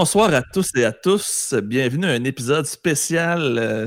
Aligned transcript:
Bonsoir 0.00 0.32
à 0.32 0.40
tous 0.40 0.70
et 0.76 0.84
à 0.86 0.92
tous. 0.92 1.54
Bienvenue 1.62 2.06
à 2.06 2.12
un 2.12 2.24
épisode 2.24 2.64
spécial 2.64 3.58
euh, 3.58 3.86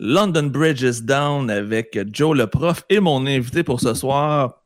London 0.00 0.48
Bridge 0.48 0.82
is 0.82 1.00
Down 1.00 1.48
avec 1.48 1.96
Joe 2.12 2.36
le 2.36 2.48
prof 2.48 2.82
et 2.90 2.98
mon 2.98 3.24
invité 3.24 3.62
pour 3.62 3.80
ce 3.80 3.94
soir, 3.94 4.64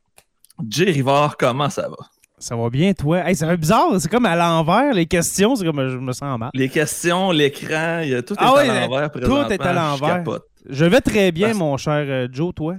Jay 0.67 0.91
Rivard. 0.91 1.37
Comment 1.37 1.69
ça 1.69 1.91
va? 1.91 1.97
Ça 2.39 2.57
va 2.57 2.71
bien, 2.71 2.95
toi? 2.95 3.19
Hey, 3.19 3.37
ça 3.37 3.47
fait 3.49 3.59
bizarre, 3.59 4.01
c'est 4.01 4.09
comme 4.09 4.25
à 4.25 4.35
l'envers, 4.35 4.95
les 4.95 5.05
questions, 5.05 5.57
c'est 5.57 5.67
comme 5.67 5.87
je 5.91 5.99
me 5.99 6.13
sens 6.13 6.39
mal. 6.39 6.49
Les 6.55 6.71
questions, 6.71 7.33
l'écran, 7.33 8.03
tout 8.27 8.33
est 8.33 8.39
ah 8.39 8.55
à 8.57 8.65
l'envers 8.65 9.11
Tout 9.11 9.53
est 9.53 9.61
à 9.61 9.73
l'envers. 9.75 10.25
Je, 10.71 10.87
vais 10.87 11.03
très 11.03 11.33
bien, 11.33 11.53
mon 11.53 11.77
cher 11.77 12.07
euh, 12.09 12.29
Joe, 12.33 12.55
toi? 12.55 12.77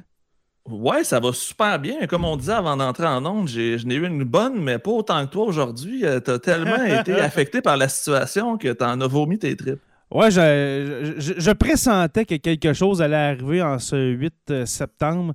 Ouais, 0.69 1.03
ça 1.03 1.19
va 1.19 1.33
super 1.33 1.79
bien. 1.79 2.05
Comme 2.07 2.25
on 2.25 2.37
disait 2.37 2.53
avant 2.53 2.77
d'entrer 2.77 3.07
en 3.07 3.25
onde, 3.25 3.47
je 3.47 3.85
n'ai 3.85 3.95
eu 3.95 4.05
une 4.05 4.23
bonne, 4.23 4.61
mais 4.61 4.77
pas 4.77 4.91
autant 4.91 5.25
que 5.25 5.31
toi 5.31 5.45
aujourd'hui. 5.45 6.05
Euh, 6.05 6.19
tu 6.19 6.31
as 6.31 6.39
tellement 6.39 6.83
été 6.83 7.13
affecté 7.19 7.61
par 7.61 7.77
la 7.77 7.89
situation 7.89 8.57
que 8.57 8.71
tu 8.71 8.83
en 8.83 9.01
as 9.01 9.07
vomi 9.07 9.39
tes 9.39 9.55
tripes. 9.55 9.81
Ouais, 10.11 10.31
je, 10.31 11.15
je, 11.17 11.51
pressentais 11.51 12.25
que 12.25 12.35
quelque 12.35 12.73
chose 12.73 13.01
allait 13.01 13.15
arriver 13.15 13.61
en 13.61 13.77
ce 13.77 13.95
8 13.95 14.33
euh, 14.49 14.65
septembre. 14.65 15.33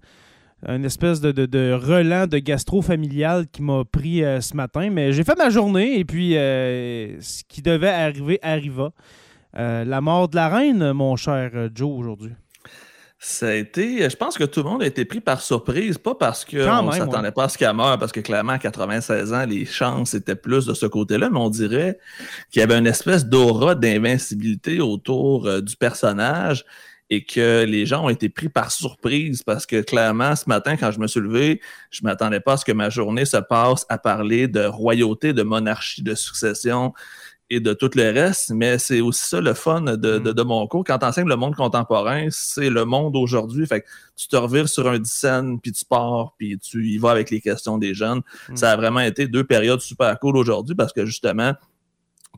Une 0.66 0.84
espèce 0.84 1.20
de, 1.20 1.30
de, 1.30 1.46
de 1.46 1.72
relent 1.72 2.26
de 2.26 2.38
gastro-familial 2.38 3.46
qui 3.52 3.62
m'a 3.62 3.84
pris 3.84 4.24
euh, 4.24 4.40
ce 4.40 4.56
matin. 4.56 4.88
Mais 4.90 5.12
j'ai 5.12 5.22
fait 5.22 5.36
ma 5.36 5.50
journée 5.50 5.98
et 5.98 6.04
puis 6.04 6.32
ce 6.32 7.42
qui 7.48 7.60
devait 7.60 7.88
arriver 7.88 8.38
arriva. 8.42 8.90
la 9.54 10.00
mort 10.00 10.28
de 10.28 10.36
la 10.36 10.48
reine, 10.48 10.92
mon 10.92 11.16
cher 11.16 11.50
Joe, 11.74 11.90
aujourd'hui. 11.90 12.32
Ça 13.26 13.48
a 13.48 13.54
été, 13.54 14.10
je 14.10 14.16
pense 14.16 14.36
que 14.36 14.44
tout 14.44 14.62
le 14.62 14.68
monde 14.68 14.82
a 14.82 14.86
été 14.86 15.06
pris 15.06 15.22
par 15.22 15.40
surprise, 15.40 15.96
pas 15.96 16.14
parce 16.14 16.44
qu'on 16.44 16.82
ne 16.82 16.92
s'attendait 16.92 17.32
pas 17.32 17.44
à 17.44 17.48
ce 17.48 17.56
qu'elle 17.56 17.74
meure, 17.74 17.98
parce 17.98 18.12
que 18.12 18.20
clairement, 18.20 18.52
à 18.52 18.58
96 18.58 19.32
ans, 19.32 19.46
les 19.46 19.64
chances 19.64 20.12
étaient 20.12 20.36
plus 20.36 20.66
de 20.66 20.74
ce 20.74 20.84
côté-là, 20.84 21.30
mais 21.30 21.38
on 21.38 21.48
dirait 21.48 21.98
qu'il 22.50 22.60
y 22.60 22.62
avait 22.62 22.76
une 22.76 22.86
espèce 22.86 23.24
d'aura 23.24 23.76
d'invincibilité 23.76 24.82
autour 24.82 25.46
euh, 25.46 25.62
du 25.62 25.74
personnage 25.74 26.66
et 27.08 27.24
que 27.24 27.64
les 27.64 27.86
gens 27.86 28.04
ont 28.04 28.08
été 28.10 28.28
pris 28.28 28.50
par 28.50 28.70
surprise 28.70 29.42
parce 29.42 29.64
que 29.64 29.80
clairement, 29.80 30.36
ce 30.36 30.44
matin, 30.46 30.76
quand 30.76 30.90
je 30.90 31.00
me 31.00 31.06
suis 31.06 31.20
levé, 31.20 31.62
je 31.90 32.02
ne 32.02 32.08
m'attendais 32.10 32.40
pas 32.40 32.52
à 32.52 32.56
ce 32.58 32.66
que 32.66 32.72
ma 32.72 32.90
journée 32.90 33.24
se 33.24 33.38
passe 33.38 33.86
à 33.88 33.96
parler 33.96 34.48
de 34.48 34.66
royauté, 34.66 35.32
de 35.32 35.42
monarchie, 35.42 36.02
de 36.02 36.14
succession 36.14 36.92
et 37.50 37.60
de 37.60 37.72
tout 37.74 37.90
le 37.94 38.10
reste, 38.10 38.50
mais 38.50 38.78
c'est 38.78 39.00
aussi 39.00 39.24
ça 39.26 39.40
le 39.40 39.54
fun 39.54 39.82
de, 39.82 39.96
de, 39.96 40.42
mm. 40.42 40.46
mon 40.46 40.66
cours. 40.66 40.84
Quand 40.84 40.98
tu 40.98 41.06
enseignes 41.06 41.28
le 41.28 41.36
monde 41.36 41.54
contemporain, 41.54 42.26
c'est 42.30 42.70
le 42.70 42.84
monde 42.84 43.16
aujourd'hui. 43.16 43.66
Fait 43.66 43.82
que 43.82 43.86
tu 44.16 44.28
te 44.28 44.36
revires 44.36 44.68
sur 44.68 44.88
un 44.88 45.02
scène, 45.04 45.60
puis 45.60 45.72
tu 45.72 45.84
pars, 45.84 46.34
puis 46.38 46.58
tu 46.58 46.86
y 46.86 46.98
vas 46.98 47.10
avec 47.10 47.30
les 47.30 47.40
questions 47.40 47.76
des 47.76 47.94
jeunes. 47.94 48.22
Mm. 48.48 48.56
Ça 48.56 48.72
a 48.72 48.76
vraiment 48.76 49.00
été 49.00 49.28
deux 49.28 49.44
périodes 49.44 49.80
super 49.80 50.18
cool 50.18 50.36
aujourd'hui 50.36 50.74
parce 50.74 50.92
que 50.92 51.04
justement, 51.04 51.52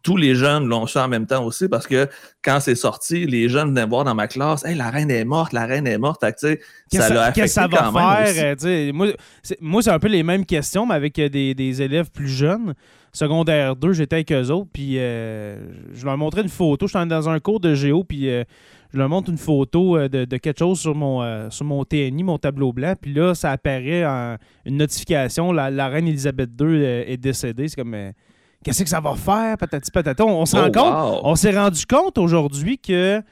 tous 0.03 0.17
les 0.17 0.35
jeunes 0.35 0.67
l'ont 0.67 0.87
su 0.87 0.99
en 0.99 1.09
même 1.09 1.27
temps 1.27 1.45
aussi 1.45 1.69
parce 1.69 1.87
que 1.87 2.09
quand 2.43 2.61
c'est 2.61 2.75
sorti, 2.75 3.27
les 3.27 3.49
jeunes 3.49 3.69
venaient 3.69 3.87
voir 3.87 4.05
dans 4.05 4.15
ma 4.15 4.29
classe 4.29 4.65
Hey, 4.65 4.77
la 4.77 4.91
reine 4.91 5.11
est 5.11 5.25
morte, 5.25 5.53
la 5.53 5.67
reine 5.67 5.87
est 5.87 5.99
morte. 5.99 6.21
Fait 6.21 6.33
que, 6.33 6.59
ça 6.97 7.09
l'a 7.09 7.23
affecté 7.23 7.43
Qu'est-ce 7.43 7.55
que 7.55 7.61
ça 7.61 7.69
va 7.69 8.25
faire? 8.25 8.57
Euh, 8.65 8.93
moi, 8.93 9.83
c'est 9.83 9.91
un 9.91 9.99
peu 9.99 10.09
les 10.09 10.23
mêmes 10.23 10.45
questions, 10.45 10.87
mais 10.87 10.95
avec 10.95 11.19
euh, 11.19 11.29
des, 11.29 11.55
des 11.55 11.83
élèves 11.83 12.11
plus 12.11 12.29
jeunes 12.29 12.75
secondaire 13.17 13.77
2, 13.77 13.93
j'étais 13.93 14.17
avec 14.17 14.33
eux 14.33 14.51
autres, 14.51 14.69
puis 14.73 14.99
euh, 14.99 15.57
je 15.95 16.05
leur 16.05 16.19
montrais 16.19 16.43
une 16.43 16.49
photo. 16.49 16.87
J'étais 16.87 17.07
dans 17.07 17.29
un 17.29 17.41
cours 17.41 17.61
de 17.61 17.75
géo, 17.75 18.05
puis 18.05 18.29
euh, 18.29 18.45
je 18.93 18.99
leur 18.99 19.09
montre 19.09 19.31
une 19.31 19.39
photo 19.39 19.97
euh, 19.97 20.09
de, 20.09 20.37
quelque 20.37 20.59
chose 20.59 20.79
sur 20.79 20.95
mon, 20.95 21.51
sur 21.51 21.65
mon 21.65 21.85
TNI, 21.85 22.23
mon 22.23 22.39
tableau 22.39 22.73
blanc, 22.73 22.95
puis 23.01 23.15
là, 23.15 23.35
ça 23.35 23.53
apparaît 23.53 24.05
en 24.05 24.37
une 24.65 24.77
notification 24.77 25.51
la, 25.53 25.89
reine 25.89 26.09
Elisabeth 26.09 26.51
II 26.61 26.83
est 26.85 27.17
décédée. 27.17 27.69
C'est 27.69 27.77
comme. 27.77 27.97
Qu'est-ce 28.65 28.83
que 28.83 28.89
ça 28.89 29.01
va 29.01 29.15
faire, 29.15 29.57
patati 29.59 29.91
patata? 29.91 30.25
On, 30.25 30.45
s'est 30.45 30.59
oh, 30.59 31.33
rendu 31.57 31.87
compte 31.87 32.19
aujourd'hui 32.19 32.79
que 32.79 33.23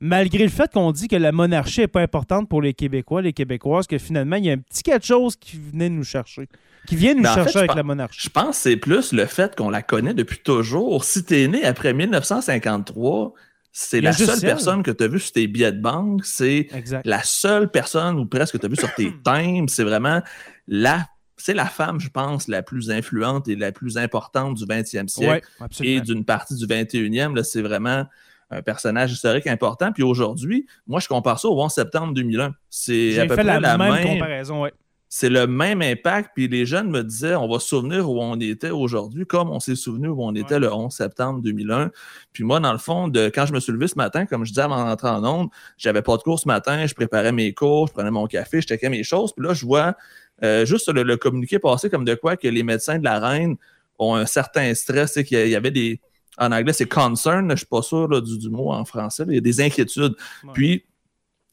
malgré 0.00 0.44
le 0.44 0.50
fait 0.50 0.72
qu'on 0.72 0.92
dit 0.92 1.08
que 1.08 1.16
la 1.16 1.32
monarchie 1.32 1.80
n'est 1.80 1.88
pas 1.88 2.00
importante 2.00 2.48
pour 2.48 2.62
les 2.62 2.74
Québécois, 2.74 3.22
les 3.22 3.32
Québécoises, 3.32 3.86
que 3.86 3.98
finalement, 3.98 4.36
il 4.36 4.46
y 4.46 4.50
a 4.50 4.54
un 4.54 4.58
petit 4.58 4.82
quelque 4.82 5.06
chose 5.06 5.36
qui 5.36 5.58
venait 5.58 5.88
nous 5.88 6.04
chercher 6.04 6.48
qui 6.86 6.96
viennent 6.96 7.18
nous 7.18 7.22
ben, 7.24 7.34
chercher 7.34 7.58
avec 7.58 7.74
la 7.74 7.82
monarchie. 7.82 8.20
Je 8.22 8.28
pense 8.30 8.56
que 8.56 8.62
c'est 8.62 8.76
plus 8.76 9.12
le 9.12 9.26
fait 9.26 9.54
qu'on 9.54 9.70
la 9.70 9.82
connaît 9.82 10.14
depuis 10.14 10.38
toujours. 10.38 11.04
Si 11.04 11.24
tu 11.24 11.36
es 11.36 11.48
né 11.48 11.64
après 11.64 11.92
1953, 11.92 13.34
c'est 13.72 14.00
la 14.00 14.12
seule 14.12 14.40
personne 14.40 14.82
que 14.82 14.90
tu 14.90 15.04
as 15.04 15.08
vue 15.08 15.20
sur 15.20 15.32
tes 15.32 15.46
billets 15.46 15.72
de 15.72 15.80
banque. 15.80 16.24
C'est 16.24 16.68
la 17.04 17.22
seule 17.22 17.70
personne 17.70 18.18
ou 18.18 18.26
presque 18.26 18.54
que 18.54 18.58
tu 18.58 18.66
as 18.66 18.68
vue 18.68 18.76
sur 18.76 18.92
tes 18.94 19.12
timbres. 19.24 19.70
C'est 19.70 19.84
vraiment 19.84 20.22
la 20.66 21.06
c'est 21.36 21.54
la 21.54 21.64
femme, 21.64 22.00
je 22.00 22.10
pense, 22.10 22.48
la 22.48 22.62
plus 22.62 22.90
influente 22.90 23.48
et 23.48 23.56
la 23.56 23.72
plus 23.72 23.96
importante 23.96 24.56
du 24.56 24.64
20e 24.64 25.08
siècle 25.08 25.48
et 25.80 26.02
d'une 26.02 26.22
partie 26.26 26.54
du 26.54 26.66
21e. 26.66 27.42
C'est 27.44 27.62
vraiment 27.62 28.04
un 28.50 28.62
personnage 28.62 29.12
historique 29.12 29.46
important. 29.46 29.92
Puis 29.92 30.02
aujourd'hui, 30.02 30.66
moi, 30.86 31.00
je 31.00 31.08
compare 31.08 31.38
ça 31.38 31.48
au 31.48 31.60
11 31.60 31.72
septembre 31.72 32.14
2001. 32.14 32.54
C'est 32.68 33.18
à 33.18 33.26
peu 33.26 33.34
près 33.34 33.44
la, 33.44 33.78
même, 33.78 34.02
comparaison, 34.02 34.62
ouais 34.62 34.72
c'est 35.12 35.28
le 35.28 35.46
même 35.48 35.82
impact. 35.82 36.30
Puis 36.34 36.48
les 36.48 36.64
jeunes 36.64 36.88
me 36.88 37.02
disaient, 37.02 37.34
on 37.34 37.48
va 37.48 37.58
se 37.58 37.66
souvenir 37.66 38.08
où 38.08 38.22
on 38.22 38.38
était 38.38 38.70
aujourd'hui, 38.70 39.26
comme 39.26 39.50
on 39.50 39.58
s'est 39.58 39.74
souvenu 39.74 40.08
où 40.08 40.22
on 40.22 40.34
était 40.34 40.60
le 40.60 40.72
11 40.72 40.90
septembre 40.90 41.42
2001. 41.42 41.90
Puis 42.32 42.44
moi, 42.44 42.60
dans 42.60 42.72
le 42.72 42.78
fond, 42.78 43.08
de, 43.08 43.28
quand 43.28 43.44
je 43.44 43.52
me 43.52 43.58
suis 43.58 43.72
levé 43.72 43.88
ce 43.88 43.96
matin, 43.96 44.24
comme 44.24 44.44
je 44.44 44.52
disais 44.52 44.62
avant 44.62 44.84
d'entrer 44.84 45.08
en 45.08 45.24
onde, 45.24 45.48
j'avais 45.76 46.00
pas 46.00 46.16
de 46.16 46.22
cours 46.22 46.38
ce 46.38 46.46
matin, 46.46 46.86
je 46.86 46.94
préparais 46.94 47.32
mes 47.32 47.52
cours, 47.52 47.88
je 47.88 47.92
prenais 47.92 48.12
mon 48.12 48.26
café, 48.28 48.60
je 48.60 48.68
checkais 48.68 48.88
mes 48.88 49.02
choses. 49.02 49.32
Puis 49.34 49.44
là, 49.44 49.52
je 49.52 49.66
vois 49.66 49.96
euh, 50.44 50.64
juste 50.64 50.88
le, 50.88 51.16
communiqué 51.16 51.58
passer 51.58 51.90
comme 51.90 52.04
de 52.04 52.14
quoi 52.14 52.36
que 52.36 52.46
les 52.46 52.62
médecins 52.62 53.00
de 53.00 53.04
la 53.04 53.18
reine 53.18 53.56
ont 53.98 54.14
un 54.14 54.26
certain 54.26 54.72
stress 54.74 55.16
et 55.16 55.24
qu'il 55.24 55.48
y 55.48 55.56
avait 55.56 55.72
des... 55.72 56.00
En 56.40 56.52
anglais, 56.52 56.72
c'est 56.72 56.88
concern, 56.88 57.46
je 57.46 57.52
ne 57.52 57.56
suis 57.56 57.66
pas 57.66 57.82
sûr 57.82 58.22
du, 58.22 58.48
mot 58.48 58.72
en 58.72 58.84
français, 58.86 59.24
il 59.28 59.34
y 59.34 59.38
a 59.38 59.42
des 59.42 59.60
inquiétudes. 59.60 60.16
Puis 60.54 60.84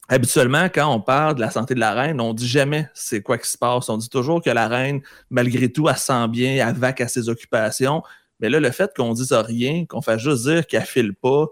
habituellement, 0.08 0.64
quand 0.64 0.92
on 0.92 1.00
parle 1.00 1.34
de 1.34 1.40
la 1.40 1.50
santé 1.50 1.74
de 1.74 1.80
la 1.80 1.92
reine, 1.92 2.20
on 2.20 2.32
dit 2.32 2.48
jamais 2.48 2.88
c'est 2.94 3.22
quoi 3.22 3.36
qui 3.36 3.48
se 3.48 3.58
passe. 3.58 3.90
On 3.90 3.98
dit 3.98 4.08
toujours 4.08 4.42
que 4.42 4.50
la 4.50 4.66
reine, 4.66 5.02
malgré 5.28 5.70
tout, 5.70 5.88
elle 5.88 5.96
sent 5.96 6.28
bien, 6.28 6.66
elle 6.66 6.74
vaque 6.74 7.02
à 7.02 7.08
ses 7.08 7.28
occupations. 7.28 8.02
Mais 8.40 8.48
là, 8.48 8.60
le 8.60 8.70
fait 8.70 8.90
qu'on 8.96 9.12
dise 9.12 9.32
rien, 9.32 9.84
qu'on 9.84 10.00
fasse 10.00 10.22
juste 10.22 10.44
dire 10.44 10.66
qu'elle 10.66 10.86
file 10.86 11.14
pas, 11.14 11.46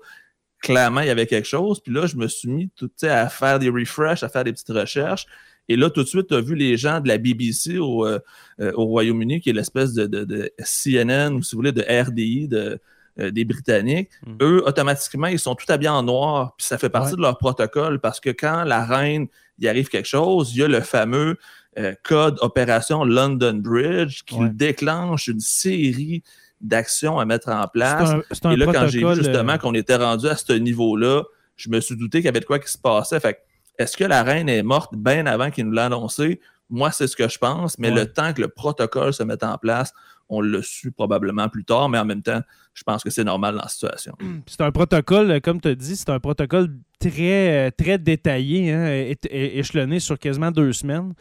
clairement, 0.60 1.02
il 1.02 1.08
y 1.08 1.10
avait 1.10 1.26
quelque 1.26 1.46
chose. 1.46 1.80
Puis 1.80 1.92
là, 1.92 2.06
je 2.06 2.16
me 2.16 2.28
suis 2.28 2.48
mis 2.48 2.70
tout, 2.74 2.90
à 3.02 3.28
faire 3.28 3.58
des 3.58 3.68
refresh, 3.68 4.22
à 4.22 4.30
faire 4.30 4.44
des 4.44 4.52
petites 4.52 4.70
recherches. 4.70 5.26
Et 5.68 5.76
là, 5.76 5.90
tout 5.90 6.02
de 6.02 6.08
suite, 6.08 6.28
tu 6.28 6.34
as 6.34 6.40
vu 6.40 6.54
les 6.54 6.76
gens 6.76 7.00
de 7.00 7.08
la 7.08 7.18
BBC 7.18 7.78
au, 7.78 8.06
euh, 8.06 8.20
euh, 8.60 8.72
au 8.76 8.84
Royaume-Uni, 8.86 9.40
qui 9.40 9.50
est 9.50 9.52
l'espèce 9.52 9.92
de, 9.94 10.06
de, 10.06 10.24
de, 10.24 10.50
CNN, 10.58 11.34
ou 11.34 11.42
si 11.42 11.54
vous 11.54 11.58
voulez, 11.58 11.72
de 11.72 11.82
RDI, 11.82 12.48
de, 12.48 12.80
euh, 13.18 13.30
des 13.30 13.44
Britanniques, 13.44 14.10
mm. 14.26 14.36
eux, 14.42 14.62
automatiquement, 14.66 15.26
ils 15.28 15.38
sont 15.38 15.54
tout 15.54 15.70
habillés 15.70 15.88
en 15.88 16.02
noir, 16.02 16.54
puis 16.56 16.66
ça 16.66 16.78
fait 16.78 16.90
partie 16.90 17.16
de 17.16 17.20
leur 17.20 17.38
protocole 17.38 18.00
parce 18.00 18.20
que 18.20 18.30
quand 18.30 18.64
la 18.64 18.84
reine, 18.84 19.26
il 19.58 19.68
arrive 19.68 19.88
quelque 19.88 20.08
chose, 20.08 20.54
il 20.54 20.60
y 20.60 20.62
a 20.62 20.68
le 20.68 20.80
fameux 20.80 21.38
euh, 21.78 21.94
code 22.02 22.38
opération 22.40 23.04
London 23.04 23.54
Bridge 23.54 24.22
qui 24.24 24.38
déclenche 24.50 25.28
une 25.28 25.40
série 25.40 26.22
d'actions 26.60 27.18
à 27.18 27.24
mettre 27.24 27.48
en 27.48 27.66
place. 27.68 28.10
Et 28.50 28.56
là, 28.56 28.66
quand 28.72 28.86
j'ai 28.86 29.04
vu 29.04 29.14
justement 29.14 29.54
euh, 29.54 29.58
qu'on 29.58 29.74
était 29.74 29.96
rendu 29.96 30.26
à 30.26 30.36
ce 30.36 30.52
niveau-là, 30.54 31.22
je 31.56 31.68
me 31.68 31.80
suis 31.80 31.96
douté 31.96 32.18
qu'il 32.18 32.26
y 32.26 32.28
avait 32.28 32.40
de 32.40 32.46
quoi 32.46 32.58
qui 32.58 32.70
se 32.70 32.78
passait. 32.78 33.20
Fait 33.20 33.42
est-ce 33.78 33.96
que 33.96 34.04
la 34.04 34.22
reine 34.22 34.48
est 34.48 34.62
morte 34.62 34.94
bien 34.94 35.26
avant 35.26 35.50
qu'il 35.50 35.66
nous 35.66 35.72
l'ait 35.72 35.82
annoncé? 35.82 36.40
Moi, 36.70 36.90
c'est 36.92 37.06
ce 37.06 37.16
que 37.16 37.28
je 37.28 37.38
pense, 37.38 37.78
mais 37.78 37.90
le 37.90 38.10
temps 38.10 38.32
que 38.32 38.40
le 38.40 38.48
protocole 38.48 39.12
se 39.12 39.22
mette 39.22 39.44
en 39.44 39.56
place, 39.58 39.92
on 40.28 40.40
l'a 40.40 40.62
su 40.62 40.90
probablement 40.92 41.48
plus 41.48 41.64
tard, 41.64 41.88
mais 41.88 41.98
en 41.98 42.04
même 42.04 42.22
temps, 42.22 42.40
je 42.74 42.82
pense 42.82 43.02
que 43.02 43.10
c'est 43.10 43.24
normal 43.24 43.54
dans 43.54 43.62
la 43.62 43.68
situation. 43.68 44.14
C'est 44.46 44.60
un 44.60 44.72
protocole, 44.72 45.30
euh, 45.30 45.40
comme 45.40 45.60
tu 45.60 45.68
as 45.68 45.74
dit, 45.74 45.96
c'est 45.96 46.10
un 46.10 46.20
protocole 46.20 46.68
très, 46.98 47.68
euh, 47.68 47.70
très 47.76 47.98
détaillé, 47.98 48.72
hein, 48.72 49.14
échelonné 49.30 50.00
sur 50.00 50.18
quasiment 50.18 50.50
deux 50.50 50.72
semaines. 50.72 51.14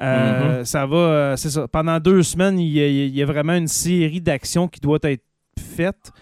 Euh, 0.00 0.60
mm-hmm. 0.60 0.64
Ça 0.64 0.86
va, 0.86 1.36
c'est 1.36 1.50
ça. 1.50 1.68
Pendant 1.68 1.98
deux 2.00 2.22
semaines, 2.22 2.58
il 2.58 2.68
y, 2.68 3.22
a, 3.22 3.26
vraiment 3.26 3.54
une 3.54 3.68
série 3.68 4.20
d'actions 4.20 4.68
qui 4.68 4.80
doit 4.80 5.00
être 5.02 5.24
faites. 5.58 6.12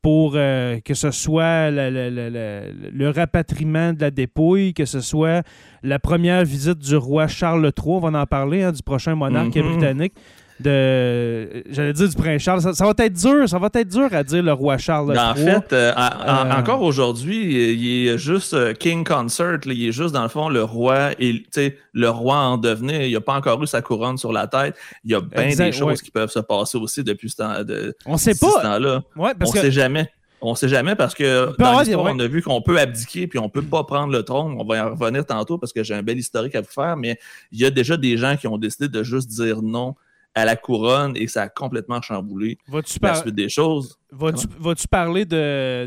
pour 0.00 0.32
que 0.32 0.94
ce 0.94 1.10
soit 1.10 1.70
le, 1.70 3.10
rapatriement 3.10 3.92
de 3.92 4.00
la 4.00 4.10
dépouille, 4.10 4.74
que 4.74 4.84
ce 4.84 5.00
soit 5.00 5.46
la 5.82 5.98
première 5.98 6.44
visite 6.44 6.78
du 6.78 6.96
roi 6.96 7.28
Charles 7.28 7.64
III, 7.64 7.86
on 7.86 8.00
va 8.00 8.20
en 8.20 8.26
parler, 8.26 8.62
hein, 8.62 8.72
du 8.72 8.82
prochain 8.82 9.14
monarque 9.14 9.54
mm-hmm. 9.54 9.72
britannique, 9.72 10.14
de 10.62 11.64
j'allais 11.70 11.92
dire 11.92 12.08
du 12.08 12.16
prince 12.16 12.42
Charles. 12.42 12.74
Ça, 12.74 12.84
va 12.84 12.94
être 12.96 13.12
dur, 13.12 13.48
ça 13.48 13.58
va 13.58 13.68
être 13.74 13.88
dur 13.88 14.08
à 14.12 14.22
dire 14.22 14.42
le 14.42 14.52
roi 14.52 14.78
Charles. 14.78 15.18
en 15.18 15.34
fait, 15.34 15.72
euh, 15.72 15.92
euh, 15.96 16.50
encore 16.52 16.82
aujourd'hui, 16.82 17.74
il 17.74 18.08
est 18.08 18.18
juste 18.18 18.54
euh, 18.54 18.72
King 18.72 19.04
Consort, 19.04 19.58
il 19.66 19.88
est 19.88 19.92
juste 19.92 20.14
dans 20.14 20.22
le 20.22 20.28
fond 20.28 20.48
le 20.48 20.64
roi 20.64 21.10
et 21.18 21.44
le 21.92 22.08
roi 22.08 22.36
en 22.36 22.56
devenir. 22.56 23.02
Il 23.02 23.12
n'a 23.12 23.20
pas 23.20 23.34
encore 23.34 23.62
eu 23.62 23.66
sa 23.66 23.82
couronne 23.82 24.16
sur 24.16 24.32
la 24.32 24.46
tête. 24.46 24.76
Il 25.04 25.10
y 25.10 25.14
a 25.14 25.20
bien 25.20 25.54
des 25.54 25.72
choses 25.72 26.00
qui 26.00 26.10
peuvent 26.10 26.30
se 26.30 26.40
passer 26.40 26.78
aussi 26.78 27.04
depuis 27.04 27.30
ce 27.30 27.36
temps 27.36 27.62
de 27.62 27.94
On 28.06 28.16
sait 28.16 28.34
pas. 28.34 28.62
temps-là. 28.62 29.02
Ouais, 29.16 29.32
on 29.40 29.44
ne 29.44 29.58
sait 29.58 29.70
jamais. 29.70 30.08
On 30.44 30.56
sait 30.56 30.68
jamais 30.68 30.96
parce 30.96 31.14
que 31.14 31.54
dans 31.56 31.78
l'histoire, 31.78 32.12
on 32.12 32.18
a 32.18 32.26
vu 32.26 32.42
qu'on 32.42 32.60
peut 32.60 32.78
abdiquer 32.78 33.28
puis 33.28 33.38
on 33.38 33.48
peut 33.48 33.62
pas 33.62 33.84
prendre 33.84 34.12
le 34.12 34.24
trône. 34.24 34.56
On 34.58 34.64
va 34.64 34.76
y 34.76 34.80
revenir 34.80 35.24
tantôt 35.24 35.56
parce 35.56 35.72
que 35.72 35.84
j'ai 35.84 35.94
un 35.94 36.02
bel 36.02 36.18
historique 36.18 36.56
à 36.56 36.60
vous 36.60 36.70
faire, 36.70 36.96
mais 36.96 37.16
il 37.52 37.60
y 37.60 37.64
a 37.64 37.70
déjà 37.70 37.96
des 37.96 38.16
gens 38.16 38.36
qui 38.36 38.48
ont 38.48 38.58
décidé 38.58 38.88
de 38.88 39.02
juste 39.04 39.28
dire 39.28 39.62
non 39.62 39.94
à 40.34 40.44
la 40.44 40.56
couronne 40.56 41.12
et 41.16 41.26
ça 41.26 41.42
a 41.42 41.48
complètement 41.48 42.00
chamboulé 42.00 42.58
la 43.02 43.14
suite 43.14 43.34
des 43.34 43.48
choses. 43.48 43.98
Vas-tu 44.10 44.88
parler 44.88 45.24
de, 45.24 45.86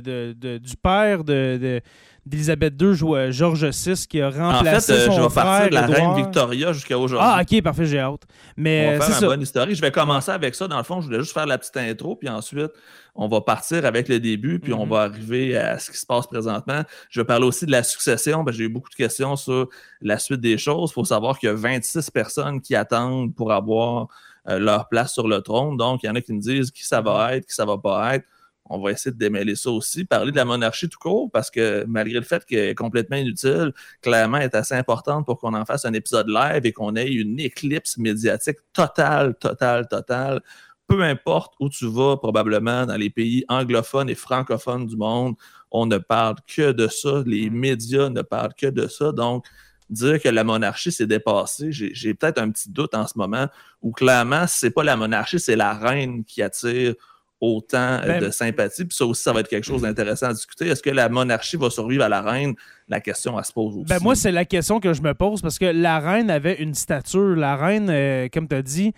du 0.57 0.77
père 0.77 1.23
de 1.23 1.81
d'Elisabeth 2.25 2.73
II, 2.81 2.95
Georges 3.31 3.65
VI, 3.65 4.07
qui 4.07 4.19
a 4.19 4.31
remplacé 4.31 4.93
en 4.93 4.95
fait, 4.95 5.01
euh, 5.01 5.11
je 5.11 5.21
vais 5.21 5.33
partir 5.33 5.69
de 5.69 5.75
la 5.75 5.85
reine 5.85 6.15
Victoria 6.15 6.73
jusqu'à 6.73 6.97
aujourd'hui. 6.97 7.27
Ah, 7.29 7.41
ok, 7.41 7.61
parfait, 7.61 7.85
j'ai 7.85 7.99
hâte. 7.99 8.23
Mais 8.57 8.95
on 8.95 8.99
va 8.99 9.05
faire 9.05 9.29
un 9.29 9.35
bon 9.35 9.41
historique. 9.41 9.75
Je 9.75 9.81
vais 9.81 9.91
commencer 9.91 10.31
avec 10.31 10.55
ça. 10.55 10.67
Dans 10.67 10.77
le 10.77 10.83
fond, 10.83 11.01
je 11.01 11.05
voulais 11.05 11.19
juste 11.19 11.33
faire 11.33 11.45
la 11.45 11.59
petite 11.59 11.77
intro, 11.77 12.15
puis 12.15 12.27
ensuite, 12.27 12.71
on 13.13 13.27
va 13.27 13.41
partir 13.41 13.85
avec 13.85 14.09
le 14.09 14.19
début, 14.19 14.59
puis 14.59 14.73
on 14.73 14.85
mhm. 14.85 14.91
va 14.91 15.01
arriver 15.03 15.55
à 15.55 15.77
ce 15.77 15.91
qui 15.91 15.97
se 15.97 16.05
passe 16.05 16.25
présentement. 16.25 16.81
Je 17.11 17.21
vais 17.21 17.25
parler 17.25 17.45
aussi 17.45 17.67
de 17.67 17.71
la 17.71 17.83
succession. 17.83 18.43
J'ai 18.49 18.63
eu 18.63 18.69
beaucoup 18.69 18.89
de 18.89 18.95
questions 18.95 19.35
sur 19.35 19.69
la 20.01 20.17
suite 20.17 20.41
des 20.41 20.57
choses. 20.57 20.89
Il 20.91 20.93
faut 20.93 21.05
savoir 21.05 21.37
qu'il 21.37 21.47
y 21.47 21.51
a 21.51 21.55
26 21.55 22.09
personnes 22.09 22.59
qui 22.59 22.75
attendent 22.75 23.35
pour 23.35 23.53
avoir 23.53 24.07
leur 24.47 24.87
place 24.89 25.13
sur 25.13 25.27
le 25.27 25.41
trône. 25.41 25.77
Donc, 25.77 26.03
il 26.03 26.07
y 26.07 26.09
en 26.09 26.15
a 26.15 26.21
qui 26.21 26.33
me 26.33 26.39
disent 26.39 26.71
qui 26.71 26.85
ça 26.85 27.01
va 27.01 27.35
être, 27.35 27.45
qui 27.45 27.53
ça 27.53 27.65
va 27.65 27.77
pas 27.77 28.15
être 28.15 28.25
on 28.69 28.79
va 28.79 28.91
essayer 28.91 29.11
de 29.11 29.17
démêler 29.17 29.55
ça 29.55 29.69
aussi. 29.69 30.05
Parler 30.05 30.31
de 30.31 30.37
la 30.37 30.45
monarchie 30.45 30.89
tout 30.89 30.97
court, 30.99 31.29
parce 31.31 31.51
que 31.51 31.85
malgré 31.87 32.19
le 32.19 32.25
fait 32.25 32.43
qu'elle 32.45 32.69
est 32.69 32.75
complètement 32.75 33.17
inutile, 33.17 33.73
clairement, 34.01 34.37
elle 34.37 34.45
est 34.45 34.55
assez 34.55 34.73
importante 34.73 35.25
pour 35.25 35.37
qu'on 35.37 35.53
en 35.53 35.65
fasse 35.65 35.85
un 35.85 35.93
épisode 35.93 36.27
live 36.27 36.65
et 36.65 36.71
qu'on 36.73 36.95
ait 36.95 37.11
une 37.11 37.39
éclipse 37.39 37.97
médiatique 37.97 38.57
totale, 38.73 39.35
totale, 39.35 39.87
totale. 39.87 40.41
Peu 40.87 41.01
importe 41.03 41.53
où 41.59 41.69
tu 41.69 41.87
vas, 41.87 42.17
probablement 42.17 42.85
dans 42.85 42.97
les 42.97 43.09
pays 43.09 43.43
anglophones 43.49 44.09
et 44.09 44.15
francophones 44.15 44.87
du 44.87 44.95
monde, 44.95 45.35
on 45.71 45.85
ne 45.85 45.97
parle 45.97 46.35
que 46.47 46.71
de 46.71 46.87
ça. 46.87 47.23
Les 47.25 47.49
mm. 47.49 47.53
médias 47.53 48.09
ne 48.09 48.21
parlent 48.21 48.53
que 48.55 48.67
de 48.67 48.87
ça. 48.87 49.11
Donc, 49.11 49.45
dire 49.89 50.21
que 50.21 50.29
la 50.29 50.43
monarchie 50.43 50.91
s'est 50.91 51.07
dépassée, 51.07 51.71
j'ai 51.71 52.13
peut-être 52.13 52.39
un 52.39 52.49
petit 52.49 52.69
doute 52.69 52.95
en 52.95 53.07
ce 53.07 53.17
moment, 53.17 53.47
où 53.81 53.91
clairement, 53.91 54.45
c'est 54.47 54.71
pas 54.71 54.83
la 54.83 54.95
monarchie, 54.95 55.39
c'est 55.39 55.55
la 55.55 55.73
reine 55.73 56.23
qui 56.23 56.41
attire 56.41 56.95
autant 57.41 57.99
euh, 58.01 58.07
ben, 58.07 58.21
de 58.21 58.31
sympathie. 58.31 58.85
Puis 58.85 58.95
ça 58.95 59.05
aussi, 59.05 59.21
ça 59.21 59.33
va 59.33 59.41
être 59.41 59.47
quelque 59.47 59.65
chose 59.65 59.81
d'intéressant 59.81 60.27
à 60.27 60.33
discuter. 60.33 60.67
Est-ce 60.67 60.81
que 60.81 60.89
la 60.89 61.09
monarchie 61.09 61.57
va 61.57 61.69
survivre 61.69 62.03
à 62.03 62.09
la 62.09 62.21
reine? 62.21 62.55
La 62.87 63.01
question, 63.01 63.37
elle 63.37 63.45
se 63.45 63.51
pose 63.51 63.75
aussi. 63.75 63.85
Ben 63.85 63.99
moi, 64.01 64.15
c'est 64.15 64.31
la 64.31 64.45
question 64.45 64.79
que 64.79 64.93
je 64.93 65.01
me 65.01 65.13
pose 65.13 65.41
parce 65.41 65.59
que 65.59 65.65
la 65.65 65.99
reine 65.99 66.29
avait 66.29 66.55
une 66.55 66.73
stature. 66.73 67.35
La 67.35 67.55
reine, 67.55 67.89
euh, 67.89 68.27
comme 68.31 68.47
tu 68.47 68.55
as 68.55 68.61
dit, 68.61 68.93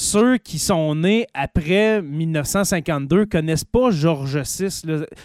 ceux 0.00 0.38
qui 0.38 0.60
sont 0.60 0.94
nés 0.94 1.26
après 1.34 2.00
1952 2.02 3.26
connaissent 3.26 3.64
pas 3.64 3.90
Georges 3.90 4.38
VI. 4.38 4.68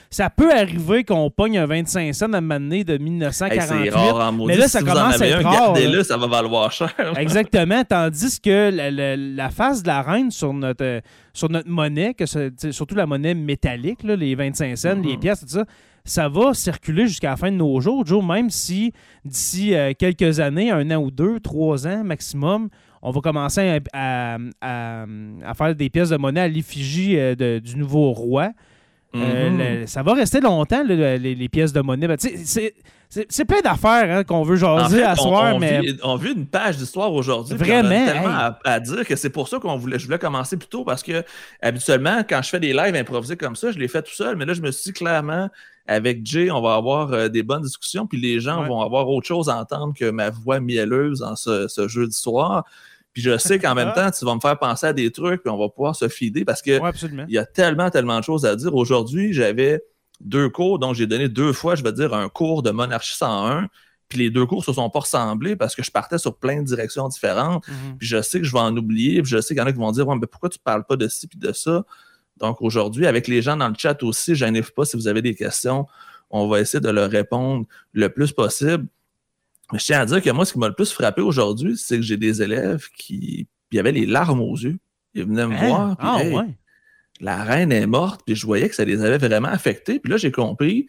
Ça 0.10 0.32
peut 0.32 0.52
arriver 0.52 1.04
qu'on 1.04 1.30
pogne 1.30 1.60
un 1.60 1.68
25 1.68 2.12
cents 2.16 2.34
à 2.34 2.42
m'amener 2.42 2.84
de 2.84 2.98
1948. 2.98 3.92
rare 3.92 4.34
mais 4.34 4.58
là, 4.58 4.68
ça 4.68 4.80
commence 4.80 5.22
à 5.22 5.28
être 5.28 5.44
rare. 5.44 5.76
Là. 5.76 6.04
ça 6.04 6.18
va 6.18 6.26
valoir 6.26 6.72
cher. 6.72 6.92
Exactement. 7.18 7.84
Tandis 7.84 8.40
que 8.42 8.72
la, 9.36 9.50
face 9.52 9.84
de 9.84 9.88
la 9.90 10.02
reine 10.02 10.32
sur 10.32 10.54
notre, 10.54 11.02
sur 11.34 11.52
notre 11.52 11.70
monnaie, 11.70 12.16
que 12.16 12.26
surtout 12.26 12.96
la 12.96 13.06
monnaie 13.06 13.36
métallique, 13.36 14.02
les 14.02 14.34
25 14.34 14.76
cents, 14.76 14.96
les 14.96 14.96
mm-hmm. 14.96 15.20
pièces, 15.20 15.42
tout 15.42 15.50
ça, 15.50 15.66
ça 16.04 16.30
va 16.30 16.56
circuler 16.56 17.06
jusqu'à 17.06 17.30
la 17.30 17.38
fin 17.38 17.52
de 17.52 17.58
nos 17.58 17.80
jours, 17.80 18.08
Joe, 18.08 18.26
même 18.26 18.50
si 18.50 18.92
d'ici 19.24 19.76
euh, 19.76 19.94
quelques 19.98 20.40
années, 20.40 20.72
un 20.72 20.90
an 20.90 20.98
ou 20.98 21.12
deux, 21.12 21.40
trois 21.40 21.86
ans 21.86 22.04
maximum, 22.04 22.70
on 23.04 23.12
va 23.12 23.20
commencer 23.22 23.82
à, 23.92 24.38
faire 25.56 25.76
des 25.76 25.90
pièces 25.90 26.10
de 26.10 26.18
monnaie 26.18 26.42
à 26.42 26.48
l'effigie 26.48 27.18
euh, 27.20 27.60
du 27.60 27.76
nouveau 27.76 28.12
roi. 28.14 28.52
Euh, 29.16 29.84
mm-hmm. 29.84 29.88
ça 29.88 30.02
va 30.02 30.14
rester 30.16 30.40
longtemps, 30.42 30.84
les, 30.84 31.50
pièces 31.50 31.74
de 31.74 31.82
monnaie. 31.82 32.08
Ben, 32.08 32.18
c'est 32.18 33.46
plein 33.46 33.62
d'affaires 33.62 34.18
hein, 34.18 34.24
qu'on 34.24 34.44
veut 34.44 34.56
jaser 34.56 35.04
à 35.04 35.16
soir, 35.16 35.56
on, 35.56 35.60
mais. 35.60 35.82
Vit, 35.82 36.00
on 36.02 36.16
vit 36.16 36.32
une 36.32 36.48
page 36.48 36.78
d'histoire 36.78 37.14
aujourd'hui. 37.14 37.56
Vraiment. 37.56 37.90
On 37.90 38.08
a 38.08 38.12
tellement 38.12 38.56
à, 38.64 38.80
dire 38.80 39.06
que 39.06 39.16
c'est 39.16 39.30
pour 39.30 39.50
ça 39.50 39.60
qu'on 39.60 39.76
voulait, 39.76 40.00
je 40.00 40.06
voulais 40.06 40.18
commencer 40.18 40.58
plus 40.58 40.70
tôt 40.70 40.84
parce 40.84 41.04
que 41.04 41.24
habituellement, 41.62 42.24
quand 42.28 42.42
je 42.42 42.50
fais 42.50 42.60
des 42.60 42.74
lives 42.74 42.96
improvisés 42.96 43.36
comme 43.36 43.56
ça, 43.56 43.72
je 43.72 43.78
les 43.78 43.90
fais 43.90 44.02
tout 44.02 44.14
seul, 44.14 44.36
mais 44.38 44.46
là, 44.46 44.54
je 44.54 44.62
me 44.62 44.72
suis 44.72 44.92
dit 44.92 44.94
clairement, 44.94 45.50
avec 45.86 46.26
Jay, 46.26 46.50
on 46.50 46.62
va 46.62 46.76
avoir 46.76 47.12
euh, 47.12 47.28
des 47.28 47.44
bonnes 47.44 47.64
discussions, 47.64 48.08
puis 48.08 48.20
les 48.20 48.40
gens 48.40 48.66
vont 48.66 48.82
avoir 48.82 49.10
autre 49.10 49.28
chose 49.28 49.50
à 49.50 49.58
entendre 49.58 49.94
que 49.94 50.10
ma 50.10 50.30
voix 50.30 50.60
mielleuse 50.60 51.22
en 51.22 51.36
ce, 51.36 51.68
ce 51.68 51.88
jeu 51.88 52.08
d'histoire. 52.08 52.64
Puis 53.14 53.22
je 53.22 53.38
sais 53.38 53.60
qu'en 53.60 53.76
même 53.76 53.94
temps, 53.94 54.10
tu 54.10 54.26
vas 54.26 54.34
me 54.34 54.40
faire 54.40 54.58
penser 54.58 54.88
à 54.88 54.94
des 54.94 55.12
trucs, 55.12 55.44
puis 55.44 55.52
on 55.52 55.58
va 55.58 55.70
pouvoir 55.70 55.96
se 55.96 56.10
fider 56.10 56.46
parce 56.46 56.62
que 56.62 56.80
il 57.28 57.34
y 57.34 57.38
a 57.38 57.46
tellement, 57.46 57.90
tellement 57.90 58.20
de 58.20 58.24
choses 58.24 58.46
à 58.46 58.56
dire. 58.56 58.74
Aujourd'hui, 58.74 59.34
j'avais 59.34 59.84
deux 60.20 60.50
cours, 60.50 60.80
donc 60.80 60.96
j'ai 60.96 61.06
donné 61.06 61.30
deux 61.30 61.54
fois, 61.54 61.76
je 61.76 61.84
vais 61.84 61.92
dire, 61.92 62.14
un 62.14 62.30
cours 62.30 62.64
de 62.64 62.72
monarchie 62.72 63.16
101. 63.16 63.68
Puis 64.10 64.20
les 64.20 64.30
deux 64.30 64.46
cours 64.46 64.64
se 64.64 64.74
sont 64.74 64.90
pas 64.90 65.00
ressemblés 65.00 65.56
parce 65.56 65.76
que 65.76 65.84
je 65.84 65.90
partais 65.90 66.18
sur 66.18 66.38
plein 66.38 66.62
de 66.62 66.66
directions 66.66 67.08
différentes. 67.08 67.68
Mhm. 67.68 67.98
Puis 67.98 68.08
je 68.08 68.22
sais 68.22 68.40
que 68.40 68.46
je 68.46 68.52
vais 68.52 68.60
en 68.60 68.76
oublier. 68.76 69.22
Puis 69.22 69.32
je 69.32 69.42
sais 69.42 69.56
qu'il 69.56 69.62
y 69.62 69.62
en 69.62 69.68
a 69.68 69.72
qui 69.72 69.80
vont 69.80 69.92
dire 69.92 70.08
ouais, 70.08 70.16
mais 70.20 70.28
pourquoi 70.28 70.50
tu 70.50 70.60
parles 70.60 70.86
pas 70.86 70.96
de 70.96 71.08
ci 71.08 71.28
puis 71.28 71.40
de 71.40 71.52
ça? 71.52 71.84
Donc 72.38 72.62
aujourd'hui, 72.62 73.08
avec 73.08 73.28
les 73.28 73.42
gens 73.42 73.58
dans 73.58 73.70
le 73.70 73.76
chat 73.78 74.02
aussi, 74.04 74.36
je 74.36 74.72
pas 74.72 74.86
si 74.86 74.98
vous 74.98 75.08
avez 75.08 75.22
des 75.22 75.36
questions. 75.36 75.88
On 76.30 76.48
va 76.48 76.60
essayer 76.60 76.80
de 76.82 76.90
leur 76.90 77.10
répondre 77.10 77.66
le 77.94 78.10
plus 78.10 78.32
possible. 78.32 78.88
Mais 79.74 79.80
je 79.80 79.86
tiens 79.86 80.02
à 80.02 80.06
dire 80.06 80.22
que 80.22 80.30
moi, 80.30 80.46
ce 80.46 80.54
qui 80.54 80.60
m'a 80.60 80.68
le 80.68 80.74
plus 80.74 80.92
frappé 80.92 81.22
aujourd'hui, 81.22 81.76
c'est 81.78 81.98
que 81.98 82.04
j'ai 82.04 82.18
des 82.18 82.42
élèves 82.42 82.88
qui 82.98 83.48
y 83.72 83.80
avaient 83.80 83.92
les 83.92 84.06
larmes 84.06 84.42
aux 84.42 84.56
yeux. 84.56 84.78
Ils 85.16 85.26
venaient 85.26 85.48
me 85.48 85.56
hein? 85.56 85.68
voir. 85.68 85.96
ah, 86.00 86.18
ouais. 86.24 86.56
La 87.20 87.44
reine 87.44 87.72
est 87.72 87.88
morte, 87.88 88.22
puis 88.26 88.36
je 88.36 88.46
voyais 88.46 88.70
que 88.70 88.76
ça 88.76 88.86
les 88.86 89.04
avait 89.04 89.18
vraiment 89.18 89.48
affectés. 89.48 90.00
Puis 90.00 90.12
là, 90.12 90.18
j'ai 90.18 90.32
compris, 90.32 90.88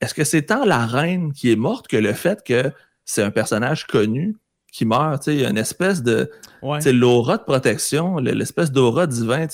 est-ce 0.00 0.14
que 0.14 0.24
c'est 0.24 0.42
tant 0.42 0.64
la 0.64 0.86
reine 0.86 1.32
qui 1.32 1.50
est 1.50 1.56
morte 1.56 1.88
que 1.88 1.96
le 1.96 2.12
fait 2.12 2.42
que 2.44 2.70
c'est 3.04 3.22
un 3.22 3.30
personnage 3.30 3.86
connu 3.86 4.36
qui 4.72 4.84
meurt? 4.84 5.26
Il 5.26 5.40
y 5.40 5.44
a 5.44 5.50
une 5.50 5.58
espèce 5.58 6.02
de 6.02 6.30
l'aura 6.62 7.38
de 7.38 7.42
protection, 7.44 8.16
l'espèce 8.18 8.72
d'aura 8.72 9.06
divin. 9.06 9.46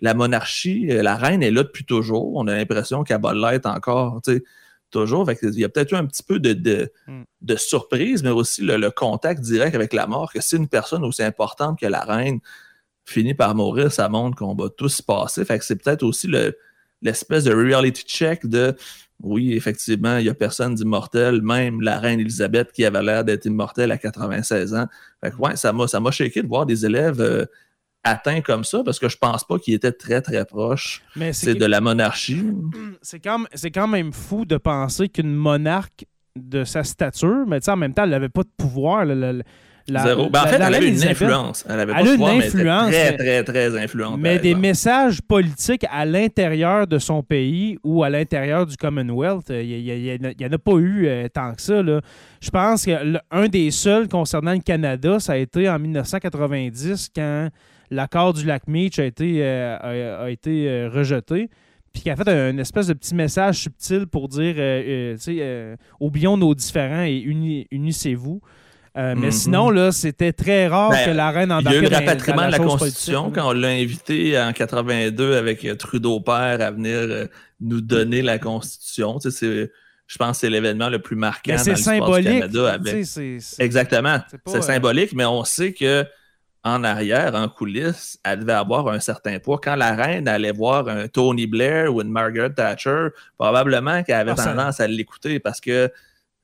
La 0.00 0.14
monarchie, 0.14 0.88
euh, 0.90 1.02
la 1.02 1.16
reine 1.16 1.42
est 1.42 1.50
là 1.50 1.62
depuis 1.62 1.84
toujours. 1.84 2.36
On 2.36 2.46
a 2.48 2.54
l'impression 2.54 3.02
qu'elle 3.02 3.20
va 3.20 3.34
l'être 3.34 3.66
encore 3.66 4.20
toujours. 4.92 5.28
il 5.42 5.58
y 5.58 5.64
a 5.64 5.68
peut-être 5.68 5.92
eu 5.92 5.96
un 5.96 6.06
petit 6.06 6.22
peu 6.22 6.38
de, 6.38 6.92
hmm. 7.08 7.22
de, 7.40 7.56
surprise, 7.56 8.22
mais 8.22 8.30
aussi 8.30 8.62
le, 8.62 8.90
contact 8.90 9.40
direct 9.40 9.74
avec 9.74 9.92
la 9.92 10.06
mort, 10.06 10.32
que 10.32 10.40
si 10.40 10.56
une 10.56 10.68
personne 10.68 11.04
aussi 11.04 11.22
importante 11.22 11.80
que 11.80 11.86
la 11.86 12.00
reine 12.00 12.38
finit 13.04 13.34
par 13.34 13.54
mourir, 13.56 13.90
ça 13.90 14.08
montre 14.08 14.36
qu'on 14.36 14.54
va 14.54 14.68
tous 14.68 15.02
passer. 15.02 15.44
Fait 15.44 15.58
que 15.58 15.64
c'est 15.64 15.76
peut-être 15.76 16.04
aussi 16.04 16.30
l'espèce 17.02 17.44
de 17.44 17.52
reality 17.52 18.04
check 18.04 18.46
de 18.46 18.76
oui, 19.22 19.52
effectivement, 19.52 20.18
il 20.18 20.24
n'y 20.24 20.28
a 20.28 20.34
personne 20.34 20.74
d'immortel, 20.74 21.42
même 21.42 21.80
la 21.80 22.00
reine 22.00 22.18
Elisabeth 22.18 22.72
qui 22.72 22.84
avait 22.84 23.02
l'air 23.02 23.24
d'être 23.24 23.46
immortelle 23.46 23.92
à 23.92 23.98
96 23.98 24.74
ans. 24.74 24.86
Fait 25.20 25.30
que, 25.30 25.36
ouais, 25.36 25.54
ça 25.54 25.72
m'a, 25.72 25.86
ça 25.86 26.00
m'a 26.00 26.10
shaké 26.10 26.42
de 26.42 26.48
voir 26.48 26.66
des 26.66 26.84
élèves 26.84 27.20
euh, 27.20 27.46
atteints 28.04 28.40
comme 28.40 28.64
ça 28.64 28.82
parce 28.84 28.98
que 28.98 29.08
je 29.08 29.16
pense 29.16 29.44
pas 29.44 29.58
qu'ils 29.58 29.74
étaient 29.74 29.92
très, 29.92 30.20
très 30.20 30.44
proches 30.44 31.02
c'est 31.32 31.54
de 31.54 31.66
la 31.66 31.80
monarchie. 31.80 32.42
C'est 33.00 33.20
quand, 33.20 33.44
quand 33.72 33.88
même 33.88 34.12
fou 34.12 34.44
de 34.44 34.56
penser 34.56 35.08
qu'une 35.08 35.34
monarque 35.34 36.04
de 36.36 36.64
sa 36.64 36.82
stature, 36.82 37.44
mais 37.46 37.68
en 37.68 37.76
même 37.76 37.94
temps, 37.94 38.04
elle 38.04 38.10
n'avait 38.10 38.28
pas 38.28 38.42
de 38.42 38.50
pouvoir. 38.56 39.04
Zéro. 39.88 40.30
Ben, 40.30 40.42
en 40.42 40.46
fait, 40.46 40.56
elle 40.56 40.62
avait 40.62 40.88
une 40.88 41.04
influence. 41.04 41.64
Elle 41.68 41.80
avait 41.80 41.92
pas 41.92 42.02
une 42.02 42.22
influence. 42.22 42.90
très, 42.90 43.16
très, 43.16 43.44
très 43.44 43.82
influente. 43.82 44.18
Mais 44.18 44.38
des 44.38 44.54
messages 44.54 45.20
politiques 45.20 45.84
à 45.90 46.04
l'intérieur 46.04 46.86
de 46.86 46.98
son 46.98 47.22
pays 47.22 47.78
ou 47.82 48.04
à 48.04 48.10
l'intérieur 48.10 48.64
du 48.66 48.76
Commonwealth, 48.76 49.50
il 49.50 49.82
n'y 50.38 50.46
en 50.46 50.52
a 50.52 50.58
pas 50.58 50.74
eu 50.74 51.06
euh, 51.06 51.28
tant 51.28 51.52
que 51.54 51.60
ça. 51.60 51.82
Là. 51.82 52.00
Je 52.40 52.50
pense 52.50 52.84
qu'un 52.84 53.48
des 53.48 53.70
seuls 53.70 54.08
concernant 54.08 54.52
le 54.52 54.60
Canada, 54.60 55.18
ça 55.18 55.32
a 55.32 55.36
été 55.36 55.68
en 55.68 55.78
1990 55.78 57.10
quand 57.14 57.48
l'accord 57.94 58.32
du 58.32 58.44
lac 58.44 58.66
Meach 58.66 58.98
a 58.98 59.04
été, 59.04 59.44
euh, 59.44 59.76
a, 60.24 60.30
été 60.30 60.68
euh, 60.68 60.88
rejeté 60.88 61.48
puis 61.92 62.02
qui 62.02 62.10
a 62.10 62.16
fait 62.16 62.28
un, 62.28 62.56
espèce 62.56 62.86
de 62.86 62.94
petit 62.94 63.14
message 63.14 63.58
subtil 63.58 64.06
pour 64.06 64.28
dire 64.28 64.56
oublions 66.00 66.38
nos 66.38 66.54
différends 66.54 67.02
et 67.02 67.22
unissez-vous. 67.70 68.40
Euh, 68.98 69.14
mais 69.16 69.28
mhm. 69.28 69.32
sinon, 69.32 69.70
là, 69.70 69.90
c'était 69.90 70.34
très 70.34 70.68
rare 70.68 70.90
ben, 70.90 71.06
que 71.06 71.10
la 71.10 71.30
reine 71.30 71.50
embarque 71.50 71.74
Il 71.76 71.82
y 71.82 71.84
a 71.84 71.88
eu 71.88 71.90
le 71.90 71.96
rapatriement 71.96 72.46
de 72.46 72.52
la 72.52 72.58
Constitution 72.58 73.30
quand 73.30 73.48
on 73.48 73.52
l'a 73.52 73.68
invité 73.68 74.38
en 74.38 74.52
82 74.52 75.36
avec 75.36 75.64
euh, 75.64 75.74
Trudeau 75.76 76.20
père 76.20 76.60
à 76.60 76.70
venir 76.70 76.98
euh, 76.98 77.26
nous 77.60 77.80
donner 77.80 78.20
la 78.20 78.38
Constitution. 78.38 79.18
Tu 79.18 79.30
sais, 79.30 79.70
je 80.06 80.18
pense 80.18 80.36
que 80.36 80.40
c'est 80.42 80.50
l'événement 80.50 80.90
le 80.90 80.98
plus 80.98 81.16
marquant 81.16 81.56
dans 81.56 81.72
l'histoire 81.72 82.18
du 82.18 82.24
Canada. 82.24 82.72
Avec... 82.72 83.06
Exactement. 83.58 84.18
C'est 84.44 84.62
symbolique, 84.62 85.14
mais 85.14 85.24
on 85.24 85.44
sait 85.44 85.72
que 85.72 86.04
en 86.64 86.84
arrière, 86.84 87.34
en 87.34 87.48
coulisses, 87.48 88.18
elle 88.24 88.40
devait 88.40 88.52
avoir 88.52 88.88
un 88.88 89.00
certain 89.00 89.38
poids. 89.40 89.58
Quand 89.62 89.74
la 89.74 89.94
reine 89.94 90.28
allait 90.28 90.52
voir 90.52 90.88
un 90.88 91.08
Tony 91.08 91.46
Blair 91.46 91.92
ou 91.92 92.00
une 92.00 92.10
Margaret 92.10 92.54
Thatcher, 92.54 93.08
probablement 93.36 94.02
qu'elle 94.04 94.28
avait 94.28 94.34
ah, 94.38 94.44
tendance 94.44 94.78
à 94.78 94.86
l'écouter 94.86 95.40
parce 95.40 95.60
que 95.60 95.90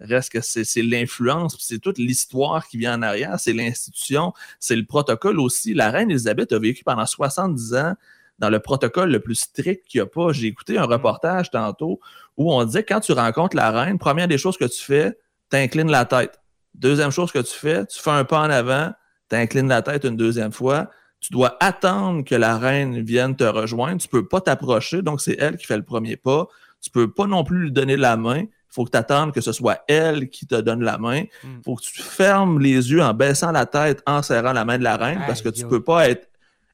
Reste 0.00 0.30
que 0.30 0.40
c'est 0.40 0.82
l'influence, 0.82 1.56
c'est 1.58 1.80
toute 1.80 1.98
l'histoire 1.98 2.68
qui 2.68 2.78
vient 2.78 2.96
en 2.96 3.02
arrière, 3.02 3.40
c'est 3.40 3.52
l'institution, 3.52 4.32
c'est 4.60 4.76
le 4.76 4.84
protocole 4.84 5.40
aussi. 5.40 5.74
La 5.74 5.90
reine 5.90 6.08
Elisabeth 6.08 6.52
a 6.52 6.58
vécu 6.60 6.84
pendant 6.84 7.04
70 7.04 7.74
ans 7.74 7.94
dans 8.38 8.48
le 8.48 8.60
protocole 8.60 9.10
le 9.10 9.18
plus 9.18 9.34
strict 9.34 9.88
qu'il 9.88 10.00
n'y 10.00 10.02
a 10.02 10.06
pas. 10.06 10.32
J'ai 10.32 10.46
écouté 10.46 10.78
un 10.78 10.86
mm. 10.86 10.92
reportage 10.92 11.50
tantôt 11.50 11.98
où 12.36 12.52
on 12.52 12.64
disait 12.64 12.84
que 12.84 12.94
quand 12.94 13.00
tu 13.00 13.10
rencontres 13.10 13.56
la 13.56 13.72
reine, 13.72 13.98
première 13.98 14.28
des 14.28 14.38
choses 14.38 14.56
que 14.56 14.66
tu 14.66 14.80
fais, 14.80 15.18
tu 15.50 15.56
inclines 15.56 15.90
la 15.90 16.04
tête. 16.04 16.38
Deuxième 16.74 17.10
chose 17.10 17.32
que 17.32 17.40
tu 17.40 17.54
fais, 17.54 17.84
tu 17.86 18.00
fais 18.00 18.10
un 18.10 18.24
pas 18.24 18.38
en 18.38 18.50
avant, 18.50 18.92
tu 19.30 19.36
inclines 19.36 19.68
la 19.68 19.82
tête 19.82 20.04
une 20.04 20.16
deuxième 20.16 20.52
fois. 20.52 20.90
tu 21.20 21.32
dois 21.32 21.56
attendre 21.60 22.24
que 22.24 22.34
la 22.34 22.58
reine 22.58 23.02
vienne 23.02 23.34
te 23.34 23.44
rejoindre. 23.44 24.00
Tu 24.00 24.08
peux 24.08 24.26
pas 24.26 24.40
t'approcher, 24.40 25.02
donc 25.02 25.20
c'est 25.20 25.36
elle 25.38 25.56
qui 25.56 25.66
fait 25.66 25.76
le 25.76 25.82
premier 25.82 26.16
pas. 26.16 26.46
Tu 26.80 26.90
peux 26.90 27.10
pas 27.10 27.26
non 27.26 27.42
plus 27.44 27.58
lui 27.58 27.72
donner 27.72 27.96
la 27.96 28.16
main. 28.16 28.40
Il 28.40 28.74
faut 28.74 28.84
que 28.84 28.90
tu 28.90 28.96
attendes 28.96 29.32
que 29.32 29.40
ce 29.40 29.52
soit 29.52 29.82
elle 29.88 30.28
qui 30.28 30.46
te 30.46 30.54
donne 30.54 30.82
la 30.84 30.98
main. 30.98 31.24
Il 31.42 31.48
hmm. 31.48 31.62
faut 31.64 31.74
que 31.74 31.82
tu 31.82 32.02
fermes 32.02 32.60
les 32.60 32.90
yeux 32.92 33.02
en 33.02 33.14
baissant 33.14 33.50
la 33.50 33.66
tête, 33.66 34.02
en 34.06 34.22
serrant 34.22 34.52
la 34.52 34.64
main 34.64 34.78
de 34.78 34.84
la 34.84 34.96
reine, 34.96 35.20
parce 35.26 35.42
que 35.42 35.48
tu 35.48 35.66
peux 35.66 35.82
pas 35.82 36.08
être 36.08 36.28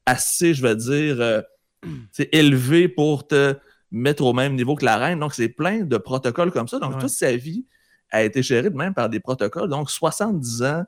assez, 0.05 0.53
je 0.53 0.61
vais 0.61 0.75
dire, 0.75 1.19
euh, 1.19 1.41
élevé 2.31 2.87
pour 2.87 3.27
te 3.27 3.55
mettre 3.91 4.23
au 4.23 4.33
même 4.33 4.55
niveau 4.55 4.75
que 4.75 4.85
la 4.85 4.97
reine. 4.97 5.19
Donc, 5.19 5.33
c'est 5.33 5.49
plein 5.49 5.81
de 5.81 5.97
protocoles 5.97 6.51
comme 6.51 6.67
ça. 6.67 6.79
Donc, 6.79 6.99
toute 6.99 7.09
sa 7.09 7.35
vie 7.35 7.65
a 8.11 8.23
été 8.23 8.43
gérée 8.43 8.69
de 8.69 8.77
même 8.77 8.93
par 8.93 9.09
des 9.09 9.19
protocoles. 9.19 9.69
Donc, 9.69 9.89
70 9.89 10.63
ans 10.63 10.83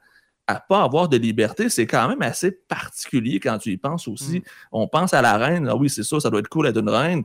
à 0.47 0.59
pas 0.61 0.81
avoir 0.83 1.09
de 1.09 1.17
liberté, 1.17 1.69
c'est 1.69 1.85
quand 1.85 2.07
même 2.07 2.21
assez 2.21 2.51
particulier 2.51 3.39
quand 3.39 3.57
tu 3.57 3.71
y 3.71 3.77
penses 3.77 4.07
aussi. 4.07 4.39
Mm. 4.39 4.43
On 4.71 4.87
pense 4.87 5.13
à 5.13 5.21
la 5.21 5.37
reine, 5.37 5.67
ah 5.69 5.75
oui, 5.75 5.89
c'est 5.89 6.03
ça, 6.03 6.19
ça 6.19 6.29
doit 6.29 6.39
être 6.39 6.47
cool 6.47 6.65
d'être 6.65 6.79
une 6.79 6.89
reine. 6.89 7.23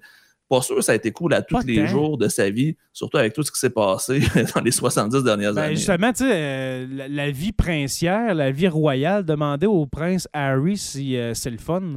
Pas 0.48 0.60
sûr 0.60 0.82
ça 0.82 0.92
a 0.92 0.94
été 0.96 1.12
cool 1.12 1.32
à 1.32 1.40
tous 1.40 1.64
les 1.64 1.86
jours 1.86 2.18
de 2.18 2.28
sa 2.28 2.50
vie, 2.50 2.76
surtout 2.92 3.16
avec 3.16 3.32
tout 3.32 3.42
ce 3.42 3.50
qui 3.50 3.58
s'est 3.58 3.70
passé 3.70 4.20
dans 4.54 4.60
les 4.60 4.70
70 4.70 5.22
dernières 5.22 5.54
ben, 5.54 5.62
années. 5.62 5.76
Justement, 5.76 6.12
tu 6.12 6.24
sais, 6.24 6.30
euh, 6.30 7.06
la, 7.08 7.30
vie 7.30 7.52
princière, 7.52 8.34
la 8.34 8.50
vie 8.50 8.68
royale, 8.68 9.24
demandait 9.24 9.66
au 9.66 9.86
prince 9.86 10.28
Harry 10.34 10.76
si 10.76 11.16
euh, 11.16 11.32
c'est 11.32 11.48
le 11.48 11.56
fun. 11.56 11.96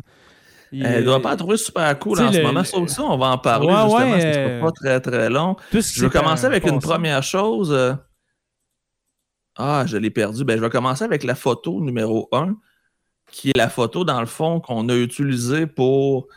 Elle 0.71 0.99
ne 0.99 1.05
doit 1.05 1.21
pas 1.21 1.35
trouver 1.35 1.57
super 1.57 1.97
cool 1.99 2.21
en 2.21 2.31
ce 2.31 2.41
moment. 2.41 2.63
Sauf 2.63 2.87
ça, 2.89 3.03
on 3.03 3.17
va 3.17 3.27
en 3.27 3.37
parler 3.37 3.67
justement, 3.67 4.11
parce 4.11 4.23
que 4.23 4.61
pas 4.61 4.71
très 4.71 4.99
très 5.01 5.29
long. 5.29 5.55
Je 5.71 6.05
vais 6.05 6.09
commencer 6.09 6.45
avec 6.45 6.65
une 6.65 6.79
première 6.79 7.23
chose. 7.23 7.75
Euh, 9.59 9.63
ah, 9.63 9.85
je 9.85 9.97
l'ai 9.97 10.09
perdu. 10.09 10.43
Ben, 10.43 10.57
je 10.57 10.61
vais 10.61 10.69
commencer 10.69 11.03
avec 11.03 11.23
la 11.23 11.35
photo 11.35 11.81
numéro 11.81 12.27
1, 12.31 12.55
qui 13.31 13.49
est 13.49 13.57
la 13.57 13.69
photo, 13.69 14.03
dans 14.03 14.19
le 14.19 14.25
fond, 14.25 14.59
qu'on 14.59 14.89
a 14.89 14.95
utilisée 14.95 15.67
pour 15.67 16.27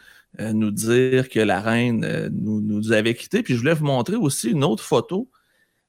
euh, 0.41 0.53
nous 0.53 0.71
dire 0.71 1.29
que 1.29 1.41
la 1.41 1.61
reine 1.61 2.05
euh, 2.05 2.29
nous, 2.33 2.93
avait 2.93 3.15
quittés. 3.15 3.43
Puis 3.43 3.55
je 3.55 3.61
voulais 3.61 3.75
vous 3.75 3.87
montrer 3.87 4.17
aussi 4.17 4.51
une 4.51 4.65
autre 4.65 4.85
photo, 4.85 5.29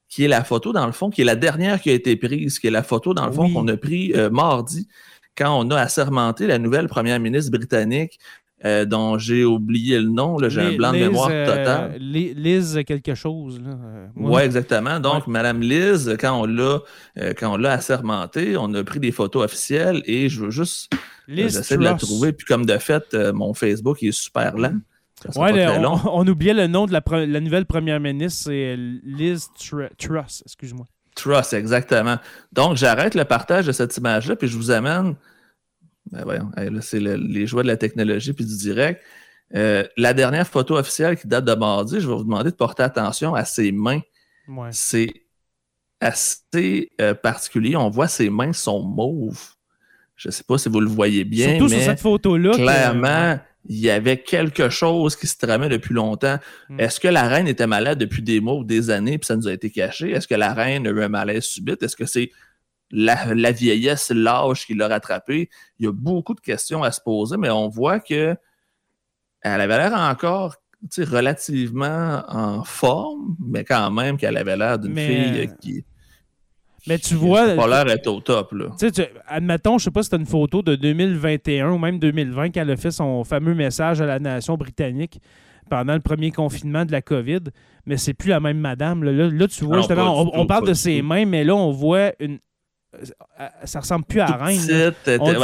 qui 0.08 0.24
est 0.24 0.28
la 0.28 0.44
photo, 0.44 0.72
dans 0.72 0.86
le 0.86 0.92
fond, 0.92 1.10
qui 1.10 1.22
est 1.22 1.24
la 1.24 1.36
dernière 1.36 1.80
qui 1.80 1.90
a 1.90 1.92
été 1.92 2.16
prise, 2.16 2.58
qui 2.58 2.66
est 2.66 2.70
la 2.70 2.82
photo, 2.82 3.14
dans 3.14 3.26
le 3.26 3.32
fond, 3.32 3.52
qu'on 3.52 3.68
a 3.68 3.76
pris 3.76 4.12
mardi 4.32 4.88
quand 5.36 5.56
on 5.58 5.70
a 5.70 5.80
assermenté 5.80 6.48
la 6.48 6.58
nouvelle 6.58 6.88
première 6.88 7.20
ministre 7.20 7.52
britannique 7.52 8.18
euh, 8.64 8.84
dont 8.84 9.16
j'ai 9.16 9.42
oublié 9.42 9.98
le 9.98 10.10
nom, 10.10 10.36
j'ai 10.48 10.60
un 10.60 10.76
blanc 10.76 10.92
de 10.92 10.98
mémoire 10.98 11.30
euh, 11.32 11.46
total. 11.46 11.96
Liz 11.98 12.78
quelque 12.86 13.14
chose. 13.14 13.58
Euh, 13.66 14.06
oui, 14.16 14.42
exactement. 14.42 15.00
Donc, 15.00 15.26
Madame 15.26 15.62
Liz, 15.62 16.14
quand 16.20 16.42
on 16.42 16.44
l'a 16.44 16.80
quand 17.38 17.54
on 17.54 17.56
l'a 17.56 17.72
assermenté, 17.72 18.56
on 18.58 18.74
a 18.74 18.84
pris 18.84 19.00
des 19.00 19.12
photos 19.12 19.44
officielles 19.44 20.02
et 20.04 20.28
je 20.28 20.44
veux 20.44 20.50
juste 20.50 20.92
j'essaie 21.26 21.78
de 21.78 21.82
la 21.82 21.94
trouver. 21.94 22.32
Puis 22.32 22.46
comme 22.46 22.66
de 22.66 22.76
fait, 22.76 23.14
mon 23.32 23.54
Facebook 23.54 24.02
est 24.02 24.12
super 24.12 24.58
lent. 24.58 24.76
Ouais, 25.36 25.66
on, 26.06 26.26
oubliait 26.26 26.54
le 26.54 26.66
nom 26.66 26.86
de 26.86 26.92
la, 26.92 27.02
la 27.26 27.40
nouvelle 27.40 27.66
première 27.66 28.00
ministre, 28.00 28.44
c'est 28.44 28.76
Liz 28.76 29.48
Truss, 29.98 30.42
excuse-moi. 30.46 30.86
Truss, 31.14 31.52
exactement. 31.52 32.16
Donc, 32.52 32.76
j'arrête 32.76 33.14
le 33.14 33.24
partage 33.24 33.66
de 33.66 33.72
cette 33.72 33.96
image-là, 33.96 34.36
puis 34.36 34.48
je 34.48 34.56
vous 34.56 34.70
amène 34.70 35.16
ben 36.10 36.24
voyons, 36.24 36.50
c'est 36.80 37.00
les 37.00 37.46
joies 37.46 37.62
de 37.62 37.68
la 37.68 37.76
technologie 37.76 38.32
puis 38.32 38.44
du 38.44 38.56
direct. 38.56 39.00
Euh, 39.54 39.84
la 39.96 40.14
dernière 40.14 40.46
photo 40.46 40.76
officielle 40.76 41.16
qui 41.16 41.26
date 41.26 41.44
de 41.44 41.54
mardi, 41.54 42.00
je 42.00 42.08
vais 42.08 42.14
vous 42.14 42.24
demander 42.24 42.50
de 42.50 42.56
porter 42.56 42.82
attention 42.82 43.34
à 43.34 43.44
ses 43.44 43.72
mains. 43.72 44.00
C'est 44.70 45.12
assez 46.00 46.90
euh, 47.00 47.14
particulier. 47.14 47.76
On 47.76 47.90
voit 47.90 48.08
ses 48.08 48.30
mains 48.30 48.52
sont 48.52 48.82
mauves. 48.82 49.54
Je 50.16 50.28
ne 50.28 50.32
sais 50.32 50.44
pas 50.44 50.58
si 50.58 50.68
vous 50.68 50.80
le 50.80 50.88
voyez 50.88 51.24
bien. 51.24 51.50
Surtout 51.50 51.70
mais 51.70 51.76
sur 51.76 51.84
cette 51.84 52.00
photo-là. 52.00 52.52
Clairement, 52.52 53.38
il 53.68 53.78
y 53.78 53.90
avait 53.90 54.18
quelque 54.18 54.68
chose 54.68 55.16
qui 55.16 55.26
se 55.26 55.36
tramait 55.36 55.68
depuis 55.68 55.94
longtemps. 55.94 56.38
Hmm. 56.68 56.80
Est-ce 56.80 57.00
que 57.00 57.08
la 57.08 57.28
reine 57.28 57.48
était 57.48 57.66
malade 57.66 57.98
depuis 57.98 58.22
des 58.22 58.40
mois 58.40 58.54
ou 58.54 58.64
des 58.64 58.90
années, 58.90 59.18
puis 59.18 59.26
ça 59.26 59.36
nous 59.36 59.48
a 59.48 59.52
été 59.52 59.70
caché? 59.70 60.10
Est-ce 60.10 60.28
que 60.28 60.34
la 60.34 60.52
reine 60.52 60.86
a 60.86 60.90
eu 60.90 61.02
un 61.02 61.08
malaise 61.08 61.44
subite? 61.44 61.82
Est-ce 61.82 61.96
que 61.96 62.06
c'est 62.06 62.30
la, 62.90 63.52
vieillesse, 63.52 64.10
l'âge 64.10 64.66
qui 64.66 64.74
l'a 64.74 64.88
rattrapé. 64.88 65.48
Il 65.78 65.86
y 65.86 65.88
a 65.88 65.92
beaucoup 65.92 66.34
de 66.34 66.40
questions 66.40 66.82
à 66.82 66.90
se 66.90 67.00
poser, 67.00 67.36
mais 67.36 67.50
on 67.50 67.68
voit 67.68 68.00
que 68.00 68.36
elle 69.42 69.60
avait 69.60 69.78
l'air 69.78 69.94
encore 69.94 70.56
relativement 70.98 72.22
en 72.28 72.64
forme, 72.64 73.36
mais 73.38 73.64
quand 73.64 73.90
même 73.90 74.16
qu'elle 74.16 74.36
avait 74.36 74.56
l'air 74.56 74.78
d'une 74.78 74.96
fille 74.96 75.50
qui. 75.60 75.84
Mais 76.86 76.98
tu 76.98 77.14
vois. 77.14 77.54
pas 77.54 77.68
l'air 77.68 77.84
d'être 77.84 78.06
au 78.06 78.20
top, 78.20 78.52
là. 78.52 78.68
Tu 78.78 78.90
admettons, 79.26 79.76
je 79.78 79.84
sais 79.84 79.90
pas 79.90 80.02
si 80.02 80.08
c'est 80.10 80.16
une 80.16 80.26
photo 80.26 80.62
de 80.62 80.76
2021 80.76 81.70
ou 81.70 81.78
même 81.78 81.98
2020 81.98 82.50
qu'elle 82.50 82.70
a 82.70 82.76
fait 82.76 82.90
son 82.90 83.22
fameux 83.24 83.54
message 83.54 84.00
à 84.00 84.06
la 84.06 84.18
nation 84.18 84.56
britannique 84.56 85.20
pendant 85.68 85.92
le 85.92 86.00
premier 86.00 86.32
confinement 86.32 86.84
de 86.84 86.92
la 86.92 87.02
COVID, 87.02 87.40
mais 87.84 87.96
c'est 87.96 88.14
plus 88.14 88.30
la 88.30 88.40
même 88.40 88.58
madame. 88.58 89.04
Là, 89.04 89.46
tu 89.46 89.64
vois, 89.64 89.78
justement, 89.78 90.20
on, 90.34 90.46
parle 90.46 90.66
de 90.66 90.74
ses 90.74 91.02
mains, 91.02 91.26
mais 91.26 91.44
là, 91.44 91.54
on 91.54 91.70
voit 91.70 92.12
une 92.18 92.38
ça 93.64 93.80
ressemble 93.80 94.04
plus 94.04 94.20
à 94.20 94.26
la 94.26 94.36
reine. 94.36 94.58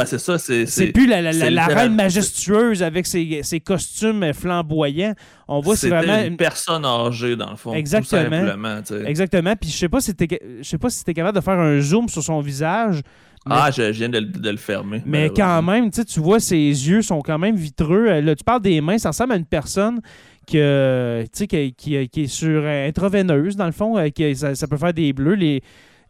c'est 0.05 0.19
ça. 0.19 0.37
C'est 0.37 0.91
plus 0.91 1.07
la, 1.07 1.65
reine 1.67 1.95
majestueuse 1.95 2.83
avec 2.83 3.07
ses, 3.07 3.61
costumes 3.63 4.33
flamboyants. 4.33 5.13
On 5.47 5.61
voit 5.61 5.75
c'est 5.75 5.89
vraiment 5.89 6.21
une 6.23 6.37
personne 6.37 6.85
âgée 6.85 7.35
dans 7.35 7.51
le 7.51 7.55
fond. 7.55 7.73
Exactement. 7.73 8.81
Exactement. 9.05 9.55
Puis 9.55 9.69
je 9.69 9.77
sais 9.77 9.89
pas 9.89 10.01
si 10.01 10.13
je 10.19 10.67
sais 10.67 10.77
pas 10.77 10.89
si 10.89 10.99
c'était 10.99 11.13
capable 11.13 11.37
de 11.37 11.43
faire 11.43 11.59
un 11.59 11.79
zoom 11.79 12.09
sur 12.09 12.23
son 12.23 12.41
visage. 12.41 13.01
ah, 13.49 13.71
je, 13.71 13.83
viens 13.91 14.09
de, 14.09 14.19
le 14.19 14.57
fermer. 14.57 15.01
Mais 15.05 15.29
quand 15.29 15.61
même, 15.61 15.89
tu 15.89 16.19
vois, 16.19 16.39
ses 16.39 16.57
yeux 16.57 17.01
sont 17.01 17.21
quand 17.21 17.39
même 17.39 17.55
vitreux. 17.55 18.19
Là, 18.19 18.35
tu 18.35 18.43
parles 18.43 18.61
des 18.61 18.81
mains, 18.81 18.97
ça 18.97 19.09
ressemble 19.09 19.33
à 19.33 19.37
une 19.37 19.45
personne 19.45 20.01
qui, 20.45 20.59
qui, 21.47 21.73
qui, 21.73 22.21
est 22.23 22.27
sur 22.27 22.65
intraveineuse, 22.65 23.55
dans 23.55 23.65
le 23.65 23.71
fond. 23.71 23.97
Euh, 23.97 24.09
qui, 24.09 24.35
ça, 24.35 24.55
ça, 24.55 24.67
peut 24.67 24.77
faire 24.77 24.93
des 24.93 25.13
bleus. 25.13 25.35
Les, 25.35 25.61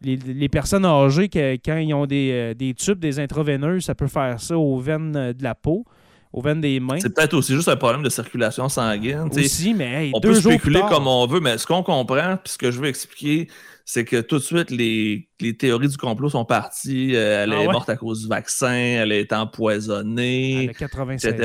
les, 0.01 0.50
personnes 0.50 0.86
âgées, 0.86 1.30
quand 1.30 1.77
ils 1.77 1.94
ont 1.94 2.06
des, 2.06 2.32
euh, 2.32 2.54
des, 2.54 2.74
tubes, 2.74 3.00
des 3.00 3.20
intraveineuses, 3.20 3.86
ça 3.86 3.96
peut 3.96 4.08
faire 4.08 4.39
ça 4.39 4.58
aux 4.58 4.80
veines 4.80 5.16
euh, 5.16 5.34
de 5.34 5.44
la 5.44 5.56
peau, 5.56 5.86
aux 6.32 6.42
veines 6.42 6.62
des 6.62 6.80
mains. 6.80 7.00
C'est 7.00 7.13
peut-être 7.13 7.34
aussi 7.34 7.56
juste 7.56 7.68
un 7.68 7.75
problème 7.75 8.04
de 8.04 8.10
circulation 8.10 8.70
sanguine. 8.70 9.30
Aussi, 9.32 9.74
mais 9.74 10.12
on 10.13 10.22
peut 10.22 10.36
spéculer 10.36 10.82
comme 10.89 11.08
on 11.08 11.25
veut, 11.25 11.39
mais 11.39 11.58
ce 11.58 11.66
qu'on 11.66 11.84
comprend, 11.84 12.38
puis 12.44 12.54
ce 12.54 12.58
que 12.58 12.72
je 12.72 12.80
veux 12.80 12.88
expliquer, 12.88 13.48
c'est 13.86 14.04
que 14.04 14.20
tout 14.20 14.38
de 14.38 14.44
suite, 14.44 14.70
les, 14.70 15.30
théories 15.58 15.88
du 15.88 15.98
complot 15.98 16.30
sont 16.30 16.46
parties. 16.46 17.16
Euh, 17.16 17.44
elle 17.44 17.54
ah 17.54 17.63
est 17.63 17.68
morte 17.68 17.89
à 17.89 17.96
cause 17.96 18.24
du 18.24 18.27
vaccin, 18.27 18.74
elle 18.74 19.13
est 19.13 19.32
empoisonnée, 19.32 20.66
etc., 20.66 20.88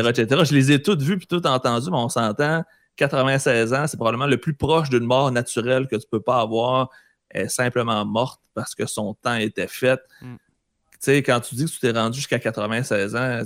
etc. 0.09 0.27
Je 0.45 0.55
les 0.55 0.73
ai 0.73 0.83
toutes 0.83 1.03
vues 1.03 1.17
puis 1.17 1.29
toutes 1.29 1.47
entendues, 1.47 1.91
mais 1.91 1.99
on 1.99 2.09
s'entend. 2.09 2.65
96 2.97 3.73
ans, 3.73 3.87
c'est 3.87 3.97
probablement 3.97 4.27
le 4.27 4.37
plus 4.37 4.55
proche 4.55 4.91
d'une 4.91 5.05
mort 5.05 5.31
naturelle 5.33 5.87
que 5.87 5.97
tu 5.97 6.07
peux 6.11 6.21
pas 6.21 6.41
avoir 6.41 6.91
est 7.33 7.49
simplement 7.49 8.05
morte 8.05 8.41
parce 8.55 8.75
que 8.75 8.87
son 8.87 9.15
temps 9.15 9.35
était 9.35 9.69
fait. 9.69 10.01
Mm. 10.21 10.35
Tu 10.35 10.99
sais, 11.01 11.23
quand 11.23 11.41
tu 11.41 11.55
dis 11.55 11.65
que 11.65 11.71
tu 11.71 11.81
t'es 11.81 11.91
rendu 11.91 12.19
jusqu'à 12.19 12.39
96 12.39 13.17
ans, 13.17 13.43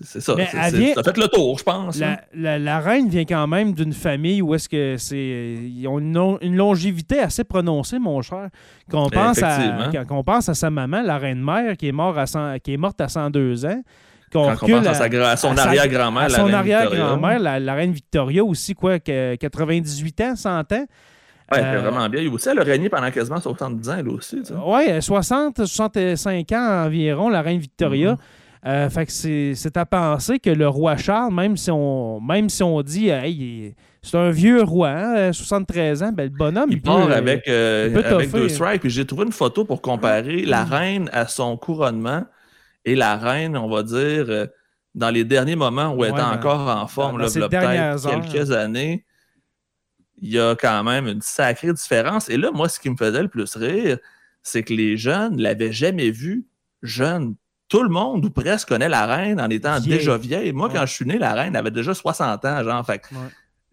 c'est 0.00 0.20
ça. 0.20 0.36
ça 0.36 0.70
fait 1.02 1.16
le 1.16 1.28
tour, 1.28 1.58
je 1.58 1.64
pense. 1.64 2.00
Hein. 2.00 2.16
La, 2.32 2.80
reine 2.80 3.08
vient 3.08 3.24
quand 3.24 3.46
même 3.46 3.72
d'une 3.72 3.92
famille 3.92 4.42
où 4.42 4.54
est-ce 4.54 4.68
que 4.68 4.96
c'est. 4.96 5.16
Ils 5.16 5.86
ont 5.88 5.98
une, 5.98 6.56
longévité 6.56 7.18
assez 7.18 7.44
prononcée, 7.44 7.98
mon 7.98 8.22
cher. 8.22 8.48
Qu'on 8.90 9.08
pense, 9.08 9.42
à, 9.42 9.90
quand 10.08 10.22
pense 10.22 10.48
à 10.48 10.54
sa 10.54 10.70
maman, 10.70 11.02
la 11.02 11.18
reine-mère, 11.18 11.76
qui, 11.76 11.88
est 11.88 11.92
morte 11.92 12.16
à 12.18 12.58
qui 12.58 12.74
est 12.74 12.76
morte 12.76 13.00
à 13.00 13.08
102 13.08 13.66
ans. 13.66 13.82
Quand 14.30 14.56
on 14.62 14.66
pense 14.66 14.86
à, 14.86 15.36
son 15.36 15.56
arrière-grand-mère, 15.56 16.30
Son 16.30 16.52
arrière-grand-mère, 16.52 17.38
la, 17.38 17.58
la, 17.58 17.74
reine 17.74 17.92
Victoria 17.92 18.44
aussi, 18.44 18.74
quoi, 18.74 18.98
98 18.98 20.20
ans, 20.20 20.36
100 20.36 20.72
ans. 20.72 20.86
Ouais, 21.50 21.60
elle 21.60 21.78
vraiment 21.78 22.08
bien. 22.08 22.30
Aussi, 22.30 22.48
elle 22.48 22.58
a 22.58 22.62
régné 22.62 22.88
pendant 22.88 23.10
quasiment 23.10 23.40
70 23.40 23.88
ans, 23.88 23.96
elle 23.98 24.08
aussi. 24.08 24.42
Oui, 24.66 25.02
60, 25.02 25.64
65 25.64 26.52
ans 26.52 26.84
environ, 26.84 27.28
la 27.28 27.42
reine 27.42 27.58
Victoria. 27.58 28.14
Mm-hmm. 28.14 28.18
Euh, 28.66 28.90
fait 28.90 29.06
que 29.06 29.54
c'est 29.54 29.76
à 29.76 29.86
penser 29.86 30.40
que 30.40 30.50
le 30.50 30.68
roi 30.68 30.96
Charles, 30.96 31.32
même 31.32 31.56
si 31.56 31.70
on, 31.70 32.20
même 32.20 32.48
si 32.48 32.62
on 32.62 32.82
dit 32.82 33.08
hey, 33.08 33.74
c'est 34.02 34.16
un 34.16 34.30
vieux 34.30 34.62
roi, 34.62 35.32
73 35.32 36.02
hein, 36.02 36.08
ans, 36.08 36.12
ben, 36.12 36.24
le 36.24 36.36
bonhomme, 36.36 36.70
il, 36.70 36.82
part 36.82 37.10
avec, 37.10 37.46
euh, 37.46 37.96
avec 38.04 38.32
deux 38.32 38.48
strikes. 38.48 38.80
Puis 38.80 38.90
j'ai 38.90 39.06
trouvé 39.06 39.26
une 39.26 39.32
photo 39.32 39.64
pour 39.64 39.80
comparer 39.80 40.44
la 40.44 40.64
mm. 40.64 40.68
reine 40.68 41.10
à 41.12 41.28
son 41.28 41.56
couronnement 41.56 42.24
et 42.84 42.96
la 42.96 43.16
reine, 43.16 43.56
on 43.56 43.68
va 43.68 43.84
dire, 43.84 44.26
euh, 44.28 44.46
dans 44.94 45.10
les 45.10 45.24
derniers 45.24 45.56
moments 45.56 45.94
où 45.94 46.04
elle 46.04 46.10
était 46.10 46.20
encore 46.20 46.68
en 46.68 46.86
forme, 46.88 47.18
là, 47.18 47.26
peut-être 47.26 48.32
quelques 48.32 48.50
années 48.50 49.04
il 50.20 50.30
y 50.30 50.38
a 50.38 50.54
quand 50.54 50.84
même 50.84 51.06
une 51.06 51.22
sacrée 51.22 51.72
différence. 51.72 52.28
Et 52.28 52.36
là, 52.36 52.50
moi, 52.52 52.68
ce 52.68 52.80
qui 52.80 52.90
me 52.90 52.96
faisait 52.96 53.22
le 53.22 53.28
plus 53.28 53.54
rire, 53.56 53.98
c'est 54.42 54.62
que 54.62 54.72
les 54.72 54.96
jeunes 54.96 55.36
ne 55.36 55.42
l'avaient 55.42 55.72
jamais 55.72 56.10
vue 56.10 56.46
jeune. 56.82 57.36
Tout 57.68 57.82
le 57.82 57.90
monde, 57.90 58.24
ou 58.24 58.30
presque, 58.30 58.68
connaît 58.68 58.88
la 58.88 59.06
reine 59.06 59.40
en 59.40 59.50
étant 59.50 59.78
déjà 59.78 60.16
vieille. 60.16 60.52
Moi, 60.52 60.70
quand 60.72 60.86
je 60.86 60.92
suis 60.94 61.04
né, 61.04 61.18
la 61.18 61.34
reine 61.34 61.54
avait 61.54 61.70
déjà 61.70 61.92
60 61.92 62.44
ans, 62.44 62.64
genre. 62.64 62.86
Fait 62.86 63.02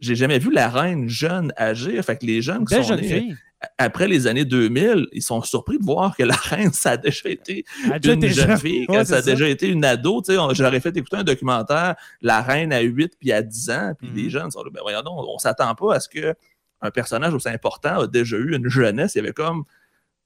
j'ai 0.06 0.16
jamais 0.16 0.40
vu 0.40 0.52
la 0.52 0.70
reine 0.70 1.10
jeune 1.10 1.52
agir. 1.58 2.04
Fait 2.04 2.18
que 2.18 2.26
les 2.26 2.42
jeunes 2.42 2.66
qui 2.66 2.84
sont 2.84 2.96
nés 2.96 3.36
après 3.78 4.08
les 4.08 4.28
années 4.28 4.46
2000, 4.46 5.08
ils 5.12 5.22
sont 5.22 5.42
surpris 5.42 5.78
de 5.78 5.84
voir 5.84 6.16
que 6.16 6.24
la 6.24 6.36
reine, 6.50 6.72
ça 6.72 6.92
a 6.92 6.98
déjà 6.98 7.30
été 7.30 7.66
une 8.04 8.26
jeune 8.28 8.58
fille, 8.58 8.88
que 8.92 9.04
ça 9.04 9.18
a 9.18 9.22
déjà 9.22 9.48
été 9.48 9.68
une 9.68 9.86
ado. 9.86 10.22
J'aurais 10.28 10.80
fait 10.80 10.96
écouter 10.96 11.18
un 11.18 11.24
documentaire, 11.24 11.96
la 12.22 12.42
reine 12.42 12.74
à 12.74 12.82
8 12.82 13.14
puis 13.20 13.32
à 13.32 13.42
10 13.42 13.70
ans, 13.70 13.94
puis 13.98 14.10
les 14.14 14.24
mm-hmm. 14.24 14.30
jeunes 14.30 14.52
sont 14.52 14.64
là, 14.64 14.70
ben 14.72 14.82
voyons 14.82 15.02
donc, 15.02 15.26
on 15.28 15.38
s'attend 15.38 15.74
pas 15.76 15.96
à 15.96 16.00
ce 16.00 16.10
qu'un 16.10 16.92
personnage 16.92 17.34
aussi 17.34 17.50
important 17.50 18.02
a 18.02 18.08
déjà 18.08 18.38
eu 18.38 18.56
une 18.56 18.70
jeunesse. 18.70 19.16
Il 19.16 19.20
y 19.20 19.22
avait 19.22 19.34
comme 19.34 19.64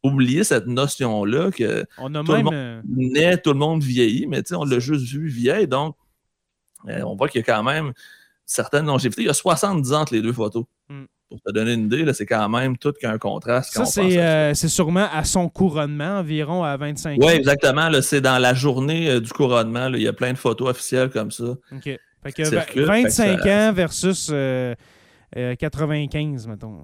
oublié 0.04 0.44
cette 0.44 0.68
notion-là 0.68 1.52
que 1.52 1.86
on 1.98 2.16
a 2.16 2.24
tout 2.24 2.32
même... 2.32 2.46
le 2.46 2.52
monde 2.52 2.84
naît, 3.14 3.38
tout 3.38 3.52
le 3.52 3.60
monde 3.60 3.84
vieillit, 3.84 4.28
mais 4.28 4.42
on 4.54 4.64
l'a 4.64 4.80
juste 4.80 5.06
vu 5.06 5.28
vieille, 5.28 5.68
donc 5.68 5.96
euh, 6.88 7.02
on 7.02 7.16
voit 7.16 7.28
qu'il 7.28 7.40
y 7.40 7.44
a 7.44 7.46
quand 7.46 7.64
même 7.64 7.94
certaines 8.52 8.86
longévités. 8.86 9.22
Il 9.22 9.28
y 9.28 9.30
a 9.30 9.34
70 9.34 9.94
ans 9.94 10.02
entre 10.02 10.14
les 10.14 10.22
deux 10.22 10.34
photos. 10.34 10.66
Mm 10.90 11.06
pour 11.30 11.40
te 11.42 11.52
donner 11.52 11.74
une 11.74 11.86
idée, 11.86 12.12
c'est 12.14 12.26
quand 12.26 12.50
même 12.50 12.78
tout 12.78 12.92
qu'un 12.92 13.18
contraste. 13.20 13.74
Ça, 13.86 14.02
euh, 14.02 14.54
c'est 14.56 14.68
sûrement 14.68 15.08
à 15.12 15.24
son 15.24 15.48
couronnement, 15.48 16.20
environ 16.20 16.64
à 16.64 16.76
25 16.76 17.22
ans. 17.22 17.28
Oui, 17.28 17.34
exactement. 17.34 17.90
C'est 18.02 18.22
dans 18.22 18.40
la 18.40 18.54
journée 18.56 19.10
euh, 19.10 19.22
du 19.22 19.32
couronnement. 19.32 19.90
il 19.90 20.02
y 20.02 20.08
a 20.08 20.14
plein 20.14 20.34
de 20.34 20.38
photos 20.38 20.70
officielles 20.70 21.10
comme 21.10 21.32
ça. 21.32 21.56
OK. 21.72 21.84
Fait 21.84 22.34
que 22.34 22.82
25 22.82 23.46
ans 23.46 23.72
versus 23.74 24.32
95, 25.36 26.46
euh, 26.48 26.50
mettons. 26.50 26.80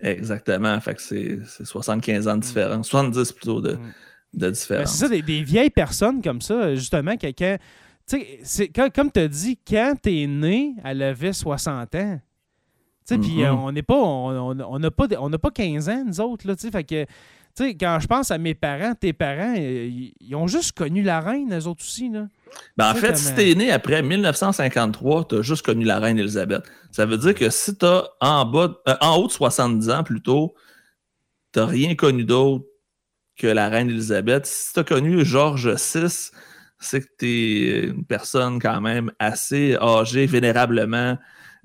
Exactement. 0.00 0.78
Fait 0.80 0.94
que 0.94 1.02
c'est 1.02 1.38
75 1.64 2.28
ans 2.28 2.36
de 2.36 2.42
différence. 2.42 2.88
70 2.88 3.32
plutôt 3.32 3.60
de, 3.62 3.72
mm. 3.72 3.92
de 4.34 4.50
différence. 4.50 4.92
c'est 4.92 5.06
ça, 5.06 5.08
des, 5.08 5.42
vieilles 5.42 5.70
personnes 5.70 6.20
comme 6.20 6.42
ça, 6.42 6.74
justement, 6.74 7.16
quelqu'un. 7.16 7.56
Tu 8.12 8.26
sais, 8.42 8.68
comme 8.68 9.10
tu 9.10 9.20
as 9.20 9.28
dit, 9.28 9.58
quand 9.66 9.94
tu 10.02 10.22
es 10.22 10.26
né, 10.26 10.74
elle 10.84 11.02
avait 11.02 11.32
60 11.32 11.94
ans. 11.94 12.20
Puis 13.06 13.16
mm-hmm. 13.16 13.44
euh, 13.44 13.52
on 13.52 13.72
n'est 13.72 13.82
pas, 13.82 13.96
on 13.96 14.78
n'a 14.78 14.90
pas, 14.90 15.06
on 15.18 15.30
pas 15.30 15.50
15 15.50 15.88
ans, 15.88 16.04
nous 16.06 16.20
autres. 16.20 16.46
Là, 16.46 16.54
fait 16.56 16.84
que, 16.84 17.06
quand 17.72 17.98
je 18.00 18.06
pense 18.06 18.30
à 18.30 18.38
mes 18.38 18.54
parents, 18.54 18.94
tes 18.94 19.12
parents, 19.12 19.54
euh, 19.56 19.88
ils 20.20 20.34
ont 20.34 20.46
juste 20.46 20.72
connu 20.72 21.02
la 21.02 21.20
reine, 21.20 21.52
eux 21.56 21.66
autres 21.66 21.82
aussi. 21.82 22.10
Là. 22.10 22.28
Ben, 22.76 22.90
en 22.90 22.94
fait, 22.94 23.16
si 23.16 23.34
t'es 23.34 23.54
né 23.54 23.72
après 23.72 24.02
1953, 24.02 25.28
tu 25.28 25.36
as 25.36 25.42
juste 25.42 25.64
connu 25.64 25.84
la 25.84 25.98
reine 25.98 26.18
Elisabeth. 26.18 26.62
Ça 26.90 27.06
veut 27.06 27.18
dire 27.18 27.34
que 27.34 27.48
si 27.50 27.76
tu 27.76 27.86
as 27.86 28.04
en, 28.20 28.44
bas, 28.44 28.74
euh, 28.88 28.94
en 29.00 29.16
haut 29.16 29.26
de 29.26 29.32
70 29.32 29.90
ans 29.90 30.04
plutôt, 30.04 30.54
tu 31.52 31.60
n'as 31.60 31.66
rien 31.66 31.94
connu 31.94 32.24
d'autre 32.24 32.66
que 33.36 33.46
la 33.46 33.68
reine 33.68 33.88
Elisabeth. 33.88 34.46
Si 34.46 34.74
tu 34.74 34.80
as 34.80 34.84
connu 34.84 35.24
Georges 35.24 35.74
VI, 35.74 36.30
c'est 36.82 37.00
que 37.00 37.08
tu 37.18 37.68
es 37.68 37.84
une 37.84 38.04
personne 38.04 38.58
quand 38.60 38.80
même 38.80 39.12
assez 39.18 39.76
âgée, 39.76 40.26
vénérablement 40.26 41.16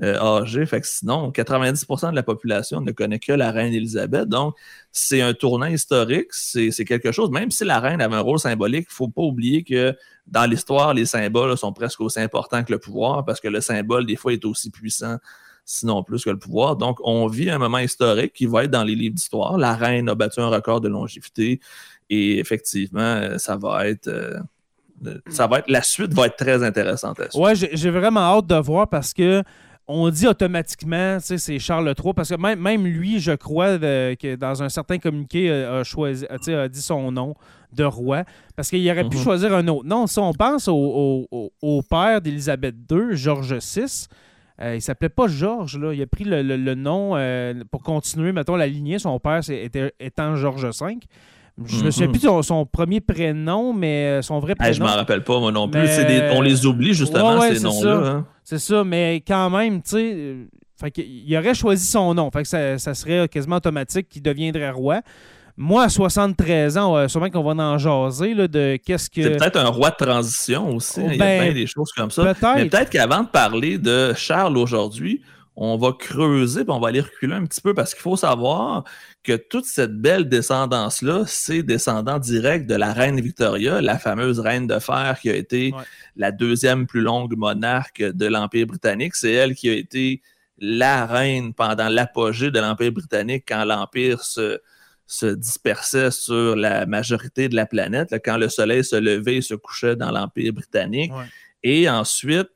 euh, 0.03 0.19
âgés. 0.19 0.65
Fait 0.65 0.79
que 0.79 0.87
sinon, 0.87 1.31
90% 1.31 2.11
de 2.11 2.15
la 2.15 2.23
population 2.23 2.81
ne 2.81 2.91
connaît 2.91 3.19
que 3.19 3.31
la 3.33 3.51
reine 3.51 3.73
Elisabeth. 3.73 4.29
Donc, 4.29 4.55
c'est 4.91 5.21
un 5.21 5.33
tournant 5.33 5.65
historique, 5.65 6.27
c'est 6.31 6.85
quelque 6.85 7.11
chose. 7.11 7.31
Même 7.31 7.49
si 7.49 7.65
la 7.65 7.79
reine 7.79 7.99
avait 7.99 8.15
un 8.15 8.21
rôle 8.21 8.39
symbolique, 8.39 8.87
il 8.89 8.93
ne 8.93 8.95
faut 8.95 9.09
pas 9.09 9.23
oublier 9.23 9.63
que 9.63 9.95
dans 10.27 10.45
l'histoire, 10.45 10.93
les 10.93 11.05
symboles 11.05 11.57
sont 11.57 11.73
presque 11.73 11.99
aussi 12.01 12.19
importants 12.19 12.63
que 12.63 12.71
le 12.71 12.79
pouvoir 12.79 13.25
parce 13.25 13.39
que 13.39 13.47
le 13.47 13.59
symbole, 13.59 14.05
des 14.05 14.15
fois, 14.15 14.33
est 14.33 14.45
aussi 14.45 14.69
puissant 14.69 15.17
sinon 15.65 16.01
plus 16.03 16.23
que 16.23 16.29
le 16.29 16.39
pouvoir. 16.39 16.77
Donc, 16.77 16.99
on 17.03 17.27
vit 17.27 17.49
un 17.49 17.57
moment 17.57 17.79
historique 17.79 18.33
qui 18.33 18.45
va 18.45 18.63
être 18.63 18.71
dans 18.71 18.83
les 18.83 18.95
livres 18.95 19.15
d'histoire. 19.15 19.57
La 19.57 19.75
reine 19.75 20.07
a 20.09 20.15
battu 20.15 20.39
un 20.39 20.47
record 20.47 20.79
de 20.79 20.87
longévité 20.87 21.59
et 22.09 22.39
effectivement, 22.39 23.37
ça 23.37 23.57
va 23.57 23.87
être... 23.87 24.07
Euh, 24.07 24.37
ça 25.29 25.47
va 25.47 25.59
être 25.59 25.69
la 25.69 25.81
suite 25.81 26.13
va 26.13 26.27
être 26.27 26.37
très 26.37 26.63
intéressante. 26.63 27.19
Ouais, 27.35 27.53
j'ai 27.55 27.89
vraiment 27.89 28.21
hâte 28.21 28.47
de 28.47 28.55
voir 28.55 28.87
parce 28.87 29.13
que 29.13 29.43
on 29.87 30.09
dit 30.09 30.27
automatiquement, 30.27 31.17
c'est 31.19 31.59
Charles 31.59 31.93
III, 31.97 32.13
parce 32.13 32.29
que 32.29 32.35
même, 32.35 32.59
même 32.59 32.85
lui, 32.85 33.19
je 33.19 33.31
crois, 33.31 33.77
que 33.77 34.35
dans 34.35 34.61
un 34.61 34.67
certain 34.67 34.97
communiqué, 34.97 35.49
euh, 35.49 35.79
a, 35.79 35.83
choisi, 35.85 36.25
a 36.27 36.67
dit 36.67 36.81
son 36.81 37.11
nom 37.11 37.35
de 37.71 37.85
roi, 37.85 38.23
parce 38.55 38.69
qu'il 38.69 38.89
aurait 38.91 39.07
pu 39.07 39.15
mhm. 39.15 39.23
choisir 39.23 39.53
un 39.53 39.65
autre 39.69 39.85
nom. 39.85 40.05
Si 40.05 40.19
on 40.19 40.33
pense 40.33 40.67
au, 40.67 41.81
père 41.89 42.19
d'Élisabeth 42.21 42.75
II, 42.91 43.15
Georges 43.15 43.53
VI, 43.53 44.07
euh, 44.59 44.75
il 44.75 44.81
s'appelait 44.81 45.09
pas 45.09 45.27
Georges, 45.27 45.77
là. 45.77 45.93
il 45.93 46.01
a 46.01 46.07
pris 46.07 46.25
le, 46.25 46.75
nom 46.75 47.15
euh, 47.15 47.53
pour 47.71 47.81
continuer, 47.81 48.33
mettons, 48.33 48.55
la 48.57 48.67
lignée. 48.67 48.99
Son 48.99 49.17
père 49.19 49.41
était, 49.49 49.93
étant 49.99 50.35
Georges 50.35 50.65
V. 50.65 50.97
Je 51.65 51.83
me 51.83 51.91
souviens 51.91 52.07
mhm. 52.07 52.13
plus 52.13 52.21
de 52.21 52.41
son, 52.43 52.65
premier 52.65 53.01
prénom, 53.01 53.73
mais 53.73 54.21
son 54.21 54.39
vrai 54.39 54.53
prénom. 54.53 54.73
je 54.73 54.79
m'en 54.79 54.95
rappelle 54.95 55.23
pas, 55.23 55.39
moi 55.39 55.51
non 55.51 55.67
plus. 55.67 55.87
on 56.33 56.41
les 56.41 56.65
oublie 56.65 56.93
justement, 56.93 57.41
ces 57.41 57.59
noms-là. 57.59 57.95
Hein. 57.95 58.25
C'est 58.43 58.59
ça, 58.59 58.83
mais 58.83 59.23
quand 59.27 59.49
même, 59.49 59.81
tu 59.81 59.89
sais, 59.89 60.13
euh, 60.15 60.45
il 60.97 61.35
aurait 61.35 61.55
choisi 61.55 61.85
son 61.85 62.13
nom. 62.13 62.29
Fait 62.31 62.43
que 62.43 62.77
ça, 62.77 62.93
serait 62.93 63.27
quasiment 63.27 63.57
automatique 63.57 64.07
qu'il 64.07 64.21
deviendrait 64.21 64.69
roi. 64.69 65.01
Moi, 65.59 65.83
à 65.83 65.89
73 65.89 66.77
ans, 66.77 66.95
euh, 66.95 67.07
sûrement 67.07 67.31
qu'on 67.31 67.41
va 67.41 67.51
en 67.63 67.79
jaser 67.79 68.35
là, 68.35 68.47
de 68.47 68.77
qu'est-ce 68.85 69.09
que. 69.09 69.23
C'est 69.23 69.37
peut-être 69.37 69.57
un 69.57 69.69
roi 69.69 69.89
de 69.89 70.05
transition 70.05 70.75
aussi. 70.75 71.01
Hein, 71.01 71.09
il 71.13 71.17
y 71.17 71.21
a 71.21 71.25
ben, 71.25 71.41
plein 71.41 71.53
des 71.53 71.65
choses 71.65 71.91
comme 71.91 72.11
ça. 72.11 72.35
Mais 72.55 72.69
peut-être 72.69 72.91
qu'avant 72.91 73.23
de 73.23 73.27
parler 73.27 73.79
de 73.79 74.13
Charles 74.15 74.55
aujourd'hui, 74.55 75.23
on 75.57 75.75
va 75.75 75.91
creuser 75.91 76.61
et 76.61 76.65
on 76.69 76.79
va 76.79 76.89
aller 76.89 77.01
reculer 77.01 77.33
un 77.33 77.43
petit 77.45 77.61
peu 77.61 77.73
parce 77.73 77.95
qu'il 77.95 78.03
faut 78.03 78.15
savoir 78.15 78.83
que 79.27 79.35
toute 79.35 79.65
cette 79.65 79.99
belle 79.99 80.29
descendance-là, 80.29 81.25
c'est 81.27 81.61
descendant 81.61 82.17
direct 82.17 82.65
de 82.65 82.75
la 82.75 82.93
reine 82.93 83.19
Victoria, 83.19 83.81
la 83.81 83.99
fameuse 83.99 84.39
reine 84.39 84.67
de 84.67 84.79
fer 84.79 85.19
qui 85.21 85.29
a 85.29 85.35
été 85.35 85.73
la 86.15 86.31
deuxième 86.31 86.87
plus 86.87 87.01
longue 87.01 87.35
monarque 87.35 88.01
de 88.01 88.25
l'Empire 88.25 88.67
britannique. 88.67 89.15
C'est 89.15 89.33
elle 89.33 89.53
qui 89.53 89.67
a 89.67 89.73
été 89.73 90.21
la 90.59 91.05
reine 91.05 91.53
pendant 91.53 91.89
l'apogée 91.89 92.51
de 92.51 92.59
l'Empire 92.61 92.93
britannique 92.93 93.43
quand 93.45 93.65
l'Empire 93.65 94.23
se, 94.23 94.61
se 95.07 95.25
dispersait 95.25 96.11
sur 96.11 96.55
la 96.55 96.85
majorité 96.85 97.49
de 97.49 97.55
la 97.57 97.65
planète, 97.65 98.15
quand 98.23 98.37
le 98.37 98.47
soleil 98.47 98.85
se 98.85 98.95
levait 98.95 99.35
et 99.35 99.41
se 99.41 99.55
couchait 99.55 99.97
dans 99.97 100.11
l'Empire 100.11 100.53
britannique. 100.53 101.11
Et 101.63 101.89
ensuite, 101.89 102.47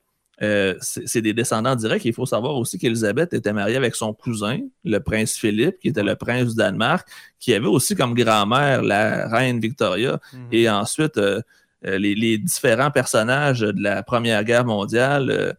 euh, 0.42 0.74
c'est 0.80 1.20
des 1.20 1.34
descendants 1.34 1.76
directs. 1.76 2.04
Il 2.04 2.12
faut 2.12 2.26
savoir 2.26 2.56
aussi 2.56 2.78
qu'Élisabeth 2.78 3.32
était 3.32 3.52
mariée 3.52 3.76
avec 3.76 3.94
son 3.94 4.12
cousin, 4.12 4.58
le 4.84 4.98
prince 4.98 5.34
Philippe, 5.34 5.78
qui 5.80 5.88
était 5.88 6.02
le 6.02 6.16
prince 6.16 6.50
du 6.50 6.56
Danemark, 6.56 7.08
qui 7.38 7.54
avait 7.54 7.66
aussi 7.66 7.94
comme 7.94 8.14
grand-mère 8.14 8.82
la 8.82 9.28
reine 9.28 9.60
Victoria. 9.60 10.18
Mhm. 10.32 10.40
Et 10.50 10.68
ensuite, 10.68 11.16
euh, 11.16 11.40
euh, 11.86 11.96
les, 11.98 12.38
différents 12.38 12.90
personnages 12.90 13.60
de 13.60 13.80
la 13.82 14.02
Première 14.02 14.42
Guerre 14.42 14.64
mondiale, 14.64 15.56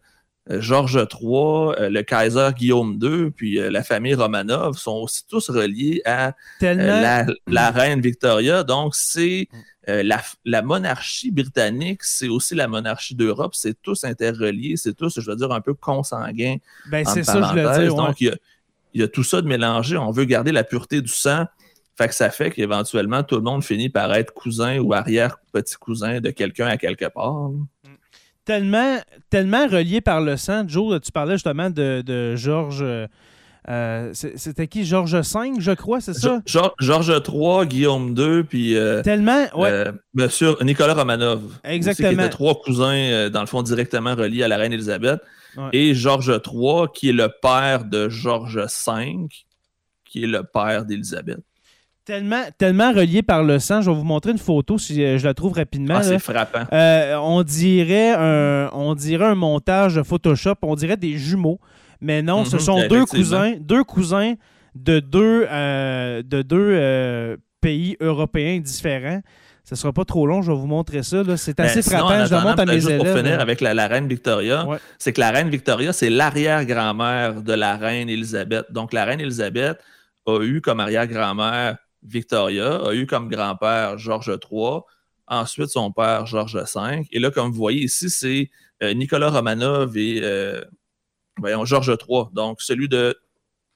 Georges 0.50 1.06
III, 1.10 1.90
le 1.90 2.02
Kaiser 2.02 2.50
Guillaume 2.54 2.98
II, 3.02 3.30
puis 3.30 3.54
la 3.54 3.82
famille 3.82 4.14
Romanov 4.14 4.76
sont 4.76 4.96
aussi 4.96 5.26
tous 5.26 5.48
reliés 5.48 6.02
à 6.04 6.34
la, 6.60 7.24
la, 7.46 7.70
reine 7.70 8.00
Victoria. 8.00 8.62
Donc, 8.62 8.94
c'est 8.94 9.48
mm. 9.50 9.56
Euh, 9.88 10.02
la, 10.44 10.62
monarchie 10.62 11.30
britannique, 11.30 12.02
c'est 12.04 12.28
aussi 12.28 12.54
la 12.54 12.68
monarchie 12.68 13.14
d'Europe. 13.14 13.54
C'est 13.54 13.80
tous 13.82 14.04
interreliés, 14.04 14.76
c'est 14.76 14.94
tous, 14.94 15.20
je 15.20 15.30
veux 15.30 15.36
dire, 15.36 15.52
un 15.52 15.60
peu 15.60 15.74
consanguins. 15.74 16.56
Ben, 16.90 17.04
c'est 17.04 17.22
ça, 17.22 17.42
je 17.42 17.60
veux 17.60 17.78
dire. 17.82 17.94
Donc, 17.94 18.20
il 18.20 18.36
y, 18.94 19.02
a, 19.02 19.08
tout 19.08 19.24
ça 19.24 19.42
de 19.42 19.46
mélangé. 19.46 19.96
On 19.96 20.10
veut 20.10 20.24
garder 20.24 20.52
la 20.52 20.64
pureté 20.64 21.02
du 21.02 21.12
sang. 21.12 21.44
Fait 21.96 22.08
que 22.08 22.14
ça 22.14 22.30
fait 22.30 22.50
qu'éventuellement, 22.50 23.22
tout 23.22 23.36
le 23.36 23.42
monde 23.42 23.62
finit 23.62 23.88
par 23.88 24.12
être 24.14 24.32
cousin 24.32 24.78
ou 24.78 24.94
arrière-petit 24.94 25.76
cousin 25.76 26.20
de 26.20 26.30
quelqu'un 26.30 26.66
à 26.66 26.76
quelque 26.76 27.06
part. 27.06 27.50
Tellement, 28.44 28.98
tellement 29.30 29.66
relié 29.66 30.00
par 30.00 30.20
le 30.20 30.36
sang. 30.36 30.64
Joe, 30.66 31.00
tu 31.00 31.10
parlais 31.12 31.34
justement 31.34 31.70
de, 31.70 32.02
de 32.04 32.36
Georges. 32.36 32.82
Euh, 32.82 33.06
euh, 33.70 34.10
c'était 34.12 34.66
qui? 34.68 34.84
Georges 34.84 35.14
V, 35.14 35.52
je 35.58 35.72
crois, 35.72 36.00
c'est 36.00 36.12
ça? 36.12 36.42
Georges 36.44 37.22
III, 37.26 37.66
Guillaume 37.66 38.14
II, 38.16 38.42
puis. 38.44 38.76
Euh, 38.76 39.02
Tellement, 39.02 39.46
ouais. 39.56 39.70
Euh, 39.70 39.92
monsieur 40.12 40.56
Nicolas 40.62 40.94
Romanov. 40.94 41.42
Exactement. 41.64 42.24
Qui 42.24 42.30
trois 42.30 42.60
cousins, 42.60 43.30
dans 43.30 43.40
le 43.40 43.46
fond, 43.46 43.62
directement 43.62 44.14
reliés 44.14 44.42
à 44.42 44.48
la 44.48 44.56
reine 44.58 44.72
Elisabeth. 44.72 45.20
Et 45.72 45.94
Georges 45.94 46.40
III, 46.44 46.86
qui 46.92 47.10
est 47.10 47.12
le 47.12 47.28
père 47.40 47.84
de 47.84 48.08
Georges 48.08 48.66
V, 48.86 49.28
qui 50.04 50.24
est 50.24 50.26
le 50.26 50.42
père 50.42 50.84
d'Élisabeth. 50.84 51.40
Tellement, 52.04 52.42
tellement 52.58 52.92
relié 52.92 53.22
par 53.22 53.42
le 53.42 53.58
sang. 53.58 53.80
Je 53.80 53.90
vais 53.90 53.96
vous 53.96 54.04
montrer 54.04 54.32
une 54.32 54.38
photo 54.38 54.78
si 54.78 54.96
je 54.96 55.24
la 55.24 55.32
trouve 55.32 55.54
rapidement. 55.54 55.96
Ah, 55.98 56.02
c'est 56.02 56.18
frappant. 56.18 56.64
on, 56.70 57.42
dirait 57.42 58.12
un, 58.12 58.68
on 58.72 58.94
dirait 58.94 59.26
un 59.26 59.34
montage 59.34 59.94
de 59.94 60.02
Photoshop. 60.02 60.56
On 60.62 60.74
dirait 60.74 60.98
des 60.98 61.16
jumeaux. 61.16 61.58
Mais 62.00 62.20
non, 62.20 62.44
ce 62.44 62.56
mhm. 62.56 62.60
sont 62.60 62.86
deux 62.88 63.06
cousins, 63.06 63.54
deux 63.58 63.82
cousins 63.82 64.34
de 64.74 65.00
deux, 65.00 65.46
euh, 65.50 66.22
de 66.22 66.42
deux 66.42 66.70
euh, 66.74 67.36
pays 67.60 67.96
européens 68.00 68.60
différents. 68.60 69.20
Ce 69.64 69.74
ne 69.74 69.78
sera 69.78 69.92
pas 69.94 70.04
trop 70.04 70.26
long, 70.26 70.42
je 70.42 70.52
vais 70.52 70.58
vous 70.58 70.66
montrer 70.66 71.02
ça. 71.02 71.22
C'est 71.38 71.56
ben, 71.56 71.64
assez 71.64 71.80
frappant. 71.80 72.26
je 72.26 72.34
le 72.34 72.40
montre 72.42 72.60
à 72.60 72.66
mes 72.66 72.84
élèves. 72.84 72.98
Pour 72.98 73.08
finir 73.08 73.40
avec 73.40 73.62
la, 73.62 73.86
reine 73.86 74.06
Victoria, 74.06 74.66
c'est 74.98 75.14
que 75.14 75.20
la 75.20 75.30
reine 75.30 75.48
Victoria, 75.48 75.94
c'est 75.94 76.10
l'arrière-grand-mère 76.10 77.40
de 77.42 77.54
la 77.54 77.76
reine 77.76 78.10
Elisabeth. 78.10 78.66
Donc, 78.70 78.92
la 78.92 79.06
reine 79.06 79.20
Elisabeth 79.20 79.78
a 80.26 80.42
eu 80.42 80.60
comme 80.60 80.80
arrière-grand-mère 80.80 81.78
Victoria, 82.04 82.76
a 82.86 82.94
eu 82.94 83.06
comme 83.06 83.28
grand-père 83.28 83.98
Georges 83.98 84.38
III, 84.50 84.80
ensuite 85.26 85.68
son 85.68 85.92
père 85.92 86.26
Georges 86.26 86.56
V. 86.56 87.06
Et 87.10 87.18
là, 87.18 87.30
comme 87.30 87.50
vous 87.50 87.56
voyez 87.56 87.84
ici, 87.84 88.10
c'est 88.10 88.50
euh, 88.82 88.92
Nicolas 88.94 89.30
Romanov 89.30 89.96
et 89.96 90.22
voyons, 91.38 91.64
Georges 91.64 91.96
III. 92.08 92.24
Donc, 92.32 92.60
celui 92.60 92.88
de 92.88 93.16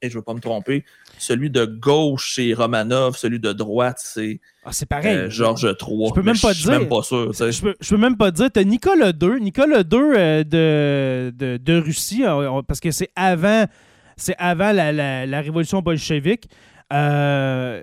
et 0.00 0.08
je 0.08 0.14
ne 0.14 0.20
veux 0.20 0.24
pas 0.24 0.34
me 0.34 0.40
tromper, 0.40 0.84
celui 1.18 1.50
de 1.50 1.64
gauche, 1.64 2.34
c'est 2.36 2.52
Romanov, 2.52 3.16
celui 3.16 3.40
de 3.40 3.52
droite, 3.52 3.98
c'est 4.00 4.40
ah, 4.64 4.72
c'est 4.72 4.86
pareil. 4.86 5.16
Euh, 5.16 5.30
Georges 5.30 5.64
III. 5.64 6.08
Je 6.08 6.14
peux 6.14 6.22
même 6.22 6.38
pas 6.38 6.52
je 6.52 6.60
suis 6.60 6.70
même 6.70 6.88
pas 6.88 7.02
sûr. 7.02 7.32
Je 7.32 7.60
peux, 7.60 7.74
peux, 7.74 7.96
même 7.96 8.16
pas 8.16 8.30
dire. 8.30 8.50
Tu 8.52 8.60
as 8.60 8.64
Nicolas 8.64 9.12
II. 9.20 9.40
Nicolas 9.40 9.80
II 9.80 9.86
euh, 9.92 10.44
de, 10.44 11.32
de, 11.36 11.56
de, 11.56 11.80
Russie, 11.80 12.22
parce 12.66 12.80
que 12.80 12.90
c'est 12.90 13.10
avant, 13.16 13.64
avant 14.38 14.72
la, 14.72 14.92
la, 14.92 15.26
la 15.26 15.40
révolution 15.40 15.82
bolchevique. 15.82 16.48
Euh, 16.90 17.83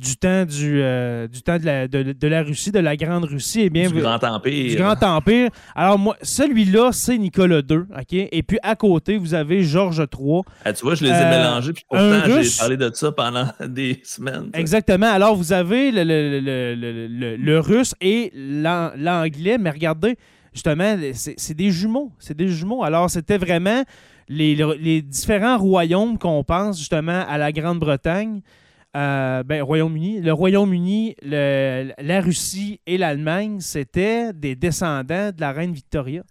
du 0.00 0.16
temps 0.16 0.44
du, 0.44 0.82
euh, 0.82 1.28
du 1.28 1.40
temps 1.40 1.56
de 1.56 1.64
la, 1.64 1.86
de, 1.86 2.26
la, 2.26 2.42
Russie, 2.42 2.72
de 2.72 2.80
la 2.80 2.96
Grande 2.96 3.24
Russie, 3.24 3.60
eh 3.62 3.70
bien, 3.70 3.88
du 3.88 4.00
Grand 4.00 4.22
Empire. 4.24 4.70
Du 4.70 4.76
Grand 4.76 5.00
Empire. 5.00 5.50
Alors, 5.76 6.00
moi, 6.00 6.16
celui-là, 6.20 6.90
c'est 6.92 7.16
Nicolas 7.16 7.60
II, 7.70 7.82
OK? 7.96 8.12
Et 8.12 8.42
puis, 8.42 8.58
à 8.64 8.74
côté, 8.74 9.18
vous 9.18 9.34
avez 9.34 9.62
Georges 9.62 10.04
III. 10.12 10.40
Ah, 10.64 10.72
tu 10.72 10.84
vois, 10.84 10.96
je 10.96 11.04
les 11.04 11.10
ai 11.10 11.14
euh, 11.14 11.30
mélangés, 11.30 11.72
puis 11.72 11.84
pourtant, 11.88 12.22
j'ai 12.42 12.58
parlé 12.58 12.76
de 12.76 12.90
ça 12.92 13.12
pendant 13.12 13.46
des 13.68 14.00
semaines. 14.02 14.50
Exactement. 14.52 15.12
Alors, 15.12 15.36
vous 15.36 15.52
avez 15.52 15.92
le, 15.92 16.02
le, 16.02 17.36
le 17.36 17.60
russe 17.60 17.94
et 18.00 18.32
l'anglais, 18.34 19.58
mais 19.58 19.70
regardez, 19.70 20.16
justement, 20.52 20.96
c'est 21.14 21.54
des 21.54 21.70
jumeaux. 21.70 22.10
C'est 22.18 22.36
des 22.36 22.48
jumeaux. 22.48 22.82
Alors, 22.82 23.08
c'était 23.10 23.38
vraiment 23.38 23.84
les, 24.30 25.02
différents 25.02 25.58
royaumes 25.58 26.18
qu'on 26.18 26.44
pense 26.44 26.78
justement 26.78 27.24
à 27.28 27.36
la 27.36 27.52
Grande-Bretagne, 27.52 28.40
euh, 28.96 29.42
ben, 29.42 29.62
Royaume-Uni, 29.62 30.20
le 30.20 30.32
Royaume-Uni, 30.32 31.16
la 31.22 32.20
Russie 32.20 32.80
et 32.86 32.98
l'Allemagne, 32.98 33.60
c'était 33.60 34.32
des 34.32 34.56
descendants 34.56 35.30
de 35.30 35.40
la 35.40 35.52
reine 35.52 35.72
Victoria. 35.72 36.22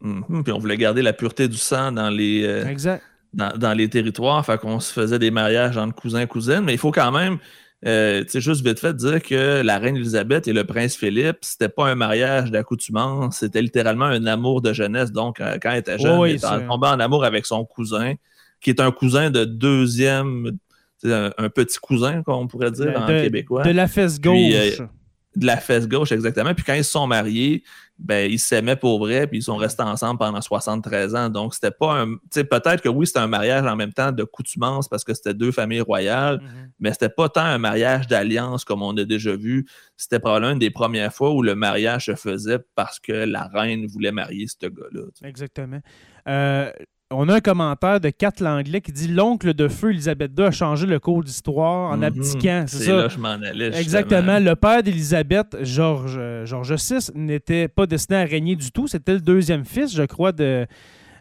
Mhm. 0.00 0.44
Puis 0.44 0.52
on 0.52 0.58
voulait 0.58 0.78
garder 0.78 1.02
la 1.02 1.12
pureté 1.12 1.48
du 1.48 1.56
sang 1.56 1.92
dans 1.92 2.08
les, 2.08 2.42
euh, 2.44 2.98
Dans, 3.34 3.76
les 3.76 3.88
territoires, 3.88 4.44
fait 4.44 4.58
qu'on 4.58 4.80
se 4.80 4.92
faisait 4.92 5.18
des 5.18 5.30
mariages 5.30 5.76
entre 5.76 5.94
cousins 5.94 6.20
et 6.20 6.26
cousines, 6.26 6.62
mais 6.62 6.72
il 6.72 6.78
faut 6.78 6.90
quand 6.90 7.12
même 7.12 7.38
euh, 7.86 8.22
tu 8.24 8.30
sais, 8.30 8.40
juste 8.40 8.64
vite 8.64 8.78
fait 8.78 8.94
dire 8.94 9.22
que 9.22 9.62
la 9.62 9.78
reine 9.78 9.96
Elisabeth 9.96 10.46
et 10.46 10.52
le 10.52 10.64
prince 10.64 10.96
Philippe, 10.96 11.38
c'était 11.40 11.70
pas 11.70 11.88
un 11.88 11.94
mariage 11.94 12.50
d'accoutumance, 12.50 13.38
c'était 13.38 13.62
littéralement 13.62 14.04
un 14.04 14.26
amour 14.26 14.60
de 14.60 14.72
jeunesse. 14.72 15.12
Donc, 15.12 15.40
euh, 15.40 15.56
quand 15.60 15.70
elle 15.70 15.78
était 15.78 15.98
jeune, 15.98 16.20
elle 16.24 16.36
était 16.36 16.66
tombée 16.66 16.88
en 16.88 17.00
amour 17.00 17.24
avec 17.24 17.46
son 17.46 17.64
cousin, 17.64 18.14
qui 18.60 18.70
est 18.70 18.80
un 18.80 18.90
cousin 18.90 19.30
de 19.30 19.44
deuxième, 19.44 20.58
un, 21.04 21.30
un, 21.38 21.48
petit 21.48 21.78
cousin, 21.78 22.22
comme 22.22 22.34
on 22.34 22.46
pourrait 22.46 22.70
dire 22.70 22.92
en 22.96 23.06
québécois. 23.06 23.62
De 23.62 23.70
la 23.70 23.88
fesse 23.88 24.18
euh, 24.18 24.20
gauche. 24.20 24.88
De 25.36 25.46
la 25.46 25.56
fesse 25.56 25.86
gauche, 25.86 26.10
exactement. 26.12 26.54
Puis 26.54 26.64
quand 26.64 26.74
ils 26.74 26.84
se 26.84 26.90
sont 26.90 27.06
mariés, 27.06 27.62
ben, 27.98 28.30
ils 28.30 28.38
s'aimaient 28.38 28.76
pour 28.76 28.98
vrai, 28.98 29.26
puis 29.26 29.38
ils 29.38 29.42
sont 29.42 29.56
restés 29.56 29.82
ensemble 29.82 30.18
pendant 30.18 30.40
73 30.40 31.14
ans. 31.14 31.28
Donc, 31.28 31.54
c'était 31.54 31.70
pas 31.70 32.00
un. 32.00 32.16
Peut-être 32.16 32.80
que 32.80 32.88
oui, 32.88 33.06
c'était 33.06 33.20
un 33.20 33.26
mariage 33.26 33.64
en 33.66 33.76
même 33.76 33.92
temps 33.92 34.10
de 34.10 34.24
coutumance 34.24 34.88
parce 34.88 35.04
que 35.04 35.14
c'était 35.14 35.34
deux 35.34 35.52
familles 35.52 35.82
royales, 35.82 36.38
mm-hmm. 36.38 36.70
mais 36.80 36.92
c'était 36.92 37.10
pas 37.10 37.28
tant 37.28 37.44
un 37.44 37.58
mariage 37.58 38.06
d'alliance 38.06 38.64
comme 38.64 38.82
on 38.82 38.96
a 38.96 39.04
déjà 39.04 39.36
vu. 39.36 39.66
C'était 39.96 40.18
probablement 40.18 40.52
une 40.52 40.58
des 40.58 40.70
premières 40.70 41.12
fois 41.12 41.32
où 41.32 41.42
le 41.42 41.54
mariage 41.54 42.06
se 42.06 42.14
faisait 42.14 42.58
parce 42.74 42.98
que 42.98 43.12
la 43.12 43.44
reine 43.44 43.86
voulait 43.86 44.12
marier 44.12 44.46
ce 44.48 44.66
gars-là. 44.66 45.02
Exactement. 45.22 45.80
Euh, 46.26 46.72
on 47.12 47.28
a 47.28 47.34
un 47.34 47.40
commentaire 47.40 48.00
de 48.00 48.10
Kat 48.10 48.32
Langlais 48.40 48.80
qui 48.80 48.92
dit 48.92 49.08
L'oncle 49.08 49.52
de 49.52 49.68
feu 49.68 49.90
Elisabeth 49.90 50.30
II 50.38 50.46
a 50.46 50.50
changé 50.50 50.86
le 50.86 50.98
cours 51.00 51.24
d'histoire 51.24 51.90
en 51.90 51.96
mhm. 51.96 52.04
abdiquant. 52.04 52.64
C'est 52.66 52.84
ça. 52.84 52.96
Là, 52.96 53.08
je 53.08 53.18
m'en 53.18 53.28
allais. 53.28 53.78
Exactement. 53.78 54.38
Le 54.38 54.54
père 54.54 54.82
d'Elisabeth, 54.82 55.56
Georges, 55.62 56.16
euh, 56.18 56.46
George 56.46 56.72
VI, 56.72 57.10
n'était 57.14 57.68
pas 57.68 57.86
destiné 57.86 58.20
à 58.20 58.24
régner 58.24 58.54
du 58.54 58.70
tout. 58.70 58.86
C'était 58.86 59.14
le 59.14 59.20
deuxième 59.20 59.64
fils, 59.64 59.94
je 59.94 60.04
crois, 60.04 60.32
de. 60.32 60.66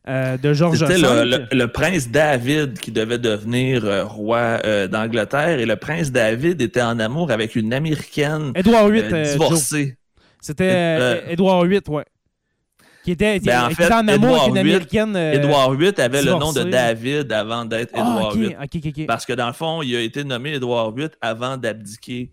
Euh, 0.08 0.38
de 0.38 0.54
Georges 0.54 0.80
C'était 0.80 0.98
le, 0.98 1.66
prince 1.66 2.10
David 2.10 2.80
qui 2.80 2.92
devait 2.92 3.18
devenir 3.18 3.84
euh, 3.84 4.06
roi 4.06 4.60
d'Angleterre 4.88 5.60
et 5.60 5.66
le 5.66 5.76
prince 5.76 6.12
David 6.12 6.62
était 6.62 6.82
en 6.82 7.00
amour 7.00 7.32
avec 7.32 7.56
une 7.56 7.74
américaine 7.74 8.54
Édouard 8.56 8.88
VIII 8.88 9.24
divorcée. 9.34 9.98
C'était 10.40 11.22
Édouard 11.30 11.66
VIII, 11.66 11.82
ouais. 11.90 12.06
Qui 13.10 13.14
était, 13.14 13.40
ben, 13.40 13.66
en, 13.66 13.70
fait, 13.72 13.92
en 13.92 14.08
amour 14.08 14.36
avec 14.36 14.50
une 14.50 14.58
américaine. 14.60 15.16
Euh, 15.16 15.34
Édouard 15.34 15.74
VIII 15.74 16.00
avait 16.00 16.22
le 16.22 16.34
nom 16.34 16.54
de 16.54 16.62
David 16.62 17.32
avant 17.32 17.66
d'être 17.66 17.92
ah, 17.96 18.02
Édouard 18.02 18.36
VIII. 18.36 19.08
Parce 19.08 19.26
que 19.26 19.34
dans 19.34 19.48
le 19.48 19.54
fond, 19.54 19.82
il 19.82 19.96
a 19.96 20.02
été 20.02 20.24
nommé 20.24 20.54
Édouard 20.54 20.92
VIII 20.92 21.10
avant 21.20 21.58
d'abdiquer 21.58 22.30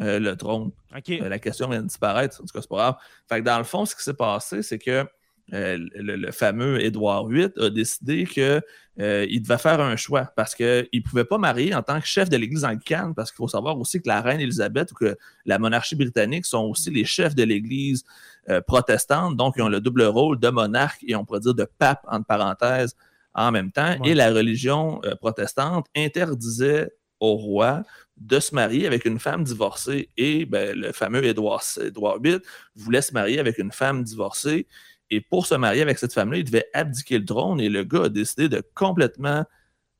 euh, 0.00 0.20
le 0.20 0.36
trône. 0.36 0.70
Euh, 0.94 1.28
la 1.28 1.40
question 1.40 1.68
vient 1.68 1.82
de 1.82 1.88
disparaître, 1.88 2.40
en 2.40 2.44
tout 2.44 2.52
cas, 2.54 2.60
c'est 2.60 2.68
pas 2.68 2.76
grave. 2.76 2.94
Fait 3.28 3.40
que 3.40 3.44
dans 3.44 3.58
le 3.58 3.64
fond, 3.64 3.84
ce 3.84 3.96
qui 3.96 4.04
s'est 4.04 4.14
passé, 4.14 4.62
c'est 4.62 4.78
que 4.78 5.04
le, 5.48 6.30
fameux 6.30 6.80
Édouard 6.80 7.26
VIII 7.26 7.50
a 7.60 7.68
décidé 7.70 8.24
qu'il 8.24 8.62
devait 8.96 9.58
faire 9.58 9.80
un 9.80 9.96
choix 9.96 10.32
parce 10.36 10.54
qu'il 10.54 10.86
ne 10.94 11.00
pouvait 11.00 11.24
pas 11.24 11.38
marier 11.38 11.74
en 11.74 11.82
tant 11.82 12.00
que 12.00 12.06
chef 12.06 12.30
de 12.30 12.36
l'Église 12.36 12.64
anglicane 12.64 13.12
parce 13.12 13.32
qu'il 13.32 13.38
faut 13.38 13.48
savoir 13.48 13.76
aussi 13.76 14.00
que 14.00 14.06
la 14.06 14.20
reine 14.20 14.40
Élisabeth 14.40 14.92
ou 14.92 14.94
que 14.94 15.16
la 15.46 15.58
monarchie 15.58 15.96
britannique 15.96 16.46
sont 16.46 16.66
aussi 16.66 16.92
les 16.92 17.04
chefs 17.04 17.34
de 17.34 17.42
l'Église 17.42 18.04
euh, 18.48 18.60
protestantes, 18.60 19.36
donc 19.36 19.54
ils 19.56 19.62
ont 19.62 19.68
le 19.68 19.80
double 19.80 20.02
rôle 20.02 20.38
de 20.38 20.48
monarque 20.48 21.04
et 21.06 21.14
on 21.14 21.24
pourrait 21.24 21.40
dire 21.40 21.54
de 21.54 21.66
pape, 21.78 22.04
entre 22.08 22.26
parenthèses, 22.26 22.96
en 23.34 23.52
même 23.52 23.70
temps. 23.70 23.94
Et 24.04 24.14
la 24.14 24.32
religion 24.32 25.00
euh, 25.04 25.14
protestante 25.14 25.86
interdisait 25.96 26.90
au 27.20 27.36
roi 27.36 27.84
de 28.16 28.40
se 28.40 28.54
marier 28.54 28.86
avec 28.86 29.04
une 29.04 29.20
femme 29.20 29.44
divorcée. 29.44 30.08
Et 30.16 30.44
ben, 30.44 30.76
le 30.76 30.92
fameux 30.92 31.24
Édouard, 31.24 31.62
Édouard 31.80 32.18
VIII 32.20 32.40
voulait 32.74 33.02
se 33.02 33.14
marier 33.14 33.38
avec 33.38 33.58
une 33.58 33.70
femme 33.70 34.02
divorcée. 34.02 34.66
Et 35.10 35.20
pour 35.20 35.46
se 35.46 35.54
marier 35.54 35.82
avec 35.82 35.98
cette 35.98 36.12
femme-là, 36.12 36.38
il 36.38 36.44
devait 36.44 36.66
abdiquer 36.74 37.18
le 37.18 37.24
trône. 37.24 37.60
Et 37.60 37.68
le 37.68 37.84
gars 37.84 38.04
a 38.04 38.08
décidé 38.08 38.48
de 38.48 38.62
complètement 38.74 39.44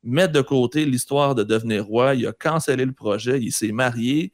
mettre 0.02 0.32
de 0.32 0.40
côté 0.40 0.84
l'histoire 0.84 1.34
de 1.34 1.44
devenir 1.44 1.86
roi. 1.86 2.14
Il 2.14 2.26
a 2.26 2.32
cancellé 2.32 2.84
le 2.84 2.92
projet. 2.92 3.40
Il 3.40 3.52
s'est 3.52 3.72
marié 3.72 4.32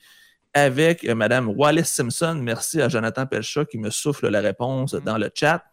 avec 0.58 1.04
euh, 1.04 1.14
Mme 1.14 1.48
Wallace 1.48 1.92
Simpson. 1.92 2.38
Merci 2.42 2.80
à 2.80 2.88
Jonathan 2.88 3.26
Pelcha 3.26 3.64
qui 3.64 3.78
me 3.78 3.90
souffle 3.90 4.28
la 4.28 4.40
réponse 4.40 4.94
mm-hmm. 4.94 5.04
dans 5.04 5.18
le 5.18 5.30
chat. 5.34 5.64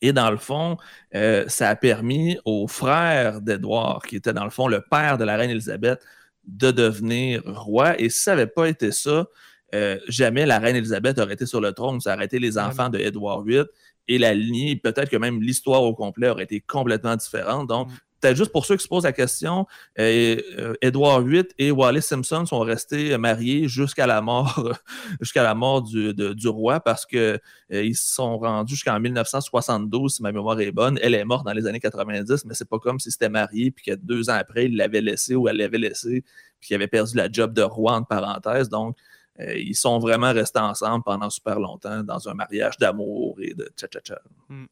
Et 0.00 0.12
dans 0.12 0.30
le 0.30 0.36
fond, 0.36 0.76
euh, 1.14 1.44
ça 1.48 1.70
a 1.70 1.76
permis 1.76 2.38
au 2.44 2.68
frère 2.68 3.40
d'Édouard, 3.40 4.02
qui 4.06 4.16
était 4.16 4.32
dans 4.32 4.44
le 4.44 4.50
fond 4.50 4.68
le 4.68 4.80
père 4.80 5.18
de 5.18 5.24
la 5.24 5.36
reine 5.36 5.50
Élisabeth, 5.50 6.00
de 6.44 6.70
devenir 6.70 7.42
roi. 7.44 8.00
Et 8.00 8.08
si 8.08 8.20
ça 8.20 8.32
n'avait 8.32 8.46
pas 8.46 8.68
été 8.68 8.92
ça, 8.92 9.26
euh, 9.74 9.98
jamais 10.08 10.46
la 10.46 10.58
reine 10.58 10.76
Élisabeth 10.76 11.18
aurait 11.18 11.34
été 11.34 11.46
sur 11.46 11.60
le 11.60 11.72
trône. 11.72 12.00
Ça 12.00 12.14
aurait 12.14 12.26
été 12.26 12.38
les 12.38 12.58
enfants 12.58 12.88
de 12.88 12.98
Édouard 12.98 13.42
VIII. 13.42 13.64
Et 14.08 14.18
la 14.18 14.34
lignée, 14.34 14.76
peut-être 14.76 15.10
que 15.10 15.16
même 15.16 15.40
l'histoire 15.42 15.82
au 15.82 15.94
complet 15.94 16.28
aurait 16.28 16.44
été 16.44 16.60
complètement 16.60 17.16
différente. 17.16 17.68
Donc, 17.68 17.88
mm 17.88 17.92
peut-être 18.20 18.36
juste 18.36 18.52
pour 18.52 18.64
ceux 18.66 18.76
qui 18.76 18.82
se 18.82 18.88
posent 18.88 19.04
la 19.04 19.12
question, 19.12 19.66
euh, 19.98 20.74
Édouard 20.82 21.22
VIII 21.22 21.46
et 21.58 21.70
Wallace 21.70 22.06
Simpson 22.06 22.46
sont 22.46 22.60
restés 22.60 23.16
mariés 23.18 23.68
jusqu'à 23.68 24.06
la 24.06 24.20
mort, 24.20 24.72
jusqu'à 25.20 25.42
la 25.42 25.54
mort 25.54 25.82
du, 25.82 26.48
roi 26.48 26.80
parce 26.80 27.06
qu'ils 27.06 27.40
euh, 27.72 27.92
se 27.94 28.14
sont 28.14 28.38
rendus 28.38 28.74
jusqu'en 28.74 28.98
1972, 28.98 30.16
si 30.16 30.22
ma 30.22 30.32
mémoire 30.32 30.60
est 30.60 30.72
bonne. 30.72 30.98
Elle 31.02 31.14
est 31.14 31.24
morte 31.24 31.44
dans 31.44 31.52
les 31.52 31.66
années 31.66 31.80
90, 31.80 32.44
mais 32.44 32.54
c'est 32.54 32.68
pas 32.68 32.78
comme 32.78 32.98
si 32.98 33.10
c'était 33.10 33.28
marié 33.28 33.70
puis 33.70 33.84
que 33.84 33.94
deux 33.94 34.30
ans 34.30 34.34
après, 34.34 34.66
il 34.66 34.76
l'avait 34.76 35.00
laissé 35.00 35.34
ou 35.34 35.48
elle 35.48 35.56
l'avait 35.56 35.78
laissé 35.78 36.24
puis 36.60 36.68
qu'il 36.68 36.74
avait 36.74 36.88
perdu 36.88 37.16
la 37.16 37.30
job 37.30 37.52
de 37.52 37.62
roi, 37.62 37.92
entre 37.92 38.08
parenthèses. 38.08 38.68
Donc, 38.68 38.96
euh, 38.96 39.17
ils 39.56 39.76
sont 39.76 39.98
vraiment 39.98 40.32
restés 40.32 40.60
ensemble 40.60 41.04
pendant 41.04 41.30
super 41.30 41.60
longtemps 41.60 42.02
dans 42.02 42.28
un 42.28 42.34
mariage 42.34 42.76
d'amour 42.78 43.36
et 43.40 43.54
de 43.54 43.70
tcha-tcha-tcha. 43.76 44.18
Hmm 44.48 44.66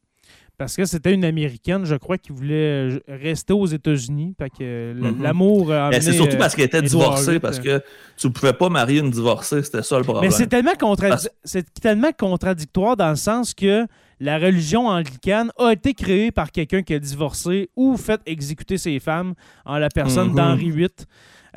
parce 0.57 0.75
que 0.75 0.85
c'était 0.85 1.13
une 1.13 1.23
américaine, 1.23 1.85
je 1.85 1.95
crois, 1.95 2.17
qui 2.17 2.31
voulait 2.31 2.89
euh, 2.89 2.99
rester 3.07 3.53
aux 3.53 3.67
États-Unis. 3.67 4.33
que 4.57 4.93
mhm. 4.93 5.21
l'amour. 5.21 5.71
c'est 5.91 6.13
surtout 6.13 6.37
parce 6.37 6.55
qu'elle 6.55 6.65
était 6.65 6.81
divorcée, 6.81 7.39
parce 7.39 7.59
que 7.59 7.81
tu 8.17 8.27
ne 8.27 8.31
pouvais 8.31 8.53
pas 8.53 8.69
marier 8.69 8.99
une 8.99 9.11
divorcée, 9.11 9.61
c'était 9.61 9.83
ça 9.83 9.97
le 9.97 10.03
problème. 10.03 10.29
Mais 10.29 10.35
c'est 10.35 10.47
tellement, 10.47 10.71
tellement 11.81 12.11
contradictoire 12.17 12.97
dans 12.97 13.09
le 13.09 13.15
sens 13.15 13.53
que 13.53 13.85
la 14.19 14.39
religion 14.39 14.87
anglicane 14.87 15.51
a 15.59 15.71
été 15.73 15.93
créée 15.93 16.31
par 16.31 16.51
quelqu'un 16.51 16.81
qui 16.81 16.95
a 16.95 16.99
divorcé 16.99 17.69
ou 17.75 17.95
fait 17.95 18.19
exécuter 18.25 18.79
ses 18.79 18.99
femmes 18.99 19.35
en 19.63 19.77
la 19.77 19.89
personne 19.89 20.29
mhm. 20.29 20.35
d'Henri 20.35 20.71
VIII. 20.71 20.89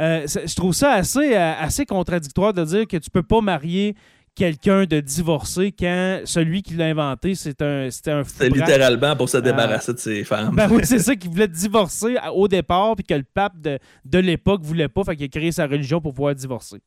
Euh, 0.00 0.26
je 0.26 0.54
trouve 0.54 0.72
ça 0.72 0.92
assez, 0.92 1.36
euh, 1.36 1.52
assez 1.58 1.84
contradictoire 1.84 2.52
de 2.54 2.64
dire 2.64 2.86
que 2.86 2.96
tu 2.96 3.10
peux 3.10 3.22
pas 3.22 3.40
marier 3.40 3.94
quelqu'un 4.34 4.84
de 4.84 5.00
divorcé 5.00 5.72
quand 5.76 6.20
celui 6.24 6.62
qui 6.62 6.74
l'a 6.74 6.86
inventé, 6.86 7.34
c'est 7.34 7.60
un, 7.60 7.90
c'était 7.90 8.12
un 8.12 8.22
C'est 8.24 8.48
littéralement 8.48 9.14
pour 9.16 9.28
se 9.28 9.36
euh, 9.36 9.40
débarrasser 9.40 9.92
de 9.92 9.98
ses 9.98 10.24
femmes. 10.24 10.54
Ben 10.54 10.68
oui, 10.70 10.82
c'est 10.84 10.98
ça 11.00 11.14
qu'il 11.14 11.30
voulait 11.30 11.48
divorcer 11.48 12.16
au 12.32 12.48
départ, 12.48 12.94
puis 12.96 13.04
que 13.04 13.14
le 13.14 13.24
pape 13.24 13.60
de, 13.60 13.78
de 14.04 14.18
l'époque 14.18 14.62
voulait 14.62 14.88
pas, 14.88 15.04
fait 15.04 15.16
qu'il 15.16 15.26
a 15.26 15.28
créé 15.28 15.52
sa 15.52 15.66
religion 15.66 16.00
pour 16.00 16.14
pouvoir 16.14 16.34
divorcer. 16.34 16.78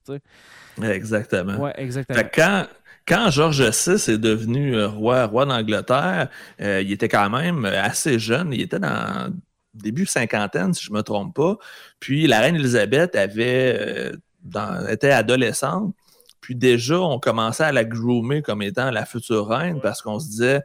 Exactement. 0.82 1.58
Ouais, 1.58 1.74
exactement. 1.78 2.20
quand, 2.34 2.66
quand 3.08 3.30
Georges 3.30 3.62
VI 3.62 4.14
est 4.14 4.18
devenu 4.18 4.84
roi, 4.86 5.26
roi 5.26 5.46
d'Angleterre, 5.46 6.30
euh, 6.62 6.82
il 6.82 6.92
était 6.92 7.10
quand 7.10 7.30
même 7.30 7.66
assez 7.66 8.18
jeune. 8.18 8.54
Il 8.54 8.62
était 8.62 8.80
dans 8.80 9.32
début 9.74 10.06
cinquantaine, 10.06 10.74
si 10.74 10.84
je 10.84 10.92
ne 10.92 10.98
me 10.98 11.04
trompe 11.04 11.36
pas. 11.36 11.58
Puis 12.00 12.28
la 12.28 12.40
reine 12.40 12.56
Elisabeth 12.56 13.16
avait, 13.16 14.12
dans, 14.44 14.88
était 14.88 15.12
adolescente. 15.12 15.96
Puis 16.42 16.56
déjà, 16.56 17.00
on 17.00 17.20
commençait 17.20 17.64
à 17.64 17.72
la 17.72 17.86
groomer 17.86 18.42
comme 18.42 18.62
étant 18.62 18.92
la 18.92 19.06
future 19.06 19.48
reine 19.48 19.80
parce 19.82 20.02
qu'on 20.02 20.20
se 20.20 20.28
disait, 20.28 20.62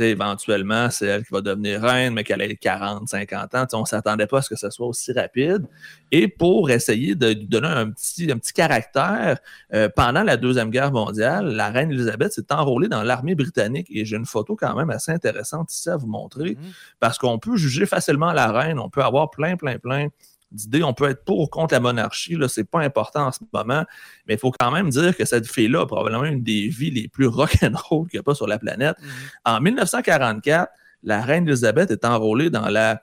éventuellement, 0.00 0.90
c'est 0.90 1.06
elle 1.06 1.24
qui 1.24 1.32
va 1.32 1.40
devenir 1.40 1.82
reine, 1.82 2.14
mais 2.14 2.24
qu'elle 2.24 2.40
ait 2.42 2.56
40, 2.56 3.08
50 3.08 3.54
ans. 3.54 3.66
on 3.74 3.80
ne 3.80 3.86
s'attendait 3.86 4.26
pas 4.26 4.38
à 4.38 4.42
ce 4.42 4.48
que 4.48 4.56
ce 4.56 4.70
soit 4.70 4.86
aussi 4.86 5.12
rapide. 5.12 5.66
Et 6.10 6.28
pour 6.28 6.70
essayer 6.70 7.14
de 7.14 7.32
donner 7.32 7.68
un 7.68 7.90
petit, 7.90 8.30
un 8.30 8.38
petit 8.38 8.52
caractère, 8.52 9.38
euh, 9.74 9.88
pendant 9.94 10.22
la 10.22 10.36
Deuxième 10.36 10.70
Guerre 10.70 10.92
mondiale, 10.92 11.46
la 11.46 11.70
reine 11.70 11.90
Elisabeth 11.90 12.32
s'est 12.32 12.52
enrôlée 12.52 12.88
dans 12.88 13.02
l'armée 13.02 13.34
britannique. 13.34 13.88
Et 13.90 14.04
j'ai 14.04 14.16
une 14.16 14.26
photo 14.26 14.56
quand 14.56 14.74
même 14.74 14.90
assez 14.90 15.12
intéressante 15.12 15.72
ici 15.72 15.90
à 15.90 15.96
vous 15.96 16.06
montrer, 16.06 16.52
mmh. 16.52 16.58
parce 17.00 17.18
qu'on 17.18 17.38
peut 17.38 17.56
juger 17.56 17.86
facilement 17.86 18.32
la 18.32 18.52
reine, 18.52 18.78
on 18.78 18.88
peut 18.88 19.02
avoir 19.02 19.30
plein, 19.30 19.56
plein, 19.56 19.78
plein 19.78 20.08
d'idées. 20.52 20.82
On 20.82 20.94
peut 20.94 21.08
être 21.08 21.24
pour 21.24 21.40
ou 21.40 21.46
contre 21.46 21.74
la 21.74 21.80
monarchie, 21.80 22.36
là, 22.36 22.48
c'est 22.48 22.64
pas 22.64 22.80
important 22.80 23.26
en 23.26 23.32
ce 23.32 23.40
moment, 23.52 23.84
mais 24.26 24.34
il 24.34 24.38
faut 24.38 24.52
quand 24.52 24.70
même 24.70 24.90
dire 24.90 25.16
que 25.16 25.24
cette 25.24 25.46
fille-là 25.46 25.82
a 25.82 25.86
probablement 25.86 26.24
une 26.24 26.42
des 26.42 26.68
vies 26.68 26.90
les 26.90 27.08
plus 27.08 27.26
rock'n'roll 27.26 28.08
qu'il 28.08 28.18
n'y 28.18 28.20
a 28.20 28.22
pas 28.22 28.34
sur 28.34 28.46
la 28.46 28.58
planète. 28.58 28.96
Mhm. 29.00 29.08
En 29.44 29.60
1944, 29.60 30.70
la 31.02 31.22
reine 31.22 31.48
Elisabeth 31.48 31.90
est 31.90 32.04
enrôlée 32.04 32.50
dans 32.50 32.68
la, 32.68 33.02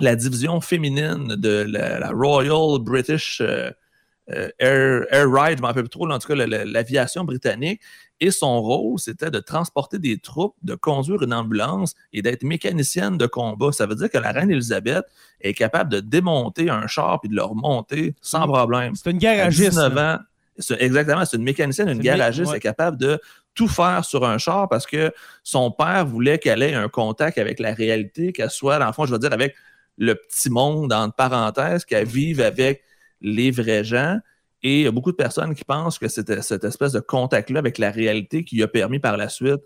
la 0.00 0.16
division 0.16 0.60
féminine 0.60 1.36
de 1.36 1.64
la, 1.68 2.10
Royal 2.10 2.78
British 2.80 3.40
euh, 3.40 3.70
euh, 4.30 4.48
Air, 4.58 5.06
Air, 5.10 5.32
Ride, 5.32 5.58
je 5.58 5.62
m'en 5.62 5.68
rappelle 5.68 5.84
plus 5.84 5.90
trop, 5.90 6.10
en 6.10 6.18
tout 6.18 6.28
cas 6.28 6.34
l'aviation 6.34 7.24
britannique. 7.24 7.80
Et 8.18 8.30
son 8.30 8.62
rôle, 8.62 8.98
c'était 8.98 9.30
de 9.30 9.38
transporter 9.40 9.98
des 9.98 10.18
troupes, 10.18 10.56
de 10.62 10.74
conduire 10.74 11.22
une 11.22 11.34
ambulance 11.34 11.94
et 12.12 12.22
d'être 12.22 12.42
mécanicienne 12.42 13.18
de 13.18 13.26
combat. 13.26 13.72
Ça 13.72 13.86
veut 13.86 13.94
dire 13.94 14.10
que 14.10 14.18
la 14.18 14.32
reine 14.32 14.50
Elisabeth 14.50 15.04
est 15.40 15.52
capable 15.52 15.92
de 15.92 16.00
démonter 16.00 16.70
un 16.70 16.86
char 16.86 17.20
et 17.24 17.28
de 17.28 17.34
le 17.34 17.42
remonter 17.42 18.14
sans 18.22 18.46
problème. 18.46 18.94
C'est 18.94 19.10
une 19.10 19.18
garagiste. 19.18 19.78
À 19.78 20.24
exactement, 20.78 21.24
c'est 21.24 21.36
une 21.36 21.42
mécanicienne, 21.42 21.88
une 21.88 22.00
garagiste, 22.00 22.50
elle 22.50 22.56
est 22.56 22.60
capable 22.60 22.96
de 22.96 23.20
tout 23.54 23.68
faire 23.68 24.04
sur 24.04 24.24
un 24.24 24.38
char 24.38 24.68
parce 24.68 24.86
que 24.86 25.12
son 25.42 25.70
père 25.70 26.06
voulait 26.06 26.38
qu'elle 26.38 26.62
ait 26.62 26.74
un 26.74 26.88
contact 26.88 27.38
avec 27.38 27.60
la 27.60 27.74
réalité, 27.74 28.32
qu'elle 28.32 28.50
soit, 28.50 28.78
dans 28.78 28.86
le 28.86 28.92
fond, 28.92 29.04
je 29.06 29.12
veux 29.12 29.18
dire, 29.18 29.32
avec 29.32 29.54
le 29.98 30.14
petit 30.14 30.50
monde, 30.50 30.92
entre 30.92 31.14
parenthèses, 31.14 31.84
qu'elle 31.84 32.06
vive 32.06 32.40
avec 32.40 32.82
les 33.20 33.50
vrais 33.50 33.84
gens. 33.84 34.18
Et 34.62 34.80
il 34.80 34.84
y 34.84 34.86
a 34.86 34.90
beaucoup 34.90 35.12
de 35.12 35.16
personnes 35.16 35.54
qui 35.54 35.64
pensent 35.64 35.98
que 35.98 36.08
c'était 36.08 36.42
cette 36.42 36.64
espèce 36.64 36.92
de 36.92 37.00
contact-là 37.00 37.58
avec 37.58 37.78
la 37.78 37.90
réalité 37.90 38.44
qui 38.44 38.62
a 38.62 38.68
permis 38.68 38.98
par 38.98 39.16
la 39.16 39.28
suite 39.28 39.60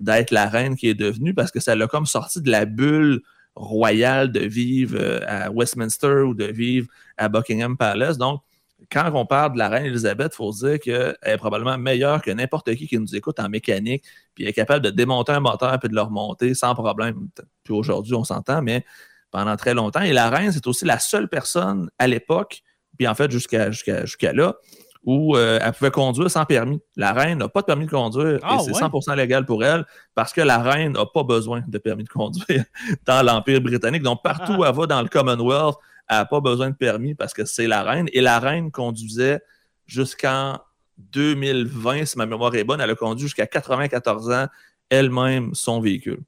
d'être 0.00 0.30
la 0.30 0.48
reine 0.48 0.76
qui 0.76 0.88
est 0.88 0.94
devenue 0.94 1.34
parce 1.34 1.50
que 1.50 1.60
ça 1.60 1.74
l'a 1.74 1.86
comme 1.86 2.06
sorti 2.06 2.40
de 2.42 2.50
la 2.50 2.64
bulle 2.64 3.22
royale 3.54 4.32
de 4.32 4.40
vivre 4.40 4.96
euh, 4.98 5.20
à 5.26 5.50
Westminster 5.50 6.22
ou 6.22 6.34
de 6.34 6.44
vivre 6.44 6.88
à 7.16 7.28
Buckingham 7.28 7.76
Palace. 7.76 8.18
Donc, 8.18 8.42
quand 8.90 9.10
on 9.14 9.24
parle 9.24 9.54
de 9.54 9.58
la 9.58 9.68
reine 9.68 9.86
Elisabeth, 9.86 10.32
il 10.34 10.36
faut 10.36 10.52
se 10.52 10.66
dire 10.66 10.80
qu'elle 10.80 11.16
est 11.22 11.36
probablement 11.36 11.78
meilleure 11.78 12.20
que 12.20 12.30
n'importe 12.30 12.74
qui 12.74 12.86
qui 12.86 12.98
nous 12.98 13.14
écoute 13.14 13.38
en 13.40 13.48
mécanique, 13.48 14.04
puis 14.34 14.44
est 14.44 14.52
capable 14.52 14.84
de 14.84 14.90
démonter 14.90 15.32
un 15.32 15.40
moteur 15.40 15.78
puis 15.78 15.88
de 15.88 15.94
le 15.94 16.02
remonter 16.02 16.54
sans 16.54 16.74
problème. 16.74 17.28
Puis 17.62 17.72
aujourd'hui, 17.72 18.14
on 18.14 18.24
s'entend, 18.24 18.60
mais 18.60 18.84
pendant 19.30 19.56
très 19.56 19.74
longtemps. 19.74 20.02
Et 20.02 20.12
la 20.12 20.28
reine, 20.28 20.52
c'est 20.52 20.66
aussi 20.66 20.84
la 20.84 20.98
seule 20.98 21.28
personne 21.28 21.90
à 21.98 22.06
l'époque 22.06 22.62
puis 22.96 23.06
en 23.06 23.14
fait, 23.14 23.30
jusqu'à 23.30 23.70
jusqu'à 23.70 24.32
là, 24.32 24.56
où 25.04 25.36
euh, 25.36 25.58
elle 25.62 25.72
pouvait 25.72 25.90
conduire 25.90 26.30
sans 26.30 26.46
permis. 26.46 26.80
La 26.96 27.12
reine 27.12 27.38
n'a 27.38 27.48
pas 27.48 27.60
de 27.60 27.66
permis 27.66 27.84
de 27.84 27.90
conduire 27.90 28.36
et 28.36 28.40
ah, 28.42 28.58
c'est 28.64 28.72
100% 28.72 29.14
légal 29.16 29.44
pour 29.44 29.62
elle 29.62 29.84
parce 30.14 30.32
que 30.32 30.40
la 30.40 30.58
reine 30.58 30.92
n'a 30.92 31.04
pas 31.04 31.22
besoin 31.22 31.62
de 31.66 31.78
permis 31.78 32.04
de 32.04 32.08
conduire 32.08 32.64
dans 33.06 33.22
l'Empire 33.22 33.60
britannique. 33.60 34.02
Donc, 34.02 34.22
partout 34.22 34.52
où 34.52 34.64
elle 34.64 34.74
va 34.74 34.86
dans 34.86 35.02
le 35.02 35.08
Commonwealth, 35.08 35.76
elle 36.08 36.16
n'a 36.16 36.24
pas 36.24 36.40
besoin 36.40 36.70
de 36.70 36.74
permis 36.74 37.14
parce 37.14 37.34
que 37.34 37.44
c'est 37.44 37.66
la 37.66 37.82
reine. 37.82 38.08
Et 38.12 38.22
la 38.22 38.38
reine 38.38 38.70
conduisait 38.70 39.40
jusqu'en 39.84 40.58
2020, 40.98 42.06
si 42.06 42.18
ma 42.18 42.24
mémoire 42.24 42.54
est 42.54 42.64
bonne, 42.64 42.80
elle 42.80 42.90
a 42.90 42.94
conduit 42.94 43.26
jusqu'à 43.26 43.46
94 43.46 44.30
ans 44.30 44.46
elle-même 44.88 45.54
son 45.54 45.80
véhicule. 45.80 46.20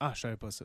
Ah, 0.00 0.12
je 0.14 0.20
savais 0.20 0.36
pas 0.36 0.50
ça. 0.50 0.64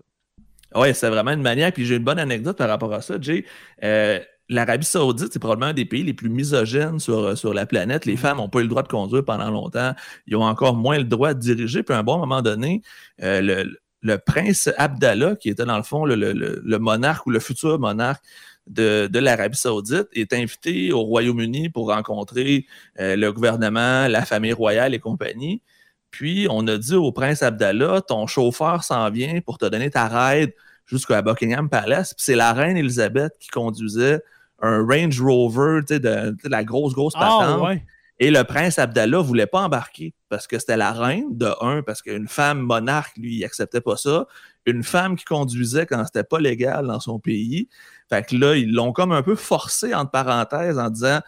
Oui, 0.75 0.93
c'est 0.93 1.09
vraiment 1.09 1.31
une 1.31 1.41
manière. 1.41 1.71
Puis 1.71 1.85
j'ai 1.85 1.95
une 1.97 2.03
bonne 2.03 2.19
anecdote 2.19 2.57
par 2.57 2.69
rapport 2.69 2.93
à 2.93 3.01
ça, 3.01 3.15
Jay. 3.19 3.45
Euh, 3.83 4.19
l'Arabie 4.51 4.85
Saoudite, 4.85 5.31
c'est 5.31 5.39
probablement 5.39 5.71
un 5.71 5.73
des 5.73 5.85
pays 5.85 6.03
les 6.03 6.13
plus 6.13 6.29
misogynes 6.29 6.99
sur, 6.99 7.19
euh, 7.19 7.35
sur 7.35 7.53
la 7.53 7.65
planète. 7.65 8.05
Les 8.05 8.15
mm-hmm. 8.15 8.17
femmes 8.17 8.37
n'ont 8.37 8.49
pas 8.49 8.59
eu 8.59 8.63
le 8.63 8.67
droit 8.67 8.83
de 8.83 8.89
conduire 8.89 9.23
pendant 9.23 9.49
longtemps. 9.49 9.93
Ils 10.27 10.35
ont 10.35 10.43
encore 10.43 10.75
moins 10.75 10.97
le 10.97 11.05
droit 11.05 11.33
de 11.33 11.39
diriger. 11.39 11.83
Puis 11.83 11.95
à 11.95 11.99
un 11.99 12.03
bon 12.03 12.17
moment 12.17 12.41
donné, 12.41 12.81
euh, 13.23 13.65
le, 14.03 14.17
prince 14.17 14.69
Abdallah, 14.77 15.37
qui 15.37 15.49
était 15.49 15.63
dans 15.63 15.77
le 15.77 15.83
fond 15.83 16.05
le, 16.05 16.77
monarque 16.79 17.25
ou 17.27 17.29
le 17.29 17.39
futur 17.39 17.79
monarque 17.79 18.23
de, 18.67 19.09
l'Arabie 19.17 19.57
Saoudite, 19.57 20.07
est 20.13 20.33
invité 20.33 20.91
au 20.91 21.01
Royaume-Uni 21.03 21.69
pour 21.69 21.89
rencontrer 21.89 22.65
euh, 22.99 23.15
le 23.15 23.31
gouvernement, 23.31 24.07
la 24.07 24.25
famille 24.25 24.53
royale 24.53 24.93
et 24.93 24.99
compagnie. 24.99 25.61
Puis 26.09 26.47
on 26.49 26.67
a 26.67 26.77
dit 26.77 26.95
au 26.95 27.13
prince 27.13 27.41
Abdallah, 27.41 28.01
ton 28.01 28.27
chauffeur 28.27 28.83
s'en 28.83 29.09
vient 29.09 29.39
pour 29.39 29.57
te 29.57 29.65
donner 29.65 29.89
ta 29.89 30.09
ride 30.09 30.51
jusqu'à 30.85 31.21
Buckingham 31.21 31.69
Palace. 31.69 32.13
Puis 32.13 32.25
c'est 32.25 32.35
la 32.35 32.51
reine 32.51 32.75
Elisabeth 32.75 33.31
qui 33.39 33.47
conduisait 33.47 34.21
un 34.61 34.85
Range 34.85 35.19
Rover, 35.21 35.81
tu 35.81 35.95
sais, 35.95 35.99
de, 35.99 36.35
la 36.43 36.63
grosse, 36.63 36.93
grosse 36.93 37.13
ah, 37.15 37.19
patente. 37.19 37.79
Et 38.19 38.29
le 38.29 38.43
prince 38.43 38.77
Abdallah 38.77 39.17
ne 39.17 39.23
voulait 39.23 39.47
pas 39.47 39.61
embarquer 39.61 40.13
parce 40.29 40.45
que 40.45 40.59
c'était 40.59 40.77
la 40.77 40.91
reine, 40.91 41.35
de 41.35 41.49
un, 41.59 41.81
parce 41.81 42.03
qu'une 42.03 42.27
femme 42.27 42.59
monarque, 42.59 43.17
lui, 43.17 43.37
il 43.37 43.43
acceptait 43.43 43.81
pas 43.81 43.97
ça. 43.97 44.27
Une 44.67 44.83
femme 44.83 45.15
qui 45.15 45.25
conduisait 45.25 45.87
quand 45.87 46.05
c'était 46.05 46.23
pas 46.23 46.39
légal 46.39 46.85
dans 46.85 46.99
son 46.99 47.17
pays. 47.17 47.67
Fait 48.09 48.23
que 48.23 48.35
là, 48.35 48.55
ils 48.55 48.71
l'ont 48.71 48.93
comme 48.93 49.11
un 49.11 49.23
peu 49.23 49.35
forcé, 49.35 49.95
entre 49.95 50.11
parenthèses, 50.11 50.77
en 50.77 50.91
disant 50.91 51.19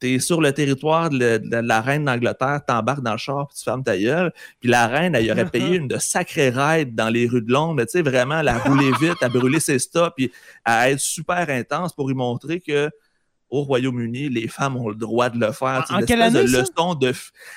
tu 0.00 0.20
sur 0.20 0.40
le 0.40 0.52
territoire 0.52 1.10
de, 1.10 1.40
la 1.50 1.80
reine 1.80 2.04
d'Angleterre, 2.04 2.60
t'embarques 2.66 3.02
dans 3.02 3.12
le 3.12 3.18
char, 3.18 3.48
puis 3.48 3.58
tu 3.58 3.64
fermes 3.64 3.82
ta 3.82 3.98
gueule. 3.98 4.32
Puis 4.60 4.68
la 4.68 4.86
reine, 4.86 5.14
elle 5.14 5.26
y 5.26 5.32
aurait 5.32 5.46
payé 5.46 5.76
une 5.76 5.88
de 5.88 5.98
sacrée 5.98 6.50
ride 6.50 6.94
dans 6.94 7.08
les 7.08 7.26
rues 7.26 7.42
de 7.42 7.52
Londres, 7.52 7.82
tu 7.84 7.90
sais, 7.90 8.02
vraiment, 8.02 8.42
la 8.42 8.58
rouler 8.58 8.90
vite, 9.00 9.22
à 9.22 9.28
brûler 9.28 9.60
ses 9.60 9.78
stops, 9.78 10.14
puis 10.16 10.32
à 10.64 10.90
être 10.90 11.00
super 11.00 11.48
intense 11.50 11.92
pour 11.92 12.08
lui 12.08 12.14
montrer 12.14 12.60
que 12.60 12.90
au 13.50 13.62
Royaume-Uni, 13.62 14.28
les 14.28 14.48
femmes 14.48 14.76
ont 14.76 14.88
le 14.88 14.94
droit 14.94 15.28
de 15.28 15.38
le 15.38 15.52
faire. 15.52 15.84
En, 15.90 16.00
quelle 16.00 16.22
année, 16.22 16.44
de 16.44 16.48
leçon 16.48 16.94
de, 16.94 17.12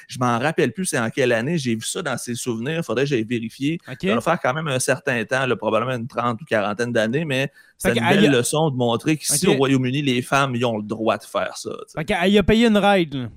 je 0.07 0.19
m'en 0.19 0.39
rappelle 0.39 0.71
plus 0.73 0.85
c'est 0.85 0.99
en 0.99 1.09
quelle 1.09 1.31
année. 1.31 1.57
J'ai 1.57 1.75
vu 1.75 1.81
ça 1.81 2.01
dans 2.01 2.17
ses 2.17 2.35
souvenirs. 2.35 2.77
Il 2.79 2.83
faudrait 2.83 3.03
que 3.03 3.09
j'aille 3.09 3.23
vérifier. 3.23 3.79
Ça 3.85 4.15
va 4.15 4.21
faire 4.21 4.39
quand 4.41 4.53
même 4.53 4.67
un 4.67 4.79
certain 4.79 5.23
temps, 5.25 5.45
probablement 5.57 5.95
une 5.95 6.07
trente 6.07 6.41
ou 6.41 6.45
quarantaine 6.45 6.91
d'années, 6.91 7.25
mais 7.25 7.51
c'est 7.77 7.95
une 7.95 8.07
belle 8.09 8.31
leçon 8.31 8.69
de 8.69 8.75
montrer 8.75 9.17
qu'ici 9.17 9.47
au 9.47 9.53
Royaume-Uni, 9.53 10.01
les 10.01 10.21
femmes 10.21 10.55
ils 10.55 10.65
ont 10.65 10.77
le 10.77 10.83
droit 10.83 11.17
de 11.17 11.23
faire 11.23 11.57
ça. 11.57 11.71
Elle 11.95 12.37
a 12.37 12.43
payé 12.43 12.67
une 12.67 12.77
ride. 12.77 13.29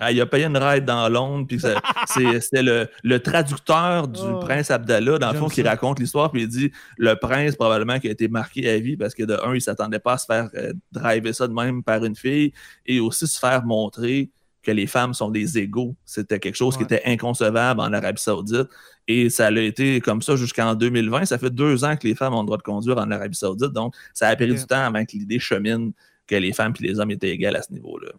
Ah, 0.00 0.10
il 0.10 0.20
a 0.20 0.26
payé 0.26 0.46
une 0.46 0.56
ride 0.56 0.84
dans 0.84 1.08
Londres, 1.08 1.46
puis 1.46 1.60
c'était 1.60 2.62
le, 2.62 2.88
le, 3.02 3.20
traducteur 3.20 4.08
du 4.08 4.20
oh. 4.22 4.40
prince 4.40 4.70
Abdallah, 4.70 5.18
dans 5.18 5.32
le 5.32 5.38
fond, 5.38 5.48
qui 5.48 5.62
raconte 5.62 6.00
l'histoire, 6.00 6.32
puis 6.32 6.42
il 6.42 6.48
dit 6.48 6.72
le 6.96 7.14
prince, 7.14 7.56
probablement, 7.56 7.98
qui 8.00 8.08
a 8.08 8.10
été 8.10 8.26
marqué 8.28 8.68
à 8.70 8.78
vie 8.78 8.96
parce 8.96 9.14
que 9.14 9.22
de 9.22 9.34
un, 9.44 9.54
il 9.54 9.60
s'attendait 9.60 9.98
pas 9.98 10.14
à 10.14 10.18
se 10.18 10.24
faire 10.24 10.48
euh, 10.54 10.72
driver 10.92 11.34
ça 11.34 11.46
de 11.46 11.52
même 11.52 11.82
par 11.82 12.04
une 12.04 12.16
fille, 12.16 12.52
et 12.86 13.00
aussi 13.00 13.26
se 13.26 13.38
faire 13.38 13.64
montrer 13.64 14.30
que 14.62 14.70
les 14.70 14.86
femmes 14.86 15.12
sont 15.12 15.30
des 15.30 15.58
égaux. 15.58 15.94
C'était 16.04 16.38
quelque 16.38 16.54
chose 16.54 16.76
qui 16.76 16.84
était 16.84 17.02
inconcevable 17.04 17.80
en 17.80 17.92
Arabie 17.92 18.22
Saoudite. 18.22 18.68
Et 19.08 19.28
ça 19.28 19.48
a 19.48 19.50
été 19.50 20.00
comme 20.00 20.22
ça 20.22 20.36
jusqu'en 20.36 20.74
2020. 20.74 21.24
Ça 21.24 21.36
fait 21.36 21.50
deux 21.50 21.84
ans 21.84 21.96
que 21.96 22.06
les 22.06 22.14
femmes 22.14 22.34
ont 22.34 22.42
le 22.42 22.46
droit 22.46 22.58
de 22.58 22.62
conduire 22.62 22.98
en 22.98 23.10
Arabie 23.10 23.36
Saoudite. 23.36 23.72
Donc, 23.72 23.94
ça 24.14 24.28
a 24.28 24.36
pris 24.36 24.46
du 24.46 24.64
temps 24.64 24.84
avant 24.84 25.04
que 25.04 25.12
l'idée 25.12 25.40
chemine 25.40 25.92
que 26.28 26.36
les 26.36 26.52
femmes 26.52 26.72
et 26.80 26.84
les 26.84 27.00
hommes 27.00 27.10
étaient 27.10 27.30
égales 27.30 27.56
à 27.56 27.62
ce 27.62 27.72
niveau-là. 27.72 28.12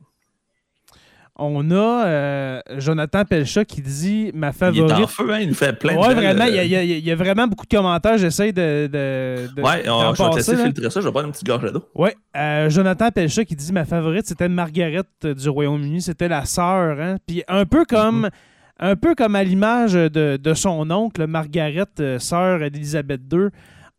On 1.36 1.72
a 1.72 2.06
euh, 2.06 2.62
Jonathan 2.78 3.26
Pelcha 3.26 3.66
qui 3.66 3.82
dit 3.82 4.30
ma 4.36 4.52
favorite. 4.52 4.94
Il 4.96 5.02
est 5.02 5.04
en 5.04 5.08
feu, 5.08 5.34
hein? 5.34 5.40
il 5.40 5.48
nous 5.48 5.56
fait 5.56 5.74
plein 5.74 5.96
de. 5.96 6.00
Oui, 6.00 6.14
vraiment, 6.14 6.46
il 6.46 6.54
y, 6.54 6.60
a, 6.60 6.84
il 6.84 7.00
y, 7.00 7.12
a, 7.12 7.16
vraiment 7.16 7.48
beaucoup 7.48 7.66
de 7.66 7.76
commentaires. 7.76 8.20
J'essaie 8.20 8.52
de. 8.54 8.86
de, 8.86 9.48
de 9.56 9.62
ouais, 9.64 9.90
on, 9.90 10.14
je 10.14 10.24
vais 10.24 10.44
te 10.44 10.64
filtrer 10.64 10.92
ça. 10.92 11.02
Je 11.02 11.08
vais 11.08 11.12
prendre 11.12 11.26
une 11.26 11.32
petite 11.32 11.48
gorge 11.48 11.72
d'eau. 11.72 11.84
Oui, 11.96 12.12
euh, 12.38 12.70
Jonathan 12.70 13.10
Pelcha 13.10 13.46
qui 13.46 13.56
dit 13.56 13.74
ma 13.74 13.84
favorite, 13.84 14.28
c'était 14.28 14.48
Margaret 14.48 15.02
du 15.24 15.50
Royaume-Uni. 15.50 16.04
C'était 16.04 16.28
la 16.28 16.46
sœur. 16.46 17.00
Hein? 17.00 17.18
Puis 17.26 17.44
un 17.48 17.66
peu 17.66 17.86
comme. 17.86 18.26
Mm-hmm. 18.26 18.32
Un 18.80 18.96
peu 18.96 19.14
comme 19.14 19.36
à 19.36 19.44
l'image 19.44 19.94
de, 19.94 20.10
de, 20.36 20.54
son 20.56 20.90
oncle, 20.90 21.28
Margaret, 21.28 21.86
euh, 22.00 22.18
sœur 22.18 22.60
d'Élisabeth 22.72 23.22
II, 23.32 23.48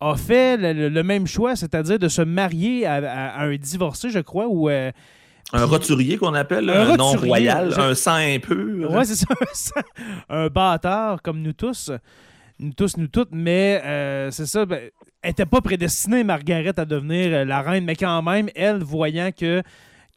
a 0.00 0.16
fait 0.16 0.56
le, 0.58 1.02
même 1.02 1.28
choix, 1.28 1.54
c'est-à-dire 1.54 1.98
de 1.98 2.08
se 2.08 2.20
marier 2.20 2.84
à, 2.84 3.40
un 3.40 3.54
divorcé, 3.54 4.10
je 4.10 4.18
crois, 4.18 4.46
ou 4.48 4.68
un 5.52 5.64
roturier 5.64 6.16
qu'on 6.16 6.34
appelle, 6.34 6.68
un, 6.70 6.96
nom 6.96 7.12
royal, 7.12 7.72
un 7.78 7.94
sang 7.94 8.14
impur. 8.14 8.90
Ouais, 8.90 9.04
c'est 9.04 9.14
ça, 9.14 9.26
un, 10.28 10.48
bâtard 10.48 11.22
comme 11.22 11.40
nous 11.42 11.52
tous. 11.52 11.90
Nous 12.58 12.72
tous, 12.72 12.96
nous 12.96 13.08
toutes, 13.08 13.30
mais 13.32 13.82
euh, 13.84 14.30
c'est 14.30 14.46
ça. 14.46 14.64
Ben, 14.64 14.90
elle 15.22 15.30
n'était 15.30 15.46
pas 15.46 15.60
prédestinée, 15.60 16.22
Margaret, 16.22 16.78
à 16.78 16.84
devenir 16.84 17.32
euh, 17.32 17.44
la 17.44 17.62
reine, 17.62 17.84
mais 17.84 17.96
quand 17.96 18.22
même, 18.22 18.48
elle, 18.54 18.82
voyant 18.82 19.30
que, 19.32 19.62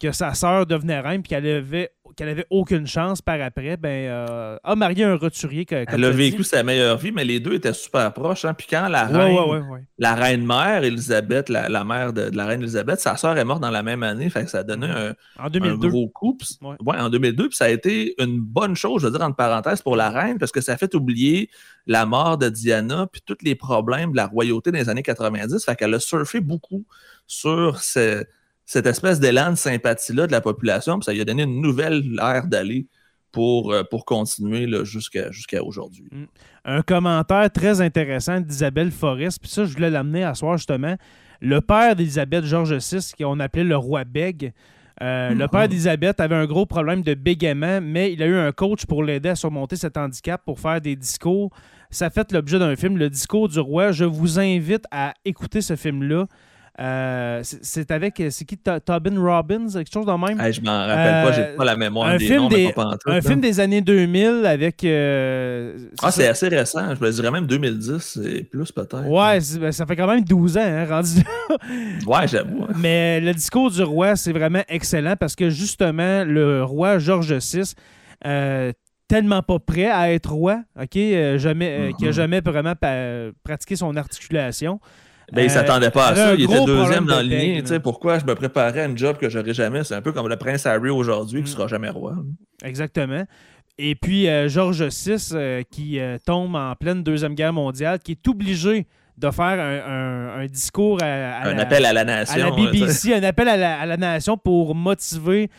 que 0.00 0.12
sa 0.12 0.34
sœur 0.34 0.66
devenait 0.66 1.00
reine, 1.00 1.22
puis 1.22 1.30
qu'elle 1.30 1.46
avait 1.46 1.90
qu'elle 2.18 2.28
avait 2.30 2.46
aucune 2.50 2.84
chance 2.84 3.22
par 3.22 3.40
après, 3.40 3.76
ben, 3.76 3.88
euh, 3.88 4.58
a 4.64 4.74
marié 4.74 5.04
un 5.04 5.14
roturier. 5.14 5.64
elle 5.70 6.04
a 6.04 6.10
vécu 6.10 6.42
sa 6.42 6.64
meilleure 6.64 6.98
vie, 6.98 7.12
mais 7.12 7.24
les 7.24 7.38
deux 7.38 7.54
étaient 7.54 7.72
super 7.72 8.12
proches. 8.12 8.44
Hein. 8.44 8.54
Puis 8.54 8.66
quand 8.68 8.88
la 8.88 9.04
reine, 9.06 9.86
la 9.98 10.14
reine 10.16 10.44
mère, 10.44 10.82
Elisabeth, 10.82 11.48
la, 11.48 11.84
mère 11.84 12.12
de, 12.12 12.28
la 12.34 12.46
reine 12.46 12.60
Elisabeth, 12.60 12.98
sa 12.98 13.16
sœur 13.16 13.38
est 13.38 13.44
morte 13.44 13.62
dans 13.62 13.70
la 13.70 13.84
même 13.84 14.02
année. 14.02 14.28
Fait 14.30 14.44
que 14.44 14.50
ça 14.50 14.58
a 14.58 14.62
donné 14.64 14.88
un, 14.88 15.14
en 15.38 15.48
gros 15.76 16.08
coup. 16.08 16.36
en 16.60 17.08
2002. 17.08 17.50
Puis 17.50 17.56
ça 17.56 17.66
a 17.66 17.68
été 17.68 18.20
une 18.20 18.40
bonne 18.40 18.74
chose, 18.74 19.02
je 19.02 19.06
veux 19.06 19.12
dire, 19.12 19.24
entre 19.24 19.36
parenthèses, 19.36 19.80
pour 19.80 19.94
la 19.94 20.10
reine, 20.10 20.38
parce 20.38 20.50
que 20.50 20.60
ça 20.60 20.72
a 20.72 20.76
fait 20.76 20.96
oublier 20.96 21.50
la 21.86 22.04
mort 22.04 22.36
de 22.36 22.48
Diana, 22.48 23.06
puis 23.10 23.22
tous 23.24 23.38
les 23.42 23.54
problèmes 23.54 24.10
de 24.10 24.16
la 24.16 24.26
royauté 24.26 24.72
dans 24.72 24.78
les 24.78 24.88
années 24.88 25.04
90. 25.04 25.64
Fait 25.64 25.76
qu'elle 25.76 25.94
a 25.94 26.00
surfé 26.00 26.40
beaucoup 26.40 26.84
sur 27.28 27.78
ce 27.78 28.24
cette 28.68 28.86
espèce 28.86 29.18
d'élan 29.18 29.52
de 29.52 29.56
sympathie-là 29.56 30.26
de 30.26 30.32
la 30.32 30.42
population, 30.42 30.98
puis 30.98 31.06
ça 31.06 31.14
lui 31.14 31.22
a 31.22 31.24
donné 31.24 31.44
une 31.44 31.62
nouvelle 31.62 32.02
ère 32.20 32.46
d'aller 32.46 32.86
pour, 33.32 33.72
euh, 33.72 33.82
pour 33.82 34.04
continuer 34.04 34.68
jusqu'à 34.84 35.64
aujourd'hui. 35.64 36.04
Mm. 36.12 36.24
Un 36.66 36.82
commentaire 36.82 37.50
très 37.50 37.80
intéressant 37.80 38.40
d'Isabelle 38.42 38.90
Forest, 38.90 39.40
puis 39.40 39.50
ça, 39.50 39.64
je 39.64 39.72
voulais 39.72 39.88
l'amener 39.88 40.22
à 40.22 40.34
soir 40.34 40.58
justement. 40.58 40.96
Le 41.40 41.62
père 41.62 41.96
d'Elisabeth, 41.96 42.44
George 42.44 42.74
VI, 42.74 43.12
qu'on 43.18 43.40
appelait 43.40 43.64
le 43.64 43.76
roi 43.76 44.04
Bègue, 44.04 44.52
euh, 45.00 45.30
le 45.30 45.48
père 45.48 45.62
mm-hmm. 45.62 45.68
d'Elisabeth 45.68 46.20
avait 46.20 46.34
un 46.34 46.44
gros 46.44 46.66
problème 46.66 47.00
de 47.00 47.14
bégaiement, 47.14 47.80
mais 47.80 48.12
il 48.12 48.22
a 48.22 48.26
eu 48.26 48.36
un 48.36 48.52
coach 48.52 48.84
pour 48.84 49.02
l'aider 49.02 49.30
à 49.30 49.34
surmonter 49.34 49.76
cet 49.76 49.96
handicap 49.96 50.42
pour 50.44 50.60
faire 50.60 50.82
des 50.82 50.94
discours. 50.94 51.50
Ça 51.88 52.10
fait 52.10 52.32
l'objet 52.32 52.58
d'un 52.58 52.76
film, 52.76 52.98
Le 52.98 53.08
discours 53.08 53.48
du 53.48 53.60
roi. 53.60 53.92
Je 53.92 54.04
vous 54.04 54.38
invite 54.38 54.84
à 54.90 55.14
écouter 55.24 55.62
ce 55.62 55.74
film-là. 55.74 56.26
Euh, 56.80 57.40
c'est 57.42 57.90
avec, 57.90 58.22
c'est 58.30 58.44
qui, 58.44 58.56
Tobin 58.56 59.20
Robbins, 59.20 59.66
quelque 59.72 59.92
chose 59.92 60.06
de 60.06 60.12
même? 60.12 60.52
je 60.52 60.60
m'en 60.60 60.86
rappelle 60.86 61.24
pas, 61.24 61.32
j'ai 61.32 61.56
pas 61.56 61.64
la 61.64 61.76
mémoire 61.76 62.08
un 62.08 62.16
des 62.18 62.26
film 62.26 62.42
noms, 62.42 62.48
des, 62.48 62.72
Un 63.06 63.20
film 63.20 63.40
des 63.40 63.58
années 63.58 63.80
2000 63.80 64.46
avec... 64.46 64.84
Euh, 64.84 65.76
ah, 66.00 66.12
c'est 66.12 66.28
assez 66.28 66.46
récent, 66.46 66.94
je 66.94 67.04
me 67.04 67.10
dirais 67.10 67.32
même 67.32 67.46
2010 67.46 68.20
et 68.24 68.44
plus 68.44 68.70
peut-être. 68.70 69.06
Ouais, 69.08 69.40
ben, 69.58 69.72
ça 69.72 69.86
fait 69.86 69.96
quand 69.96 70.06
même 70.06 70.22
12 70.22 70.56
ans, 70.56 70.60
hein, 70.62 70.86
rendu 70.88 71.20
Ouais, 72.06 72.28
j'avoue. 72.28 72.62
Hein. 72.62 72.74
Mais 72.76 73.20
le 73.20 73.34
discours 73.34 73.72
du 73.72 73.82
roi, 73.82 74.14
c'est 74.14 74.32
vraiment 74.32 74.62
excellent 74.68 75.16
parce 75.16 75.34
que 75.34 75.50
justement, 75.50 76.22
le 76.24 76.62
roi 76.62 77.00
George 77.00 77.32
VI, 77.32 77.74
euh, 78.24 78.72
tellement 79.08 79.42
pas 79.42 79.58
prêt 79.58 79.90
à 79.90 80.12
être 80.12 80.30
roi, 80.30 80.62
OK, 80.80 80.96
jamais, 81.38 81.92
qui 81.98 82.06
a 82.06 82.10
mm-hmm. 82.10 82.12
jamais 82.12 82.40
vraiment 82.40 82.74
pratiqué 83.42 83.74
son 83.74 83.96
articulation. 83.96 84.78
Ben, 85.32 85.42
il 85.42 85.44
ne 85.44 85.50
s'attendait 85.50 85.90
pas 85.90 86.08
à 86.08 86.16
ça. 86.16 86.34
Il 86.34 86.44
était 86.44 86.64
deuxième 86.64 87.04
dans 87.04 87.20
le 87.20 87.28
lien. 87.28 87.80
Pourquoi 87.80 88.18
je 88.18 88.24
me 88.24 88.34
préparais 88.34 88.80
à 88.80 88.84
un 88.84 88.96
job 88.96 89.18
que 89.18 89.28
j'aurais 89.28 89.54
jamais? 89.54 89.84
C'est 89.84 89.94
un 89.94 90.02
peu 90.02 90.12
comme 90.12 90.28
le 90.28 90.36
prince 90.36 90.66
Harry 90.66 90.90
aujourd'hui 90.90 91.42
qui 91.42 91.50
ne 91.50 91.54
mm. 91.54 91.56
sera 91.56 91.66
jamais 91.68 91.90
roi. 91.90 92.14
Exactement. 92.64 93.24
Et 93.78 93.94
puis 93.94 94.28
euh, 94.28 94.48
Georges 94.48 94.82
VI 94.82 95.16
euh, 95.32 95.62
qui 95.70 96.00
euh, 96.00 96.18
tombe 96.24 96.56
en 96.56 96.74
pleine 96.74 97.02
Deuxième 97.02 97.34
Guerre 97.34 97.52
mondiale, 97.52 98.00
qui 98.00 98.12
est 98.12 98.28
obligé 98.28 98.86
de 99.16 99.30
faire 99.30 99.58
un, 99.58 100.46
discours 100.46 100.98
à, 101.02 101.48
un 101.48 101.58
appel 101.58 101.84
à 101.84 101.92
la 101.92 102.04
nation. 102.04 102.34
À 102.34 102.50
la 102.50 102.50
BBC, 102.54 103.12
un 103.14 103.22
appel 103.24 103.48
à 103.48 103.56
la, 103.56 103.80
à 103.80 103.86
la 103.86 103.96
nation 103.96 104.36
pour 104.36 104.76
motiver 104.76 105.50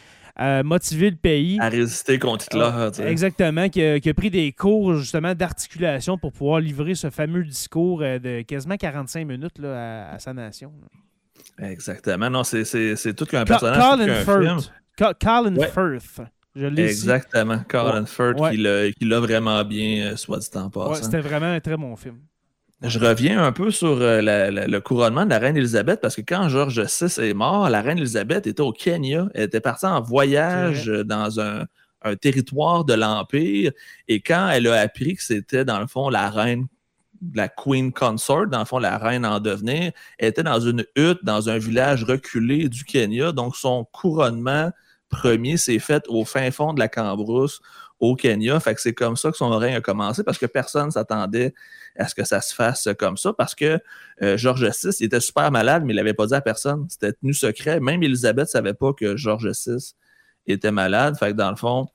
motiver 0.63 1.09
le 1.09 1.15
pays. 1.15 1.57
À 1.59 1.69
résister 1.69 2.19
contre 2.19 2.45
Hitler. 2.45 2.69
Ah, 2.71 2.89
exactement, 3.05 3.69
qui 3.69 3.83
a, 3.83 4.13
pris 4.13 4.29
des 4.29 4.51
cours 4.51 4.95
justement 4.95 5.33
d'articulation 5.33 6.17
pour 6.17 6.31
pouvoir 6.31 6.59
livrer 6.59 6.95
ce 6.95 7.09
fameux 7.09 7.43
discours 7.43 8.01
euh, 8.01 8.19
de 8.19 8.41
quasiment 8.41 8.77
45 8.77 9.25
minutes 9.25 9.59
là, 9.59 10.11
à, 10.11 10.19
sa 10.19 10.33
nation. 10.33 10.71
Exactement. 11.57 12.29
Non, 12.29 12.43
c'est 12.43 13.13
tout 13.15 13.25
qu'un 13.25 13.45
personnage. 13.45 13.77
Colin 13.77 14.13
Firth. 14.23 14.71
Colin 15.19 15.67
Firth. 15.67 16.21
Je 16.55 16.65
Exactement. 16.65 17.59
Colin 17.67 18.05
Firth 18.05 18.51
qui 18.51 19.05
l'a 19.05 19.19
vraiment 19.19 19.63
bien, 19.63 20.11
euh, 20.11 20.15
soit 20.15 20.39
dit 20.39 20.49
en 20.55 20.69
passant. 20.69 21.03
C'était 21.03 21.21
vraiment 21.21 21.53
un 21.53 21.59
très 21.59 21.77
bon 21.77 21.95
film. 21.95 22.19
Je 22.81 22.97
reviens 22.97 23.43
un 23.43 23.51
peu 23.51 23.71
sur 23.71 23.99
euh, 23.99 24.21
le 24.21 24.79
couronnement 24.79 25.25
de 25.25 25.29
la 25.29 25.39
reine 25.39 25.57
Elisabeth 25.57 25.99
parce 25.99 26.15
que 26.15 26.21
quand 26.21 26.47
George 26.47 26.79
VI 26.79 27.29
est 27.29 27.33
mort, 27.33 27.69
la 27.69 27.81
reine 27.81 27.97
Elisabeth 27.97 28.47
était 28.47 28.61
au 28.61 28.71
Kenya. 28.71 29.27
Elle 29.33 29.43
était 29.43 29.59
partie 29.59 29.85
en 29.85 30.01
voyage 30.01 30.85
dans 30.87 31.41
un, 31.41 31.65
territoire 32.21 32.85
de 32.85 32.93
l'Empire. 32.93 33.73
Et 34.07 34.21
quand 34.21 34.49
elle 34.49 34.67
a 34.67 34.79
appris 34.79 35.15
que 35.15 35.23
c'était, 35.23 35.65
dans 35.65 35.81
le 35.81 35.87
fond, 35.87 36.07
la 36.07 36.29
reine, 36.29 36.67
la 37.35 37.49
Queen 37.49 37.91
Consort, 37.91 38.47
dans 38.47 38.59
le 38.59 38.65
fond, 38.65 38.79
la 38.79 38.97
reine 38.97 39.25
en 39.25 39.41
devenir, 39.41 39.91
elle 40.17 40.29
était 40.29 40.43
dans 40.43 40.61
une 40.61 40.85
hutte 40.95 41.19
dans 41.23 41.49
un 41.49 41.57
village 41.57 42.05
reculé 42.05 42.69
du 42.69 42.85
Kenya. 42.85 43.33
Donc, 43.33 43.57
son 43.57 43.83
couronnement 43.91 44.71
premier 45.09 45.57
s'est 45.57 45.79
fait 45.79 46.05
au 46.07 46.23
fin 46.23 46.49
fond 46.51 46.71
de 46.71 46.79
la 46.79 46.87
Cambrousse 46.87 47.59
au 47.99 48.15
Kenya. 48.15 48.59
Fait 48.59 48.75
que 48.75 48.81
c'est 48.81 48.93
comme 48.93 49.15
ça 49.15 49.31
que 49.31 49.37
son 49.37 49.49
règne 49.49 49.75
a 49.75 49.81
commencé 49.81 50.23
parce 50.23 50.37
que 50.37 50.45
personne 50.45 50.87
ne 50.87 50.91
s'attendait 50.91 51.53
à 51.97 52.07
ce 52.07 52.15
que 52.15 52.23
ça 52.23 52.41
se 52.41 52.53
fasse 52.53 52.87
comme 52.97 53.17
ça 53.17 53.33
parce 53.33 53.55
que 53.55 53.79
euh, 54.21 54.37
George 54.37 54.63
VI 54.63 55.03
était 55.03 55.19
super 55.19 55.51
malade, 55.51 55.83
mais 55.85 55.93
il 55.93 55.95
l'avait 55.95 56.13
pas 56.13 56.27
dit 56.27 56.33
à 56.33 56.41
personne. 56.41 56.85
C'était 56.89 57.13
tenu 57.13 57.33
secret. 57.33 57.79
Même 57.79 58.01
Elisabeth 58.03 58.45
ne 58.45 58.49
savait 58.49 58.73
pas 58.73 58.93
que 58.93 59.17
George 59.17 59.47
VI 59.47 59.93
était 60.47 60.71
malade. 60.71 61.17
Fait 61.17 61.31
que 61.31 61.37
dans 61.37 61.49
le 61.49 61.55
fond, 61.55 61.89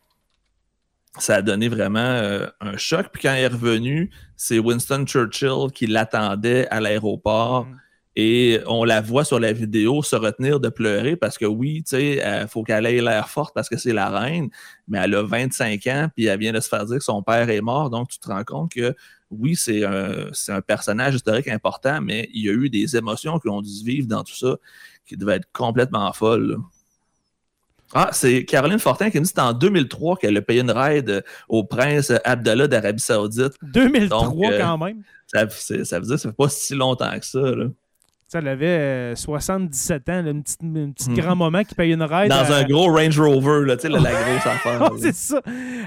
ça 1.19 1.37
a 1.37 1.43
donné 1.43 1.69
vraiment 1.69 2.01
euh, 2.01 2.47
un 2.61 2.77
choc. 2.77 3.09
Puis 3.13 3.23
quand 3.23 3.35
il 3.35 3.41
est 3.41 3.49
revenu, 3.49 4.11
c'est 4.37 4.59
Winston 4.59 5.05
Churchill 5.07 5.71
qui 5.73 5.87
l'attendait 5.87 6.69
à 6.69 6.81
l'aéroport. 6.81 7.67
Mm. 7.67 7.81
Et 8.17 8.61
on 8.67 8.85
la 8.85 9.01
voit 9.01 9.25
sur 9.25 9.41
la 9.41 9.53
vidéo 9.53 10.03
se 10.03 10.15
retenir 10.15 10.61
de 10.61 10.69
pleurer 10.69 11.17
parce 11.17 11.37
que 11.37 11.47
oui, 11.47 11.83
tu 11.83 11.97
sais, 11.97 12.43
il 12.43 12.49
faut 12.49 12.63
qu'elle 12.63 12.87
ait 12.87 13.01
l'air 13.01 13.29
forte 13.29 13.53
parce 13.55 13.69
que 13.69 13.77
c'est 13.77 13.93
la 13.93 14.09
reine, 14.09 14.51
mais 14.87 14.99
elle 14.99 15.17
a 15.17 15.23
25 15.23 15.87
ans, 15.89 16.09
puis 16.15 16.27
elle 16.27 16.39
vient 16.39 16.53
de 16.53 16.61
se 16.61 16.69
faire 16.69 16.87
dire 16.87 16.99
que 16.99 17.05
son 17.05 17.23
père 17.23 17.51
est 17.51 17.61
mort. 17.61 17.91
Donc, 17.91 18.09
tu 18.09 18.21
te 18.21 18.29
rends 18.29 18.45
compte 18.45 18.73
que 18.73 18.95
oui, 19.31 19.57
c'est 19.57 19.85
un, 19.85 20.31
un, 20.49 20.61
personnage 20.61 21.17
historique 21.17 21.49
important, 21.49 22.01
mais 22.01 22.29
il 22.33 22.45
y 22.45 22.49
a 22.49 22.53
eu 22.53 22.71
des 22.71 22.97
émotions 22.97 23.41
qui 23.41 23.49
ont 23.49 23.61
dû 23.61 23.71
se 23.71 23.85
vivre 23.85 24.07
dans 24.07 24.23
tout 24.23 24.37
ça 24.37 24.57
qui 25.07 25.17
devaient 25.17 25.37
être 25.37 25.49
complètement 25.53 26.13
folles. 26.13 26.59
Ah, 27.93 28.11
c'est 28.13 28.45
Caroline 28.45 28.79
Fortin 28.79 29.11
qui 29.11 29.19
nous 29.19 29.25
dit 29.25 29.33
que 29.33 29.41
c'est 29.41 29.43
en 29.43 29.53
2003 29.53 30.17
qu'elle 30.17 30.37
a 30.37 30.43
payé 30.43 30.61
une 30.61 30.71
raid 30.71 31.25
au 31.49 31.65
prince 31.65 32.13
Abdallah 32.25 32.69
d'Arabie 32.69 33.03
Saoudite. 33.03 33.55
2003 33.63 34.53
euh, 34.53 34.59
quand 34.59 34.79
même? 34.79 35.03
Ça, 35.27 35.49
ça, 35.49 35.99
veut 35.99 36.07
dire 36.07 36.15
que 36.15 36.21
ça 36.21 36.29
fait 36.29 36.37
pas 36.37 36.49
si 36.49 36.75
longtemps 36.75 37.19
que 37.19 37.27
ça. 37.27 37.41
Là 37.41 37.67
elle 38.35 38.49
avait 38.49 39.15
77 39.17 40.09
euh, 40.09 40.13
ans, 40.13 40.27
un 40.27 40.41
petit, 40.41 40.57
mhm. 41.11 41.17
grand 41.17 41.37
moment 41.37 41.63
qui 41.63 41.75
paye 41.75 41.93
une 41.93 42.03
ride. 42.03 42.31
Dans 42.31 42.53
un 42.53 42.65
gros 42.65 42.93
Range 42.93 43.19
Rover, 43.19 43.67
là, 43.67 43.77
la, 43.83 44.01
la 44.01 44.11
grosse 44.11 44.47
affaire. 44.47 44.91
c'est 44.99 45.15
ça. 45.15 45.41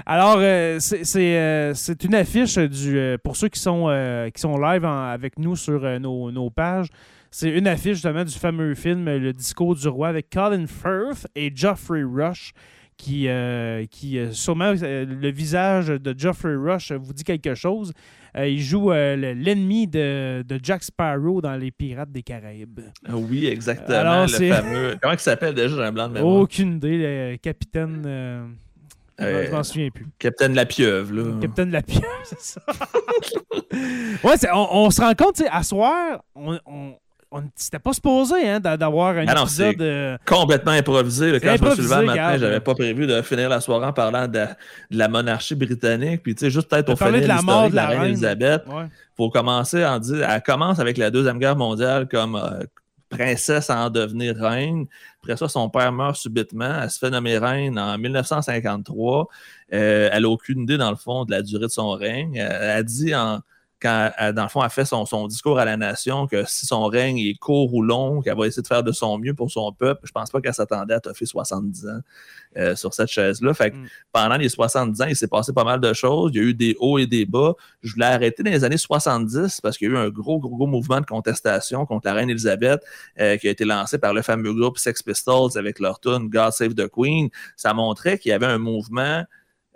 Alors, 0.06 0.36
euh, 0.38 0.78
euh, 1.16 1.72
c'est 1.74 2.04
une 2.04 2.14
affiche 2.14 2.58
du, 2.58 3.16
pour 3.22 3.36
ceux 3.36 3.48
qui 3.48 3.60
sont, 3.60 3.86
qui 4.34 4.40
sont 4.40 4.58
live 4.58 4.84
avec 4.84 5.38
nous 5.38 5.56
sur 5.56 5.80
nos, 6.00 6.30
nos, 6.30 6.50
pages. 6.50 6.88
C'est 7.30 7.50
une 7.50 7.66
affiche 7.66 7.94
justement 7.94 8.24
du 8.24 8.34
fameux 8.34 8.74
film 8.74 9.04
Le 9.04 9.32
discours 9.32 9.74
du 9.74 9.86
roi 9.88 10.08
avec 10.08 10.30
Colin 10.30 10.66
Firth 10.66 11.26
et 11.34 11.52
Geoffrey 11.54 12.02
Rush 12.02 12.52
qui, 12.96 13.28
qui 13.90 14.18
sûrement 14.32 14.72
le 14.72 15.30
visage 15.30 15.88
de 15.88 16.14
Geoffrey 16.18 16.54
Rush 16.56 16.92
vous 16.92 17.12
dit 17.12 17.24
quelque 17.24 17.54
chose. 17.54 17.92
Euh, 18.36 18.48
il 18.48 18.60
joue 18.60 18.92
euh, 18.92 19.16
l'ennemi 19.16 19.86
de, 19.86 20.44
Jack 20.62 20.84
Sparrow 20.84 21.40
dans 21.40 21.54
Les 21.56 21.70
Pirates 21.70 22.12
des 22.12 22.22
Caraïbes. 22.22 22.80
Ah 23.06 23.16
oui, 23.16 23.46
exactement. 23.46 24.22
le 24.22 24.28
fameux... 24.28 24.96
Comment 25.00 25.14
il 25.14 25.20
s'appelle 25.20 25.54
déjà, 25.54 25.86
un 25.86 25.92
blanc 25.92 26.08
de? 26.08 26.20
Aucune 26.20 26.76
idée, 26.76 26.98
le 27.32 27.36
capitaine... 27.36 28.02
Euh, 29.20 29.46
je 29.46 29.50
m'en 29.50 29.64
souviens 29.64 29.90
plus. 29.90 30.06
Capitaine 30.18 30.54
La 30.54 30.64
Pieuvre, 30.64 31.12
là. 31.12 31.40
Capitaine 31.40 31.70
La 31.72 31.82
Pieuvre, 31.82 32.06
c'est 32.24 32.40
ça. 32.40 32.60
ouais, 33.72 34.34
on, 34.52 34.90
se 34.90 35.00
rend 35.00 35.14
compte, 35.14 35.34
tu 35.34 35.42
sais, 35.42 35.48
à 35.50 35.64
soir, 35.64 36.22
on, 36.36 36.56
on 36.66 36.94
c'était 37.54 37.78
pas 37.78 37.92
supposé 37.92 38.48
hein, 38.48 38.60
d'avoir 38.60 39.16
un 39.16 39.26
ah 39.28 39.42
épisode. 39.42 39.80
Euh, 39.82 40.16
complètement 40.24 40.72
improvisé. 40.72 41.38
Quand 41.40 41.56
je 41.56 41.64
me 41.64 41.70
suis 41.74 41.82
levé 41.82 41.96
le 41.96 42.06
matin, 42.06 42.38
j'avais 42.38 42.60
pas 42.60 42.74
prévu 42.74 43.06
de 43.06 43.20
finir 43.22 43.48
la 43.48 43.60
soirée 43.60 43.86
en 43.86 43.92
parlant 43.92 44.26
de, 44.26 44.46
la 44.90 45.08
monarchie 45.08 45.54
britannique. 45.54 46.22
Puis, 46.22 46.34
tu 46.34 46.46
sais, 46.46 46.50
juste 46.50 46.68
peut-être 46.68 46.90
au 46.90 46.96
finir 46.96 47.20
de 47.20 47.26
la 47.26 47.42
mort 47.42 47.68
de 47.68 47.76
la, 47.76 47.86
reine, 47.86 48.04
Elisabeth. 48.04 48.62
Pour 49.16 49.32
commencer, 49.32 49.84
en 49.84 49.98
dire, 49.98 50.28
elle 50.28 50.42
commence 50.42 50.78
avec 50.78 50.96
la 50.96 51.10
Deuxième 51.10 51.38
Guerre 51.38 51.56
mondiale 51.56 52.08
comme 52.08 52.36
euh, 52.36 52.64
princesse 53.10 53.68
à 53.68 53.86
en 53.86 53.90
devenir 53.90 54.36
reine. 54.36 54.86
Après 55.22 55.36
ça, 55.36 55.48
son 55.48 55.68
père 55.68 55.92
meurt 55.92 56.16
subitement. 56.16 56.82
Elle 56.82 56.90
se 56.90 56.98
fait 56.98 57.10
nommer 57.10 57.36
reine 57.36 57.78
en 57.78 57.98
1953. 57.98 59.28
Euh, 59.74 60.08
elle 60.12 60.22
n'a 60.22 60.28
aucune 60.28 60.62
idée, 60.62 60.78
dans 60.78 60.90
le 60.90 60.96
fond, 60.96 61.24
de 61.24 61.32
la 61.32 61.42
durée 61.42 61.66
de 61.66 61.70
son 61.70 61.90
règne. 61.90 62.36
Elle 62.36 62.70
a 62.70 62.82
dit 62.82 63.14
en 63.14 63.40
quand, 63.80 64.10
dans 64.34 64.42
le 64.42 64.48
fond, 64.48 64.62
elle 64.62 64.70
fait 64.70 64.84
son, 64.84 65.04
discours 65.28 65.58
à 65.58 65.64
la 65.64 65.76
nation, 65.76 66.26
que 66.26 66.44
si 66.46 66.66
son 66.66 66.86
règne 66.86 67.18
est 67.18 67.38
court 67.38 67.72
ou 67.72 67.82
long, 67.82 68.20
qu'elle 68.20 68.36
va 68.36 68.46
essayer 68.46 68.62
de 68.62 68.66
faire 68.66 68.82
de 68.82 68.92
son 68.92 69.18
mieux 69.18 69.34
pour 69.34 69.50
son 69.50 69.72
peuple, 69.72 70.00
je 70.04 70.12
pense 70.12 70.30
pas 70.30 70.40
qu'elle 70.40 70.54
s'attendait 70.54 70.94
à 70.94 71.00
toffer 71.00 71.26
70 71.26 71.86
ans 71.86 72.00
euh, 72.56 72.74
sur 72.74 72.94
cette 72.94 73.08
chaise-là. 73.08 73.54
Fait 73.54 73.70
que 73.70 73.76
mm. 73.76 73.88
pendant 74.12 74.36
les 74.36 74.48
70 74.48 75.02
ans, 75.02 75.06
il 75.08 75.16
s'est 75.16 75.28
passé 75.28 75.52
pas 75.52 75.64
mal 75.64 75.80
de 75.80 75.92
choses. 75.92 76.32
Il 76.34 76.36
y 76.38 76.40
a 76.40 76.48
eu 76.48 76.54
des 76.54 76.76
hauts 76.80 76.98
et 76.98 77.06
des 77.06 77.26
bas. 77.26 77.54
Je 77.82 77.92
voulais 77.92 78.06
arrêter 78.06 78.42
dans 78.42 78.50
les 78.50 78.64
années 78.64 78.78
70 78.78 79.60
parce 79.60 79.78
qu'il 79.78 79.88
y 79.88 79.90
a 79.90 79.94
eu 79.94 79.98
un 79.98 80.08
gros, 80.08 80.38
gros, 80.38 80.56
gros 80.56 80.66
mouvement 80.66 81.00
de 81.00 81.06
contestation 81.06 81.86
contre 81.86 82.06
la 82.06 82.14
reine 82.14 82.30
Elisabeth 82.30 82.82
euh, 83.20 83.36
qui 83.36 83.48
a 83.48 83.50
été 83.50 83.64
lancé 83.64 83.98
par 83.98 84.14
le 84.14 84.22
fameux 84.22 84.52
groupe 84.54 84.78
Sex 84.78 85.02
Pistols 85.02 85.56
avec 85.56 85.78
leur 85.78 86.00
tune 86.00 86.28
God 86.28 86.52
Save 86.52 86.74
the 86.74 86.88
Queen. 86.88 87.28
Ça 87.56 87.74
montrait 87.74 88.18
qu'il 88.18 88.30
y 88.30 88.32
avait 88.32 88.46
un 88.46 88.58
mouvement 88.58 89.24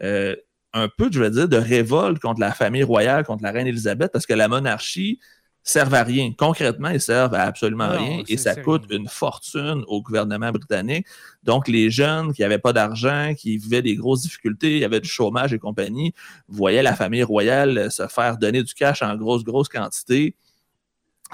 euh, 0.02 0.34
un 0.74 0.88
peu, 0.88 1.08
je 1.10 1.20
veux 1.20 1.30
dire, 1.30 1.48
de 1.48 1.56
révolte 1.56 2.20
contre 2.20 2.40
la 2.40 2.52
famille 2.52 2.82
royale, 2.82 3.24
contre 3.24 3.42
la 3.42 3.50
reine 3.50 3.66
Élisabeth, 3.66 4.10
parce 4.12 4.26
que 4.26 4.34
la 4.34 4.48
monarchie 4.48 5.18
servent 5.62 5.94
à 5.94 6.02
rien. 6.02 6.32
Concrètement, 6.36 6.88
ils 6.88 7.00
servent 7.00 7.34
à 7.34 7.42
absolument 7.42 7.88
rien 7.90 8.22
et 8.28 8.36
ça 8.36 8.56
coûte 8.56 8.84
une 8.90 9.08
fortune 9.08 9.84
au 9.86 10.02
gouvernement 10.02 10.50
britannique. 10.50 11.06
Donc, 11.44 11.68
les 11.68 11.90
jeunes 11.90 12.32
qui 12.32 12.42
n'avaient 12.42 12.58
pas 12.58 12.72
d'argent, 12.72 13.32
qui 13.36 13.56
vivaient 13.56 13.82
des 13.82 13.94
grosses 13.94 14.22
difficultés, 14.22 14.72
il 14.72 14.78
y 14.78 14.84
avait 14.84 15.00
du 15.00 15.08
chômage 15.08 15.52
et 15.52 15.58
compagnie, 15.58 16.14
voyaient 16.48 16.82
la 16.82 16.94
famille 16.94 17.22
royale 17.22 17.90
se 17.90 18.06
faire 18.08 18.38
donner 18.38 18.62
du 18.62 18.74
cash 18.74 19.02
en 19.02 19.14
grosse, 19.16 19.44
grosse 19.44 19.68
quantité. 19.68 20.34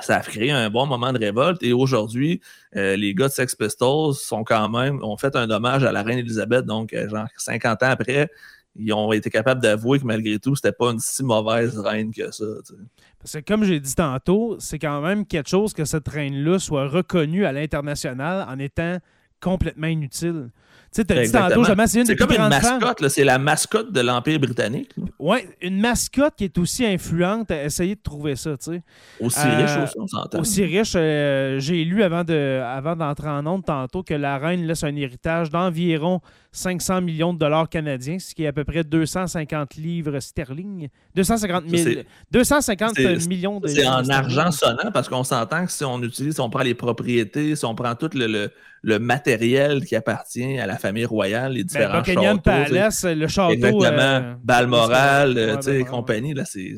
Ça 0.00 0.16
a 0.16 0.20
créé 0.20 0.52
un 0.52 0.70
bon 0.70 0.86
moment 0.86 1.12
de 1.12 1.18
révolte 1.18 1.62
et 1.62 1.72
aujourd'hui, 1.72 2.40
euh, 2.76 2.96
les 2.96 3.14
gars 3.14 3.28
de 3.28 3.32
Sex 3.32 3.56
Pistols 3.56 4.14
sont 4.14 4.44
quand 4.44 4.68
même, 4.68 5.02
ont 5.02 5.16
fait 5.16 5.34
un 5.34 5.50
hommage 5.50 5.82
à 5.82 5.90
la 5.90 6.04
reine 6.04 6.18
Elisabeth, 6.18 6.66
donc 6.66 6.92
euh, 6.92 7.08
genre 7.08 7.26
50 7.36 7.82
ans 7.82 7.86
après, 7.86 8.30
ils 8.76 8.92
ont 8.92 9.12
été 9.12 9.30
capables 9.30 9.60
d'avouer 9.60 9.98
que 9.98 10.04
malgré 10.04 10.38
tout, 10.38 10.54
c'était 10.54 10.72
pas 10.72 10.90
une 10.90 11.00
si 11.00 11.24
mauvaise 11.24 11.78
reine 11.78 12.12
que 12.12 12.30
ça. 12.30 12.44
Parce 13.18 13.32
que 13.32 13.40
comme 13.40 13.64
j'ai 13.64 13.80
dit 13.80 13.94
tantôt, 13.94 14.56
c'est 14.60 14.78
quand 14.78 15.00
même 15.00 15.26
quelque 15.26 15.48
chose 15.48 15.72
que 15.72 15.84
cette 15.84 16.08
reine-là 16.08 16.58
soit 16.58 16.88
reconnue 16.88 17.44
à 17.44 17.52
l'international 17.52 18.46
en 18.48 18.58
étant 18.58 18.98
complètement 19.40 19.86
inutile. 19.86 20.50
Tu 20.90 21.02
sais, 21.02 21.04
tu 21.04 21.12
as 21.12 21.22
dit 21.22 21.32
tantôt, 21.32 21.64
c'est 21.64 22.00
une 22.00 22.06
C'est 22.06 22.16
comme 22.16 22.32
une 22.32 22.48
mascotte, 22.48 23.08
c'est 23.08 23.24
la 23.24 23.38
mascotte 23.38 23.92
de 23.92 24.00
l'Empire 24.00 24.40
britannique. 24.40 24.90
Oui, 25.18 25.38
une 25.60 25.80
mascotte 25.80 26.34
qui 26.36 26.44
est 26.44 26.56
aussi 26.56 26.86
influente. 26.86 27.50
Essayez 27.50 27.94
de 27.94 28.00
trouver 28.00 28.36
ça, 28.36 28.56
tu 28.56 28.72
sais. 28.72 28.82
Aussi 29.20 29.40
riche 29.40 29.70
euh, 29.70 29.84
aussi, 29.84 29.94
on 29.98 30.06
s'entend. 30.06 30.40
Aussi 30.40 30.64
riche, 30.64 30.94
euh, 30.96 31.58
j'ai 31.60 31.84
lu 31.84 32.02
avant 32.02 32.24
d'entrer 32.24 33.28
avant 33.28 33.38
en 33.38 33.46
onde 33.46 33.66
tantôt 33.66 34.02
que 34.02 34.14
la 34.14 34.38
reine 34.38 34.66
laisse 34.66 34.82
un 34.82 34.96
héritage 34.96 35.50
d'environ 35.50 36.22
500 36.58 37.00
millions 37.02 37.32
de 37.32 37.38
dollars 37.38 37.68
canadiens, 37.68 38.18
ce 38.18 38.34
qui 38.34 38.44
est 38.44 38.48
à 38.48 38.52
peu 38.52 38.64
près 38.64 38.82
250 38.82 39.76
livres 39.76 40.18
sterling. 40.18 40.88
250, 41.14 41.64
250 42.30 42.98
millions 43.28 43.60
de 43.60 43.68
C'est 43.68 43.86
en 43.86 44.08
argent 44.08 44.50
sonnant 44.50 44.90
parce 44.92 45.08
qu'on 45.08 45.24
s'entend 45.24 45.64
que 45.66 45.72
si 45.72 45.84
on 45.84 46.02
utilise, 46.02 46.34
si 46.34 46.40
on 46.40 46.50
prend 46.50 46.62
les 46.62 46.74
propriétés, 46.74 47.54
si 47.54 47.64
on 47.64 47.74
prend 47.74 47.94
tout 47.94 48.10
le, 48.14 48.50
le, 48.82 48.98
matériel 48.98 49.84
qui 49.84 49.94
appartient 49.94 50.58
à 50.58 50.66
la 50.66 50.76
famille 50.76 51.04
royale, 51.04 51.52
les 51.52 51.62
ben, 51.62 51.66
différents 51.66 52.04
châteaux. 52.04 52.40
Palace, 52.40 53.04
le 53.04 53.28
château. 53.28 53.52
Exactement. 53.52 53.98
Euh, 53.98 54.34
Balmoral, 54.42 55.62
sais, 55.62 55.84
compagnie, 55.84 56.34
là, 56.34 56.44
c'est 56.44 56.74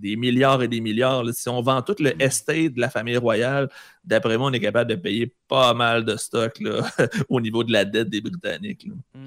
des 0.00 0.16
milliards 0.16 0.62
et 0.62 0.68
des 0.68 0.80
milliards. 0.80 1.24
Si 1.32 1.48
on 1.48 1.60
vend 1.60 1.82
tout 1.82 1.96
le 1.98 2.10
mm. 2.10 2.20
estate 2.20 2.74
de 2.74 2.80
la 2.80 2.90
famille 2.90 3.16
royale, 3.16 3.68
d'après 4.06 4.38
moi, 4.38 4.48
on 4.50 4.52
est 4.52 4.60
capable 4.60 4.90
de 4.90 4.96
payer 4.96 5.34
pas 5.48 5.74
mal 5.74 6.04
de 6.04 6.16
stock 6.16 6.58
là, 6.60 6.86
au 7.28 7.40
niveau 7.40 7.64
de 7.64 7.72
la 7.72 7.84
dette 7.84 8.08
des 8.08 8.20
Britanniques. 8.20 8.86
Mm. 9.14 9.26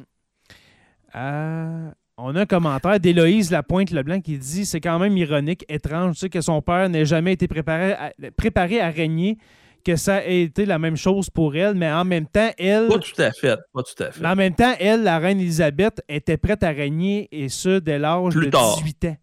Euh, 1.15 1.89
on 2.17 2.35
a 2.35 2.41
un 2.41 2.45
commentaire 2.45 2.99
d'Héloïse 2.99 3.51
Lapointe-Leblanc 3.51 4.21
qui 4.21 4.37
dit 4.37 4.65
C'est 4.65 4.81
quand 4.81 4.99
même 4.99 5.15
ironique, 5.17 5.65
étrange, 5.69 6.15
tu 6.15 6.19
sais, 6.21 6.29
que 6.29 6.41
son 6.41 6.61
père 6.61 6.89
n'ait 6.89 7.05
jamais 7.05 7.33
été 7.33 7.47
préparé 7.47 7.93
à, 7.93 8.11
préparé 8.37 8.79
à 8.81 8.89
régner, 8.89 9.37
que 9.85 9.95
ça 9.95 10.17
a 10.17 10.23
été 10.23 10.65
la 10.65 10.79
même 10.79 10.97
chose 10.97 11.29
pour 11.29 11.55
elle, 11.55 11.75
mais 11.75 11.91
en 11.91 12.05
même 12.05 12.27
temps, 12.27 12.51
elle. 12.57 12.87
Pas 12.87 12.99
tout 12.99 13.21
à 13.21 13.31
fait. 13.31 13.57
Pas 13.73 13.83
tout 13.83 14.03
à 14.03 14.11
fait. 14.11 14.21
Mais 14.21 14.27
en 14.27 14.35
même 14.35 14.53
temps, 14.53 14.73
elle, 14.79 15.03
la 15.03 15.17
reine 15.19 15.39
Elisabeth, 15.39 16.01
était 16.09 16.37
prête 16.37 16.63
à 16.63 16.69
régner, 16.69 17.27
et 17.31 17.49
ce, 17.49 17.79
dès 17.79 17.97
l'âge 17.97 18.35
de 18.35 18.45
18 18.45 19.05
ans. 19.05 19.17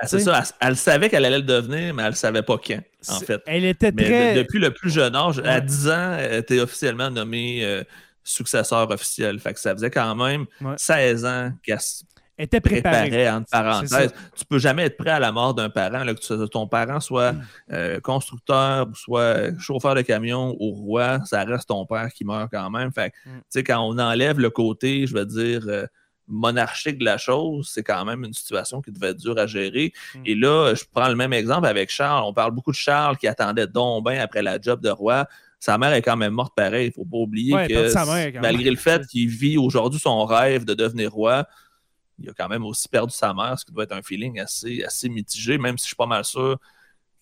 Ah, 0.00 0.06
c'est 0.06 0.20
ça. 0.20 0.42
Elle, 0.60 0.76
savait 0.76 1.10
qu'elle 1.10 1.26
allait 1.26 1.38
le 1.38 1.44
devenir, 1.44 1.92
mais 1.94 2.02
elle 2.02 2.10
ne 2.10 2.14
savait 2.14 2.42
pas 2.42 2.56
quand, 2.56 2.80
en 3.08 3.20
fait. 3.20 3.42
Elle 3.46 3.66
était 3.66 3.92
très. 3.92 4.34
depuis 4.34 4.58
le 4.58 4.72
plus 4.72 4.90
jeune 4.90 5.14
âge, 5.14 5.40
à 5.44 5.60
10 5.60 5.88
ans, 5.88 6.16
elle 6.18 6.38
était 6.38 6.58
officiellement 6.58 7.10
nommée 7.10 7.64
euh, 7.64 7.84
successeur 8.24 8.90
officiel. 8.90 9.38
Fait 9.38 9.52
que 9.52 9.60
ça 9.60 9.74
faisait 9.74 9.90
quand 9.90 10.14
même 10.16 10.46
16 10.76 11.24
ans 11.26 11.52
qu'elle 11.62 11.78
était 12.38 12.60
préparée. 12.60 13.28
entre 13.28 13.50
parenthèses. 13.50 14.14
Tu 14.36 14.46
peux 14.46 14.58
jamais 14.58 14.84
être 14.84 14.96
prêt 14.96 15.10
à 15.10 15.20
la 15.20 15.32
mort 15.32 15.52
d'un 15.52 15.68
parent, 15.68 16.02
que 16.06 16.46
ton 16.46 16.66
parent 16.66 17.00
soit 17.00 17.32
mm. 17.32 17.42
euh, 17.72 18.00
constructeur 18.00 18.88
ou 18.88 18.94
soit 18.94 19.58
chauffeur 19.58 19.94
de 19.94 20.00
camion 20.00 20.56
ou 20.58 20.72
roi, 20.72 21.20
ça 21.26 21.44
reste 21.44 21.68
ton 21.68 21.84
père 21.84 22.08
qui 22.08 22.24
meurt 22.24 22.48
quand 22.50 22.70
même. 22.70 22.90
Fait 22.90 23.12
mm. 23.26 23.30
tu 23.30 23.42
sais, 23.50 23.64
quand 23.64 23.80
on 23.80 23.98
enlève 23.98 24.38
le 24.38 24.48
côté, 24.48 25.06
je 25.06 25.14
veux 25.14 25.26
dire, 25.26 25.62
euh, 25.68 25.86
monarchique 26.30 26.98
de 26.98 27.04
la 27.04 27.18
chose, 27.18 27.70
c'est 27.72 27.82
quand 27.82 28.04
même 28.04 28.24
une 28.24 28.32
situation 28.32 28.80
qui 28.80 28.92
devait 28.92 29.08
être 29.08 29.18
dure 29.18 29.38
à 29.38 29.46
gérer. 29.46 29.92
Mm. 30.14 30.22
Et 30.24 30.34
là, 30.34 30.74
je 30.74 30.84
prends 30.90 31.08
le 31.08 31.16
même 31.16 31.32
exemple 31.32 31.66
avec 31.66 31.90
Charles. 31.90 32.24
On 32.24 32.32
parle 32.32 32.52
beaucoup 32.52 32.70
de 32.70 32.76
Charles 32.76 33.18
qui 33.18 33.26
attendait 33.26 33.66
donc 33.66 34.08
bien 34.08 34.20
après 34.20 34.42
la 34.42 34.60
job 34.60 34.80
de 34.80 34.90
roi. 34.90 35.26
Sa 35.58 35.76
mère 35.76 35.92
est 35.92 36.02
quand 36.02 36.16
même 36.16 36.32
morte 36.32 36.54
pareil. 36.54 36.86
Il 36.86 36.88
ne 36.88 37.04
faut 37.04 37.04
pas 37.04 37.18
oublier 37.18 37.52
que 37.68 38.40
malgré 38.40 38.70
le 38.70 38.76
fait 38.78 39.06
qu'il 39.06 39.28
vit 39.28 39.58
aujourd'hui 39.58 40.00
son 40.00 40.24
rêve 40.24 40.64
de 40.64 40.72
devenir 40.72 41.12
roi, 41.12 41.46
il 42.18 42.30
a 42.30 42.32
quand 42.32 42.48
même 42.48 42.64
aussi 42.64 42.88
perdu 42.88 43.14
sa 43.14 43.34
mère, 43.34 43.58
ce 43.58 43.64
qui 43.64 43.72
doit 43.72 43.84
être 43.84 43.92
un 43.92 44.02
feeling 44.02 44.40
assez, 44.40 44.82
assez 44.84 45.08
mitigé, 45.08 45.58
même 45.58 45.76
si 45.76 45.84
je 45.84 45.88
suis 45.88 45.96
pas 45.96 46.06
mal 46.06 46.24
sûr 46.24 46.58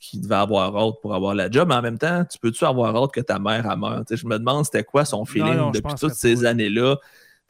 qu'il 0.01 0.21
devait 0.21 0.37
avoir 0.37 0.77
hâte 0.77 0.95
pour 1.03 1.15
avoir 1.15 1.35
la 1.35 1.51
job. 1.51 1.69
Mais 1.69 1.75
en 1.75 1.83
même 1.83 1.99
temps, 1.99 2.25
tu 2.25 2.39
peux-tu 2.39 2.65
avoir 2.65 2.95
hâte 2.97 3.13
que 3.13 3.21
ta 3.21 3.39
mère 3.39 3.69
a 3.69 3.77
meurt? 3.77 4.15
je 4.15 4.27
me 4.27 4.39
demande 4.39 4.65
c'était 4.65 4.85
quoi 4.85 5.05
son 5.05 5.25
feeling 5.25 5.73
depuis 5.73 5.95
toutes 5.95 6.15
ces 6.15 6.45
années-là? 6.45 6.97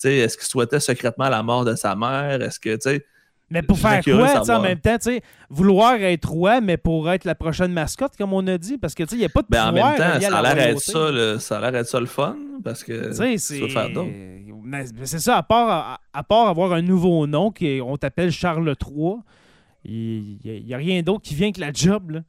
Est-ce 0.05 0.37
qu'il 0.37 0.47
souhaitait 0.47 0.81
secrètement 0.81 1.29
la 1.29 1.43
mort 1.43 1.65
de 1.65 1.75
sa 1.75 1.95
mère? 1.95 2.41
Est-ce 2.43 2.61
que, 2.61 2.75
tu 2.75 2.81
sais. 2.83 3.05
Mais 3.51 3.63
pour 3.63 3.79
faire 3.79 4.05
quoi, 4.05 4.57
en 4.57 4.61
même 4.61 4.79
temps, 4.79 4.97
vouloir 5.49 5.95
être 5.95 6.29
roi, 6.29 6.61
mais 6.61 6.77
pour 6.77 7.11
être 7.11 7.25
la 7.25 7.35
prochaine 7.35 7.73
mascotte, 7.73 8.15
comme 8.17 8.35
on 8.35 8.47
a 8.47 8.59
dit, 8.59 8.77
parce 8.77 8.95
que, 8.95 9.05
tu 9.05 9.11
sais, 9.11 9.17
il 9.17 9.21
n'y 9.21 9.25
a 9.25 9.31
pas 9.31 9.41
de 9.41 9.47
ben, 9.49 9.69
En 9.69 9.73
même 9.73 9.97
temps, 9.97 10.21
ça 10.21 10.39
a 10.39 10.43
l'air 10.43 10.55
d'être 10.55 10.81
ça, 10.81 11.11
le, 11.11 11.39
ça 11.39 11.59
a 11.59 11.71
l'air 11.71 11.87
ça 11.87 11.99
le 11.99 12.07
fun, 12.07 12.37
parce 12.63 12.85
que 12.85 13.11
c'est 13.13 13.69
faire 13.69 13.91
d'autres. 13.91 14.11
C'est 15.05 15.19
ça, 15.19 15.39
à 15.39 15.43
part, 15.43 16.01
à, 16.13 16.23
part 16.25 16.49
avoir 16.49 16.73
un 16.73 16.83
nouveau 16.83 17.27
nom, 17.27 17.51
qu'on 17.51 17.97
t'appelle 17.97 18.31
Charles 18.31 18.75
III, 18.87 19.15
il 19.85 20.39
n'y 20.45 20.73
a, 20.73 20.77
a, 20.77 20.79
rien 20.79 21.01
d'autre 21.03 21.23
qui 21.23 21.35
vient 21.35 21.51
que 21.51 21.61
la 21.61 21.73
job, 21.73 22.11
là. 22.11 22.21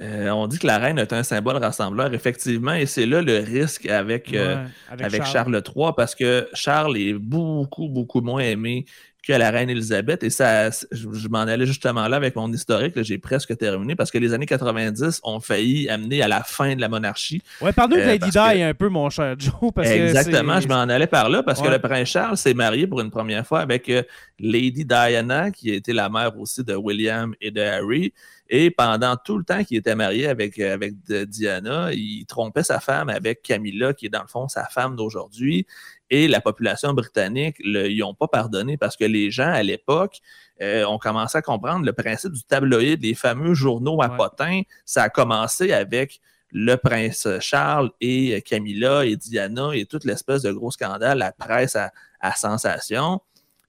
Euh, 0.00 0.30
on 0.30 0.46
dit 0.46 0.58
que 0.58 0.66
la 0.66 0.78
reine 0.78 0.98
est 0.98 1.12
un 1.12 1.22
symbole 1.22 1.56
rassembleur, 1.56 2.14
effectivement, 2.14 2.74
et 2.74 2.86
c'est 2.86 3.06
là 3.06 3.20
le 3.20 3.38
risque 3.38 3.86
avec, 3.86 4.32
euh, 4.32 4.64
avec, 4.88 5.24
Charles. 5.24 5.48
III, 5.48 5.90
parce 5.96 6.14
que 6.14 6.48
Charles 6.54 6.96
est 6.96 7.14
beaucoup, 7.14 7.88
beaucoup 7.88 8.20
moins 8.20 8.42
aimé 8.42 8.84
que 9.26 9.32
la 9.32 9.50
reine 9.50 9.68
Elisabeth. 9.68 10.22
Et 10.22 10.30
ça, 10.30 10.70
je, 10.70 11.28
m'en 11.28 11.40
allais 11.40 11.66
justement 11.66 12.06
là 12.06 12.16
avec 12.16 12.36
mon 12.36 12.50
historique, 12.52 13.02
j'ai 13.02 13.18
presque 13.18 13.56
terminé, 13.58 13.96
parce 13.96 14.12
que 14.12 14.18
les 14.18 14.32
années 14.32 14.46
90 14.46 15.20
ont 15.24 15.40
failli 15.40 15.88
amener 15.88 16.22
à 16.22 16.28
la 16.28 16.44
fin 16.44 16.76
de 16.76 16.80
la 16.80 16.88
monarchie. 16.88 17.42
Ouais, 17.60 17.72
pardon 17.72 17.96
euh, 17.96 18.06
Lady 18.06 18.30
Di 18.30 18.38
un 18.38 18.74
peu, 18.74 18.88
mon 18.88 19.10
cher 19.10 19.34
Joe. 19.36 19.72
exactement, 19.82 20.60
je 20.60 20.68
m'en 20.68 20.82
allais 20.82 21.08
par 21.08 21.28
là, 21.28 21.42
parce 21.42 21.60
que 21.60 21.68
le 21.68 21.80
prince 21.80 22.08
Charles 22.08 22.36
s'est 22.36 22.54
marié 22.54 22.86
pour 22.86 23.00
une 23.00 23.10
première 23.10 23.44
fois 23.44 23.60
avec 23.60 23.90
Lady 24.38 24.84
Diana, 24.84 25.50
qui 25.50 25.72
était 25.72 25.92
la 25.92 26.08
mère 26.08 26.38
aussi 26.38 26.62
de 26.62 26.74
William 26.74 27.34
et 27.40 27.50
de 27.50 27.60
Harry. 27.60 28.12
Et 28.50 28.70
pendant 28.70 29.16
tout 29.16 29.36
le 29.36 29.44
temps 29.44 29.62
qu'il 29.62 29.76
était 29.76 29.94
marié 29.94 30.26
avec, 30.26 30.58
euh, 30.58 30.72
avec 30.72 30.94
Diana, 31.04 31.92
il 31.92 32.24
trompait 32.26 32.62
sa 32.62 32.80
femme 32.80 33.10
avec 33.10 33.42
Camilla, 33.42 33.92
qui 33.92 34.06
est 34.06 34.10
dans 34.10 34.22
le 34.22 34.28
fond 34.28 34.48
sa 34.48 34.64
femme 34.64 34.96
d'aujourd'hui. 34.96 35.66
Et 36.10 36.28
la 36.28 36.40
population 36.40 36.94
britannique, 36.94 37.56
ils 37.58 37.98
n'ont 37.98 38.14
pas 38.14 38.28
pardonné 38.28 38.78
parce 38.78 38.96
que 38.96 39.04
les 39.04 39.30
gens 39.30 39.50
à 39.50 39.62
l'époque 39.62 40.20
euh, 40.62 40.84
ont 40.86 40.98
commencé 40.98 41.36
à 41.36 41.42
comprendre 41.42 41.84
le 41.84 41.92
principe 41.92 42.32
du 42.32 42.42
tabloïd, 42.42 43.02
les 43.02 43.14
fameux 43.14 43.52
journaux 43.52 44.00
à 44.00 44.08
potins. 44.08 44.62
Ça 44.86 45.02
a 45.02 45.08
commencé 45.10 45.72
avec 45.72 46.20
le 46.50 46.76
prince 46.76 47.28
Charles 47.40 47.90
et 48.00 48.40
Camilla 48.40 49.04
et 49.04 49.16
Diana 49.16 49.72
et 49.74 49.84
toute 49.84 50.04
l'espèce 50.04 50.40
de 50.40 50.50
gros 50.50 50.70
scandale, 50.70 51.18
la 51.18 51.32
presse 51.32 51.76
à, 51.76 52.34
sensation. 52.34 53.20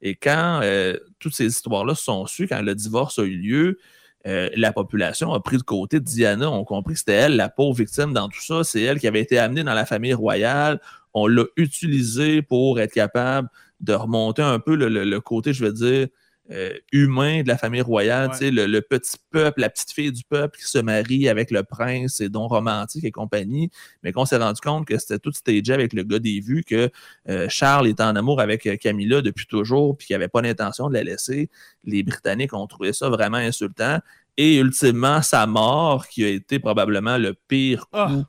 Et 0.02 0.16
quand 0.16 0.62
euh, 0.64 0.98
toutes 1.20 1.36
ces 1.36 1.48
histoires-là 1.48 1.94
se 1.94 2.06
sont 2.06 2.26
sues, 2.26 2.48
quand 2.48 2.62
le 2.62 2.74
divorce 2.74 3.20
a 3.20 3.24
eu 3.24 3.36
lieu, 3.36 3.80
euh, 4.28 4.50
la 4.56 4.74
population 4.74 5.34
a 5.34 5.40
pris 5.40 5.56
le 5.56 5.64
côté 5.64 6.00
de 6.00 6.06
Diana, 6.06 6.52
on 6.52 6.66
compris 6.66 6.94
que 6.94 7.00
c'était 7.00 7.14
elle, 7.14 7.36
la 7.36 7.50
pauvre 7.50 7.78
victime 7.78 8.14
dans 8.14 8.28
tout 8.28 8.42
ça. 8.42 8.64
C'est 8.64 8.82
elle 8.82 9.00
qui 9.00 9.08
avait 9.08 9.22
été 9.22 9.40
amenée 9.40 9.64
dans 9.64 9.74
la 9.74 9.86
famille 9.86 10.14
royale. 10.14 10.82
On 11.14 11.28
l'a 11.28 11.46
utilisée 11.56 12.42
pour 12.42 12.80
être 12.80 12.94
capable 12.94 13.50
de 13.80 13.94
remonter 13.94 14.42
un 14.42 14.60
peu 14.60 14.76
le, 14.76 15.20
côté, 15.22 15.54
je 15.54 15.66
veux 15.66 15.72
dire, 15.72 16.08
euh, 16.52 16.74
humain 16.92 17.44
de 17.44 17.48
la 17.48 17.58
famille 17.58 17.82
royale, 17.82 18.32
le, 18.42 18.66
le, 18.66 18.82
petit 18.82 19.18
peuple, 19.30 19.62
la 19.62 19.70
petite 19.70 19.92
fille 19.92 20.12
du 20.12 20.24
peuple 20.24 20.58
qui 20.58 20.66
se 20.66 20.80
marie 20.80 21.30
avec 21.30 21.52
le 21.52 21.64
prince 21.64 22.22
et 22.22 22.30
dons 22.30 22.48
romantiques 22.48 23.04
et 23.04 23.12
compagnie, 23.12 23.70
mais 24.02 24.12
qu'on 24.12 24.26
s'est 24.26 24.38
rendu 24.38 24.60
compte 24.60 24.88
que 24.88 24.98
c'était 24.98 25.20
tout 25.20 25.32
stagé 25.32 25.74
avec 25.74 25.94
le 25.94 26.04
gars 26.04 26.18
des 26.18 26.40
vues, 26.40 26.64
que 26.64 26.90
euh, 27.30 27.48
Charles 27.50 27.88
était 27.88 28.04
en 28.04 28.16
amour 28.16 28.42
avec 28.42 28.66
euh, 28.66 28.78
Camilla 28.78 29.22
depuis 29.22 29.46
toujours, 29.46 29.96
puis 29.96 30.08
qu'il 30.08 30.16
n'avait 30.16 30.28
pas 30.28 30.42
l'intention 30.42 30.90
de 30.90 30.96
la 30.96 31.04
laisser. 31.04 31.50
Les 31.84 32.02
Britanniques 32.02 32.54
ont 32.54 32.66
trouvé 32.66 32.94
ça 32.94 33.10
vraiment 33.10 33.38
insultant. 33.38 34.00
Et 34.36 34.58
ultimement, 34.58 35.22
sa 35.22 35.46
mort, 35.46 36.08
qui 36.08 36.24
a 36.24 36.30
été 36.30 36.60
probablement 36.60 37.18
le 37.18 37.36
pire 37.48 37.86
ah! 37.94 38.08
coup 38.10 38.24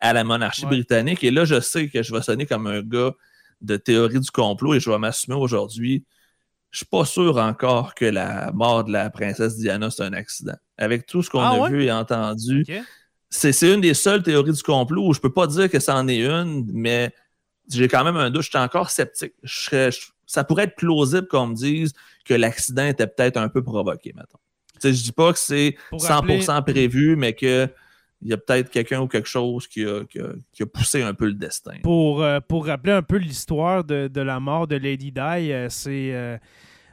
à 0.00 0.12
la 0.12 0.24
monarchie 0.24 0.66
britannique. 0.66 1.24
Et 1.24 1.30
là, 1.30 1.44
je 1.44 1.60
sais 1.60 1.88
que 1.88 2.02
je 2.02 2.12
vais 2.12 2.22
sonner 2.22 2.46
comme 2.46 2.66
un 2.66 2.82
gars 2.82 3.12
de 3.60 3.76
théorie 3.76 4.20
du 4.20 4.30
complot 4.30 4.74
et 4.74 4.80
je 4.80 4.90
vais 4.90 4.98
m'assumer 4.98 5.36
aujourd'hui 5.36 6.04
je 6.74 6.78
suis 6.78 6.86
pas 6.86 7.04
sûr 7.04 7.36
encore 7.36 7.94
que 7.94 8.04
la 8.04 8.50
mort 8.52 8.82
de 8.82 8.90
la 8.90 9.08
princesse 9.08 9.56
Diana, 9.58 9.90
c'est 9.90 10.02
un 10.02 10.12
accident. 10.12 10.56
Avec 10.76 11.06
tout 11.06 11.22
ce 11.22 11.30
qu'on 11.30 11.38
ah 11.38 11.66
a 11.66 11.68
vu 11.68 11.84
et 11.84 11.92
entendu, 11.92 12.66
c'est 13.30 13.62
une 13.62 13.80
des 13.80 13.94
seules 13.94 14.24
théories 14.24 14.52
du 14.52 14.62
complot 14.62 15.06
où 15.06 15.14
je 15.14 15.20
peux 15.20 15.32
pas 15.32 15.46
dire 15.46 15.70
que 15.70 15.78
c'en 15.78 16.08
est 16.08 16.18
une, 16.18 16.68
mais 16.72 17.14
j'ai 17.70 17.86
quand 17.86 18.02
même 18.02 18.16
un 18.16 18.28
doute. 18.28 18.42
Je 18.42 18.48
suis 18.48 18.58
encore 18.58 18.90
sceptique. 18.90 19.34
ça 20.26 20.42
pourrait 20.42 20.64
être 20.64 20.74
plausible 20.74 21.28
qu'on 21.28 21.46
me 21.46 21.54
dise 21.54 21.92
que 22.24 22.34
l'accident 22.34 22.86
était 22.86 23.06
peut-être 23.06 23.36
un 23.36 23.48
peu 23.48 23.62
provoqué, 23.62 24.12
maintenant. 24.12 24.40
Je 24.82 24.90
dis 24.90 25.12
pas 25.12 25.32
que 25.32 25.38
c'est 25.38 25.76
100% 25.92 26.64
prévu, 26.64 27.14
mais 27.14 27.34
que 27.34 27.68
il 28.24 28.30
y 28.30 28.32
a 28.32 28.38
peut-être 28.38 28.70
quelqu'un 28.70 29.00
ou 29.02 29.06
quelque 29.06 29.28
chose 29.28 29.68
qui 29.68 29.84
a, 29.84 30.66
poussé 30.72 31.02
un 31.02 31.12
peu 31.12 31.26
le 31.26 31.34
destin. 31.34 31.74
Pour, 31.82 32.22
euh, 32.22 32.40
pour 32.40 32.66
rappeler 32.66 32.92
un 32.92 33.02
peu 33.02 33.16
l'histoire 33.16 33.84
de, 33.84 34.20
la 34.20 34.40
mort 34.40 34.66
de 34.66 34.76
Lady 34.76 35.12
Di, 35.12 35.20
euh, 35.20 35.68
c'est. 35.68 36.12
Euh, 36.12 36.38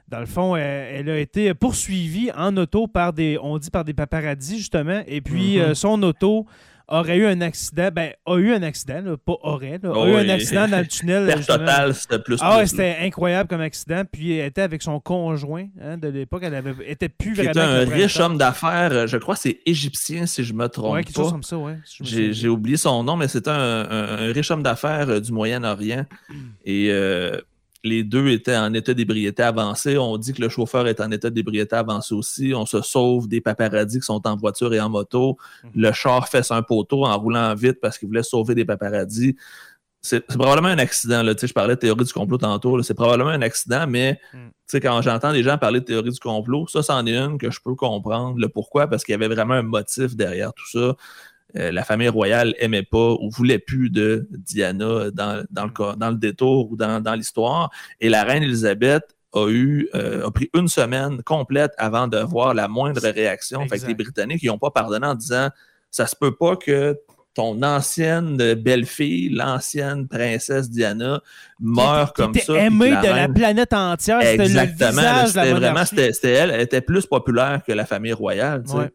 dans 0.10 0.20
le 0.20 0.26
fond, 0.26 0.58
elle, 0.58 1.10
a 1.10 1.18
été 1.18 1.54
poursuivie 1.54 2.32
en 2.36 2.58
auto 2.58 2.86
par 2.86 3.14
des, 3.14 3.38
on 3.42 3.58
dit 3.58 3.70
par 3.70 3.86
des 3.86 3.94
paparazzis, 3.94 4.58
justement, 4.58 5.02
et 5.08 5.22
puis 5.22 5.56
mm-hmm. 5.56 5.74
son 5.74 6.04
auto 6.04 6.46
aurait 6.92 7.18
eu 7.18 7.26
un 7.26 7.42
accident, 7.42 7.90
ben, 7.94 8.12
a 8.26 8.38
eu 8.38 8.54
un 8.54 8.64
accident, 8.64 9.16
pas 9.26 9.36
aurait, 9.42 9.80
a 9.84 9.90
oh 9.90 10.08
eu 10.08 10.16
un 10.16 10.30
accident 10.30 10.68
dans 10.68 10.80
le 10.80 10.88
tunnel. 10.88 11.46
Totale, 11.48 11.96
c'était 11.96 12.20
plus. 12.20 12.38
Ah 12.42 12.58
ouais, 12.58 12.68
c'était 12.68 12.98
incroyable 13.02 13.50
comme 13.50 13.62
accident. 13.62 14.04
Puis 14.12 14.38
elle 14.38 14.48
était 14.48 14.62
avec 14.62 14.82
son 14.82 15.00
conjoint 15.00 15.68
hein, 15.82 15.98
de 15.98 16.10
l'époque. 16.10 16.44
Elle 16.46 16.56
avait, 16.56 16.76
était 16.86 17.10
plus 17.10 17.34
vraiment. 17.34 17.54
C'était 17.54 17.66
un 17.66 17.86
riche 17.86 18.20
homme 18.20 18.38
d'affaires, 18.38 19.08
je 19.08 19.18
crois 19.18 19.36
que 19.36 19.42
c'est 19.42 19.60
égyptien 19.66 20.26
si 20.26 20.44
je 20.44 20.54
me 20.54 20.68
trompe 20.68 20.94
ouais, 20.94 21.04
pas. 21.04 21.30
comme 21.30 21.44
ça, 21.44 21.58
ouais. 21.58 21.78
J'ai 22.02 22.48
oublié 22.48 22.78
son 22.78 23.04
nom, 23.04 23.16
mais 23.16 23.28
c'était 23.28 23.50
un, 23.50 24.32
riche 24.32 24.52
homme 24.52 24.64
d'affaires 24.64 25.10
euh, 25.10 25.20
du 25.20 25.32
Moyen-Orient. 25.32 26.06
Et 26.66 26.90
euh, 26.92 27.40
les 27.84 28.04
deux 28.04 28.28
étaient 28.30 28.58
en 28.58 28.74
état 28.74 28.94
d'ébriété 28.94 29.44
avancé. 29.44 29.98
On 29.98 30.18
dit 30.18 30.34
que 30.34 30.42
le 30.42 30.50
chauffeur 30.50 30.88
est 30.88 31.00
en 31.02 31.12
état 31.12 31.30
d'ébriété 31.30 31.76
avancé 31.76 32.14
aussi. 32.14 32.54
On 32.56 32.66
se 32.66 32.82
sauve 32.82 33.28
des 33.28 33.42
paparazzis 33.42 34.00
qui 34.00 34.06
sont 34.06 34.26
en 34.28 34.36
voiture 34.36 34.74
et 34.74 34.80
en 34.80 34.90
moto. 34.90 35.38
Mhm. 35.64 35.72
Le 35.76 35.92
char 35.92 36.28
fait 36.28 36.52
un 36.52 36.62
poteau 36.62 37.06
en 37.06 37.18
roulant 37.18 37.54
vite 37.56 37.80
parce 37.82 37.98
qu'il 37.98 38.08
voulait 38.08 38.24
sauver 38.24 38.56
des 38.56 38.66
paparazzis. 38.66 39.36
C'est 40.04 40.26
probablement 40.26 40.70
un 40.70 40.80
accident. 40.80 41.22
Là. 41.22 41.34
Je 41.40 41.54
parlais 41.54 41.76
de 41.76 41.80
théorie 41.80 42.06
du 42.06 42.12
complot 42.14 42.40
tantôt. 42.40 42.82
C'est 42.82 42.96
probablement 42.96 43.30
un 43.30 43.44
accident, 43.44 43.86
mais 43.88 44.20
mm. 44.34 44.80
quand 44.80 45.02
j'entends 45.04 45.32
des 45.32 45.44
gens 45.44 45.60
parler 45.60 45.80
de 45.80 45.86
théorie 45.86 46.10
du 46.10 46.20
complot, 46.20 46.66
ça, 46.68 46.82
c'en 46.82 47.06
est 47.06 47.16
une 47.16 47.38
que 47.38 47.52
je 47.52 47.60
peux 47.64 47.76
comprendre. 47.76 48.36
Le 48.40 48.50
pourquoi, 48.50 48.88
parce 48.88 49.04
qu'il 49.04 49.14
y 49.14 49.16
avait 49.16 49.28
vraiment 49.28 49.54
un 49.54 49.62
motif 49.62 50.16
derrière 50.16 50.54
tout 50.54 50.68
ça. 50.68 50.96
Euh, 51.58 51.72
la 51.72 51.84
famille 51.84 52.10
royale 52.10 52.56
aimait 52.60 52.84
pas 52.84 53.14
ou 53.20 53.30
voulait 53.30 53.60
plus 53.60 53.90
de 53.90 54.28
Diana 54.32 55.12
dans, 55.12 55.44
dans, 55.50 55.66
le, 55.66 55.96
dans 55.98 56.10
le 56.10 56.18
détour 56.18 56.72
ou 56.72 56.78
dans, 56.78 57.02
dans 57.02 57.14
l'histoire. 57.14 57.70
Et 58.00 58.10
la 58.10 58.24
reine 58.24 58.44
Elisabeth 58.44 59.04
a 59.34 59.50
eu 59.50 59.90
euh, 59.96 60.28
a 60.28 60.32
pris 60.32 60.50
une 60.54 60.68
semaine 60.68 61.24
complète 61.24 61.72
avant 61.78 62.08
de 62.08 62.18
voir 62.18 62.54
la 62.54 62.68
moindre 62.68 63.08
réaction. 63.08 63.66
Fait 63.68 63.80
que 63.80 63.88
les 63.88 63.96
Britanniques 63.96 64.44
n'ont 64.44 64.58
pas 64.58 64.72
pardonné 64.72 65.08
en 65.08 65.16
disant 65.16 65.50
ça 65.90 66.08
se 66.08 66.16
peut 66.16 66.36
pas 66.36 66.56
que 66.56 66.98
ton 67.34 67.62
ancienne 67.64 68.36
belle-fille, 68.56 69.30
l'ancienne 69.30 70.08
princesse 70.08 70.70
Diana, 70.70 71.22
meure 71.62 72.12
comme 72.14 72.34
ça. 72.36 72.54
aimée 72.56 72.90
de 72.92 73.08
la 73.08 73.30
planète 73.30 73.72
entière. 73.72 74.20
Exactement. 74.20 75.28
C'était 75.28 75.54
vraiment, 75.54 75.86
c'était 75.86 76.32
elle. 76.32 76.52
Elle 76.52 76.62
était 76.62 76.82
plus 76.82 77.06
populaire 77.06 77.62
que 77.66 77.72
la 77.72 77.86
famille 77.86 78.14
royale. 78.14 78.64
Tu 78.64 78.74
sais. 78.74 78.92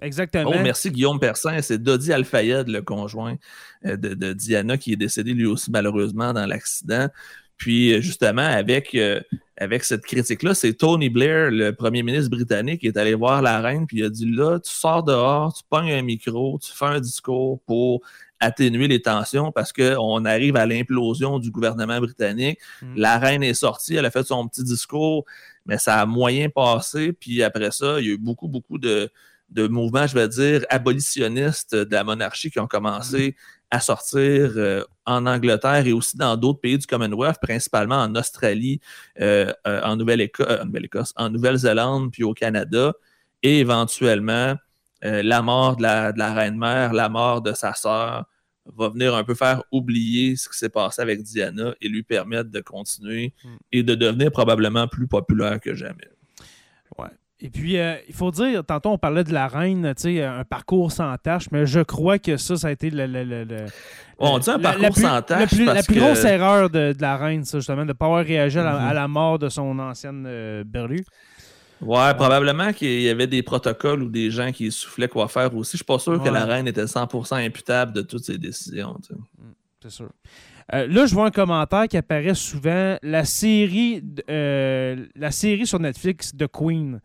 Exactement. 0.00 0.52
Oh, 0.54 0.58
merci 0.62 0.90
Guillaume 0.90 1.18
Persin. 1.18 1.60
C'est 1.60 1.82
Dodi 1.82 2.12
Alfayed, 2.12 2.68
le 2.68 2.82
conjoint 2.82 3.36
euh, 3.84 3.96
de, 3.96 4.32
Diana, 4.32 4.78
qui 4.78 4.92
est 4.92 4.96
décédé 4.96 5.32
lui 5.32 5.46
aussi 5.46 5.70
malheureusement 5.70 6.32
dans 6.32 6.46
l'accident. 6.46 7.08
Puis 7.56 7.92
euh, 7.92 8.00
justement, 8.00 8.42
avec, 8.42 8.94
euh, 8.94 9.20
avec 9.56 9.82
cette 9.82 10.04
critique-là, 10.04 10.54
c'est 10.54 10.74
Tony 10.74 11.08
Blair, 11.08 11.50
le 11.50 11.72
premier 11.72 12.04
ministre 12.04 12.30
britannique, 12.30 12.82
qui 12.82 12.86
est 12.86 12.96
allé 12.96 13.14
voir 13.14 13.42
la 13.42 13.60
reine, 13.60 13.86
puis 13.86 13.98
il 13.98 14.04
a 14.04 14.10
dit 14.10 14.30
là, 14.30 14.60
tu 14.60 14.70
sors 14.70 15.02
dehors, 15.02 15.52
tu 15.52 15.62
pognes 15.68 15.90
un 15.90 16.02
micro, 16.02 16.58
tu 16.62 16.70
fais 16.72 16.86
un 16.86 17.00
discours 17.00 17.60
pour 17.66 18.00
atténuer 18.40 18.86
les 18.86 19.02
tensions 19.02 19.50
parce 19.50 19.72
qu'on 19.72 20.24
arrive 20.24 20.54
à 20.54 20.64
l'implosion 20.64 21.40
du 21.40 21.50
gouvernement 21.50 21.98
britannique. 21.98 22.60
Mm. 22.82 22.94
La 22.96 23.18
reine 23.18 23.42
est 23.42 23.54
sortie, 23.54 23.96
elle 23.96 24.06
a 24.06 24.12
fait 24.12 24.24
son 24.24 24.46
petit 24.46 24.62
discours, 24.62 25.24
mais 25.66 25.76
ça 25.76 26.00
a 26.00 26.06
moyen 26.06 26.48
passé. 26.48 27.12
Puis 27.12 27.42
après 27.42 27.72
ça, 27.72 27.98
il 27.98 28.06
y 28.06 28.10
a 28.10 28.12
eu 28.12 28.18
beaucoup, 28.18 28.46
beaucoup 28.46 28.78
de, 28.78 29.10
de 29.50 29.66
mouvements, 29.66 30.06
je 30.06 30.14
vais 30.14 30.28
dire, 30.28 30.64
abolitionnistes 30.68 31.74
de 31.74 31.92
la 31.92 32.04
monarchie 32.04 32.50
qui 32.50 32.60
ont 32.60 32.66
commencé 32.66 33.34
à 33.70 33.80
sortir 33.80 34.52
euh, 34.56 34.82
en 35.04 35.26
Angleterre 35.26 35.86
et 35.86 35.92
aussi 35.92 36.16
dans 36.16 36.36
d'autres 36.36 36.60
pays 36.60 36.78
du 36.78 36.86
Commonwealth, 36.86 37.38
principalement 37.40 37.96
en 37.96 38.14
Australie, 38.14 38.80
euh, 39.20 39.52
euh, 39.66 39.82
en 39.82 39.96
Nouvelle-Écosse, 39.96 41.12
en 41.16 41.30
Nouvelle-Zélande, 41.30 42.10
puis 42.12 42.24
au 42.24 42.34
Canada, 42.34 42.92
et 43.42 43.60
éventuellement 43.60 44.56
la 45.00 45.42
mort 45.42 45.76
de 45.76 45.82
la, 45.82 46.10
de 46.10 46.18
la 46.18 46.34
reine-mère, 46.34 46.92
la 46.92 47.08
mort 47.08 47.40
de 47.40 47.52
sa 47.52 47.72
sœur, 47.72 48.24
va 48.76 48.88
venir 48.88 49.14
un 49.14 49.22
peu 49.22 49.34
faire 49.34 49.62
oublier 49.70 50.34
ce 50.34 50.48
qui 50.48 50.58
s'est 50.58 50.68
passé 50.68 51.00
avec 51.00 51.22
Diana 51.22 51.72
et 51.80 51.88
lui 51.88 52.02
permettre 52.02 52.50
de 52.50 52.60
continuer 52.60 53.32
hmm. 53.44 53.56
et 53.72 53.82
de 53.84 53.94
devenir 53.94 54.30
probablement 54.32 54.88
plus 54.88 55.06
populaire 55.06 55.60
que 55.60 55.74
jamais. 55.74 56.08
Et 57.40 57.50
puis, 57.50 57.78
euh, 57.78 57.94
il 58.08 58.14
faut 58.14 58.32
dire, 58.32 58.64
tantôt 58.64 58.90
on 58.90 58.98
parlait 58.98 59.22
de 59.22 59.32
la 59.32 59.46
reine, 59.46 59.94
tu 59.96 60.02
sais, 60.02 60.24
un 60.24 60.42
parcours 60.42 60.90
sans 60.90 61.16
tâche, 61.18 61.46
mais 61.52 61.66
je 61.66 61.80
crois 61.80 62.18
que 62.18 62.36
ça, 62.36 62.56
ça 62.56 62.66
a 62.66 62.70
été 62.72 62.90
le. 62.90 63.06
le, 63.06 63.66
on 64.18 64.40
dit 64.40 64.50
un 64.50 64.58
parcours 64.58 64.96
sans 64.96 65.22
tâche. 65.22 65.52
la 65.52 65.82
plus 65.84 66.00
grosse 66.00 66.24
erreur 66.24 66.68
de, 66.68 66.92
la 66.98 67.16
reine, 67.16 67.44
ça, 67.44 67.58
justement, 67.58 67.82
de 67.82 67.88
ne 67.88 67.92
pas 67.92 68.06
avoir 68.06 68.24
réagi 68.24 68.58
à, 68.58 68.92
la, 68.92 69.08
mort 69.08 69.38
de 69.38 69.48
son 69.48 69.78
ancienne 69.78 70.24
euh, 70.26 70.64
berlue. 70.64 71.04
Ouais, 71.80 72.12
probablement 72.14 72.72
qu'il 72.72 73.02
y 73.02 73.08
avait 73.08 73.28
des 73.28 73.44
protocoles 73.44 74.02
ou 74.02 74.08
des 74.08 74.32
gens 74.32 74.50
qui 74.50 74.72
soufflaient 74.72 75.06
quoi 75.06 75.28
faire 75.28 75.54
aussi. 75.54 75.72
Je 75.72 75.76
suis 75.76 75.84
pas 75.84 76.00
sûr 76.00 76.20
que 76.20 76.28
la 76.28 76.44
reine 76.44 76.66
était 76.66 76.86
100% 76.86 77.36
imputable 77.46 77.92
de 77.92 78.02
toutes 78.02 78.24
ces 78.24 78.36
décisions. 78.36 78.96
Mm, 79.10 79.44
c'est 79.80 79.90
sûr. 79.90 80.10
Euh, 80.74 80.88
là, 80.88 81.06
je 81.06 81.14
vois 81.14 81.26
un 81.26 81.30
commentaire 81.30 81.86
qui 81.86 81.96
apparaît 81.96 82.34
souvent. 82.34 82.96
La 83.00 83.24
série, 83.24 84.02
la 84.26 85.30
série 85.30 85.68
sur 85.68 85.78
Netflix 85.78 86.34
de 86.34 86.46
Queen. 86.46 87.00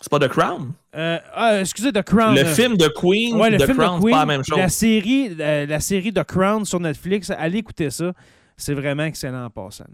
C'est 0.00 0.10
pas 0.10 0.18
The 0.18 0.28
Crown? 0.28 0.72
Euh, 0.96 1.18
ah, 1.34 1.60
excusez, 1.60 1.92
The 1.92 2.02
Crown. 2.02 2.34
Le 2.34 2.44
film 2.44 2.76
de 2.76 2.88
Queen, 2.88 3.36
ouais, 3.36 3.50
le 3.50 3.58
The 3.58 3.66
film 3.66 3.76
Crown, 3.78 4.00
c'est 4.02 4.10
pas 4.10 4.18
la 4.20 4.26
même 4.26 4.44
chose. 4.44 4.58
La 4.58 4.68
série, 4.68 5.36
euh, 5.38 5.66
la 5.66 5.80
série 5.80 6.12
The 6.12 6.24
Crown 6.24 6.64
sur 6.64 6.80
Netflix, 6.80 7.30
allez 7.30 7.58
écouter 7.58 7.90
ça. 7.90 8.12
C'est 8.56 8.74
vraiment 8.74 9.04
excellent 9.04 9.44
en 9.44 9.50
passant. 9.50 9.84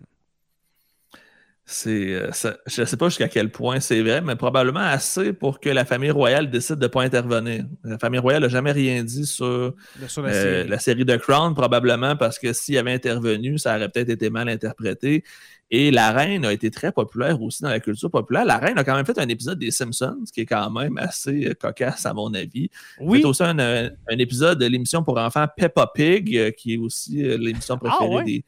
C'est, 1.68 2.14
euh, 2.14 2.30
je 2.66 2.80
ne 2.82 2.86
sais 2.86 2.96
pas 2.96 3.08
jusqu'à 3.08 3.26
quel 3.26 3.50
point 3.50 3.80
c'est 3.80 4.00
vrai, 4.00 4.20
mais 4.20 4.36
probablement 4.36 4.78
assez 4.78 5.32
pour 5.32 5.58
que 5.58 5.68
la 5.68 5.84
famille 5.84 6.12
royale 6.12 6.48
décide 6.48 6.76
de 6.76 6.84
ne 6.84 6.86
pas 6.86 7.02
intervenir. 7.02 7.64
La 7.82 7.98
famille 7.98 8.20
royale 8.20 8.42
n'a 8.42 8.48
jamais 8.48 8.70
rien 8.70 9.02
dit 9.02 9.26
sur, 9.26 9.74
la, 10.00 10.08
série. 10.08 10.68
la, 10.68 10.78
série. 10.78 11.04
The 11.04 11.18
Crown, 11.18 11.54
probablement 11.54 12.14
parce 12.14 12.38
que 12.38 12.52
s'il 12.52 12.78
avait 12.78 12.92
intervenu, 12.92 13.58
ça 13.58 13.76
aurait 13.76 13.88
peut-être 13.88 14.10
été 14.10 14.30
mal 14.30 14.48
interprété. 14.48 15.24
Et 15.70 15.90
la 15.90 16.12
reine 16.12 16.44
a 16.44 16.52
été 16.52 16.70
très 16.70 16.92
populaire 16.92 17.42
aussi 17.42 17.62
dans 17.62 17.70
la 17.70 17.80
culture 17.80 18.10
populaire. 18.10 18.44
La 18.44 18.58
reine 18.58 18.78
a 18.78 18.84
quand 18.84 18.94
même 18.94 19.04
fait 19.04 19.18
un 19.18 19.28
épisode 19.28 19.58
des 19.58 19.72
Simpsons, 19.72 20.22
qui 20.32 20.42
est 20.42 20.46
quand 20.46 20.70
même 20.70 20.96
assez 20.98 21.46
euh, 21.46 21.54
cocasse 21.54 22.06
à 22.06 22.14
mon 22.14 22.32
avis. 22.34 22.70
Oui. 23.00 23.20
C'est 23.20 23.26
aussi 23.26 23.42
un, 23.42 23.90
épisode 24.10 24.60
de 24.60 24.66
l'émission 24.66 25.02
pour 25.02 25.18
enfants 25.18 25.46
Peppa 25.56 25.90
Pig, 25.92 26.36
euh, 26.36 26.50
qui 26.52 26.74
est 26.74 26.78
aussi 26.78 27.24
euh, 27.24 27.36
l'émission 27.36 27.74
ah, 27.82 27.84
préférée 27.84 28.24
des, 28.24 28.44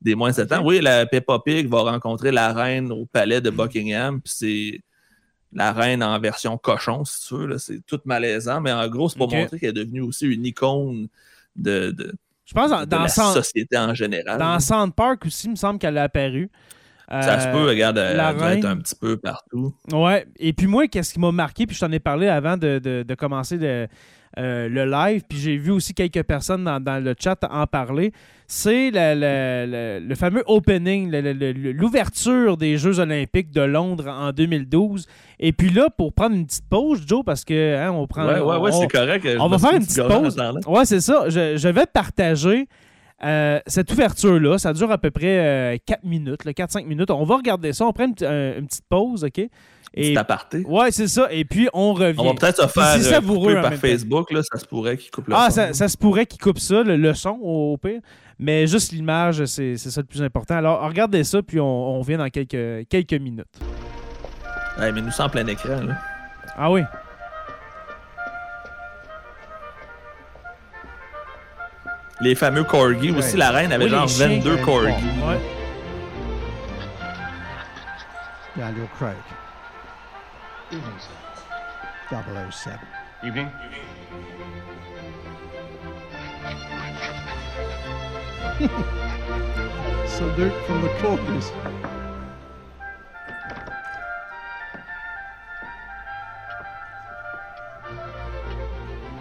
des 0.00 0.14
moins 0.14 0.30
de 0.30 0.34
7 0.34 0.52
ans. 0.52 0.62
Oui, 0.64 0.80
la 0.80 1.06
Peppa 1.06 1.38
Pig 1.44 1.68
va 1.68 1.82
rencontrer 1.82 2.30
la 2.32 2.52
reine 2.52 2.90
au 2.90 3.06
palais 3.06 3.40
de 3.40 3.50
Buckingham, 3.50 4.20
puis 4.20 4.32
c'est 4.34 4.80
la 5.52 5.72
reine 5.72 6.02
en 6.02 6.18
version 6.18 6.56
cochon, 6.56 7.04
si 7.04 7.28
tu 7.28 7.34
veux. 7.34 7.58
C'est 7.58 7.84
tout 7.86 8.00
malaisant, 8.04 8.60
mais 8.60 8.72
en 8.72 8.86
gros, 8.88 9.08
c'est 9.08 9.18
pour 9.18 9.32
montrer 9.32 9.58
qu'elle 9.58 9.70
est 9.70 9.84
devenue 9.84 10.00
aussi 10.00 10.26
une 10.26 10.46
icône 10.46 11.08
de 11.56 11.94
je 12.50 12.54
pense 12.54 12.88
dans, 12.88 13.02
la 13.02 13.06
société 13.06 13.78
en 13.78 13.94
général. 13.94 14.36
Dans 14.36 14.90
Park 14.90 15.24
aussi, 15.26 15.46
il 15.46 15.50
me 15.50 15.56
semble 15.56 15.78
qu'elle 15.78 15.96
a 15.98 16.02
apparu. 16.04 16.50
ça 17.08 17.38
se 17.38 17.46
peut, 17.52 17.64
regarde, 17.64 17.96
la 17.96 18.32
être 18.56 18.64
un 18.64 18.78
petit 18.78 18.96
peu 18.96 19.16
partout. 19.16 19.72
Ouais. 19.92 20.26
Et 20.36 20.52
puis 20.52 20.66
moi, 20.66 20.88
qu'est-ce 20.88 21.12
qui 21.14 21.20
m'a 21.20 21.30
marqué, 21.30 21.64
puis 21.68 21.76
je 21.76 21.80
t'en 21.80 21.92
ai 21.92 22.00
parlé 22.00 22.26
avant 22.26 22.56
de, 22.56 22.80
de, 22.80 23.14
commencer 23.14 23.56
de, 23.56 23.86
le 24.36 24.84
live, 24.84 25.22
puis 25.28 25.38
j'ai 25.38 25.56
vu 25.56 25.70
aussi 25.70 25.94
quelques 25.94 26.22
personnes 26.22 26.64
dans, 26.64 26.80
dans 26.80 27.02
le 27.02 27.14
chat 27.18 27.38
en 27.50 27.66
parler 27.66 28.12
c'est 28.52 28.90
le, 28.92 30.14
fameux 30.16 30.42
opening, 30.48 31.08
l'ouverture 31.72 32.56
des 32.56 32.78
Jeux 32.78 32.98
olympiques 32.98 33.52
de 33.52 33.60
Londres 33.60 34.08
en 34.08 34.32
2012. 34.32 35.06
Et 35.38 35.52
puis 35.52 35.70
là, 35.70 35.88
pour 35.88 36.12
prendre 36.12 36.34
une 36.34 36.46
petite 36.46 36.68
pause, 36.68 37.00
Joe, 37.06 37.22
parce 37.24 37.44
que 37.44 37.76
hein, 37.76 37.92
on 37.92 38.08
prend... 38.08 38.26
Ouais, 38.26 38.40
ouais, 38.40 38.56
ouais, 38.56 38.72
c'est 38.72 38.88
correct. 38.88 39.24
On 39.38 39.46
va 39.46 39.56
faire 39.56 39.74
une 39.74 39.86
petite 39.86 40.02
pause. 40.02 40.36
Ouais, 40.66 40.84
c'est 40.84 41.00
ça. 41.00 41.28
Je, 41.28 41.68
vais 41.68 41.86
partager 41.86 42.66
euh, 43.22 43.60
cette 43.68 43.92
ouverture-là. 43.92 44.58
Ça 44.58 44.72
dure 44.72 44.90
à 44.90 44.98
peu 44.98 45.12
près 45.12 45.80
4 45.86 46.00
euh, 46.04 46.08
minutes, 46.08 46.44
4-5 46.44 46.86
minutes. 46.86 47.12
On 47.12 47.22
va 47.22 47.36
regarder 47.36 47.72
ça. 47.72 47.86
On 47.86 47.92
prend 47.92 48.06
une, 48.06 48.26
une 48.26 48.66
petite 48.66 48.86
pause, 48.88 49.22
OK? 49.22 49.48
Et, 49.94 50.16
aparté. 50.16 50.64
Ouais, 50.66 50.92
c'est 50.92 51.08
ça. 51.08 51.26
Et 51.32 51.44
puis, 51.44 51.68
on 51.72 51.92
revient. 51.94 52.20
On 52.20 52.24
va 52.24 52.34
peut-être 52.34 52.62
se 52.62 52.68
faire 52.68 53.22
couper 53.22 53.54
par 53.54 53.74
Facebook. 53.74 54.30
Là, 54.30 54.40
ça 54.42 54.58
se 54.58 54.64
pourrait 54.64 54.96
qu'il 54.96 55.10
coupe 55.10 55.28
le 55.28 55.34
ah, 55.36 55.50
son. 55.50 55.60
Ah, 55.60 55.72
ça, 55.72 55.88
se 55.88 55.96
pourrait 55.96 56.26
qu'il 56.26 56.40
coupe 56.40 56.60
ça, 56.60 56.82
le, 56.82 57.14
son, 57.14 57.38
au, 57.42 57.76
pire. 57.76 58.00
Mais 58.38 58.66
juste 58.66 58.92
l'image, 58.92 59.44
c'est 59.46 59.76
ça 59.76 60.00
le 60.00 60.06
plus 60.06 60.22
important. 60.22 60.54
Alors, 60.54 60.82
regardez 60.82 61.24
ça, 61.24 61.42
puis 61.42 61.60
on, 61.60 61.66
on 61.66 62.00
revient 62.00 62.16
dans 62.16 62.28
quelques, 62.28 62.88
quelques 62.88 63.20
minutes. 63.20 63.58
Ouais, 64.78 64.92
mais 64.92 65.02
nous 65.02 65.10
sommes 65.10 65.26
en 65.26 65.30
plein 65.30 65.46
écran. 65.46 65.82
Là. 65.82 65.98
Ah 66.56 66.70
oui. 66.70 66.82
Les 72.20 72.34
fameux 72.34 72.64
corgis. 72.64 73.10
Aussi, 73.12 73.36
la 73.36 73.50
reine 73.50 73.72
avait 73.72 73.88
genre 73.88 74.06
22 74.06 74.58
corgis. 74.58 74.92
Ouais. 74.92 75.40
Daniel 78.56 78.88
Craig. 78.98 79.16
Evening, 80.72 81.00
sir. 81.00 82.50
007. 82.52 82.78
Evening. 83.24 83.50
Salute 90.06 90.54
from 90.66 90.82
the 90.82 90.88
corpus. 91.00 91.50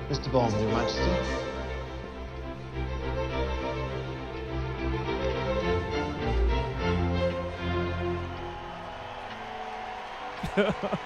Mr. 0.08 0.32
Bond, 0.32 0.54
Your 0.54 0.72
Majesty. 0.72 1.02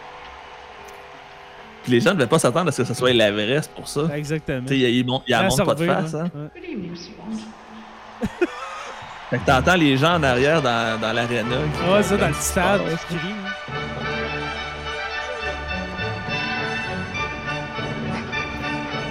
Puis 1.83 1.91
les 1.91 1.99
gens 1.99 2.11
ne 2.11 2.15
devaient 2.15 2.27
pas 2.27 2.39
s'attendre 2.39 2.69
à 2.69 2.71
ce 2.71 2.81
que 2.81 2.87
ce 2.87 2.93
soit 2.93 3.11
l'Everest 3.11 3.69
pour 3.75 3.87
ça. 3.87 4.07
Exactement. 4.15 4.61
Tu 4.61 4.69
sais, 4.69 4.79
il, 4.79 4.83
il, 4.83 4.99
il, 4.99 5.05
montre 5.05 5.65
pas 5.65 5.75
de 5.75 5.85
face. 5.85 6.15
Hein. 6.15 6.29
Ouais. 6.33 6.49
fait 9.29 9.37
que 9.37 9.45
t'entends 9.45 9.75
les 9.75 9.97
gens 9.97 10.15
en 10.15 10.23
arrière 10.23 10.61
dans, 10.61 10.99
dans 10.99 11.11
l'aréna. 11.11 11.57
Ouais, 11.91 12.01
ça, 12.01 12.15
dans 12.15 12.29
le 12.29 12.33
stade, 12.33 12.81
qui 13.09 13.15
crient. 13.15 13.33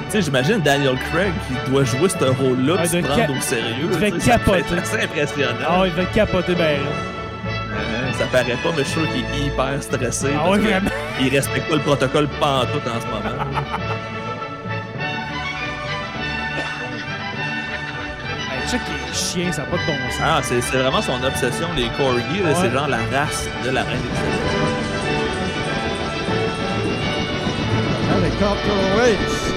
Tu 0.06 0.18
sais, 0.18 0.22
j'imagine 0.22 0.60
Daniel 0.60 0.96
Craig 1.10 1.32
qui 1.46 1.70
doit 1.70 1.84
jouer 1.84 2.08
ce 2.08 2.24
rôle-là 2.24 2.76
ouais, 2.76 2.86
se 2.86 2.96
prendre 2.98 3.36
au 3.36 3.40
sérieux. 3.40 3.88
Il 3.92 3.98
va 3.98 4.10
capoter. 4.18 4.62
C'est 4.84 5.02
impressionnant. 5.02 5.68
Ah, 5.68 5.82
il 5.86 5.92
va 5.92 6.04
capoter 6.06 6.54
ben 6.54 6.80
ça 8.18 8.26
paraît 8.26 8.56
pas, 8.62 8.70
mais 8.76 8.84
je 8.84 8.88
suis 8.88 9.00
sûr 9.00 9.08
qu'il 9.12 9.24
est 9.24 9.46
hyper 9.46 9.82
stressé. 9.82 10.28
Ah 10.38 10.48
vraiment? 10.48 10.90
Il 11.20 11.28
respecte 11.28 11.68
pas 11.68 11.76
le 11.76 11.80
protocole 11.82 12.28
pantoute 12.40 12.86
en 12.86 13.00
ce 13.00 13.06
moment. 13.06 13.44
hey, 18.50 18.68
check 18.70 18.80
les 18.88 19.14
chiens, 19.14 19.52
ça 19.52 19.62
n'a 19.62 19.68
pas 19.68 19.76
de 19.76 19.86
bon 19.86 20.10
sens. 20.10 20.20
Ah, 20.22 20.40
c'est 20.42 20.60
vraiment 20.78 21.02
son 21.02 21.22
obsession, 21.24 21.68
les 21.76 21.88
corgis. 21.96 22.42
Ouais. 22.42 22.54
C'est 22.60 22.70
genre 22.70 22.88
la 22.88 22.98
race 22.98 23.48
de 23.64 23.70
la 23.70 23.82
reine 23.82 24.00
des 24.00 24.42
Helicopter 28.26 28.70
awaits. 28.94 29.51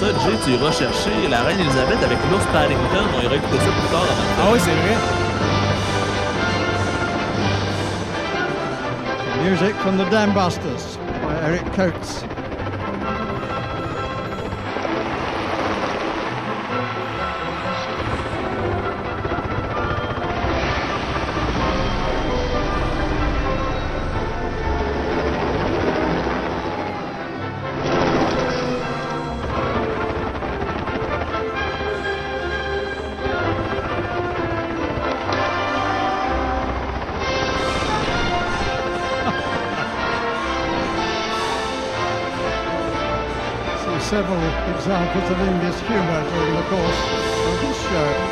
Ça, 0.00 0.06
Jay, 0.24 0.36
tu 0.44 0.50
iras 0.52 0.72
chercher 0.72 1.28
la 1.28 1.42
reine 1.42 1.60
Elisabeth 1.60 2.02
avec 2.02 2.18
l'ours 2.30 2.46
Paddington. 2.52 3.04
On 3.16 3.22
ira 3.22 3.36
écouter 3.36 3.58
ça 3.58 3.70
plus 3.70 3.90
tard 3.92 4.00
dans 4.00 4.44
Ah 4.44 4.48
oui, 4.52 4.58
c'est 4.58 4.70
vrai. 4.70 4.96
Music 9.44 9.74
from 9.76 9.98
the 9.98 10.10
Dam 10.10 10.32
Busters 10.32 10.96
by 11.22 11.34
Eric 11.46 11.64
Coates. 11.74 12.24
Examples 44.90 45.30
of 45.30 45.40
English 45.42 45.80
humour 45.82 46.30
during 46.30 46.54
the 46.56 46.62
course 46.62 47.00
of 47.46 47.60
this 47.60 47.80
show. 47.80 48.29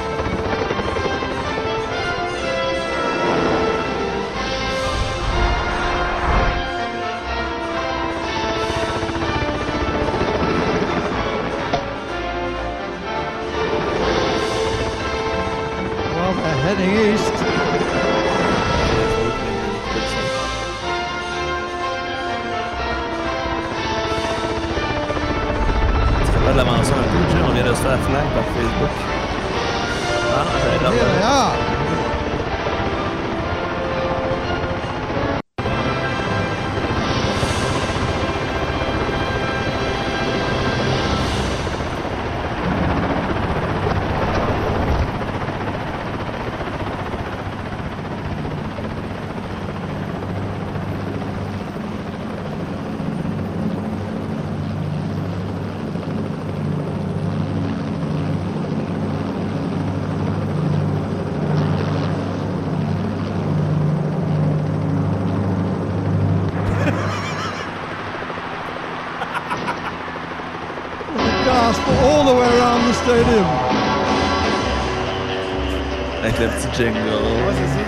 Avec 76.39 76.53
le 76.53 76.69
petit 76.69 76.83
jingle. 76.83 76.99
Ouais, 76.99 77.55
c'est 77.57 77.67
ça. 77.67 77.85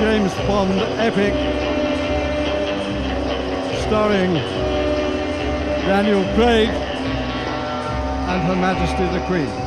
James 0.00 0.30
Bond 0.46 0.80
epic 1.00 1.34
starring 3.86 4.34
Daniel 5.86 6.24
Craig 6.34 6.68
and 8.28 8.42
Her 8.42 8.56
Majesty 8.56 9.04
the 9.12 9.24
Queen. 9.26 9.61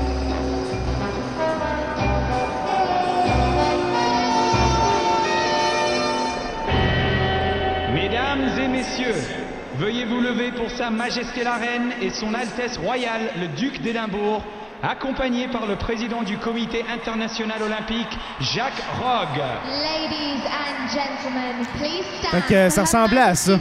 Veuillez 9.75 10.05
vous 10.05 10.21
lever 10.21 10.51
pour 10.51 10.69
Sa 10.71 10.89
Majesté 10.89 11.43
la 11.43 11.55
Reine 11.55 11.91
et 12.01 12.09
Son 12.09 12.33
Altesse 12.33 12.77
Royale, 12.77 13.29
le 13.39 13.47
Duc 13.59 13.81
d'Édimbourg, 13.81 14.43
accompagné 14.81 15.47
par 15.47 15.67
le 15.67 15.75
président 15.75 16.23
du 16.23 16.37
Comité 16.37 16.83
international 16.93 17.61
olympique, 17.61 18.07
Jacques 18.39 18.81
Rogge. 18.99 19.37
Ladies 19.37 20.41
and 20.47 20.87
gentlemen, 20.89 21.65
please 21.77 22.05
stand. 22.19 22.41
Fait 22.41 22.53
que 22.53 22.69
ça 22.69 22.83
ressemblait 22.83 23.21
à 23.21 23.35
ça. 23.35 23.57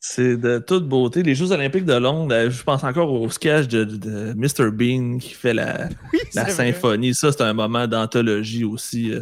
C'est 0.00 0.36
de 0.36 0.58
toute 0.58 0.88
beauté. 0.88 1.22
Les 1.22 1.36
Jeux 1.36 1.52
Olympiques 1.52 1.84
de 1.84 1.94
Londres, 1.94 2.34
euh, 2.34 2.50
je 2.50 2.62
pense 2.64 2.82
encore 2.82 3.12
au 3.12 3.30
sketch 3.30 3.68
de, 3.68 4.34
Mr. 4.34 4.72
Bean 4.72 5.18
qui 5.18 5.34
fait 5.34 5.54
la, 5.54 5.88
la 6.34 6.48
symphonie. 6.48 7.14
Ça, 7.14 7.30
c'est 7.30 7.42
un 7.42 7.52
moment 7.52 7.86
d'anthologie 7.86 8.64
aussi. 8.64 9.14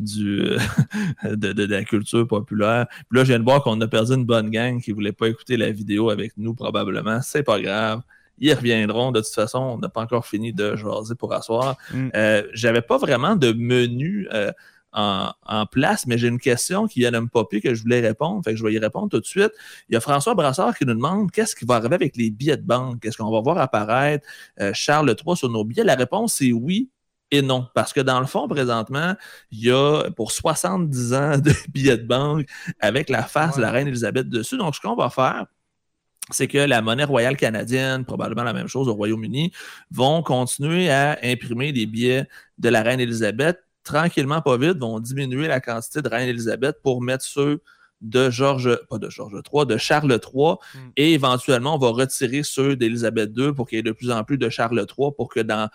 Euh, 0.00 0.04
du, 0.04 0.42
euh, 0.42 1.36
de, 1.36 1.52
de, 1.52 1.64
la 1.66 1.84
culture 1.84 2.26
populaire. 2.26 2.86
Puis 2.88 3.18
là, 3.18 3.24
je 3.24 3.28
viens 3.28 3.38
de 3.38 3.44
voir 3.44 3.62
qu'on 3.62 3.80
a 3.80 3.88
perdu 3.88 4.12
une 4.12 4.24
bonne 4.24 4.50
gang 4.50 4.80
qui 4.80 4.90
ne 4.90 4.94
voulait 4.94 5.12
pas 5.12 5.28
écouter 5.28 5.56
la 5.56 5.70
vidéo 5.70 6.10
avec 6.10 6.32
nous, 6.36 6.54
probablement. 6.54 7.20
C'est 7.22 7.42
pas 7.42 7.60
grave. 7.60 8.02
Ils 8.38 8.54
reviendront. 8.54 9.12
De 9.12 9.20
toute 9.20 9.34
façon, 9.34 9.58
on 9.58 9.78
n'a 9.78 9.88
pas 9.88 10.00
encore 10.00 10.26
fini 10.26 10.52
de 10.52 10.76
jaser 10.76 11.14
pour 11.14 11.32
asseoir. 11.32 11.76
Mm. 11.92 12.08
Euh, 12.14 12.42
J'avais 12.52 12.82
pas 12.82 12.96
vraiment 12.96 13.36
de 13.36 13.52
menu 13.52 14.28
euh, 14.32 14.50
en, 14.92 15.32
en, 15.46 15.66
place, 15.66 16.06
mais 16.06 16.18
j'ai 16.18 16.28
une 16.28 16.40
question 16.40 16.88
qui 16.88 17.00
vient 17.00 17.12
de 17.12 17.18
me 17.18 17.28
popper 17.28 17.60
que 17.60 17.74
je 17.74 17.82
voulais 17.82 18.00
répondre. 18.00 18.42
Fait 18.42 18.52
que 18.52 18.56
je 18.56 18.64
vais 18.64 18.72
y 18.72 18.78
répondre 18.78 19.08
tout 19.08 19.20
de 19.20 19.26
suite. 19.26 19.52
Il 19.88 19.94
y 19.94 19.96
a 19.96 20.00
François 20.00 20.34
Brassard 20.34 20.76
qui 20.76 20.86
nous 20.86 20.94
demande 20.94 21.30
qu'est-ce 21.30 21.54
qui 21.54 21.64
va 21.64 21.76
arriver 21.76 21.94
avec 21.94 22.16
les 22.16 22.30
billets 22.30 22.56
de 22.56 22.66
banque? 22.66 23.04
Est-ce 23.04 23.18
qu'on 23.18 23.30
va 23.30 23.40
voir 23.40 23.58
apparaître 23.58 24.26
euh, 24.60 24.72
Charles 24.74 25.14
III 25.24 25.36
sur 25.36 25.50
nos 25.50 25.64
billets? 25.64 25.84
La 25.84 25.94
réponse 25.94 26.40
est 26.40 26.52
oui, 26.52 26.88
et 27.30 27.42
non. 27.42 27.66
Parce 27.74 27.92
que 27.92 28.00
dans 28.00 28.20
le 28.20 28.26
fond, 28.26 28.48
présentement, 28.48 29.14
il 29.50 29.64
y 29.66 29.70
a 29.70 30.10
pour 30.16 30.32
70 30.32 31.14
ans 31.14 31.38
de 31.38 31.52
billets 31.68 31.98
de 31.98 32.06
banque 32.06 32.46
avec 32.80 33.08
la 33.08 33.22
face 33.22 33.56
de 33.56 33.62
la 33.62 33.70
reine 33.70 33.88
Elisabeth 33.88 34.28
dessus. 34.28 34.56
Donc, 34.56 34.74
ce 34.74 34.80
qu'on 34.80 34.96
va 34.96 35.10
faire, 35.10 35.46
c'est 36.30 36.48
que 36.48 36.58
la 36.58 36.82
monnaie 36.82 37.04
royale 37.04 37.36
canadienne, 37.36 38.04
probablement 38.04 38.44
la 38.44 38.52
même 38.52 38.68
chose 38.68 38.88
au 38.88 38.94
Royaume-Uni, 38.94 39.52
vont 39.90 40.22
continuer 40.22 40.90
à 40.90 41.18
imprimer 41.22 41.72
des 41.72 41.86
billets 41.86 42.28
de 42.58 42.68
la 42.68 42.82
reine 42.82 43.00
Elisabeth. 43.00 43.58
Tranquillement, 43.82 44.42
pas 44.42 44.56
vite, 44.56 44.78
vont 44.78 45.00
diminuer 45.00 45.48
la 45.48 45.60
quantité 45.60 46.02
de 46.02 46.08
reine 46.08 46.28
Elisabeth 46.28 46.76
pour 46.82 47.02
mettre 47.02 47.24
ceux 47.24 47.62
de 48.00 48.30
Georges, 48.30 48.78
pas 48.88 48.98
de 48.98 49.10
Georges 49.10 49.42
III, 49.52 49.66
de 49.66 49.76
Charles 49.76 50.10
III, 50.12 50.52
hmm. 50.52 50.78
et 50.96 51.12
éventuellement, 51.12 51.74
on 51.74 51.78
va 51.78 51.88
retirer 51.88 52.42
ceux 52.42 52.76
d'Élisabeth 52.76 53.30
II 53.36 53.52
pour 53.52 53.68
qu'il 53.68 53.76
y 53.76 53.80
ait 53.80 53.82
de 53.82 53.92
plus 53.92 54.10
en 54.10 54.24
plus 54.24 54.38
de 54.38 54.48
Charles 54.48 54.78
III 54.78 55.10
pour 55.16 55.28
que 55.28 55.40
dans 55.40 55.68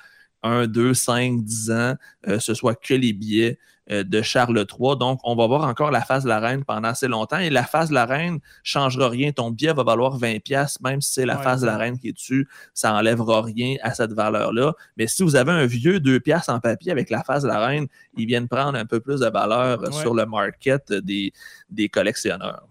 1, 0.44 0.68
2, 0.68 0.94
5, 0.94 1.44
10 1.44 1.72
ans, 1.72 1.96
euh, 2.28 2.40
ce 2.40 2.54
soit 2.54 2.76
que 2.76 2.94
les 2.94 3.14
billets 3.14 3.58
euh, 3.92 4.04
de 4.04 4.24
Charles 4.24 4.58
III. 4.58 4.98
Donc, 4.98 5.20
on 5.24 5.36
va 5.36 5.46
voir 5.46 5.64
encore 5.68 5.92
la 5.92 6.02
phase 6.02 6.24
de 6.24 6.30
la 6.30 6.40
reine 6.40 6.64
pendant 6.64 6.88
assez 6.88 7.08
longtemps. 7.08 7.38
Et 7.38 7.52
la 7.52 7.64
phase 7.64 7.90
de 7.90 7.94
la 7.94 8.06
reine 8.06 8.36
ne 8.36 8.40
changera 8.64 9.10
rien. 9.10 9.32
Ton 9.32 9.52
billet 9.52 9.74
va 9.74 9.84
valoir 9.84 10.18
20$, 10.18 10.78
même 10.82 11.02
si 11.02 11.14
c'est 11.14 11.26
la 11.26 11.38
phase 11.38 11.62
de 11.62 11.68
la 11.68 11.78
reine 11.78 12.00
qui 12.00 12.10
est 12.10 12.14
dessus, 12.14 12.48
ça 12.74 12.92
n'enlèvera 12.92 13.44
rien 13.44 13.76
à 13.84 13.94
cette 13.94 14.14
valeur-là. 14.14 14.74
Mais 14.98 15.06
si 15.06 15.22
vous 15.22 15.36
avez 15.36 15.52
un 15.52 15.68
vieux 15.68 16.00
2$ 16.00 16.52
en 16.52 16.60
papier 16.60 16.92
avec 16.92 17.12
la 17.12 17.24
phase 17.24 17.44
de 17.44 17.48
la 17.48 17.64
reine, 17.64 17.86
ils 18.18 18.26
viennent 18.26 18.48
prendre 18.48 18.76
un 18.76 18.86
peu 18.86 19.00
plus 19.00 19.20
de 19.20 19.28
valeur 19.28 19.94
sur 19.94 20.16
le 20.16 20.26
market 20.26 20.92
des, 20.92 21.32
des 21.70 21.88
collectionneurs. 21.90 22.68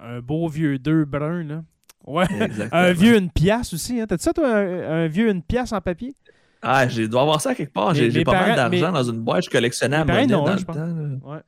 Un 0.00 0.20
beau 0.20 0.48
vieux 0.48 0.78
2 0.78 1.04
brun, 1.04 1.42
là. 1.42 1.64
Ouais. 2.06 2.26
un 2.72 2.92
vieux 2.92 3.16
une 3.16 3.30
pièce 3.30 3.74
aussi. 3.74 4.00
Hein. 4.00 4.06
T'as-tu 4.06 4.22
ça, 4.22 4.32
toi, 4.32 4.48
un, 4.48 5.02
un 5.02 5.06
vieux 5.08 5.28
une 5.28 5.42
pièce 5.42 5.72
en 5.72 5.80
papier? 5.80 6.14
Ah, 6.62 6.88
j'ai 6.88 7.08
dois 7.08 7.22
avoir 7.22 7.40
ça 7.40 7.54
quelque 7.54 7.72
part. 7.72 7.94
J'ai 7.94 8.24
pas 8.24 8.32
mal 8.32 8.56
d'argent 8.56 8.92
dans 8.92 9.04
une 9.04 9.20
boîte. 9.20 9.44
Je 9.44 9.50
collectionnais 9.50 9.96
à 9.96 10.04
monnaie 10.04 10.26
dans 10.26 10.52
le 10.52 10.62
temps. 10.62 11.28
Ouais. 11.28 11.38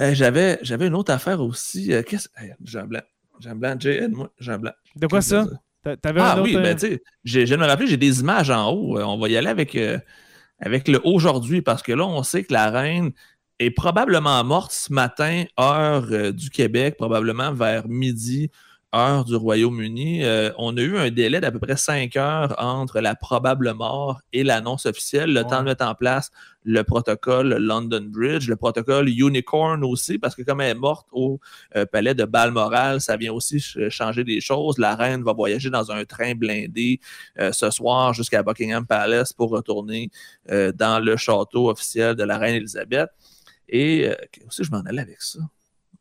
Euh, 0.00 0.12
j'avais, 0.12 0.58
j'avais 0.62 0.88
une 0.88 0.94
autre 0.94 1.12
affaire 1.12 1.40
aussi. 1.40 1.92
Euh, 1.92 2.02
qu'est-ce... 2.02 2.28
Un 2.76 2.84
blanc. 2.84 3.00
Un 3.46 3.54
blanc. 3.54 3.76
J'ai 3.78 4.08
moi. 4.08 4.30
Un 4.46 4.58
blanc. 4.58 4.72
De 4.96 5.06
quoi 5.06 5.22
ça? 5.22 5.46
T'avais 6.02 6.20
ah 6.20 6.34
autre, 6.34 6.44
oui, 6.44 6.54
ben 6.54 6.64
euh, 6.64 6.74
tu 6.74 6.80
sais, 6.80 7.02
je 7.24 7.40
viens 7.40 7.58
de 7.58 7.62
me 7.62 7.66
rappeler, 7.66 7.86
j'ai 7.86 7.98
des 7.98 8.20
images 8.20 8.50
en 8.50 8.72
haut. 8.72 8.98
On 8.98 9.18
va 9.18 9.28
y 9.28 9.36
aller 9.36 9.48
avec, 9.48 9.78
avec 10.58 10.88
le 10.88 10.98
aujourd'hui 11.04 11.60
parce 11.60 11.82
que 11.82 11.92
là, 11.92 12.06
on 12.06 12.22
sait 12.22 12.42
que 12.42 12.54
la 12.54 12.70
reine 12.70 13.12
est 13.58 13.70
probablement 13.70 14.42
morte 14.44 14.72
ce 14.72 14.92
matin, 14.92 15.44
heure 15.60 16.32
du 16.32 16.48
Québec, 16.48 16.96
probablement 16.96 17.52
vers 17.52 17.86
midi 17.86 18.50
heure 18.94 19.24
du 19.24 19.34
Royaume-Uni, 19.34 20.24
euh, 20.24 20.50
on 20.58 20.76
a 20.76 20.80
eu 20.80 20.96
un 20.96 21.10
délai 21.10 21.40
d'à 21.40 21.50
peu 21.50 21.58
près 21.58 21.76
cinq 21.76 22.16
heures 22.16 22.54
entre 22.58 23.00
la 23.00 23.14
probable 23.14 23.72
mort 23.74 24.20
et 24.32 24.44
l'annonce 24.44 24.86
officielle, 24.86 25.32
le 25.32 25.42
temps 25.42 25.60
de 25.60 25.66
mettre 25.66 25.84
en 25.84 25.94
place 25.94 26.30
le 26.64 26.82
protocole 26.82 27.56
London 27.56 28.06
Bridge, 28.08 28.48
le 28.48 28.56
protocole 28.56 29.08
Unicorn 29.08 29.84
aussi, 29.84 30.18
parce 30.18 30.34
que 30.34 30.42
comme 30.42 30.60
elle 30.60 30.76
est 30.76 30.80
morte 30.80 31.06
au 31.12 31.40
euh, 31.76 31.84
palais 31.84 32.14
de 32.14 32.24
Balmoral, 32.24 33.00
ça 33.00 33.16
vient 33.16 33.32
aussi 33.32 33.60
changer 33.90 34.24
des 34.24 34.40
choses. 34.40 34.78
La 34.78 34.94
reine 34.94 35.22
va 35.22 35.32
voyager 35.32 35.70
dans 35.70 35.90
un 35.90 36.04
train 36.04 36.34
blindé 36.34 37.00
euh, 37.38 37.52
ce 37.52 37.70
soir 37.70 38.14
jusqu'à 38.14 38.42
Buckingham 38.42 38.86
Palace 38.86 39.32
pour 39.32 39.50
retourner 39.50 40.10
dans 40.48 41.02
le 41.02 41.16
château 41.16 41.70
officiel 41.70 42.14
de 42.14 42.24
la 42.24 42.38
reine 42.38 42.56
Elisabeth. 42.56 43.10
Et 43.68 44.10
aussi, 44.46 44.64
je 44.64 44.70
m'en 44.70 44.80
allais 44.80 45.02
avec 45.02 45.20
ça. 45.20 45.40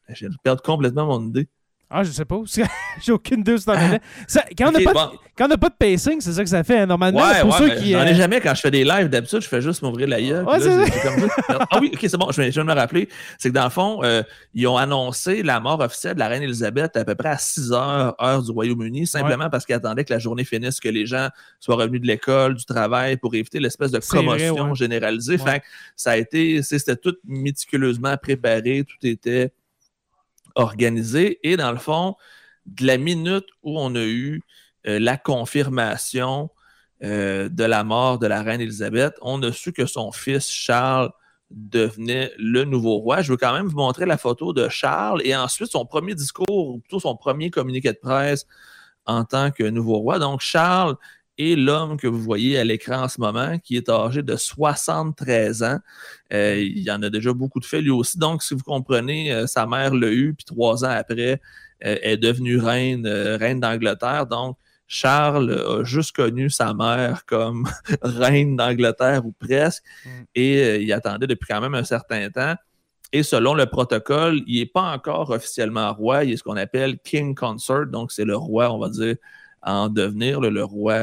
J'ai 0.10 0.28
perdu 0.44 0.62
complètement 0.64 1.06
mon 1.06 1.28
idée. 1.28 1.48
Ah, 1.90 2.04
je 2.04 2.12
sais 2.12 2.26
pas. 2.26 2.40
J'ai 3.02 3.12
aucune 3.12 3.42
idée 3.42 3.58
sur 3.58 3.74
quand, 3.74 4.70
on 4.70 5.48
n'a 5.48 5.58
pas, 5.58 5.70
de 5.70 5.76
pacing, 5.78 6.22
c'est 6.22 6.34
ça 6.34 6.44
que 6.44 6.50
ça 6.50 6.64
fait 6.64 6.80
hein, 6.80 6.86
normalement. 6.86 7.22
Ouais, 7.24 7.42
pour 7.42 7.56
ceux 7.56 7.70
qui. 7.76 7.92
J'en 7.92 8.04
ai 8.04 8.16
jamais 8.16 8.42
quand 8.42 8.54
je 8.56 8.62
fais 8.62 8.72
des 8.72 8.84
lives. 8.84 9.10
D'habitude, 9.10 9.42
je 9.42 9.48
fais 9.48 9.62
juste 9.62 9.82
m'ouvrir 9.82 10.08
la 10.08 10.22
gueule. 10.22 10.46
ah 10.48 11.80
oui, 11.80 11.92
ok, 11.94 12.00
c'est 12.02 12.18
bon. 12.18 12.32
Je 12.32 12.42
viens, 12.42 12.64
de 12.64 12.68
me 12.68 12.74
rappeler. 12.74 13.10
C'est 13.38 13.50
que 13.50 13.54
dans 13.54 13.64
le 13.64 13.70
fond, 13.70 14.04
euh, 14.04 14.24
ils 14.54 14.68
ont 14.68 14.78
annoncé 14.78 15.44
la 15.44 15.60
mort 15.60 15.80
officielle 15.80 16.16
de 16.16 16.20
la 16.20 16.28
reine 16.28 16.44
Elisabeth 16.44 16.98
à 16.98 17.06
peu 17.06 17.16
près 17.16 17.30
à 17.30 17.38
6 17.38 17.72
heures, 17.74 18.16
heure 18.22 18.42
du 18.42 18.52
Royaume-Uni, 18.52 19.06
simplement 19.06 19.50
parce 19.50 19.66
qu'ils 19.66 19.76
attendaient 19.76 20.04
que 20.04 20.14
la 20.14 20.20
journée 20.20 20.46
finisse, 20.46 20.80
que 20.80 20.90
les 20.90 21.06
gens 21.06 21.30
soient 21.60 21.76
revenus 21.76 22.02
de 22.02 22.08
l'école, 22.08 22.56
du 22.56 22.66
travail, 22.66 23.18
pour 23.18 23.34
éviter 23.36 23.60
l'espèce 23.60 23.92
de 23.92 24.00
commotion 24.00 24.74
généralisée. 24.74 25.38
Fait 25.38 25.62
ça 25.96 26.12
a 26.12 26.18
été, 26.18 26.62
c'était 26.64 26.96
tout 26.96 27.16
méticuleusement 27.24 28.18
préparé, 28.18 28.84
tout 28.84 29.06
était 29.06 29.52
organisé. 30.56 31.40
Et 31.44 31.58
dans 31.58 31.72
le 31.72 31.78
fond, 31.78 32.16
de 32.66 32.86
la 32.86 32.98
minute 32.98 33.46
où 33.62 33.80
on 33.80 33.96
a 33.96 34.04
eu 34.04 34.42
euh, 34.88 35.00
la 35.00 35.18
confirmation 35.18 36.50
euh, 37.04 37.50
de 37.50 37.64
la 37.64 37.84
mort 37.84 38.20
de 38.20 38.28
la 38.28 38.42
reine 38.42 38.62
Élisabeth, 38.62 39.16
on 39.22 39.42
a 39.44 39.52
su 39.52 39.74
que 39.74 39.86
son 39.86 40.12
fils 40.12 40.50
Charles 40.50 41.12
devenait 41.52 42.32
le 42.38 42.64
nouveau 42.64 42.98
roi. 42.98 43.22
Je 43.22 43.32
veux 43.32 43.38
quand 43.38 43.54
même 43.54 43.68
vous 43.68 43.78
montrer 43.78 44.06
la 44.06 44.18
photo 44.18 44.54
de 44.54 44.70
Charles 44.70 45.22
et 45.24 45.36
ensuite 45.36 45.72
son 45.72 45.86
premier 45.86 46.16
discours, 46.16 46.48
ou 46.50 46.80
plutôt 46.80 47.00
son 47.00 47.16
premier 47.16 47.52
communiqué 47.52 47.92
de 47.92 48.00
presse 48.02 48.48
en 49.06 49.26
tant 49.26 49.52
que 49.52 49.64
nouveau 49.64 49.98
roi. 49.98 50.20
Donc, 50.20 50.42
Charles 50.42 50.96
et 51.38 51.56
l'homme 51.56 51.98
que 51.98 52.08
vous 52.08 52.20
voyez 52.20 52.58
à 52.58 52.64
l'écran 52.64 53.04
en 53.04 53.08
ce 53.08 53.20
moment, 53.20 53.58
qui 53.60 53.76
est 53.76 53.90
âgé 53.90 54.22
de 54.22 54.36
73 54.36 55.64
ans. 55.64 55.80
Euh, 56.32 56.58
il 56.60 56.80
y 56.80 56.92
en 56.92 57.02
a 57.02 57.10
déjà 57.10 57.34
beaucoup 57.34 57.60
de 57.60 57.66
faits 57.66 57.82
lui 57.82 57.90
aussi. 57.90 58.18
Donc, 58.20 58.44
si 58.44 58.54
vous 58.54 58.64
comprenez, 58.64 59.32
euh, 59.32 59.48
sa 59.48 59.66
mère 59.66 59.94
l'a 59.94 60.12
eu, 60.12 60.34
puis 60.34 60.46
trois 60.46 60.86
ans 60.86 60.90
après, 60.90 61.42
euh, 61.86 61.98
est 62.02 62.18
devenue 62.18 62.58
reine, 62.58 63.08
reine 63.08 63.60
d'Angleterre. 63.60 64.28
Donc, 64.28 64.58
Charles 64.88 65.52
a 65.52 65.84
juste 65.84 66.16
connu 66.16 66.50
sa 66.50 66.74
mère 66.74 67.26
comme 67.26 67.68
reine 68.04 68.56
d'Angleterre 68.56 69.26
ou 69.26 69.32
presque, 69.32 69.84
mm. 70.06 70.10
et 70.36 70.76
il 70.84 70.94
attendait 70.94 71.28
depuis 71.28 71.48
quand 71.48 71.62
même 71.62 71.76
un 71.76 71.84
certain 71.84 72.30
temps. 72.30 72.56
Et 73.12 73.22
selon 73.22 73.54
le 73.54 73.68
protocole, 73.68 74.42
il 74.48 74.60
n'est 74.60 74.66
pas 74.66 74.92
encore 74.92 75.30
officiellement 75.30 75.94
roi, 75.94 76.24
il 76.24 76.34
est 76.34 76.38
ce 76.38 76.44
qu'on 76.44 76.58
appelle 76.58 76.98
King 77.00 77.36
Consort, 77.36 77.86
donc 77.86 78.12
c'est 78.12 78.26
le 78.26 78.36
roi, 78.36 78.72
on 78.74 78.80
va 78.80 78.90
dire, 78.90 79.16
en 79.64 79.90
devenir 79.90 80.42
le 80.42 80.64
roi, 80.64 81.00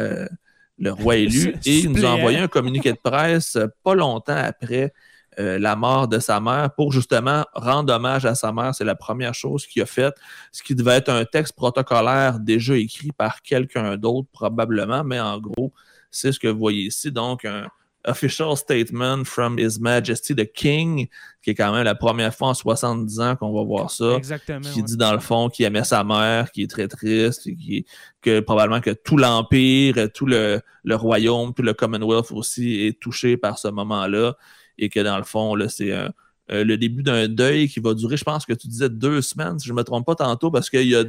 le 0.78 0.92
roi 0.92 1.16
élu. 1.16 1.54
Et 1.64 1.80
il 1.80 1.92
nous 1.92 2.04
a 2.04 2.10
envoyé 2.10 2.38
un 2.38 2.48
communiqué 2.48 2.92
de 2.92 2.98
presse 3.02 3.58
pas 3.82 3.94
longtemps 3.94 4.36
après 4.36 4.92
euh, 5.38 5.58
la 5.58 5.76
mort 5.76 6.08
de 6.08 6.18
sa 6.18 6.40
mère 6.40 6.74
pour 6.74 6.92
justement 6.92 7.44
rendre 7.54 7.94
hommage 7.94 8.26
à 8.26 8.34
sa 8.34 8.52
mère. 8.52 8.74
C'est 8.74 8.84
la 8.84 8.96
première 8.96 9.34
chose 9.34 9.64
qu'il 9.66 9.80
a 9.82 9.86
faite. 9.86 10.14
Ce 10.52 10.62
qui 10.62 10.74
devait 10.74 10.96
être 10.96 11.08
un 11.08 11.24
texte 11.24 11.54
protocolaire 11.54 12.40
déjà 12.40 12.76
écrit 12.76 13.12
par 13.12 13.40
quelqu'un 13.42 13.96
d'autre 13.96 14.28
probablement, 14.32 15.04
mais 15.04 15.20
en 15.20 15.38
gros, 15.38 15.72
c'est 16.10 16.32
ce 16.32 16.40
que 16.40 16.48
vous 16.48 16.58
voyez 16.58 16.86
ici. 16.86 17.12
Donc, 17.12 17.44
un, 17.44 17.68
official 18.04 18.56
statement 18.56 19.24
from 19.24 19.58
His 19.58 19.78
Majesty 19.80 20.34
the 20.34 20.50
King, 20.50 21.08
qui 21.42 21.50
est 21.50 21.54
quand 21.54 21.72
même 21.72 21.84
la 21.84 21.94
première 21.94 22.34
fois 22.34 22.48
en 22.48 22.54
70 22.54 23.20
ans 23.20 23.36
qu'on 23.36 23.52
va 23.52 23.62
voir 23.62 23.90
ça. 23.90 24.14
Exactement. 24.16 24.60
Qui 24.60 24.82
dit 24.82 24.96
dans 24.96 25.12
le 25.12 25.18
fond 25.18 25.48
qu'il 25.48 25.66
aimait 25.66 25.84
sa 25.84 26.04
mère, 26.04 26.50
qui 26.50 26.62
est 26.62 26.70
très 26.70 26.88
triste, 26.88 27.42
qui, 27.42 27.86
que 28.22 28.40
probablement 28.40 28.80
que 28.80 28.90
tout 28.90 29.16
l'Empire, 29.16 30.08
tout 30.12 30.26
le, 30.26 30.60
le, 30.84 30.94
royaume, 30.96 31.54
tout 31.54 31.62
le 31.62 31.74
Commonwealth 31.74 32.32
aussi 32.32 32.86
est 32.86 33.00
touché 33.00 33.36
par 33.36 33.58
ce 33.58 33.68
moment-là. 33.68 34.34
Et 34.78 34.88
que 34.88 35.00
dans 35.00 35.18
le 35.18 35.24
fond, 35.24 35.54
là, 35.54 35.68
c'est 35.68 35.92
un, 35.92 36.12
euh, 36.52 36.64
le 36.64 36.76
début 36.76 37.02
d'un 37.02 37.28
deuil 37.28 37.68
qui 37.68 37.78
va 37.78 37.94
durer, 37.94 38.16
je 38.16 38.24
pense 38.24 38.44
que 38.44 38.52
tu 38.52 38.66
disais 38.66 38.88
deux 38.88 39.22
semaines, 39.22 39.58
si 39.58 39.68
je 39.68 39.72
ne 39.72 39.78
me 39.78 39.84
trompe 39.84 40.04
pas 40.04 40.16
tantôt, 40.16 40.50
parce 40.50 40.68
qu'il 40.68 40.88
y 40.88 40.96
a 40.96 41.04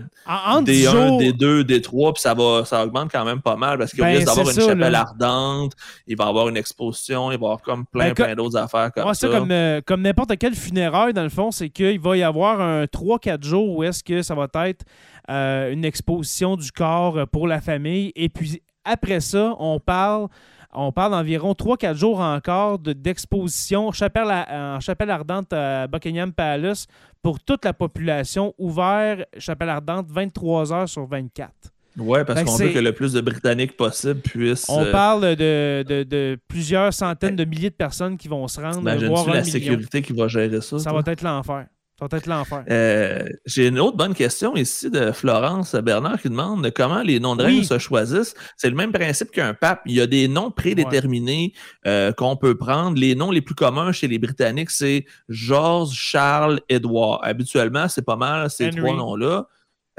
des 0.62 0.88
1, 0.88 1.18
des 1.18 1.34
2, 1.34 1.64
des 1.64 1.82
3, 1.82 2.14
puis 2.14 2.22
ça, 2.22 2.34
va, 2.34 2.64
ça 2.66 2.84
augmente 2.86 3.12
quand 3.12 3.26
même 3.26 3.42
pas 3.42 3.56
mal 3.56 3.80
parce 3.80 3.92
qu'il 3.92 4.02
ben, 4.02 4.16
risque 4.16 4.28
d'avoir 4.28 4.50
une 4.50 4.62
chapelle 4.62 4.96
ardente, 4.96 5.74
il 6.06 6.16
va 6.16 6.28
avoir 6.28 6.48
une 6.50 6.58
exposition, 6.58 7.32
il 7.32 7.40
va 7.40 7.42
y 7.42 7.46
avoir 7.46 7.62
comme 7.62 7.86
plein, 7.88 8.10
ben, 8.10 8.14
plein 8.14 8.36
d'autres 8.36 8.58
affaires 8.58 8.92
comme 8.94 9.14
ça. 9.14 9.28
comme, 9.28 9.52
euh, 9.52 9.82
comme 9.84 10.02
n'importe 10.02 10.38
quel 10.38 10.54
funéraire, 10.54 11.12
dans 11.14 11.24
le 11.24 11.30
fond, 11.30 11.50
c'est 11.50 11.70
qu'il 11.70 12.00
va 12.00 12.18
y 12.18 12.24
avoir 12.24 12.62
un 12.62 12.86
3-4 12.86 13.44
jours 13.44 13.78
où 13.78 13.84
est-ce 13.84 14.04
que 14.04 14.22
ça 14.22 14.36
va 14.36 14.48
être 14.66 14.86
euh, 15.30 15.72
une 15.72 15.86
exposition 15.86 16.56
du 16.56 16.72
corps 16.72 17.28
pour 17.32 17.48
la 17.48 17.62
famille. 17.62 18.12
Et 18.16 18.30
puis 18.30 18.62
après 18.84 19.20
ça, 19.20 19.56
on 19.60 19.80
parle 19.80 20.28
on 20.74 20.92
parle 20.92 21.12
d'environ 21.12 21.54
3-4 21.54 21.96
jours 21.96 22.20
encore 22.20 22.80
d'exposition 22.80 23.88
en 23.88 23.92
chapelle 23.92 25.10
ardente 25.10 25.54
à 25.54 25.88
Buckingham 25.88 26.32
Palace 26.34 26.88
pour 27.22 27.40
toute 27.40 27.66
la 27.66 27.74
population, 27.74 28.54
ouvert 28.58 29.26
chapelle 29.38 29.70
ardente 29.70 30.08
23 30.10 30.74
heures 30.74 30.90
sur 30.90 31.06
24. 31.06 31.52
Oui, 31.98 32.20
parce 32.26 32.44
qu'on 32.44 32.56
veut 32.56 32.70
que 32.70 32.80
le 32.80 32.94
plus 32.94 33.14
de 33.14 33.22
Britanniques 33.22 33.76
possible 33.76 34.22
puissent. 34.22 34.70
On 34.70 34.86
euh, 34.86 34.92
parle 34.92 35.36
de, 35.36 36.40
plusieurs 36.48 36.94
centaines 36.94 37.36
de 37.36 37.44
milliers 37.44 37.70
de 37.70 37.76
personnes 37.76 38.18
qui 38.18 38.28
vont 38.28 38.48
se 38.48 38.62
rendre. 38.62 38.80
Imagine-tu 38.80 39.30
la 39.30 39.44
sécurité 39.44 40.02
qui 40.02 40.14
va 40.14 40.28
gérer 40.28 40.62
ça? 40.62 40.80
Ça 40.80 40.94
va 40.94 41.02
être 41.06 41.22
l'enfer. 41.22 41.66
Ça 42.02 42.08
va 42.10 42.18
être 42.18 42.26
l'enfer. 42.26 42.64
Euh, 42.68 43.30
j'ai 43.46 43.68
une 43.68 43.80
autre 43.80 43.96
bonne 43.96 44.16
question 44.16 44.56
ici 44.56 44.90
de 44.90 45.12
Florence 45.12 45.76
Bernard 45.76 46.20
qui 46.20 46.30
demande 46.30 46.72
comment 46.72 47.04
les 47.04 47.20
noms 47.20 47.36
de 47.36 47.44
reine 47.44 47.64
se 47.64 47.78
choisissent. 47.78 48.34
C'est 48.58 48.72
le 48.72 48.76
même 48.76 48.92
principe 48.92 49.30
qu'un 49.30 49.54
pape. 49.54 49.84
Il 49.86 49.94
y 49.94 50.02
a 50.02 50.08
des 50.08 50.28
noms 50.28 50.50
prédéterminés 50.50 51.54
euh, 51.86 52.12
qu'on 52.12 52.38
peut 52.38 52.58
prendre. 52.58 52.98
Les 52.98 53.14
noms 53.14 53.30
les 53.30 53.42
plus 53.42 53.54
communs 53.54 53.92
chez 53.92 54.08
les 54.08 54.18
Britanniques, 54.18 54.72
c'est 54.72 55.06
George, 55.30 55.92
Charles, 55.94 56.60
Edward. 56.70 57.20
Habituellement, 57.22 57.88
c'est 57.88 58.02
pas 58.02 58.16
mal 58.16 58.50
ces 58.50 58.72
trois 58.72 58.96
noms-là. 58.96 59.46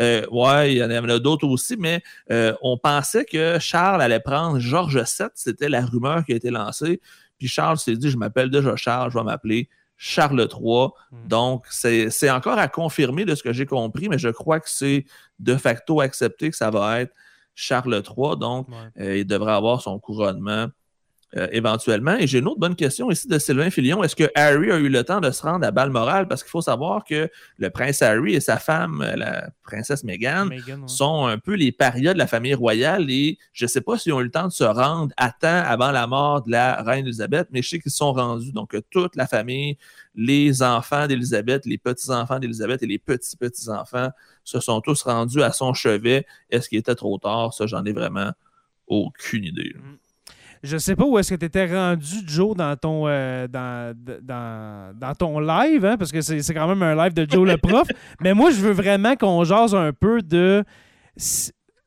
Euh, 0.01 0.27
ouais, 0.33 0.73
il 0.73 0.79
y 0.79 0.83
en 0.83 0.91
a, 0.91 1.19
d'autres 1.21 1.47
aussi, 1.47 1.77
mais 1.79 2.03
on 2.29 2.79
pensait 2.79 3.25
que 3.25 3.61
Charles 3.61 4.03
allait 4.03 4.19
prendre 4.19 4.59
George 4.59 4.97
VII. 4.97 5.29
C'était 5.37 5.69
la 5.69 5.87
rumeur 5.87 6.25
qui 6.25 6.33
a 6.33 6.37
été 6.37 6.51
lancée. 6.51 7.01
Puis 7.39 7.47
Charles 7.47 7.79
s'est 7.79 7.95
dit, 7.95 8.11
je 8.11 8.17
m'appelle 8.17 8.51
déjà 8.51 8.75
Charles, 8.75 9.13
je 9.13 9.19
vais 9.19 9.25
m'appeler 9.25 9.69
Charles 10.05 10.49
III. 10.53 10.89
Hmm. 11.13 11.29
Donc, 11.29 11.67
c'est 11.71 12.31
encore 12.31 12.59
à 12.59 12.67
confirmer 12.67 13.25
de 13.25 13.37
ce 13.37 13.43
que 13.45 13.53
j'ai 13.53 13.67
compris, 13.67 14.09
mais 14.09 14.19
je 14.19 14.31
crois 14.31 14.59
que 14.59 14.69
c'est 14.69 15.05
de 15.39 15.55
facto 15.55 16.01
accepté 16.01 16.51
que 16.51 16.57
ça 16.57 16.71
va 16.71 17.03
être 17.03 17.15
Charles 17.55 18.03
III. 18.05 18.37
Donc, 18.37 18.67
euh, 18.99 19.19
il 19.19 19.25
devrait 19.25 19.53
avoir 19.53 19.81
son 19.81 20.01
couronnement 20.01 20.67
euh, 21.39 21.49
éventuellement. 21.51 22.15
Et 22.19 22.27
j'ai 22.27 22.41
une 22.41 22.47
autre 22.47 22.61
bonne 22.61 22.77
question 22.77 23.11
ici 23.11 23.27
de 23.27 23.39
Sylvain 23.39 23.71
Filion. 23.71 24.03
Est-ce 24.03 24.15
que 24.15 24.31
Harry 24.35 24.71
a 24.71 24.77
eu 24.77 24.91
le 24.91 25.03
temps 25.03 25.19
de 25.19 25.31
se 25.31 25.43
rendre 25.43 25.67
à 25.67 25.71
Balmoral? 25.71 26.29
Parce 26.29 26.43
qu'il 26.43 26.51
faut 26.51 26.61
savoir 26.61 27.05
que 27.05 27.31
le 27.57 27.71
prince 27.71 28.03
Harry 28.03 28.35
et 28.35 28.41
sa 28.41 28.59
femme, 28.59 29.01
euh, 29.01 29.17
la 29.17 29.49
princesse 29.63 30.05
Meghan, 30.05 30.51
sont 30.87 31.25
un 31.25 31.39
peu 31.39 31.55
les 31.55 31.73
parias 31.73 32.13
de 32.13 32.19
la 32.19 32.27
famille 32.27 32.53
royale 32.53 33.11
et 33.11 33.39
je 33.55 33.65
ne 33.65 33.69
sais 33.69 33.81
pas 33.81 33.97
s'ils 33.97 34.13
ont 34.13 34.21
eu 34.21 34.25
le 34.25 34.31
temps 34.31 34.47
de 34.47 34.53
se 34.53 34.65
rendre 34.65 35.15
à 35.17 35.31
temps 35.31 35.63
avant 35.67 35.91
la 35.91 36.07
mort 36.07 36.43
de 36.43 36.51
la 36.51 36.83
reine 36.83 37.07
Elisabeth, 37.07 37.49
mais 37.51 37.63
je 37.63 37.69
sais 37.71 37.79
qu'ils 37.79 37.93
sont 37.93 38.13
rendus. 38.13 38.53
Donc, 38.53 38.77
toute 38.91 39.17
la 39.17 39.27
famille, 39.27 39.79
les 40.15 40.63
enfants 40.63 41.07
d'Elisabeth, 41.07 41.65
les 41.65 41.79
petits-enfants 41.79 42.41
d'Elisabeth 42.41 42.83
et 42.83 42.87
les 42.87 42.99
petits-petits-enfants 42.99 44.11
se 44.45 44.61
sont 44.61 44.83
tous 44.83 45.03
rendus 45.03 45.43
à 45.43 45.53
son 45.53 45.73
chevet. 45.73 46.27
Est-ce 46.51 46.69
qu'il 46.69 46.79
était 46.79 46.95
trop 46.95 47.17
tard? 47.17 47.55
Ça, 47.55 47.67
j'en 47.67 47.85
ai 47.87 47.93
vraiment 47.93 48.33
aucune 48.87 49.45
idée. 49.45 49.75
Mm. 49.77 49.97
Je 50.63 50.77
sais 50.77 50.95
pas 50.95 51.05
où 51.05 51.19
est-ce 51.19 51.35
que 51.35 51.39
tu 51.39 51.47
étais 51.47 51.67
rendu, 51.67 52.19
Joe, 52.25 52.57
dans 52.57 52.77
ton, 52.77 53.09
euh, 53.09 53.49
dans, 53.49 53.95
dans, 54.23 55.15
ton 55.15 55.41
live, 55.41 55.85
hein, 55.85 55.97
parce 55.97 56.13
que 56.13 56.21
c'est 56.21 56.55
quand 56.55 56.69
même 56.69 56.83
un 56.83 56.95
live 56.95 57.15
de 57.15 57.27
Joe 57.29 57.49
le 57.49 57.57
prof. 57.57 57.89
Mais 58.21 58.33
moi, 58.33 58.51
je 58.51 58.61
veux 58.61 58.73
vraiment 58.73 59.17
qu'on 59.17 59.43
jase 59.43 59.75
un 59.75 59.93
peu 59.93 60.23
de, 60.23 60.63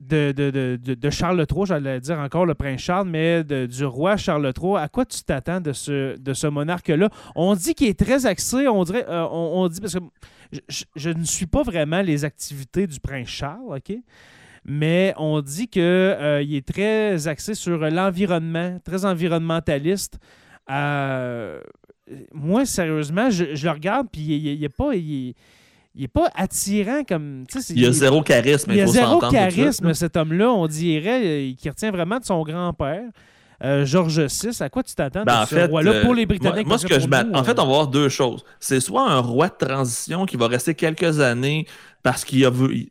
de, 0.01 0.32
de, 0.34 0.93
de 0.93 1.09
Charles 1.09 1.45
III, 1.49 1.65
j'allais 1.65 1.99
dire 1.99 2.19
encore 2.19 2.45
le 2.45 2.53
prince 2.53 2.82
Charles, 2.82 3.07
mais 3.07 3.43
du 3.43 3.86
roi 3.86 4.17
Charles 4.17 4.51
III. 4.61 4.76
À 4.78 4.88
quoi 4.88 5.05
tu 5.05 5.23
t'attends 5.23 5.61
de 5.61 5.73
ce, 5.73 6.17
de 6.17 6.34
ce 6.34 6.47
monarque-là? 6.47 7.09
On 7.36 7.55
dit 7.55 7.73
qu'il 7.73 7.88
est 7.88 7.99
très 7.99 8.26
axé, 8.26 8.67
on 8.67 8.84
dirait, 8.84 9.05
euh, 9.07 9.26
on, 9.32 9.67
dit, 9.67 9.80
parce 9.80 9.93
que 9.93 9.99
je, 10.67 10.84
je, 10.95 11.09
ne 11.09 11.23
suis 11.23 11.47
pas 11.47 11.63
vraiment 11.63 12.01
les 12.01 12.26
activités 12.26 12.88
du 12.88 12.99
prince 12.99 13.28
Charles, 13.28 13.78
OK? 13.78 13.95
Mais 14.66 15.13
on 15.18 15.41
dit 15.41 15.68
qu'il 15.68 15.84
euh, 15.84 16.43
est 16.43 16.66
très 16.66 17.28
axé 17.28 17.53
sur 17.53 17.78
l'environnement, 17.78 18.80
très 18.84 19.05
environnementaliste. 19.05 20.18
Euh, 20.72 21.61
moi, 22.34 22.66
sérieusement, 22.66 23.30
je, 23.30 23.43
le 23.43 23.72
regarde, 23.72 24.07
puis 24.11 24.22
il 24.22 24.59
n'est 24.59 24.70
pas. 24.70 24.95
Il, 24.95 25.36
pas 26.11 26.30
attirant 26.36 27.03
comme. 27.03 27.45
Il 27.70 27.80
y 27.80 27.86
a 27.86 27.91
zéro 27.91 28.22
charisme. 28.24 28.72
Il 28.72 28.78
y 28.78 28.82
a 28.82 28.88
zéro 28.88 29.20
charisme, 29.20 29.93
cet 29.93 30.18
homme-là. 30.18 30.51
On 30.51 30.68
dirait 30.68 31.22
euh, 31.24 31.53
qu'il 31.53 31.70
retient 31.70 31.91
vraiment 31.91 32.20
de 32.20 32.26
son 32.26 32.41
grand-père. 32.41 33.03
Georges 33.62 34.20
VI, 34.20 34.62
à 34.62 34.70
quoi 34.70 34.84
tu 34.84 34.95
t'attends 34.95 35.24
ben, 35.24 35.43
de 35.43 35.47
ce 35.47 35.68
roi-là 35.68 36.01
pour 36.01 36.14
les 36.14 36.26
Britanniques? 36.26 36.68
Moi, 36.68 36.78
ce 36.78 36.86
que 36.86 36.99
je 36.99 37.08
En 37.34 37.43
fait, 37.43 37.60
on 37.60 37.64
va 37.64 37.70
voir 37.70 37.88
deux 37.88 38.10
choses. 38.10 38.43
C'est 38.60 38.80
soit 38.80 39.10
un 39.10 39.20
roi 39.20 39.49
de 39.49 39.66
transition 39.66 40.26
qui 40.26 40.38
va 40.38 40.47
rester 40.47 40.76
quelques 40.76 41.20
années 41.20 41.68
parce 42.03 42.24
qu'il 42.24 42.47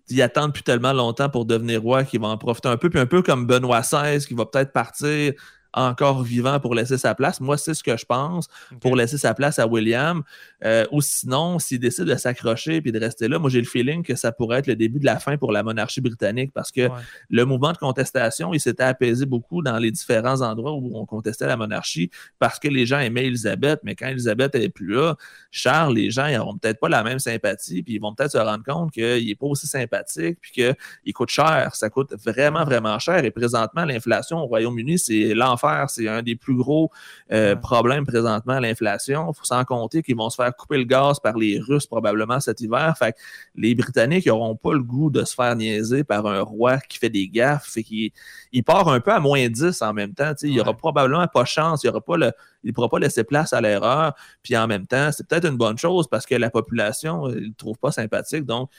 il 0.08 0.22
attend 0.22 0.48
depuis 0.48 0.64
tellement 0.64 0.92
longtemps 0.92 1.28
pour 1.28 1.44
devenir 1.44 1.82
roi 1.82 2.02
qu'il 2.02 2.20
va 2.20 2.28
en 2.28 2.36
profiter 2.36 2.68
un 2.68 2.76
peu, 2.76 2.90
puis 2.90 2.98
un 2.98 3.06
peu 3.06 3.22
comme 3.22 3.46
Benoît 3.46 3.82
XVI 3.82 4.24
qui 4.26 4.34
va 4.34 4.44
peut-être 4.44 4.72
partir 4.72 5.34
encore 5.74 6.22
vivant 6.22 6.60
pour 6.60 6.74
laisser 6.74 6.98
sa 6.98 7.14
place. 7.14 7.40
Moi, 7.40 7.56
c'est 7.56 7.74
ce 7.74 7.82
que 7.82 7.96
je 7.96 8.04
pense 8.04 8.48
pour 8.80 8.96
laisser 8.96 9.18
sa 9.18 9.34
place 9.34 9.58
à 9.58 9.66
William. 9.66 10.22
Euh, 10.64 10.84
ou 10.92 11.00
sinon, 11.00 11.58
s'il 11.58 11.78
décide 11.78 12.04
de 12.04 12.14
s'accrocher 12.16 12.76
et 12.76 12.92
de 12.92 12.98
rester 12.98 13.28
là, 13.28 13.38
moi, 13.38 13.50
j'ai 13.50 13.60
le 13.60 13.66
feeling 13.66 14.02
que 14.02 14.14
ça 14.14 14.32
pourrait 14.32 14.60
être 14.60 14.66
le 14.66 14.76
début 14.76 14.98
de 14.98 15.04
la 15.04 15.18
fin 15.18 15.36
pour 15.36 15.52
la 15.52 15.62
monarchie 15.62 16.00
britannique 16.00 16.52
parce 16.52 16.72
que 16.72 16.88
le 17.28 17.44
mouvement 17.44 17.72
de 17.72 17.78
contestation, 17.78 18.54
il 18.54 18.60
s'était 18.60 18.84
apaisé 18.84 19.26
beaucoup 19.26 19.62
dans 19.62 19.78
les 19.78 19.90
différents 19.90 20.40
endroits 20.40 20.72
où 20.72 20.92
on 20.94 21.06
contestait 21.06 21.46
la 21.46 21.56
monarchie 21.56 22.10
parce 22.38 22.58
que 22.58 22.68
les 22.68 22.86
gens 22.86 22.98
aimaient 22.98 23.26
Elisabeth, 23.26 23.80
mais 23.82 23.94
quand 23.94 24.06
Elisabeth 24.06 24.54
n'est 24.54 24.68
plus 24.68 24.94
là, 24.94 25.16
Charles, 25.50 25.94
les 25.94 26.10
gens, 26.10 26.26
ils 26.26 26.36
n'auront 26.36 26.56
peut-être 26.56 26.80
pas 26.80 26.88
la 26.88 27.02
même 27.02 27.18
sympathie, 27.18 27.82
puis 27.82 27.94
ils 27.94 28.00
vont 28.00 28.14
peut-être 28.14 28.32
se 28.32 28.38
rendre 28.38 28.64
compte 28.64 28.92
qu'il 28.92 29.26
n'est 29.26 29.34
pas 29.34 29.46
aussi 29.46 29.66
sympathique, 29.66 30.38
puis 30.40 30.52
qu'il 30.52 31.12
coûte 31.12 31.30
cher. 31.30 31.74
Ça 31.74 31.90
coûte 31.90 32.14
vraiment, 32.24 32.64
vraiment 32.64 32.98
cher. 32.98 33.24
Et 33.24 33.30
présentement, 33.30 33.84
l'inflation 33.84 34.38
au 34.38 34.46
Royaume-Uni, 34.46 34.98
c'est 34.98 35.34
l'enfant 35.34 35.84
c'est 35.88 36.08
un 36.08 36.22
des 36.22 36.36
plus 36.36 36.56
gros 36.56 36.90
euh, 37.32 37.56
problèmes 37.56 38.06
présentement, 38.06 38.58
l'inflation. 38.58 39.30
Il 39.30 39.36
faut 39.36 39.44
s'en 39.44 39.64
compter 39.64 40.02
qu'ils 40.02 40.16
vont 40.16 40.30
se 40.30 40.36
faire 40.36 40.53
couper 40.56 40.78
le 40.78 40.84
gaz 40.84 41.20
par 41.20 41.36
les 41.36 41.58
Russes 41.58 41.86
probablement 41.86 42.40
cet 42.40 42.60
hiver. 42.60 42.94
Fait 42.98 43.16
les 43.54 43.74
Britanniques 43.74 44.26
n'auront 44.26 44.56
pas 44.56 44.72
le 44.72 44.82
goût 44.82 45.10
de 45.10 45.24
se 45.24 45.34
faire 45.34 45.54
niaiser 45.56 46.04
par 46.04 46.26
un 46.26 46.40
roi 46.40 46.78
qui 46.78 46.98
fait 46.98 47.10
des 47.10 47.28
gaffes 47.28 47.76
et 47.76 47.84
qui 47.84 48.12
il 48.52 48.64
part 48.64 48.88
un 48.88 49.00
peu 49.00 49.12
à 49.12 49.20
moins 49.20 49.48
10 49.48 49.82
en 49.82 49.92
même 49.92 50.14
temps. 50.14 50.32
Il 50.42 50.50
n'y 50.50 50.60
aura 50.60 50.74
probablement 50.74 51.26
pas 51.26 51.44
chance, 51.44 51.84
il 51.84 51.90
ne 51.90 52.72
pourra 52.72 52.88
pas 52.88 52.98
laisser 52.98 53.24
place 53.24 53.52
à 53.52 53.60
l'erreur. 53.60 54.14
Puis 54.42 54.56
en 54.56 54.66
même 54.66 54.86
temps, 54.86 55.10
c'est 55.12 55.26
peut-être 55.26 55.46
une 55.46 55.56
bonne 55.56 55.78
chose 55.78 56.08
parce 56.08 56.24
que 56.26 56.34
la 56.34 56.50
population 56.50 57.28
ne 57.28 57.34
le 57.34 57.54
trouve 57.56 57.78
pas 57.78 57.92
sympathique. 57.92 58.44
Donc, 58.44 58.70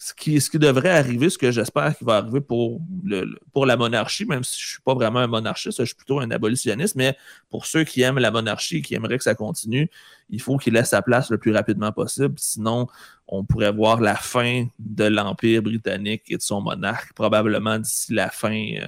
ce 0.00 0.14
qui, 0.14 0.40
ce 0.40 0.48
qui 0.48 0.60
devrait 0.60 0.90
arriver, 0.90 1.28
ce 1.28 1.36
que 1.36 1.50
j'espère 1.50 1.96
qu'il 1.96 2.06
va 2.06 2.18
arriver 2.18 2.40
pour, 2.40 2.80
le, 3.02 3.36
pour 3.52 3.66
la 3.66 3.76
monarchie, 3.76 4.24
même 4.26 4.44
si 4.44 4.56
je 4.56 4.64
ne 4.64 4.68
suis 4.68 4.82
pas 4.82 4.94
vraiment 4.94 5.18
un 5.18 5.26
monarchiste, 5.26 5.80
je 5.80 5.86
suis 5.86 5.96
plutôt 5.96 6.20
un 6.20 6.30
abolitionniste, 6.30 6.94
mais 6.94 7.16
pour 7.50 7.66
ceux 7.66 7.82
qui 7.82 8.02
aiment 8.02 8.20
la 8.20 8.30
monarchie, 8.30 8.80
qui 8.80 8.94
aimeraient 8.94 9.18
que 9.18 9.24
ça 9.24 9.34
continue, 9.34 9.90
il 10.30 10.40
faut 10.40 10.56
qu'il 10.56 10.74
laisse 10.74 10.90
sa 10.90 11.02
place 11.02 11.30
le 11.30 11.38
plus 11.38 11.50
rapidement 11.50 11.90
possible. 11.90 12.34
Sinon, 12.38 12.86
on 13.26 13.44
pourrait 13.44 13.72
voir 13.72 14.00
la 14.00 14.14
fin 14.14 14.68
de 14.78 15.04
l'Empire 15.04 15.62
britannique 15.62 16.22
et 16.28 16.36
de 16.36 16.42
son 16.42 16.60
monarque, 16.60 17.12
probablement 17.14 17.80
d'ici 17.80 18.14
la 18.14 18.30
fin, 18.30 18.54
euh, 18.54 18.86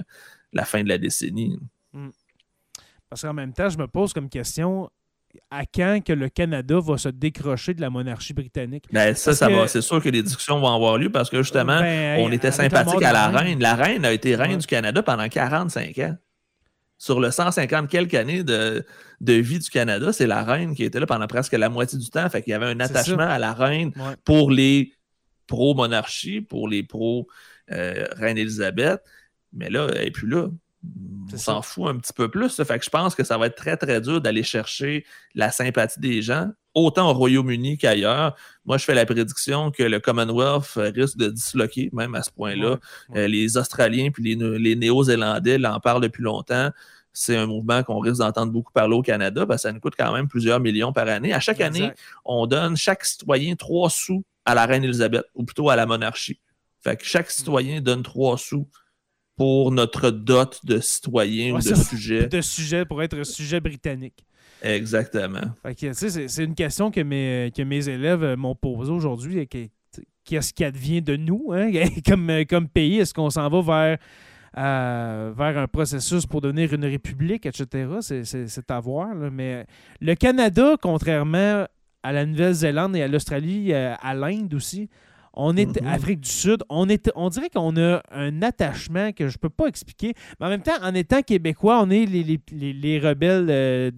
la 0.53 0.63
fin 0.63 0.81
de 0.81 0.87
la 0.87 0.97
décennie. 0.97 1.59
Hmm. 1.91 2.11
Parce 3.09 3.23
qu'en 3.23 3.33
même 3.33 3.51
temps, 3.51 3.67
je 3.67 3.77
me 3.77 3.87
pose 3.87 4.13
comme 4.13 4.29
question, 4.29 4.89
à 5.49 5.65
quand 5.65 6.01
que 6.03 6.13
le 6.13 6.29
Canada 6.29 6.79
va 6.79 6.97
se 6.97 7.09
décrocher 7.09 7.73
de 7.73 7.81
la 7.81 7.89
monarchie 7.89 8.33
britannique? 8.33 8.85
Ben, 8.91 9.15
ça, 9.15 9.33
ça 9.33 9.49
va. 9.49 9.67
C'est 9.67 9.81
sûr 9.81 10.01
que 10.01 10.09
les 10.09 10.23
discussions 10.23 10.59
vont 10.59 10.73
avoir 10.73 10.97
lieu 10.97 11.09
parce 11.09 11.29
que 11.29 11.37
justement, 11.37 11.79
ben, 11.79 12.19
on 12.19 12.31
était 12.31 12.51
sympathique 12.51 13.01
à 13.03 13.13
la 13.13 13.27
reine. 13.27 13.59
La 13.59 13.75
reine 13.75 14.05
a 14.05 14.11
été 14.11 14.35
reine 14.35 14.57
du 14.57 14.67
Canada 14.67 15.03
pendant 15.03 15.27
45 15.27 15.97
ans. 15.99 16.15
Sur 16.97 17.19
le 17.19 17.31
150 17.31 17.89
quelques 17.89 18.13
années 18.13 18.43
de, 18.43 18.85
de 19.21 19.33
vie 19.33 19.57
du 19.57 19.69
Canada, 19.69 20.13
c'est 20.13 20.27
la 20.27 20.43
reine 20.43 20.75
qui 20.75 20.83
était 20.83 20.99
là 20.99 21.07
pendant 21.07 21.25
presque 21.25 21.53
la 21.53 21.69
moitié 21.69 21.97
du 21.97 22.09
temps. 22.09 22.29
Fait 22.29 22.43
qu'il 22.43 22.51
y 22.51 22.53
avait 22.53 22.67
un 22.67 22.79
attachement 22.79 23.27
à 23.27 23.39
la 23.39 23.53
reine 23.53 23.91
pour 24.23 24.51
les 24.51 24.93
pro-monarchie, 25.47 26.41
pour 26.41 26.67
les 26.67 26.83
pro-reine 26.83 27.27
euh, 27.71 28.35
Élisabeth. 28.35 29.01
Mais 29.51 29.69
là, 29.69 29.87
elle 29.95 30.05
n'est 30.05 30.11
plus 30.11 30.27
là 30.27 30.47
on 31.33 31.37
s'en 31.37 31.61
fout 31.61 31.87
un 31.87 31.97
petit 31.97 32.13
peu 32.13 32.29
plus. 32.29 32.61
Fait 32.63 32.79
que 32.79 32.85
je 32.85 32.89
pense 32.89 33.15
que 33.15 33.23
ça 33.23 33.37
va 33.37 33.47
être 33.47 33.55
très, 33.55 33.77
très 33.77 34.01
dur 34.01 34.21
d'aller 34.21 34.43
chercher 34.43 35.05
la 35.35 35.51
sympathie 35.51 35.99
des 35.99 36.21
gens, 36.21 36.49
autant 36.73 37.09
au 37.09 37.13
Royaume-Uni 37.13 37.77
qu'ailleurs. 37.77 38.35
Moi, 38.65 38.77
je 38.77 38.85
fais 38.85 38.95
la 38.95 39.05
prédiction 39.05 39.71
que 39.71 39.83
le 39.83 39.99
Commonwealth 39.99 40.73
risque 40.75 41.17
de 41.17 41.29
disloquer, 41.29 41.89
même 41.93 42.15
à 42.15 42.23
ce 42.23 42.31
point-là. 42.31 42.79
Euh, 43.15 43.27
les 43.27 43.57
Australiens 43.57 44.09
puis 44.11 44.35
les, 44.35 44.75
Néo-Zélandais 44.75 45.57
l'en 45.57 45.79
parlent 45.79 46.01
depuis 46.01 46.23
longtemps. 46.23 46.71
c'est 47.13 47.37
un 47.37 47.45
mouvement 47.45 47.83
qu'on 47.83 47.99
risque 47.99 48.19
d'entendre 48.19 48.51
beaucoup 48.51 48.71
parler 48.71 48.95
au 48.95 49.01
Canada, 49.01 49.45
parce 49.45 49.63
que 49.63 49.69
ça 49.69 49.73
nous 49.73 49.79
coûte 49.79 49.95
quand 49.97 50.13
même 50.13 50.27
plusieurs 50.27 50.59
millions 50.59 50.93
par 50.93 51.07
année. 51.07 51.33
À 51.33 51.39
chaque 51.39 51.61
année, 51.61 51.91
on 52.25 52.47
donne 52.47 52.75
chaque 52.75 53.05
citoyen 53.05 53.55
trois 53.55 53.89
sous 53.89 54.23
à 54.45 54.55
la 54.55 54.65
reine 54.65 54.83
Elisabeth, 54.83 55.25
ou 55.35 55.43
plutôt 55.43 55.69
à 55.69 55.75
la 55.75 55.85
monarchie. 55.85 56.39
Fait 56.83 56.97
que 56.97 57.05
chaque 57.05 57.29
citoyen 57.29 57.79
donne 57.79 58.01
trois 58.01 58.37
sous 58.37 58.67
pour 59.35 59.71
notre 59.71 60.11
dot 60.11 60.59
de 60.63 60.79
citoyen 60.79 61.55
ou 61.55 61.59
de 61.59 61.75
sujet. 61.75 62.27
De 62.27 62.41
sujet 62.41 62.85
pour 62.85 63.01
être 63.01 63.23
sujet 63.23 63.59
britannique. 63.59 64.25
Exactement. 64.61 65.55
c'est 65.93 66.43
une 66.43 66.55
question 66.55 66.91
que 66.91 67.01
mes, 67.01 67.51
que 67.55 67.63
mes 67.63 67.89
élèves 67.89 68.35
m'ont 68.37 68.55
posée 68.55 68.91
aujourd'hui. 68.91 69.47
Qu'est-ce 70.23 70.53
qui 70.53 70.63
advient 70.63 71.01
de 71.01 71.15
nous 71.15 71.51
hein? 71.51 71.71
comme, 72.05 72.31
comme 72.47 72.67
pays? 72.67 72.99
Est-ce 72.99 73.13
qu'on 73.13 73.29
s'en 73.29 73.49
va 73.49 73.61
vers 73.61 73.97
vers 74.53 75.57
un 75.57 75.67
processus 75.67 76.25
pour 76.25 76.41
devenir 76.41 76.73
une 76.73 76.85
république, 76.85 77.45
etc. 77.45 77.87
C'est 78.01 78.71
à 78.71 78.79
voir. 78.79 79.15
Mais 79.15 79.65
le 79.99 80.13
Canada, 80.15 80.75
contrairement 80.81 81.65
à 82.03 82.11
la 82.11 82.25
Nouvelle-Zélande 82.25 82.95
et 82.95 83.03
à 83.03 83.07
l'Australie, 83.07 83.73
euh, 83.73 83.93
à 84.01 84.13
l'Inde 84.13 84.53
aussi, 84.53 84.89
on 85.33 85.55
est 85.55 85.77
mm-hmm. 85.77 85.87
Afrique 85.87 86.21
du 86.21 86.29
Sud, 86.29 86.63
on, 86.69 86.89
est, 86.89 87.09
on 87.15 87.29
dirait 87.29 87.49
qu'on 87.49 87.75
a 87.77 88.01
un 88.11 88.41
attachement 88.41 89.11
que 89.13 89.27
je 89.27 89.35
ne 89.35 89.39
peux 89.39 89.49
pas 89.49 89.67
expliquer. 89.67 90.13
Mais 90.39 90.47
en 90.47 90.49
même 90.49 90.61
temps, 90.61 90.75
en 90.81 90.93
étant 90.93 91.21
québécois, 91.21 91.79
on 91.81 91.89
est 91.89 92.05
les, 92.05 92.23
les, 92.51 92.73
les, 92.73 92.99
rebelles 92.99 93.47
euh, 93.49 93.91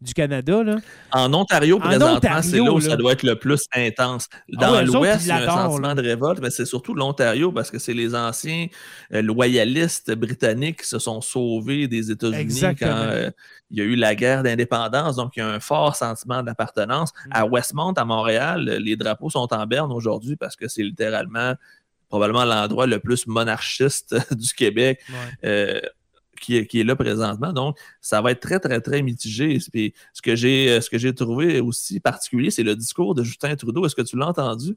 du 0.00 0.14
Canada. 0.14 0.62
Là. 0.62 0.76
En 1.12 1.32
Ontario, 1.34 1.78
présentement, 1.78 2.42
c'est 2.42 2.58
là 2.58 2.72
où 2.72 2.80
ça 2.80 2.96
doit 2.96 3.12
être 3.12 3.22
le 3.22 3.38
plus 3.38 3.62
intense. 3.74 4.28
Ah 4.56 4.60
Dans 4.60 4.82
l'Ouest, 4.82 5.24
il 5.24 5.28
y 5.28 5.30
a 5.30 5.42
un 5.42 5.68
sentiment 5.68 5.94
de 5.94 6.02
révolte, 6.02 6.40
mais 6.40 6.50
c'est 6.50 6.66
surtout 6.66 6.94
l'Ontario 6.94 7.52
parce 7.52 7.70
que 7.70 7.78
c'est 7.78 7.94
les 7.94 8.14
anciens 8.14 8.66
euh, 9.12 9.22
loyalistes 9.22 10.12
britanniques 10.14 10.82
qui 10.82 10.88
se 10.88 10.98
sont 10.98 11.20
sauvés 11.20 11.86
des 11.86 12.10
États-Unis 12.10 12.60
quand 12.78 12.86
euh, 12.86 13.30
il 13.72 13.78
y 13.78 13.80
a 13.80 13.84
eu 13.84 13.96
la 13.96 14.14
guerre 14.14 14.42
d'indépendance. 14.42 15.16
Donc, 15.16 15.32
il 15.36 15.40
y 15.40 15.42
a 15.42 15.48
un 15.48 15.58
fort 15.58 15.96
sentiment 15.96 16.42
d'appartenance. 16.42 17.12
Mm. 17.26 17.30
À 17.32 17.46
Westmont, 17.46 17.92
à 17.94 18.04
Montréal, 18.04 18.64
les 18.64 18.96
drapeaux 18.96 19.30
sont 19.30 19.52
en 19.52 19.66
berne 19.66 19.90
aujourd'hui 19.90 20.36
parce 20.36 20.54
que 20.54 20.68
c'est 20.68 20.82
littéralement 20.82 21.54
probablement 22.08 22.44
l'endroit 22.44 22.86
le 22.86 22.98
plus 22.98 23.26
monarchiste 23.26 24.14
du 24.36 24.52
Québec. 24.52 25.00
Euh, 25.44 25.80
qui 26.40 26.56
est, 26.56 26.66
qui 26.66 26.80
est, 26.80 26.84
là 26.84 26.96
présentement. 26.96 27.52
Donc, 27.52 27.78
ça 28.00 28.20
va 28.20 28.32
être 28.32 28.40
très, 28.40 28.58
très, 28.58 28.80
très 28.80 29.00
mitigé. 29.00 29.60
Ce 29.60 29.70
que 30.20 30.34
j'ai 30.34 30.80
ce 30.80 30.90
que 30.90 30.98
j'ai 30.98 31.14
trouvé 31.14 31.60
aussi 31.60 32.00
particulier, 32.00 32.50
c'est 32.50 32.64
le 32.64 32.74
discours 32.74 33.14
de 33.14 33.22
Justin 33.22 33.54
Trudeau. 33.54 33.86
Est-ce 33.86 33.94
que 33.94 34.02
tu 34.02 34.16
l'as 34.16 34.26
entendu? 34.26 34.76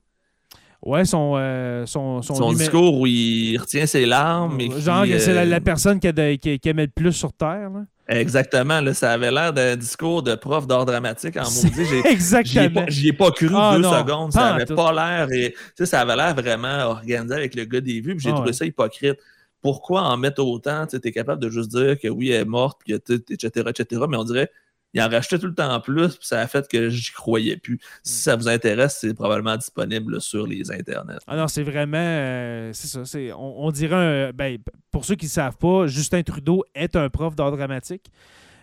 Ouais, 0.83 1.05
son, 1.05 1.33
euh, 1.37 1.87
son, 1.87 2.21
son, 2.21 2.53
discours 2.53 2.99
où 2.99 3.07
il 3.07 3.57
retient 3.57 3.87
ses 3.87 4.05
larmes. 4.05 4.61
Et 4.61 4.69
Genre, 4.79 5.05
c'est 5.17 5.33
la, 5.33 5.55
euh, 5.55 5.59
personne 5.59 5.99
qui, 5.99 6.07
a 6.07 6.37
qui, 6.37 6.59
aimait 6.65 6.85
le 6.85 6.91
plus 6.91 7.13
sur 7.13 7.33
Terre. 7.33 7.71
Là. 7.71 7.85
Exactement, 8.07 8.81
là, 8.81 8.93
ça 8.93 9.13
avait 9.13 9.31
l'air 9.31 9.51
d'un 9.51 9.75
discours 9.75 10.21
de 10.21 10.35
prof 10.35 10.67
d'art 10.67 10.85
dramatique 10.85 11.37
en 11.37 11.43
maudit. 11.63 12.07
Exactement. 12.07 12.85
J'y 12.87 13.09
ai, 13.09 13.13
pas 13.13 13.31
cru 13.31 13.49
ah, 13.55 13.73
deux 13.77 13.83
secondes. 13.83 14.31
Ça 14.31 14.53
avait 14.53 14.65
pas 14.65 14.93
l'air. 14.93 15.27
Et, 15.31 15.55
ça 15.85 16.01
avait 16.01 16.15
l'air 16.15 16.35
vraiment 16.35 16.85
organisé 16.85 17.33
avec 17.33 17.55
le 17.55 17.65
gars 17.65 17.81
des 17.81 18.01
vues. 18.01 18.15
J'ai 18.19 18.29
ah, 18.29 18.33
trouvé 18.33 18.53
ça 18.53 18.65
hypocrite. 18.65 19.17
Pourquoi 19.61 20.03
en 20.03 20.17
mettre 20.17 20.43
autant? 20.43 20.85
Tu 20.85 20.97
es 21.03 21.11
capable 21.11 21.41
de 21.41 21.49
juste 21.49 21.71
dire 21.71 21.99
que 21.99 22.07
oui, 22.07 22.29
elle 22.29 22.41
est 22.41 22.45
morte, 22.45 22.79
puis, 22.85 22.93
etc., 22.93 23.49
etc. 23.69 24.01
Mais 24.07 24.17
on 24.17 24.23
dirait 24.23 24.51
il 24.95 25.01
en 25.01 25.09
rachetait 25.09 25.37
tout 25.37 25.47
le 25.47 25.53
temps 25.53 25.71
en 25.71 25.81
plus, 25.81 26.15
puis 26.15 26.25
ça 26.25 26.39
a 26.39 26.47
fait 26.47 26.65
que 26.69 26.89
j'y 26.89 27.11
croyais 27.11 27.57
plus. 27.57 27.79
Si 28.01 28.21
ça 28.21 28.37
vous 28.37 28.47
intéresse, 28.47 28.97
c'est 29.01 29.13
probablement 29.13 29.57
disponible 29.57 30.21
sur 30.21 30.47
les 30.47 30.71
internets. 30.71 31.19
Ah 31.27 31.35
non, 31.35 31.49
c'est 31.49 31.63
vraiment. 31.63 31.97
Euh, 31.97 32.71
c'est 32.73 32.87
ça. 32.87 33.19
On, 33.37 33.67
on, 33.67 33.71
dirait. 33.71 34.31
ben, 34.31 34.57
pour 34.91 35.03
ceux 35.03 35.15
qui 35.15 35.25
ne 35.25 35.31
savent 35.31 35.57
pas, 35.57 35.87
Justin 35.87 36.23
Trudeau 36.23 36.63
est 36.73 36.95
un 36.95 37.09
prof 37.09 37.35
d'art 37.35 37.51
dramatique. 37.51 38.09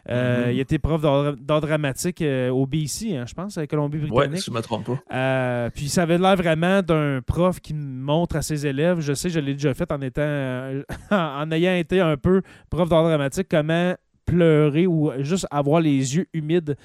Euh, 0.09 0.47
mm-hmm. 0.47 0.55
Il 0.55 0.61
était 0.61 0.79
prof 0.79 1.03
d'art 1.03 1.61
dramatique 1.61 2.23
euh, 2.23 2.49
au 2.49 2.67
BC, 2.67 3.15
hein, 3.15 3.25
je 3.29 3.35
pense, 3.35 3.59
à 3.59 3.67
Colombie-Britannique. 3.67 4.33
Oui, 4.33 4.39
si 4.39 4.47
je 4.47 4.51
ne 4.51 4.57
me 4.57 4.63
trompe 4.63 4.87
pas. 4.87 5.71
puis 5.75 5.91
ça 5.91 6.03
avait 6.03 6.19
l'air 6.19 6.35
vraiment 6.35 6.81
d'un 6.81 7.21
prof 7.21 7.61
qui 7.61 7.75
montre 7.75 8.37
à 8.37 8.43
ses 8.43 8.67
élèves, 8.67 9.01
je 9.01 9.13
sais, 9.13 9.29
je 9.29 9.39
l'ai 9.39 9.53
déjà 9.53 9.75
fait 9.75 9.93
en 9.93 10.01
étant 10.01 10.23
en 11.11 11.53
ayant 11.53 11.75
été 11.75 12.01
un 12.01 12.17
peu 12.17 12.41
prof 12.71 12.89
d'art 12.89 13.05
dramatique, 13.05 13.49
comment 13.51 13.95
pleurer 14.33 14.87
ou 14.87 15.13
juste 15.19 15.47
avoir 15.51 15.81
les 15.81 16.17
yeux 16.17 16.27
humides 16.33 16.77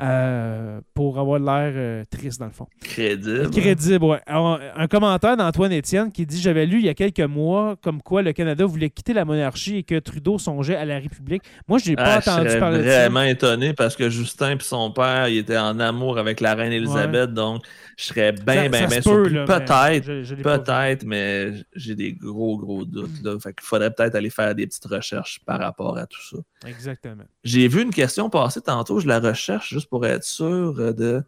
euh, 0.00 0.80
pour 0.94 1.18
avoir 1.18 1.38
l'air 1.38 1.72
euh, 1.76 2.02
triste 2.10 2.40
dans 2.40 2.46
le 2.46 2.52
fond. 2.52 2.66
Crédible. 2.82 3.50
Crédible, 3.50 4.04
oui. 4.06 4.16
un 4.26 4.86
commentaire 4.88 5.36
d'Antoine 5.36 5.72
Étienne 5.72 6.10
qui 6.10 6.24
dit 6.24 6.40
J'avais 6.40 6.64
lu 6.64 6.78
il 6.78 6.86
y 6.86 6.88
a 6.88 6.94
quelques 6.94 7.20
mois 7.20 7.76
comme 7.82 8.00
quoi 8.00 8.22
le 8.22 8.32
Canada 8.32 8.64
voulait 8.64 8.88
quitter 8.88 9.12
la 9.12 9.26
monarchie 9.26 9.76
et 9.76 9.82
que 9.82 9.98
Trudeau 9.98 10.38
songeait 10.38 10.76
à 10.76 10.86
la 10.86 10.98
République. 10.98 11.42
Moi, 11.68 11.78
je 11.78 11.90
n'ai 11.90 11.96
pas 11.96 12.14
ah, 12.14 12.18
entendu 12.18 12.58
parler 12.58 12.78
de 12.78 12.84
ça. 12.84 13.00
vraiment 13.00 13.22
étonné 13.22 13.74
parce 13.74 13.94
que 13.94 14.08
Justin 14.08 14.52
et 14.52 14.56
son 14.60 14.90
père, 14.92 15.28
ils 15.28 15.38
étaient 15.38 15.58
en 15.58 15.78
amour 15.78 16.18
avec 16.18 16.40
la 16.40 16.54
reine 16.54 16.72
Elisabeth, 16.72 17.34
donc 17.34 17.62
je 18.02 18.08
serais 18.08 18.32
bien, 18.32 18.68
bien, 18.68 18.88
bien 18.88 19.00
surpris. 19.00 19.44
Peut-être, 19.44 20.42
peut-être, 20.42 21.04
mais 21.04 21.52
j'ai 21.74 21.94
des 21.94 22.12
gros, 22.12 22.58
gros 22.58 22.84
doutes. 22.84 23.22
Là. 23.22 23.38
Fait 23.38 23.54
qu'il 23.54 23.64
faudrait 23.64 23.92
peut-être 23.92 24.16
aller 24.16 24.30
faire 24.30 24.54
des 24.54 24.66
petites 24.66 24.86
recherches 24.86 25.40
par 25.46 25.60
rapport 25.60 25.96
à 25.96 26.06
tout 26.06 26.20
ça. 26.20 26.38
Exactement. 26.66 27.22
J'ai 27.44 27.68
vu 27.68 27.82
une 27.82 27.92
question 27.92 28.28
passer 28.28 28.60
tantôt, 28.60 28.98
je 28.98 29.06
la 29.06 29.20
recherche 29.20 29.68
juste 29.72 29.88
pour 29.88 30.04
être 30.04 30.24
sûr 30.24 30.94
de. 30.94 31.22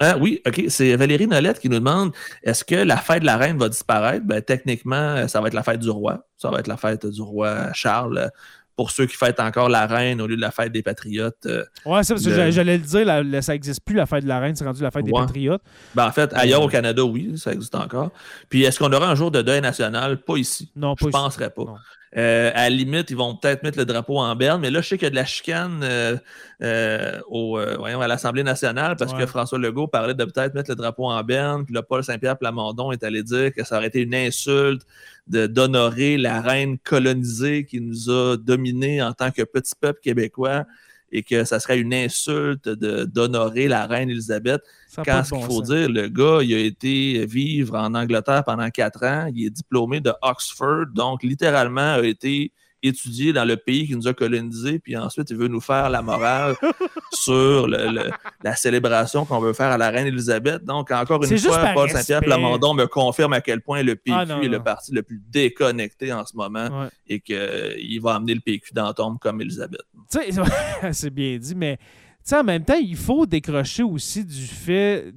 Ah 0.00 0.16
oui, 0.18 0.40
OK. 0.46 0.64
C'est 0.68 0.94
Valérie 0.96 1.26
Nolette 1.26 1.58
qui 1.58 1.68
nous 1.68 1.78
demande 1.78 2.12
est-ce 2.42 2.64
que 2.64 2.76
la 2.76 2.96
fête 2.96 3.20
de 3.20 3.26
la 3.26 3.36
reine 3.36 3.58
va 3.58 3.68
disparaître? 3.68 4.24
Ben, 4.24 4.40
techniquement, 4.40 5.26
ça 5.26 5.40
va 5.40 5.48
être 5.48 5.54
la 5.54 5.62
fête 5.64 5.80
du 5.80 5.90
roi. 5.90 6.26
Ça 6.36 6.50
va 6.50 6.60
être 6.60 6.68
la 6.68 6.76
fête 6.76 7.06
du 7.06 7.20
roi 7.20 7.72
Charles 7.72 8.30
pour 8.76 8.90
ceux 8.90 9.06
qui 9.06 9.16
fêtent 9.16 9.40
encore 9.40 9.68
la 9.68 9.86
reine 9.86 10.20
au 10.20 10.26
lieu 10.26 10.36
de 10.36 10.40
la 10.40 10.50
fête 10.50 10.72
des 10.72 10.82
patriotes. 10.82 11.46
Euh, 11.46 11.64
ouais, 11.86 12.02
c'est 12.02 12.14
parce 12.14 12.24
que 12.24 12.50
j'allais 12.50 12.78
le 12.78 12.84
dire, 12.84 13.42
ça 13.42 13.52
n'existe 13.52 13.80
plus 13.84 13.94
la 13.94 14.06
fête 14.06 14.24
de 14.24 14.28
la 14.28 14.40
reine, 14.40 14.56
c'est 14.56 14.64
rendu 14.64 14.82
la 14.82 14.90
fête 14.90 15.04
des 15.04 15.12
patriotes. 15.12 15.62
Ben, 15.94 16.06
en 16.06 16.12
fait, 16.12 16.32
ailleurs 16.34 16.62
au 16.62 16.68
Canada, 16.68 17.04
oui, 17.04 17.34
ça 17.36 17.52
existe 17.52 17.74
encore. 17.74 18.10
Puis 18.48 18.64
est-ce 18.64 18.78
qu'on 18.78 18.92
aura 18.92 19.08
un 19.08 19.14
jour 19.14 19.30
de 19.30 19.42
deuil 19.42 19.60
national? 19.60 20.20
Pas 20.20 20.36
ici. 20.36 20.70
Non, 20.74 20.94
pas 20.94 21.02
Je 21.02 21.06
ne 21.06 21.12
penserais 21.12 21.50
pas. 21.50 21.64
Euh, 22.16 22.52
à 22.54 22.68
la 22.68 22.70
limite, 22.70 23.10
ils 23.10 23.16
vont 23.16 23.34
peut-être 23.34 23.64
mettre 23.64 23.76
le 23.76 23.84
drapeau 23.84 24.18
en 24.18 24.36
berne, 24.36 24.60
mais 24.60 24.70
là, 24.70 24.80
je 24.80 24.88
sais 24.88 24.98
qu'il 24.98 25.06
y 25.06 25.08
a 25.08 25.10
de 25.10 25.16
la 25.16 25.24
chicane 25.24 25.80
euh, 25.82 26.16
euh, 26.62 27.20
au, 27.28 27.58
voyons, 27.78 28.00
à 28.00 28.06
l'Assemblée 28.06 28.44
nationale 28.44 28.94
parce 28.96 29.12
que 29.12 29.26
François 29.26 29.58
Legault 29.58 29.88
parlait 29.88 30.14
de 30.14 30.24
peut-être 30.24 30.54
mettre 30.54 30.70
le 30.70 30.76
drapeau 30.76 31.06
en 31.06 31.22
berne, 31.24 31.64
puis 31.64 31.74
là, 31.74 31.82
Paul 31.82 32.04
Saint-Pierre 32.04 32.38
Plamondon 32.38 32.92
est 32.92 33.02
allé 33.02 33.24
dire 33.24 33.52
que 33.52 33.64
ça 33.64 33.78
aurait 33.78 33.88
été 33.88 34.00
une 34.00 34.14
insulte 34.14 34.82
d'honorer 35.26 36.16
la 36.16 36.40
reine 36.40 36.78
colonisée 36.78 37.64
qui 37.64 37.80
nous 37.80 38.10
a 38.10 38.36
dominés 38.36 39.02
en 39.02 39.12
tant 39.12 39.30
que 39.30 39.42
petit 39.42 39.74
peuple 39.74 40.00
québécois 40.00 40.66
et 41.10 41.22
que 41.22 41.44
ça 41.44 41.60
serait 41.60 41.78
une 41.78 41.94
insulte 41.94 42.68
d'honorer 42.68 43.68
la 43.68 43.86
reine 43.86 44.10
Elisabeth. 44.10 44.62
Quand 45.04 45.24
ce 45.24 45.34
qu'il 45.34 45.44
faut 45.44 45.62
dire, 45.62 45.88
le 45.88 46.08
gars, 46.08 46.40
il 46.42 46.54
a 46.54 46.58
été 46.58 47.24
vivre 47.26 47.76
en 47.76 47.94
Angleterre 47.94 48.44
pendant 48.44 48.68
quatre 48.70 49.04
ans, 49.04 49.30
il 49.34 49.46
est 49.46 49.50
diplômé 49.50 50.00
de 50.00 50.12
Oxford, 50.22 50.86
donc 50.94 51.22
littéralement 51.22 51.94
a 51.94 52.02
été 52.02 52.52
étudié 52.84 53.32
dans 53.32 53.44
le 53.44 53.56
pays 53.56 53.86
qui 53.86 53.96
nous 53.96 54.06
a 54.06 54.12
colonisés, 54.12 54.78
puis 54.78 54.96
ensuite 54.96 55.30
il 55.30 55.36
veut 55.36 55.48
nous 55.48 55.60
faire 55.60 55.88
la 55.88 56.02
morale 56.02 56.54
sur 57.12 57.66
la 57.66 58.56
célébration 58.56 59.24
qu'on 59.24 59.40
veut 59.40 59.54
faire 59.54 59.70
à 59.70 59.78
la 59.78 59.90
reine 59.90 60.06
Elisabeth. 60.06 60.64
Donc, 60.64 60.90
encore 60.90 61.24
une 61.24 61.38
fois, 61.38 61.64
Paul 61.72 61.90
Saint-Pierre 61.90 62.20
Plamondon 62.20 62.74
me 62.74 62.86
confirme 62.86 63.32
à 63.32 63.40
quel 63.40 63.62
point 63.62 63.82
le 63.82 63.96
PQ 63.96 64.16
ah, 64.16 64.42
est 64.42 64.48
le 64.48 64.62
parti 64.62 64.92
le 64.92 65.02
plus 65.02 65.22
déconnecté 65.28 66.12
en 66.12 66.26
ce 66.26 66.36
moment 66.36 66.88
et 67.06 67.20
qu'il 67.20 68.00
va 68.02 68.16
amener 68.16 68.34
le 68.34 68.40
PQ 68.40 68.74
dans 68.74 68.92
tombe 68.92 69.18
comme 69.18 69.40
Elisabeth. 69.40 69.82
C'est 70.92 71.10
bien 71.10 71.38
dit, 71.38 71.54
mais 71.54 71.78
en 72.32 72.44
même 72.44 72.64
temps, 72.64 72.78
il 72.80 72.96
faut 72.96 73.26
décrocher 73.26 73.82
aussi 73.82 74.24
du 74.24 74.46
fait 74.46 75.12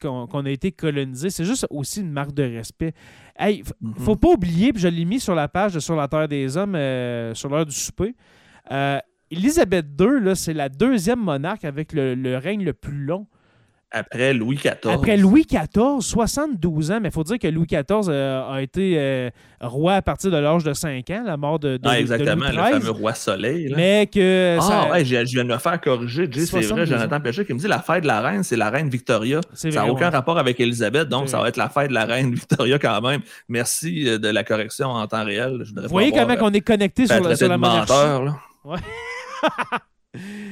qu'on 0.00 0.44
a 0.44 0.50
été 0.50 0.72
colonisé. 0.72 1.30
C'est 1.30 1.44
juste 1.44 1.66
aussi 1.70 2.00
une 2.00 2.12
marque 2.12 2.34
de 2.34 2.42
respect. 2.42 2.92
Hey, 3.38 3.62
mm-hmm. 3.62 3.94
faut 3.98 4.16
pas 4.16 4.28
oublier, 4.28 4.72
puis 4.72 4.82
je 4.82 4.88
l'ai 4.88 5.04
mis 5.04 5.20
sur 5.20 5.34
la 5.34 5.48
page 5.48 5.74
de 5.74 5.80
Sur 5.80 5.96
la 5.96 6.08
Terre 6.08 6.28
des 6.28 6.56
Hommes, 6.56 6.74
euh, 6.74 7.34
sur 7.34 7.48
l'heure 7.48 7.66
du 7.66 7.74
souper. 7.74 8.14
Euh, 8.70 8.98
Élisabeth 9.30 9.86
II, 9.98 10.36
c'est 10.36 10.52
la 10.52 10.68
deuxième 10.68 11.20
monarque 11.20 11.64
avec 11.64 11.92
le 11.94 12.36
règne 12.36 12.64
le 12.64 12.74
plus 12.74 13.04
long. 13.04 13.26
Après 13.92 14.32
Louis 14.32 14.56
XIV. 14.56 14.90
Après 14.90 15.16
Louis 15.18 15.44
XIV, 15.44 16.00
72 16.00 16.90
ans, 16.90 16.98
mais 17.02 17.10
il 17.10 17.12
faut 17.12 17.24
dire 17.24 17.38
que 17.38 17.46
Louis 17.46 17.66
XIV 17.66 18.08
euh, 18.08 18.50
a 18.50 18.62
été 18.62 18.94
euh, 18.96 19.30
roi 19.60 19.94
à 19.94 20.02
partir 20.02 20.30
de 20.30 20.38
l'âge 20.38 20.64
de 20.64 20.72
5 20.72 21.10
ans, 21.10 21.22
la 21.26 21.36
mort 21.36 21.58
de, 21.58 21.76
de, 21.76 21.82
ah, 21.84 22.00
exactement, 22.00 22.46
le 22.48 22.56
fameux 22.56 22.90
roi 22.90 23.12
soleil. 23.12 23.72
Mais 23.76 24.08
que. 24.12 24.58
Ah, 24.60 24.90
ouais, 24.90 25.04
je, 25.04 25.22
viens 25.24 25.44
de 25.44 25.52
me 25.52 25.58
faire 25.58 25.78
corriger. 25.80 26.28
c'est 26.32 26.60
vrai, 26.62 26.86
Jonathan 26.86 27.20
Péché 27.20 27.44
qui 27.44 27.52
me 27.52 27.58
dit 27.58 27.68
la 27.68 27.80
fête 27.80 28.02
de 28.02 28.08
la 28.08 28.22
reine, 28.22 28.42
c'est 28.42 28.56
la 28.56 28.70
reine 28.70 28.88
Victoria. 28.88 29.40
Ça 29.52 29.68
n'a 29.68 29.86
aucun 29.86 30.08
rapport 30.08 30.38
avec 30.38 30.58
Elisabeth, 30.58 31.08
donc 31.08 31.28
ça 31.28 31.40
va 31.40 31.48
être 31.48 31.58
la 31.58 31.68
fête 31.68 31.88
de 31.88 31.94
la 31.94 32.06
reine 32.06 32.32
Victoria 32.34 32.78
quand 32.78 33.00
même. 33.02 33.20
Merci 33.48 34.08
euh, 34.08 34.18
de 34.18 34.28
la 34.28 34.42
correction 34.42 34.88
en 34.88 35.06
temps 35.06 35.24
réel. 35.24 35.64
Vous 35.76 35.88
voyez 35.88 36.12
même 36.12 36.38
qu'on 36.38 36.52
est 36.52 36.60
connecté 36.62 37.06
sur, 37.06 37.22
la, 37.22 37.36
sur 37.36 37.48
la 37.48 37.58
monarchie? 37.58 37.92
Menteur, 37.92 38.24
là. 38.24 38.36
Ouais. 38.64 38.78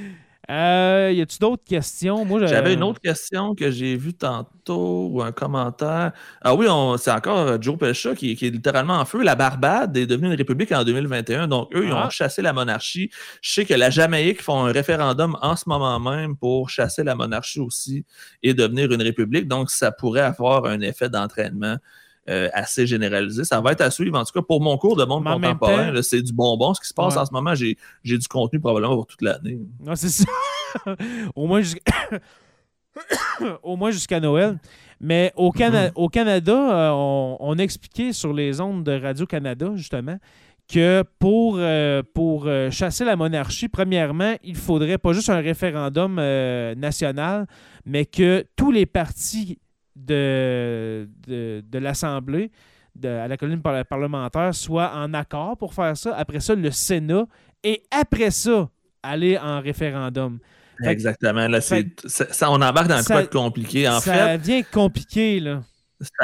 Euh, 0.51 1.13
y 1.15 1.21
a-tu 1.21 1.39
d'autres 1.39 1.63
questions? 1.63 2.25
Moi, 2.25 2.45
J'avais 2.47 2.75
une 2.75 2.83
autre 2.83 3.01
question 3.01 3.55
que 3.55 3.71
j'ai 3.71 3.97
vue 3.97 4.15
tantôt 4.15 5.09
ou 5.09 5.23
un 5.23 5.31
commentaire. 5.31 6.11
Ah 6.41 6.57
oui, 6.57 6.67
c'est 6.99 7.13
encore 7.13 7.39
euh, 7.39 7.59
Joe 7.61 7.79
Pesha 7.79 8.17
qui, 8.17 8.33
est 8.33 8.51
littéralement 8.51 8.99
en 8.99 9.05
feu. 9.05 9.23
La 9.23 9.37
Barbade 9.37 9.97
est 9.97 10.07
devenue 10.07 10.27
une 10.27 10.35
république 10.35 10.73
en 10.73 10.83
2021. 10.83 11.47
Donc, 11.47 11.69
eux, 11.73 11.85
ils 11.87 11.93
ont 11.93 11.99
ah. 11.99 12.11
chassé 12.11 12.43
la 12.43 12.53
monarchie. 12.53 13.11
Je 13.43 13.53
sais 13.53 13.65
que 13.65 13.75
la 13.75 13.91
Jamaïque 13.91 14.43
font 14.43 14.67
un 14.67 14.73
référendum 14.73 15.39
en 15.41 15.55
ce 15.55 15.69
moment 15.69 16.01
même 16.01 16.37
pour 16.37 16.69
chasser 16.69 17.05
la 17.05 17.15
monarchie 17.15 17.61
aussi 17.61 18.05
et 18.43 18.53
devenir 18.53 18.91
une 18.91 19.03
république. 19.03 19.47
Donc, 19.47 19.71
ça 19.71 19.93
pourrait 19.93 20.23
avoir 20.23 20.65
un 20.67 20.81
effet 20.81 21.09
d'entraînement. 21.09 21.77
Euh, 22.31 22.49
assez 22.53 22.87
généralisé. 22.87 23.43
Ça 23.43 23.61
va 23.61 23.73
être 23.73 23.81
à 23.81 23.91
suivre. 23.91 24.17
En 24.17 24.25
tout 24.25 24.33
cas, 24.33 24.43
pour 24.43 24.61
mon 24.61 24.79
cours 24.79 24.97
de 24.97 25.05
monde 25.05 25.25
contemporain, 25.25 26.01
c'est 26.01 26.23
du 26.23 26.33
bonbon. 26.33 26.75
Ce 26.75 26.81
qui 26.81 26.87
se 26.87 26.95
passe 26.95 27.17
en 27.17 27.27
ce 27.27 27.33
moment, 27.33 27.55
j'ai 27.57 27.77
du 28.05 28.29
contenu 28.29 28.61
probablement 28.61 28.95
pour 28.95 29.07
toute 29.07 29.23
l'année. 29.23 29.59
Non, 29.85 29.97
c'est 29.97 30.11
ça. 30.11 30.25
Au 31.35 31.49
moins 31.49 31.61
jusqu'à. 31.61 31.81
Au 33.65 33.75
moins 33.75 33.91
jusqu'à 33.91 34.21
Noël. 34.21 34.59
Mais 35.01 35.33
au, 35.35 35.51
mm-hmm. 35.51 35.93
au 35.97 36.09
Canada, 36.09 36.53
euh, 36.53 37.37
on, 37.41 37.59
a 37.59 37.63
expliqué 37.63 38.13
sur 38.13 38.33
les 38.33 38.61
ondes 38.61 38.85
de 38.85 38.93
Radio-Canada, 38.93 39.73
justement, 39.75 40.19
que 40.73 41.03
pour, 41.19 41.57
euh, 41.59 42.03
pour 42.15 42.49
chasser 42.71 43.05
la 43.05 43.17
monarchie, 43.17 43.69
premièrement, 43.69 44.35
il 44.45 44.57
faudrait 44.57 44.99
pas 44.99 45.13
juste 45.15 45.31
un 45.31 45.41
référendum 45.41 46.17
national, 46.77 47.47
mais 47.85 48.07
que 48.07 48.45
tous 48.55 48.71
les 48.71 48.87
partis 48.87 49.59
de, 50.07 51.09
de, 51.27 51.79
l'Assemblée 51.79 52.51
à 53.05 53.29
la 53.29 53.37
colline 53.37 53.63
parlementaire 53.63 54.55
soit 54.55 54.93
en 54.95 55.15
accord 55.15 55.57
pour 55.57 55.75
faire 55.75 55.97
ça. 55.97 56.15
Après 56.17 56.41
ça, 56.41 56.55
le 56.55 56.71
Sénat. 56.71 57.27
Et 57.63 57.83
après 57.91 58.31
ça, 58.31 58.69
aller 59.03 59.39
en 59.39 59.61
référendum. 59.61 60.39
Exactement. 60.83 61.47
Là, 61.47 61.61
ça, 61.61 62.51
on 62.51 62.61
embarque 62.61 62.89
dans 62.89 62.97
un 62.97 63.03
cas 63.03 63.27
compliqué. 63.27 63.89
En 63.89 64.01
ça 64.01 64.39
devient 64.39 64.65
compliqué, 64.65 65.41
là. 65.41 65.63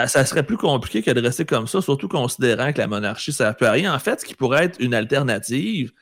Ça, 0.07 0.24
serait 0.24 0.43
plus 0.43 0.57
compliqué 0.57 1.03
que 1.03 1.11
de 1.11 1.20
rester 1.20 1.45
comme 1.45 1.66
ça, 1.66 1.83
surtout 1.83 2.09
considérant 2.09 2.72
que 2.72 2.79
la 2.79 2.87
monarchie, 2.87 3.33
ça 3.33 3.49
ne 3.49 3.53
peut 3.53 3.68
rien. 3.68 3.95
En 3.95 3.99
fait, 3.99 4.20
ce 4.20 4.24
qui 4.24 4.35
pourrait 4.35 4.64
être 4.64 4.81
une 4.81 4.95
alternative, 4.95 5.93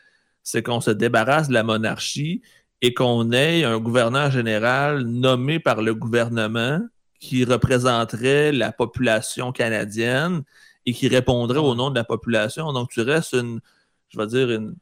c'est 0.45 0.63
qu'on 0.63 0.81
se 0.81 0.93
débarrasse 0.93 1.49
de 1.49 1.55
la 1.55 1.65
monarchie 1.65 2.41
et 2.83 2.95
qu'on 2.95 3.33
ait 3.33 3.65
un 3.65 3.79
gouverneur 3.79 4.31
général 4.31 5.03
nommé 5.03 5.59
par 5.59 5.83
le 5.83 5.95
gouvernement 5.95 6.81
qui 7.25 7.45
représenterait 7.45 8.53
la 8.53 8.71
population 8.71 9.51
canadienne 9.51 10.43
et 10.85 10.93
qui 10.93 11.09
répondrait 11.09 11.59
au 11.59 11.75
nom 11.75 11.91
de 11.91 11.95
la 11.95 12.05
population. 12.05 12.73
Donc, 12.73 12.91
tu 12.91 13.01
restes 13.01 13.33
une, 13.33 13.61
je 14.11 14.19
vais 14.19 14.27
dire, 14.27 14.51
une, 14.51 14.75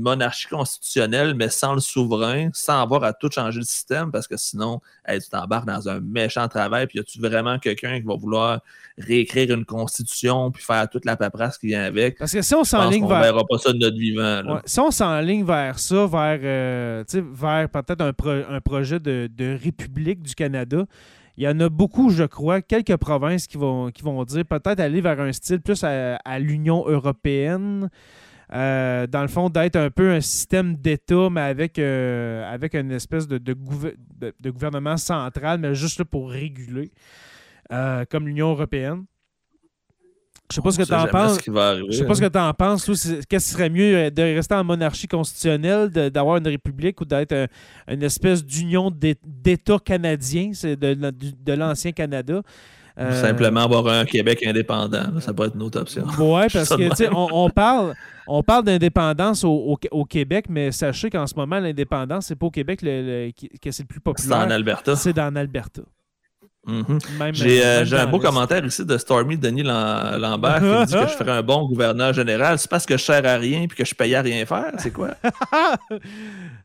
monarchie 0.00 0.48
constitutionnelle, 0.48 1.34
mais 1.34 1.50
sans 1.50 1.74
le 1.74 1.80
souverain, 1.80 2.48
sans 2.54 2.80
avoir 2.80 3.04
à 3.04 3.12
tout 3.12 3.30
changer 3.30 3.58
le 3.58 3.66
système, 3.66 4.10
parce 4.10 4.26
que 4.26 4.38
sinon, 4.38 4.80
tu 5.06 5.28
t'embarques 5.30 5.66
dans 5.66 5.90
un 5.90 6.00
méchant 6.00 6.48
travail, 6.48 6.86
puis 6.86 6.96
y 6.96 7.00
a-tu 7.02 7.20
vraiment 7.20 7.58
quelqu'un 7.58 8.00
qui 8.00 8.06
va 8.06 8.14
vouloir 8.14 8.62
réécrire 8.96 9.52
une 9.54 9.66
constitution, 9.66 10.50
puis 10.50 10.62
faire 10.62 10.88
toute 10.88 11.04
la 11.04 11.18
paperasse 11.18 11.58
qui 11.58 11.66
vient 11.66 11.84
avec? 11.84 12.16
Parce 12.16 12.32
que 12.32 12.40
si 12.40 12.54
on 12.54 12.64
s'enligne 12.64 13.06
vers... 13.06 13.18
On 13.18 13.20
verra 13.20 13.44
pas 13.46 13.58
ça 13.58 13.74
de 13.74 13.78
notre 13.78 13.98
vivant. 13.98 14.58
Si 14.64 14.80
on 14.80 14.90
s'enligne 14.90 15.44
vers 15.44 15.78
ça, 15.78 16.06
vers, 16.06 16.40
euh, 16.42 17.04
vers 17.12 17.68
peut-être 17.68 18.00
un, 18.00 18.60
projet 18.62 18.98
de, 18.98 19.28
de 19.30 19.58
république 19.62 20.22
du 20.22 20.34
Canada, 20.34 20.86
il 21.36 21.44
y 21.44 21.48
en 21.48 21.58
a 21.60 21.68
beaucoup, 21.68 22.10
je 22.10 22.24
crois, 22.24 22.62
quelques 22.62 22.96
provinces 22.96 23.46
qui 23.46 23.56
vont, 23.56 23.90
qui 23.90 24.02
vont 24.02 24.22
dire 24.24 24.44
peut-être 24.44 24.80
aller 24.80 25.00
vers 25.00 25.20
un 25.20 25.32
style 25.32 25.60
plus 25.60 25.82
à, 25.82 26.38
l'Union 26.38 26.84
européenne. 26.86 27.90
Euh, 28.52 29.06
dans 29.06 29.22
le 29.22 29.28
fond, 29.28 29.48
d'être 29.50 29.76
un 29.76 29.90
peu 29.90 30.12
un 30.12 30.20
système 30.20 30.76
d'État, 30.76 31.28
mais 31.30 31.40
avec, 31.40 31.78
euh, 31.78 32.52
avec 32.52 32.74
une 32.74 32.92
espèce 32.92 33.26
de, 33.26 33.54
gouvernement 34.50 34.96
central, 34.96 35.58
mais 35.58 35.74
juste 35.74 36.04
pour 36.04 36.30
réguler, 36.30 36.92
euh, 37.72 38.04
comme 38.08 38.28
l'Union 38.28 38.50
européenne. 38.50 39.04
Je 40.50 40.56
sais 40.56 40.62
pas 40.62 40.70
ce 40.70 40.78
que 40.78 40.84
tu 40.84 40.94
en 40.94 41.06
penses. 41.06 41.38
Je 41.44 41.96
sais 41.96 42.04
pas 42.04 42.14
ce 42.14 42.20
que 42.20 42.28
tu 42.28 42.38
en 42.38 42.52
penses. 42.52 42.84
Qu'est-ce 43.28 43.46
qui 43.46 43.52
serait 43.52 43.70
mieux 43.70 43.96
euh, 43.96 44.10
de 44.10 44.22
rester 44.22 44.54
en 44.54 44.64
monarchie 44.64 45.08
constitutionnelle, 45.08 45.88
d'avoir 45.90 46.36
une 46.36 46.46
république 46.46 47.00
ou 47.00 47.04
d'être 47.04 47.48
une 47.88 48.02
espèce 48.02 48.44
d'union 48.44 48.90
d'État 48.90 49.78
canadien, 49.82 50.50
c'est 50.52 50.76
de, 50.76 50.94
de 50.94 51.52
l'ancien 51.52 51.92
Canada? 51.92 52.42
Euh, 52.96 53.20
Simplement 53.20 53.64
avoir 53.64 53.88
un 53.88 54.04
Québec 54.04 54.46
indépendant, 54.46 55.18
ça 55.18 55.34
peut 55.34 55.46
être 55.46 55.56
une 55.56 55.62
autre 55.62 55.80
option. 55.80 56.04
Oui, 56.18 56.42
parce 56.52 56.68
que 56.68 57.12
on, 57.12 57.28
on, 57.32 57.50
parle, 57.50 57.94
on 58.28 58.44
parle 58.44 58.64
d'indépendance 58.64 59.42
au, 59.42 59.76
au, 59.90 60.04
Québec, 60.04 60.46
mais 60.48 60.70
sachez 60.70 61.10
qu'en 61.10 61.26
ce 61.26 61.34
moment, 61.34 61.58
l'indépendance, 61.58 62.26
c'est 62.26 62.36
pas 62.36 62.46
au 62.46 62.52
Québec 62.52 62.80
que 62.80 63.70
c'est 63.72 63.82
le 63.82 63.88
plus 63.88 64.00
populaire. 64.00 64.38
C'est 64.38 64.46
en 64.46 64.50
Alberta. 64.50 64.94
C'est 64.94 65.12
dans 65.12 65.34
Alberta. 65.34 65.82
Mhm. 66.66 66.98
Euh, 67.20 67.84
j'ai 67.84 67.96
un 67.96 68.06
beau 68.06 68.18
commentaire 68.18 68.64
ici 68.64 68.84
de 68.84 68.96
Stormy 68.96 69.36
Denis 69.36 69.62
Lambert 69.62 70.60
qui 70.60 70.86
dit 70.86 70.94
que 70.94 71.08
je 71.08 71.14
ferais 71.16 71.32
un 71.32 71.42
bon 71.42 71.66
gouverneur 71.66 72.12
général. 72.12 72.58
C'est 72.58 72.70
parce 72.70 72.86
que 72.86 72.96
je 72.96 73.02
sers 73.02 73.24
à 73.26 73.36
rien 73.36 73.62
et 73.62 73.68
que 73.68 73.84
je 73.84 73.94
paye 73.94 74.14
à 74.14 74.22
rien 74.22 74.44
faire. 74.46 74.72
C'est 74.78 74.92
quoi? 74.92 75.10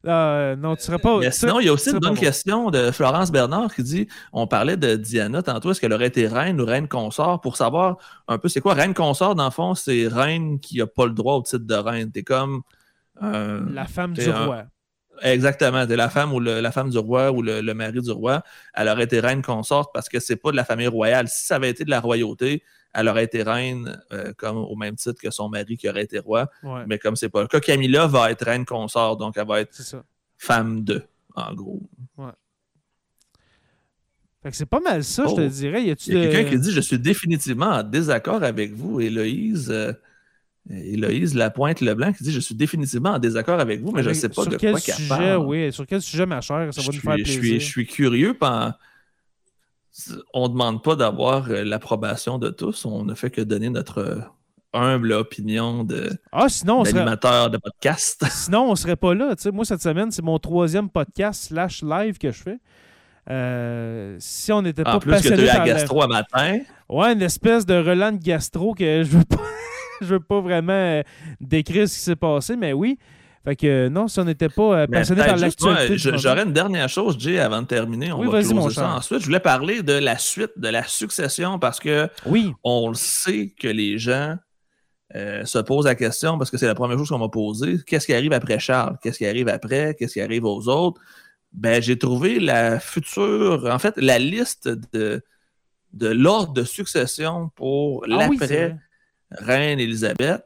Euh, 0.06 0.56
non, 0.56 0.78
tu 0.78 0.84
serais 0.84 0.98
pas. 0.98 1.20
sinon, 1.32 1.60
il 1.60 1.66
y 1.66 1.70
a 1.70 1.74
aussi 1.74 1.92
une 1.92 2.00
bonne 2.00 2.18
question 2.18 2.72
de 2.72 2.90
Florence 2.90 3.34
Bernard 3.34 3.76
qui 3.76 3.84
dit 3.84 4.08
on 4.32 4.48
parlait 4.48 4.78
de 4.78 4.96
Diana 4.96 5.44
tantôt. 5.44 5.72
Est-ce 5.72 5.82
qu'elle 5.82 5.92
aurait 5.92 6.08
été 6.08 6.26
reine 6.26 6.62
ou 6.62 6.66
reine 6.66 6.88
consort? 6.88 7.42
Pour 7.42 7.58
savoir 7.58 7.98
un 8.30 8.38
peu 8.38 8.48
c'est 8.48 8.62
quoi 8.62 8.76
reine 8.76 8.94
consort 8.94 9.36
dans 9.36 9.44
le 9.44 9.52
fond 9.52 9.76
C'est 9.76 10.08
reine 10.08 10.62
qui 10.62 10.78
n'a 10.78 10.88
pas 10.88 11.06
le 11.06 11.12
droit 11.12 11.34
au 11.36 11.42
titre 11.42 11.66
de 11.66 11.76
reine. 11.76 12.12
T'es 12.14 12.24
comme. 12.24 12.62
la 13.22 13.86
femme 13.88 14.14
du 14.14 14.30
roi. 14.30 14.64
Exactement. 15.22 15.86
De 15.86 15.96
la 15.96 16.10
femme 16.10 16.34
ou 16.34 16.40
la 16.40 16.72
femme 16.72 16.90
du 16.90 16.98
roi 16.98 17.32
ou 17.32 17.42
le, 17.42 17.74
mari 17.74 18.02
du 18.02 18.12
roi, 18.12 18.44
elle 18.74 18.88
aurait 18.88 19.04
été 19.04 19.20
reine 19.20 19.42
consorte 19.42 19.92
parce 19.94 20.10
que 20.10 20.20
c'est 20.20 20.36
pas 20.36 20.52
de 20.52 20.56
la 20.56 20.66
famille 20.66 20.88
royale. 20.88 21.28
Si 21.28 21.46
ça 21.46 21.56
avait 21.56 21.70
été 21.70 21.86
de 21.86 21.90
la 21.90 22.00
royauté, 22.00 22.64
elle 22.94 23.08
aurait 23.08 23.26
été 23.26 23.44
reine 23.44 24.02
euh, 24.12 24.34
comme 24.38 24.58
au 24.58 24.76
même 24.76 24.96
titre 24.96 25.22
que 25.22 25.30
son 25.30 25.50
mari 25.50 25.78
qui 25.78 25.90
aurait 25.90 26.04
été 26.04 26.20
roi. 26.20 26.50
Mais 26.88 26.98
comme 26.98 27.16
c'est 27.16 27.30
pas 27.30 27.42
le 27.42 27.48
cas, 27.48 27.60
Camilla 27.60 28.08
va 28.08 28.32
être 28.32 28.46
reine 28.46 28.66
consort, 28.66 29.18
donc 29.18 29.38
elle 29.38 29.48
va 29.48 29.62
être 29.62 29.78
femme 30.38 30.84
de, 30.84 31.04
en 31.36 31.54
gros. 31.54 31.82
Ouais. 32.18 32.32
Fait 34.42 34.52
que 34.52 34.56
c'est 34.56 34.66
pas 34.66 34.80
mal 34.80 35.04
ça, 35.04 35.26
je 35.28 35.36
te 35.36 35.42
oh. 35.42 35.48
dirais. 35.48 35.84
Y 35.84 35.92
a, 35.92 35.96
quelqu'un 35.96 36.50
qui 36.50 36.60
dit 36.60 36.72
Je 36.72 36.80
suis 36.80 36.98
définitivement 36.98 37.68
en 37.68 37.84
désaccord 37.84 38.44
avec 38.44 38.74
vous, 38.74 39.02
Héloïse. 39.02 39.70
Euh, 39.70 39.92
Héloïse 40.70 41.34
Lapointe-Leblanc 41.36 42.14
qui 42.14 42.24
dit 42.24 42.32
Je 42.32 42.40
suis 42.40 42.56
définitivement 42.56 43.12
en 43.12 43.20
désaccord 43.20 43.60
avec 43.60 43.82
vous, 43.82 43.92
mais 43.92 44.04
je 44.04 44.10
ne 44.10 44.14
sais 44.14 44.30
pas 44.30 44.46
de 44.46 44.58
quoi 44.58 44.80
sujet, 44.80 45.08
parle. 45.08 45.38
Oui, 45.46 45.74
sur 45.74 45.86
quel 45.88 46.02
sujet, 46.02 46.26
ma 46.26 46.42
chère 46.42 46.74
Ça 46.74 46.82
va 46.82 46.88
nous 46.88 47.00
faire 47.00 47.16
plaisir. 47.16 47.60
Je 47.60 47.66
suis, 47.66 47.88
curieux. 47.88 48.38
On 50.34 50.44
ne 50.44 50.48
demande 50.50 50.84
pas 50.84 50.96
d'avoir 50.96 51.50
euh, 51.50 51.64
l'approbation 51.64 52.38
de 52.38 52.50
tous. 52.50 52.86
On 52.86 53.04
ne 53.04 53.16
fait 53.16 53.32
que 53.32 53.42
donner 53.42 53.70
notre 53.70 54.22
humble 54.74 55.14
opinion 55.14 55.84
de 55.84 56.12
ah, 56.32 56.46
d'animateur 56.84 57.50
de 57.50 57.58
podcast. 57.58 58.24
Sinon, 58.30 58.68
on 58.68 58.72
ne 58.72 58.76
serait 58.76 58.96
pas 58.96 59.16
là. 59.16 59.34
moi, 59.52 59.66
cette 59.66 59.82
semaine, 59.82 60.12
c'est 60.12 60.22
mon 60.22 60.38
troisième 60.38 60.90
podcast 60.90 61.46
slash 61.46 61.82
live 61.82 62.18
que 62.20 62.32
je 62.32 62.44
fais. 62.44 62.60
Euh, 63.30 64.16
si 64.20 64.52
on 64.52 64.62
n'était 64.62 64.84
pas 64.84 64.96
En 64.96 65.00
plus 65.00 65.14
que 65.22 65.28
tu 65.28 65.34
as 65.34 65.38
eu 65.38 65.46
la 65.46 65.66
gastro 65.66 66.02
à 66.02 66.08
matin. 66.08 66.60
Ouais, 66.88 67.14
une 67.14 67.22
espèce 67.22 67.66
de 67.66 67.76
relance 67.76 68.20
gastro 68.20 68.74
que 68.74 69.04
je 69.04 69.18
veux 69.18 69.26
pas... 69.26 69.38
je 70.02 70.06
veux 70.06 70.20
pas 70.20 70.42
vraiment 70.42 70.74
euh, 70.74 71.04
décrire 71.40 71.88
ce 71.88 71.96
qui 71.96 72.02
s'est 72.02 72.16
passé, 72.16 72.56
mais 72.56 72.74
oui. 72.74 72.98
Fait 73.46 73.56
que 73.56 73.88
non, 73.88 74.08
si 74.08 74.20
on 74.20 74.26
n'était 74.26 74.50
pas 74.50 74.82
euh, 74.82 74.88
passionné 74.88 75.24
par 75.24 75.38
l'actualité. 75.38 75.98
J'aurais 75.98 76.44
une 76.44 76.54
dernière 76.54 76.90
chose, 76.90 77.18
Jay, 77.18 77.40
avant 77.40 77.62
de 77.62 77.68
terminer. 77.68 78.12
On 78.12 78.22
va 78.30 78.42
closer 78.42 78.76
ça 78.76 78.90
ensuite. 78.96 79.22
Je 79.22 79.26
voulais 79.26 79.40
parler 79.40 79.82
de 79.82 79.94
la 79.94 80.18
suite, 80.18 80.52
de 80.58 80.68
la 80.68 80.84
succession, 80.84 81.58
parce 81.58 81.80
que 81.80 82.10
oui. 82.26 82.54
on 82.64 82.90
le 82.90 82.96
sait 82.96 83.54
que 83.58 83.68
les 83.68 83.98
gens 83.98 84.36
euh, 85.16 85.46
se 85.46 85.58
posent 85.60 85.86
la 85.86 85.96
question, 85.96 86.38
parce 86.38 86.52
que 86.52 86.58
c'est 86.58 86.68
la 86.68 86.76
première 86.76 86.98
chose 86.98 87.10
qu'on 87.10 87.18
m'a 87.18 87.30
posée. 87.30 87.78
Qu'est-ce 87.88 88.06
qui 88.06 88.14
arrive 88.14 88.34
après 88.34 88.60
Charles? 88.60 88.98
Qu'est-ce 89.02 89.18
qui 89.18 89.26
arrive 89.26 89.48
après? 89.48 89.96
Qu'est-ce 89.98 90.14
qui 90.14 90.22
arrive 90.22 90.44
aux 90.44 90.68
autres? 90.68 91.00
Ben, 91.54 91.82
j'ai 91.82 91.98
trouvé 91.98 92.40
la 92.40 92.80
future, 92.80 93.68
en 93.72 93.80
fait, 93.80 93.96
la 93.98 94.20
liste 94.20 94.68
de, 94.68 95.24
de 95.94 96.08
l'ordre 96.08 96.54
de 96.54 96.64
succession 96.64 97.50
pour 97.56 98.04
ah 98.06 98.28
l'après 98.28 98.78
reine 99.32 99.80
Élisabeth. 99.80 100.44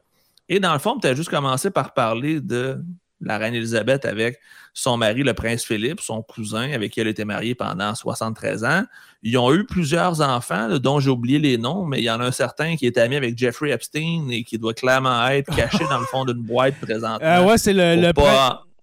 Et 0.49 0.59
dans 0.59 0.73
le 0.73 0.79
fond, 0.79 0.99
tu 0.99 1.07
as 1.07 1.15
juste 1.15 1.29
commencé 1.29 1.71
par 1.71 1.93
parler 1.93 2.41
de 2.41 2.83
la 3.21 3.37
reine 3.37 3.55
Élisabeth 3.55 4.05
avec 4.05 4.39
son 4.73 4.97
mari, 4.97 5.23
le 5.23 5.33
prince 5.33 5.63
Philippe, 5.63 6.01
son 6.01 6.21
cousin, 6.23 6.71
avec 6.71 6.91
qui 6.91 6.99
elle 6.99 7.07
était 7.07 7.25
mariée 7.25 7.55
pendant 7.55 7.93
73 7.93 8.63
ans. 8.63 8.83
Ils 9.21 9.37
ont 9.37 9.53
eu 9.53 9.65
plusieurs 9.65 10.19
enfants, 10.21 10.67
dont 10.79 10.99
j'ai 10.99 11.11
oublié 11.11 11.39
les 11.39 11.57
noms, 11.57 11.85
mais 11.85 11.99
il 11.99 12.03
y 12.03 12.09
en 12.09 12.19
a 12.19 12.25
un 12.25 12.31
certain 12.31 12.75
qui 12.75 12.87
est 12.87 12.97
ami 12.97 13.15
avec 13.15 13.37
Jeffrey 13.37 13.69
Epstein 13.69 14.27
et 14.29 14.43
qui 14.43 14.57
doit 14.57 14.73
clairement 14.73 15.27
être 15.27 15.55
caché 15.55 15.83
dans 15.89 15.99
le 15.99 16.05
fond 16.05 16.25
d'une 16.25 16.41
boîte 16.41 16.75
présentement. 16.81 17.25
Euh, 17.25 17.43
ouais, 17.43 17.57
c'est 17.57 17.73
le, 17.73 18.11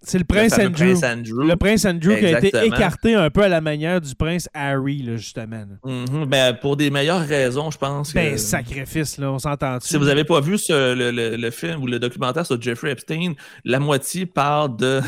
C'est 0.03 0.19
le 0.19 0.25
prince, 0.25 0.59
Andrew. 0.59 1.43
Le 1.43 1.57
prince 1.57 1.85
Andrew 1.85 2.17
qui 2.17 2.25
a 2.25 2.39
été 2.39 2.65
écarté 2.65 3.15
un 3.15 3.29
peu 3.29 3.43
à 3.43 3.49
la 3.49 3.61
manière 3.61 4.01
du 4.01 4.15
prince 4.15 4.49
Harry, 4.55 5.03
là, 5.03 5.17
justement. 5.17 5.65
Mm-hmm. 5.85 6.25
ben, 6.25 6.55
pour 6.55 6.79
des 6.79 6.91
meilleures 6.91 7.27
raisons, 7.27 7.71
je 7.71 7.77
pense. 7.77 8.15
Ben, 8.15 8.39
sacrifice, 8.39 9.19
là, 9.19 9.31
on 9.31 9.39
s'entend. 9.39 9.79
Si 9.81 9.99
vous 9.99 10.07
n'avez 10.07 10.25
pas 10.25 10.41
vu 10.41 10.57
le, 10.71 11.51
film 11.51 11.83
ou 11.83 11.87
le 11.87 11.99
documentaire 11.99 12.47
sur 12.47 12.61
Jeffrey 12.61 12.93
Epstein, 12.93 13.35
la 13.65 13.79
moitié 13.79 14.25
parle 14.25 14.77
de 14.79 15.03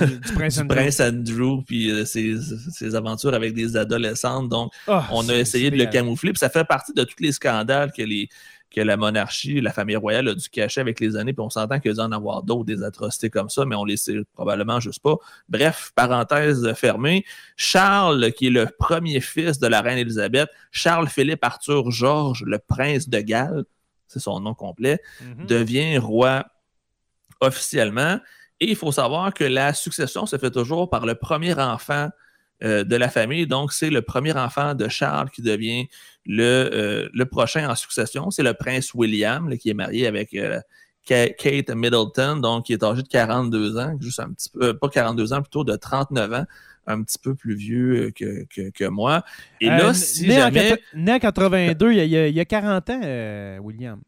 du, 0.00 0.32
prince, 0.68 1.00
Andrew. 1.00 1.62
puis 1.64 1.90
euh, 1.90 2.04
ses, 2.04 2.94
aventures 2.96 3.34
avec 3.34 3.54
des 3.54 3.76
adolescentes. 3.76 4.48
Donc, 4.48 4.72
ah, 4.88 5.06
on 5.12 5.28
a 5.28 5.34
essayé 5.34 5.70
de 5.70 5.76
le 5.76 5.86
camoufler. 5.86 6.32
Puis 6.32 6.40
ça 6.40 6.48
fait 6.48 6.64
partie 6.64 6.92
de 6.92 7.04
tous 7.04 7.20
les 7.20 7.30
scandales 7.30 7.92
que 7.92 8.02
les 8.02 8.28
que 8.72 8.80
la 8.80 8.96
monarchie, 8.96 9.60
la 9.60 9.72
famille 9.72 9.96
royale 9.96 10.28
a 10.28 10.34
dû 10.34 10.48
cacher 10.48 10.80
avec 10.80 10.98
les 11.00 11.16
années, 11.16 11.32
puis 11.32 11.42
on 11.42 11.50
s'entend 11.50 11.78
qu'il 11.78 11.94
y 11.94 12.00
a 12.00 12.02
en 12.02 12.12
avoir 12.12 12.42
d'autres, 12.42 12.64
des 12.64 12.82
atrocités 12.82 13.30
comme 13.30 13.48
ça, 13.48 13.64
mais 13.64 13.76
on 13.76 13.84
les 13.84 13.96
sait 13.96 14.16
probablement 14.32 14.80
juste 14.80 15.00
pas. 15.00 15.16
Bref, 15.48 15.92
parenthèse 15.94 16.72
fermée, 16.74 17.24
Charles, 17.56 18.32
qui 18.32 18.48
est 18.48 18.50
le 18.50 18.66
premier 18.78 19.20
fils 19.20 19.58
de 19.58 19.66
la 19.66 19.80
reine 19.80 19.98
Élisabeth, 19.98 20.48
Charles-Philippe 20.70 21.44
Arthur 21.44 21.90
Georges, 21.90 22.44
le 22.46 22.58
prince 22.58 23.08
de 23.08 23.20
Galles, 23.20 23.64
c'est 24.08 24.20
son 24.20 24.40
nom 24.40 24.54
complet, 24.54 25.00
mhm. 25.20 25.46
devient 25.46 25.98
roi 25.98 26.44
officiellement. 27.40 28.18
Et 28.60 28.70
il 28.70 28.76
faut 28.76 28.92
savoir 28.92 29.34
que 29.34 29.44
la 29.44 29.74
succession 29.74 30.26
se 30.26 30.36
fait 30.38 30.50
toujours 30.50 30.88
par 30.88 31.04
le 31.06 31.14
premier 31.14 31.54
enfant 31.54 32.08
euh, 32.62 32.84
de 32.84 32.94
la 32.94 33.08
famille. 33.08 33.46
Donc, 33.48 33.72
c'est 33.72 33.90
le 33.90 34.02
premier 34.02 34.32
enfant 34.34 34.74
de 34.74 34.86
Charles 34.88 35.30
qui 35.30 35.42
devient 35.42 35.88
le, 36.26 36.70
euh, 36.72 37.08
le 37.12 37.24
prochain 37.26 37.68
en 37.68 37.74
succession. 37.74 38.30
C'est 38.30 38.42
le 38.42 38.54
prince 38.54 38.94
William, 38.94 39.56
qui 39.58 39.70
est 39.70 39.74
marié 39.74 40.06
avec 40.06 40.34
euh, 40.34 40.60
Kate 41.06 41.70
Middleton, 41.70 42.36
donc 42.36 42.66
qui 42.66 42.72
est 42.72 42.82
âgé 42.82 43.02
de 43.02 43.08
42 43.08 43.78
ans, 43.78 43.96
juste 44.00 44.20
un 44.20 44.32
petit 44.32 44.50
peu, 44.50 44.76
pas 44.76 44.88
42 44.88 45.32
ans, 45.32 45.42
plutôt 45.42 45.64
de 45.64 45.76
39 45.76 46.32
ans 46.32 46.44
un 46.84 47.02
petit 47.02 47.18
peu 47.18 47.36
plus 47.36 47.54
vieux 47.54 48.10
que, 48.10 48.44
que, 48.70 48.88
moi. 48.88 49.22
Et 49.60 49.66
là, 49.66 49.94
si 49.94 50.26
né 50.26 50.34
jamais... 50.34 50.72
En, 50.72 50.98
né 50.98 51.12
en 51.12 51.18
82, 51.20 51.92
il 51.92 51.96
y, 51.96 52.16
a, 52.16 52.26
il 52.26 52.34
y 52.34 52.40
a 52.40 52.44
40 52.44 52.90
ans, 52.90 53.58
William. 53.60 54.00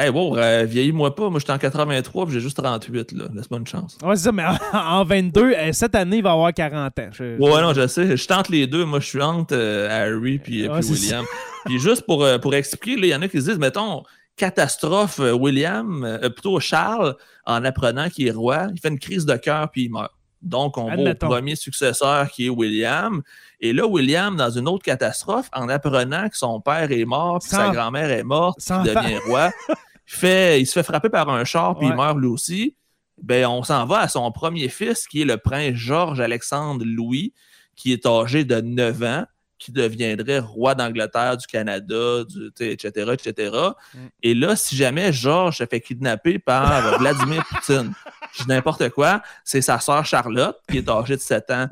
Hey, 0.00 0.08
wow, 0.08 0.38
euh, 0.38 0.64
vieillis-moi 0.64 1.14
pas. 1.14 1.28
Moi, 1.28 1.40
j'étais 1.40 1.52
en 1.52 1.58
83 1.58 2.26
j'ai 2.30 2.40
juste 2.40 2.56
38. 2.56 3.12
là. 3.12 3.24
Laisse-moi 3.34 3.60
une 3.60 3.66
chance. 3.66 3.98
Ouais, 4.02 4.16
c'est 4.16 4.22
ça, 4.22 4.32
mais 4.32 4.44
en 4.72 5.04
22, 5.04 5.52
euh, 5.52 5.72
cette 5.72 5.94
année, 5.94 6.16
il 6.18 6.22
va 6.22 6.32
avoir 6.32 6.54
40 6.54 6.98
ans. 6.98 7.10
Ouais, 7.20 7.60
non, 7.60 7.74
je 7.74 7.86
sais. 7.86 8.16
Je 8.16 8.26
tente 8.26 8.48
les 8.48 8.66
deux. 8.66 8.86
Moi, 8.86 9.00
je 9.00 9.06
suis 9.06 9.20
entre 9.20 9.54
euh, 9.54 9.90
Harry 9.90 10.38
puis, 10.38 10.66
William. 10.66 11.26
puis 11.66 11.78
juste 11.78 12.06
pour, 12.06 12.26
pour 12.40 12.54
expliquer, 12.54 12.92
il 12.92 13.04
y 13.04 13.14
en 13.14 13.20
a 13.20 13.28
qui 13.28 13.42
se 13.42 13.50
disent, 13.50 13.58
mettons, 13.58 14.02
catastrophe, 14.36 15.18
William, 15.18 16.18
plutôt 16.34 16.58
Charles, 16.60 17.14
en 17.44 17.62
apprenant 17.66 18.08
qu'il 18.08 18.26
est 18.26 18.32
roi, 18.32 18.68
il 18.74 18.80
fait 18.80 18.88
une 18.88 18.98
crise 18.98 19.26
de 19.26 19.36
cœur 19.36 19.70
puis 19.70 19.84
il 19.84 19.90
meurt. 19.90 20.12
Donc, 20.42 20.78
on 20.78 20.88
va 20.88 21.10
au 21.10 21.14
premier 21.14 21.54
successeur 21.54 22.30
qui 22.30 22.46
est 22.46 22.48
William. 22.48 23.22
Et 23.60 23.72
là, 23.72 23.86
William, 23.86 24.36
dans 24.36 24.50
une 24.50 24.68
autre 24.68 24.84
catastrophe, 24.84 25.50
en 25.52 25.68
apprenant 25.68 26.28
que 26.28 26.36
son 26.36 26.60
père 26.60 26.90
est 26.90 27.04
mort, 27.04 27.40
que 27.40 27.44
sa 27.44 27.70
grand-mère 27.70 28.10
est 28.10 28.22
morte, 28.22 28.58
qu'il 28.60 28.82
devient 28.82 29.18
roi, 29.26 29.50
il, 29.68 29.74
fait, 30.12 30.60
il 30.60 30.66
se 30.66 30.72
fait 30.72 30.82
frapper 30.82 31.08
par 31.08 31.28
un 31.28 31.44
char, 31.44 31.78
puis 31.78 31.88
il 31.88 31.94
meurt 31.94 32.18
lui 32.18 32.26
aussi. 32.26 32.76
Ben, 33.22 33.46
on 33.46 33.62
s'en 33.62 33.84
va 33.86 33.98
à 34.00 34.08
son 34.08 34.30
premier 34.32 34.68
fils, 34.68 35.06
qui 35.06 35.22
est 35.22 35.24
le 35.24 35.36
prince 35.36 35.74
Georges-Alexandre 35.74 36.84
Louis, 36.86 37.34
qui 37.76 37.92
est 37.92 38.06
âgé 38.06 38.44
de 38.44 38.60
9 38.60 39.02
ans, 39.02 39.24
qui 39.58 39.72
deviendrait 39.72 40.38
roi 40.38 40.74
d'Angleterre, 40.74 41.36
du 41.36 41.46
Canada, 41.46 42.24
du, 42.24 42.50
etc., 42.60 43.12
etc. 43.12 43.56
Mm. 43.92 43.98
Et 44.22 44.34
là, 44.34 44.56
si 44.56 44.74
jamais 44.74 45.12
Georges 45.12 45.58
se 45.58 45.66
fait 45.66 45.80
kidnapper 45.80 46.38
par 46.38 46.98
Vladimir 46.98 47.44
Poutine, 47.48 47.92
je 48.32 48.44
n'importe 48.46 48.88
quoi, 48.90 49.22
c'est 49.44 49.60
sa 49.60 49.78
sœur 49.78 50.04
Charlotte, 50.04 50.56
qui 50.70 50.78
est 50.78 50.88
âgée 50.88 51.16
de 51.16 51.20
7 51.20 51.50
ans, 51.50 51.66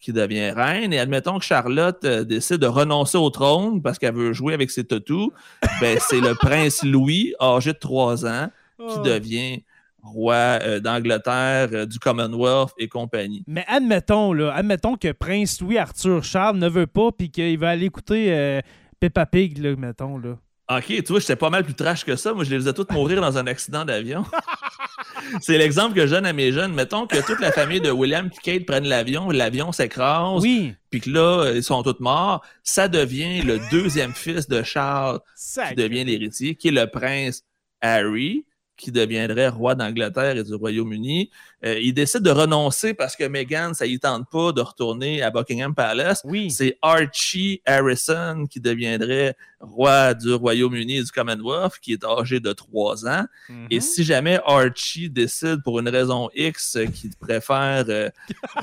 qui 0.00 0.12
devient 0.12 0.50
reine. 0.50 0.92
Et 0.92 0.98
admettons 0.98 1.38
que 1.38 1.44
Charlotte 1.44 2.04
euh, 2.04 2.24
décide 2.24 2.58
de 2.58 2.66
renoncer 2.66 3.18
au 3.18 3.30
trône 3.30 3.82
parce 3.82 3.98
qu'elle 3.98 4.14
veut 4.14 4.32
jouer 4.32 4.54
avec 4.54 4.70
ses 4.70 4.84
toutous, 4.84 5.32
ben, 5.80 5.98
c'est 6.00 6.20
le 6.20 6.34
prince 6.40 6.82
Louis, 6.82 7.34
âgé 7.40 7.72
de 7.72 7.78
3 7.78 8.26
ans, 8.26 8.48
qui 8.78 8.96
oh. 8.98 9.02
devient 9.02 9.62
roi 10.02 10.34
euh, 10.34 10.80
d'Angleterre, 10.80 11.68
euh, 11.72 11.86
du 11.86 11.98
Commonwealth 11.98 12.70
et 12.76 12.88
compagnie. 12.88 13.44
Mais 13.46 13.64
admettons, 13.68 14.32
là, 14.32 14.52
admettons 14.52 14.96
que 14.96 15.12
Prince 15.12 15.60
Louis 15.60 15.78
Arthur 15.78 16.24
Charles 16.24 16.58
ne 16.58 16.68
veut 16.68 16.88
pas 16.88 17.12
puis 17.12 17.30
qu'il 17.30 17.58
va 17.58 17.70
aller 17.70 17.86
écouter 17.86 18.60
Peppa 18.98 19.26
Pig, 19.26 19.58
là, 19.58 19.74
mettons. 19.76 20.18
Là. 20.18 20.36
OK, 20.70 20.86
tu 20.86 21.02
vois, 21.08 21.20
j'étais 21.20 21.36
pas 21.36 21.50
mal 21.50 21.64
plus 21.64 21.74
trash 21.74 22.04
que 22.04 22.16
ça. 22.16 22.32
Moi, 22.32 22.44
je 22.44 22.50
les 22.50 22.56
faisais 22.56 22.72
tous 22.72 22.86
mourir 22.90 23.20
dans 23.20 23.36
un 23.36 23.46
accident 23.46 23.84
d'avion. 23.84 24.24
c'est 25.40 25.58
l'exemple 25.58 25.94
que 25.94 26.06
je 26.06 26.12
donne 26.14 26.26
à 26.26 26.32
mes 26.32 26.52
jeunes. 26.52 26.72
Mettons 26.72 27.06
que 27.06 27.24
toute 27.24 27.40
la 27.40 27.52
famille 27.52 27.80
de 27.80 27.90
William 27.90 28.26
et 28.32 28.40
Kate 28.42 28.66
prennent 28.66 28.88
l'avion, 28.88 29.30
l'avion 29.30 29.72
s'écrase, 29.72 30.42
oui. 30.42 30.74
puis 30.90 31.00
que 31.00 31.10
là, 31.10 31.52
ils 31.54 31.62
sont 31.62 31.82
tous 31.82 32.00
morts. 32.00 32.44
Ça 32.62 32.88
devient 32.88 33.42
le 33.42 33.60
deuxième 33.70 34.12
fils 34.12 34.48
de 34.48 34.62
Charles 34.62 35.20
qui 35.68 35.74
devient 35.74 36.04
l'héritier, 36.04 36.54
qui 36.54 36.68
est 36.68 36.72
le 36.72 36.86
prince 36.86 37.44
Harry 37.80 38.44
qui 38.82 38.90
deviendrait 38.90 39.48
roi 39.48 39.76
d'Angleterre 39.76 40.36
et 40.36 40.42
du 40.42 40.54
Royaume-Uni. 40.54 41.30
Euh, 41.64 41.78
il 41.80 41.94
décide 41.94 42.22
de 42.22 42.30
renoncer 42.30 42.94
parce 42.94 43.14
que 43.14 43.22
Meghan, 43.22 43.74
ça 43.74 43.86
ne 43.86 43.96
tente 43.96 44.28
pas 44.28 44.50
de 44.50 44.60
retourner 44.60 45.22
à 45.22 45.30
Buckingham 45.30 45.72
Palace. 45.72 46.22
Oui. 46.24 46.50
C'est 46.50 46.78
Archie 46.82 47.62
Harrison 47.64 48.46
qui 48.50 48.58
deviendrait 48.58 49.36
roi 49.60 50.14
du 50.14 50.34
Royaume-Uni 50.34 50.96
et 50.96 51.04
du 51.04 51.12
Commonwealth, 51.12 51.78
qui 51.80 51.92
est 51.92 52.04
âgé 52.04 52.40
de 52.40 52.52
trois 52.52 53.06
ans. 53.06 53.24
Et 53.70 53.76
mhm. 53.76 53.80
si 53.80 54.02
jamais 54.02 54.40
Archie 54.44 55.08
décide 55.08 55.62
pour 55.62 55.78
une 55.78 55.88
raison 55.88 56.28
X 56.34 56.78
qu'il 56.92 57.14
préfère, 57.14 57.84
euh, 57.88 58.10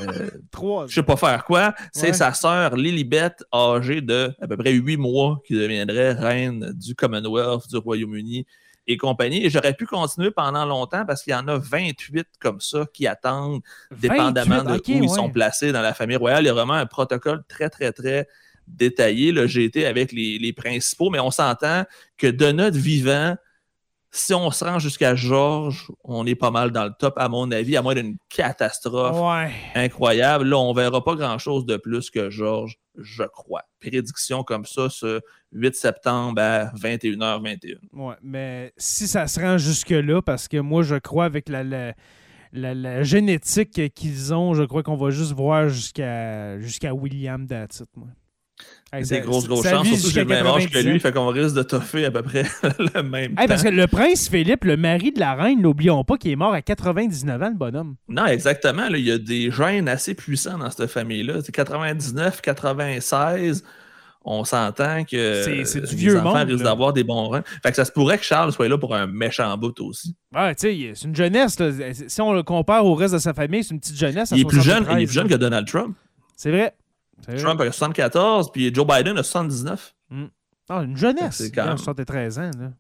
euh 0.02 0.30
je 0.88 0.96
sais 0.96 1.04
pas 1.04 1.16
faire 1.16 1.46
quoi, 1.46 1.74
c'est 1.94 2.12
sa 2.12 2.34
sœur 2.34 2.76
Lilibet, 2.76 3.32
âgée 3.54 4.02
de 4.02 4.34
à 4.42 4.48
peu 4.48 4.58
près 4.58 4.74
huit 4.74 4.98
mois, 4.98 5.42
qui 5.48 5.54
deviendrait 5.54 6.12
reine 6.12 6.74
du 6.76 6.94
Commonwealth, 6.94 7.70
du 7.70 7.78
Royaume-Uni 7.78 8.46
et 8.90 8.98
compagnie. 8.98 9.46
Et 9.46 9.50
j'aurais 9.50 9.76
pu 9.76 9.86
continuer 9.86 10.32
pendant 10.32 10.66
longtemps 10.66 11.06
parce 11.06 11.24
qu'il 11.24 11.32
y 11.32 11.36
en 11.36 11.48
a 11.48 11.58
28 11.58 12.28
comme 12.40 12.60
ça 12.60 12.86
qui 12.92 13.08
attendent, 13.08 13.62
dépendamment 13.92 14.64
de 14.64 14.74
où 14.74 15.04
ils 15.04 15.10
sont 15.10 15.30
placés 15.30 15.72
dans 15.72 15.82
la 15.82 15.94
famille 15.94 16.18
royale. 16.18 16.44
Il 16.44 16.48
y 16.48 16.50
a 16.50 16.54
vraiment 16.54 16.74
un 16.74 16.88
protocole 16.88 17.44
très, 17.48 17.70
très, 17.70 17.94
très 17.94 18.28
détaillé. 18.68 19.32
J'ai 19.48 19.64
été 19.64 19.86
avec 19.86 20.12
les, 20.12 20.54
principaux, 20.54 21.12
mais 21.12 21.20
on 21.20 21.32
s'entend 21.32 21.86
que 22.18 22.28
de 22.28 22.52
notre 22.52 22.78
vivant, 22.78 23.36
si 24.12 24.34
on 24.34 24.50
se 24.50 24.66
rend 24.66 24.80
jusqu'à 24.80 25.16
Georges, 25.16 25.88
on 26.04 26.26
est 26.26 26.36
pas 26.36 26.50
mal 26.50 26.72
dans 26.72 26.86
le 26.86 26.92
top, 26.98 27.14
à 27.18 27.30
mon 27.30 27.52
avis, 27.52 27.78
à 27.78 27.82
moins 27.82 27.94
d'une 27.94 28.18
catastrophe 28.30 29.18
incroyable. 29.76 30.46
Là, 30.48 30.58
on 30.58 30.74
verra 30.74 31.04
pas 31.04 31.16
grand-chose 31.16 31.66
de 31.66 31.78
plus 31.78 32.10
que 32.10 32.30
Georges, 32.30 32.78
je 32.98 33.24
crois. 33.24 33.64
Prédiction 33.80 34.44
comme 34.44 34.66
ça, 34.66 34.90
ce 34.90 35.22
8 35.52 35.76
septembre 35.76 36.42
à 36.42 36.66
21h21. 36.74 37.78
Ouais, 37.94 38.16
mais 38.24 38.74
si 38.78 39.08
ça 39.08 39.28
se 39.28 39.40
rend 39.40 39.58
jusque-là, 39.58 40.22
parce 40.22 40.48
que 40.48 40.58
moi, 40.58 40.82
je 40.82 40.96
crois 40.96 41.26
avec 41.26 41.48
la, 41.48 41.64
la, 42.52 43.04
génétique 43.04 43.94
qu'ils 43.94 44.34
ont, 44.34 44.56
je 44.56 44.64
crois 44.64 44.82
qu'on 44.82 44.98
va 44.98 45.12
juste 45.12 45.34
voir 45.34 45.70
jusqu'à 45.70 46.60
jusqu'à 46.60 46.94
William 46.94 47.46
Datit, 47.46 47.84
C'est 48.92 49.20
des 49.20 49.22
grosses, 49.22 49.48
grosses 49.48 49.68
chances. 49.68 49.88
Surtout 49.88 50.08
que 50.08 50.14
j'ai 50.14 50.20
le 50.22 50.26
même 50.26 50.48
âge 50.48 50.70
que 50.70 50.80
lui, 50.80 51.00
fait 51.00 51.12
qu'on 51.12 51.28
risque 51.28 51.56
de 51.56 51.64
toffer 51.64 52.06
à 52.06 52.12
peu 52.12 52.24
près 52.24 52.44
le 52.80 53.04
même 53.04 53.36
temps. 53.36 53.46
Parce 53.48 53.64
que 53.64 53.70
le 53.70 53.88
prince 53.88 54.30
Philippe, 54.30 54.64
le 54.64 54.78
mari 54.78 55.12
de 55.12 55.20
la 55.20 55.36
reine, 55.36 55.62
n'oublions 55.62 56.04
pas 56.04 56.18
qu'il 56.18 56.32
est 56.32 56.36
mort 56.36 56.54
à 56.54 56.62
99 56.62 57.42
ans, 57.42 57.50
le 57.50 57.56
bonhomme. 57.56 57.96
Non, 58.08 58.26
exactement. 58.26 58.88
il 58.88 59.06
y 59.06 59.12
a 59.12 59.18
des 59.18 59.52
gènes 59.52 59.88
assez 59.88 60.16
puissants 60.16 60.58
dans 60.58 60.70
cette 60.72 60.90
famille-là. 60.90 61.42
C'est 61.44 61.52
99, 61.52 62.42
96 62.42 63.64
on 64.26 64.44
s'entend 64.44 65.06
que 65.06 65.64
c'est, 65.66 65.82
du 65.82 65.96
vieux 65.96 66.14
les 66.14 66.20
enfants 66.20 66.46
risquent 66.46 66.64
d'avoir 66.64 66.94
des 66.94 67.04
bons 67.04 67.30
reins. 67.30 67.44
Fait 67.64 67.70
que 67.70 67.76
ça 67.76 67.86
se 67.86 67.92
pourrait 67.92 68.18
que 68.18 68.24
Charles 68.24 68.52
soit 68.52 68.68
là 68.68 68.78
pour 68.78 68.94
un 68.94 69.08
méchant 69.08 69.58
bout 69.58 69.80
aussi. 69.80 70.16
Ouais, 70.36 70.54
tu 70.56 70.68
sais, 70.68 70.92
c'est 70.94 71.08
une 71.08 71.16
jeunesse. 71.16 71.58
Si 72.08 72.22
on 72.22 72.34
le 72.34 72.44
compare 72.44 72.86
au 72.86 72.96
reste 72.96 73.14
de 73.14 73.20
sa 73.20 73.34
famille, 73.34 73.64
c'est 73.64 73.74
une 73.74 73.80
petite 73.80 73.98
jeunesse. 73.98 74.32
Il 74.32 74.42
est, 74.42 74.46
plus 74.46 74.62
jeune, 74.62 74.86
il 74.92 75.04
est 75.04 75.06
plus 75.06 75.14
jeune 75.14 75.28
que 75.28 75.36
Donald 75.36 75.68
Trump. 75.68 75.96
C'est 76.36 76.52
vrai. 76.52 76.74
Trump 77.38 77.62
a 77.62 77.72
74, 77.72 78.52
puis 78.52 78.74
Joe 78.74 78.86
Biden 78.86 79.18
a 79.18 79.24
79. 79.24 79.96
Mm. 80.10 80.26
Ah, 80.70 80.84
une 80.84 80.98
jeunesse. 80.98 81.38
C'est 81.38 81.52
quand 81.52 81.66
même... 81.66 81.78
73 81.78 82.40
ans, 82.40 82.52
là. 82.60 82.72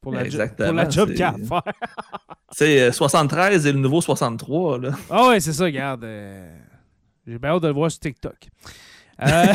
Pour 0.00 0.12
la, 0.12 0.24
Exactement, 0.24 0.68
pour 0.68 0.76
la 0.76 0.88
job 0.88 1.12
qu'il 1.12 1.22
a 1.22 1.30
à 1.30 1.32
faire. 1.32 1.72
c'est 2.52 2.92
73 2.92 3.66
et 3.66 3.72
le 3.72 3.78
nouveau 3.78 4.00
63, 4.00 4.78
là. 4.78 4.90
Ah 5.10 5.28
ouais, 5.28 5.40
c'est 5.40 5.52
ça, 5.52 5.64
regarde. 5.64 6.04
Euh, 6.04 6.56
j'ai 7.26 7.38
bien 7.38 7.50
hâte 7.50 7.62
de 7.62 7.68
le 7.68 7.74
voir 7.74 7.90
sur 7.90 8.00
TikTok. 8.00 8.48
Euh... 9.22 9.46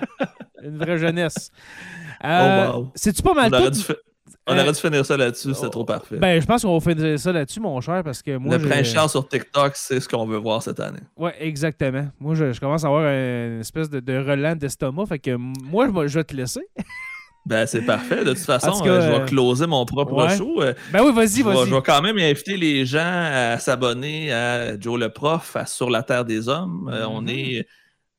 une 0.62 0.78
vraie 0.78 0.98
jeunesse. 0.98 1.50
Euh... 2.24 2.70
Oh, 2.72 2.78
wow. 2.78 2.92
C'est-tu 2.94 3.22
pas 3.22 3.34
mal 3.34 3.50
tout? 3.50 3.92
On 4.46 4.58
aurait 4.58 4.72
dû 4.72 4.78
finir 4.78 5.06
ça 5.06 5.16
là-dessus, 5.16 5.54
c'est 5.54 5.70
trop 5.70 5.84
parfait. 5.84 6.16
Ben, 6.16 6.40
je 6.40 6.46
pense 6.46 6.62
qu'on 6.62 6.76
va 6.76 6.92
finir 6.92 7.18
ça 7.18 7.32
là-dessus, 7.32 7.60
mon 7.60 7.80
cher, 7.80 8.02
parce 8.02 8.22
que 8.22 8.36
moi. 8.36 8.58
Le 8.58 8.68
prince 8.68 8.88
Charles 8.88 9.10
sur 9.10 9.26
TikTok, 9.26 9.72
c'est 9.76 10.00
ce 10.00 10.08
qu'on 10.08 10.26
veut 10.26 10.38
voir 10.38 10.62
cette 10.62 10.80
année. 10.80 11.00
Ouais, 11.16 11.34
exactement. 11.38 12.08
Moi, 12.18 12.34
je, 12.34 12.58
commence 12.58 12.84
à 12.84 12.88
avoir 12.88 13.04
une 13.04 13.60
espèce 13.60 13.88
de, 13.88 14.00
de 14.00 14.18
relent 14.18 14.56
d'estomac, 14.56 15.06
fait 15.06 15.18
que 15.18 15.36
moi, 15.36 15.88
je, 16.06 16.18
vais 16.18 16.24
te 16.24 16.34
laisser. 16.34 16.62
Ben, 17.44 17.66
c'est 17.66 17.82
parfait. 17.82 18.24
De 18.24 18.34
toute 18.34 18.38
façon, 18.38 18.86
euh, 18.86 19.00
je 19.00 19.18
vais 19.18 19.24
closer 19.26 19.66
mon 19.66 19.84
propre 19.84 20.28
show. 20.30 20.62
Euh, 20.62 20.74
ben 20.92 21.02
oui, 21.02 21.12
vas-y, 21.12 21.42
vas-y. 21.42 21.68
Je 21.68 21.74
vais 21.74 21.82
quand 21.82 22.00
même 22.00 22.16
inviter 22.16 22.56
les 22.56 22.86
gens 22.86 23.00
à 23.02 23.58
s'abonner 23.58 24.32
à 24.32 24.78
Joe 24.78 24.96
le 24.96 25.08
Prof, 25.08 25.56
à 25.56 25.66
Sur 25.66 25.90
la 25.90 26.04
Terre 26.04 26.24
des 26.24 26.48
Hommes. 26.48 26.88
Euh, 26.92 27.04
on 27.10 27.26
est 27.26 27.66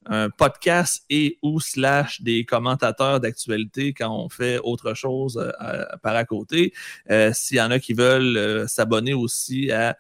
un 0.06 0.30
podcast 0.30 1.04
et 1.10 1.38
ou 1.42 1.60
slash 1.60 2.22
des 2.22 2.46
commentateurs 2.46 3.20
d'actualité 3.20 3.94
quand 3.94 4.16
on 4.16 4.30
fait 4.30 4.60
autre 4.60 4.94
chose 4.94 5.52
par 6.02 6.16
à 6.16 6.26
côté. 6.26 6.74
S'il 7.34 7.58
y 7.58 7.62
en 7.62 7.72
a 7.72 7.80
qui 7.80 7.94
veulent 7.94 8.68
s'abonner 8.68 9.14
aussi 9.14 9.72
à 9.72 9.98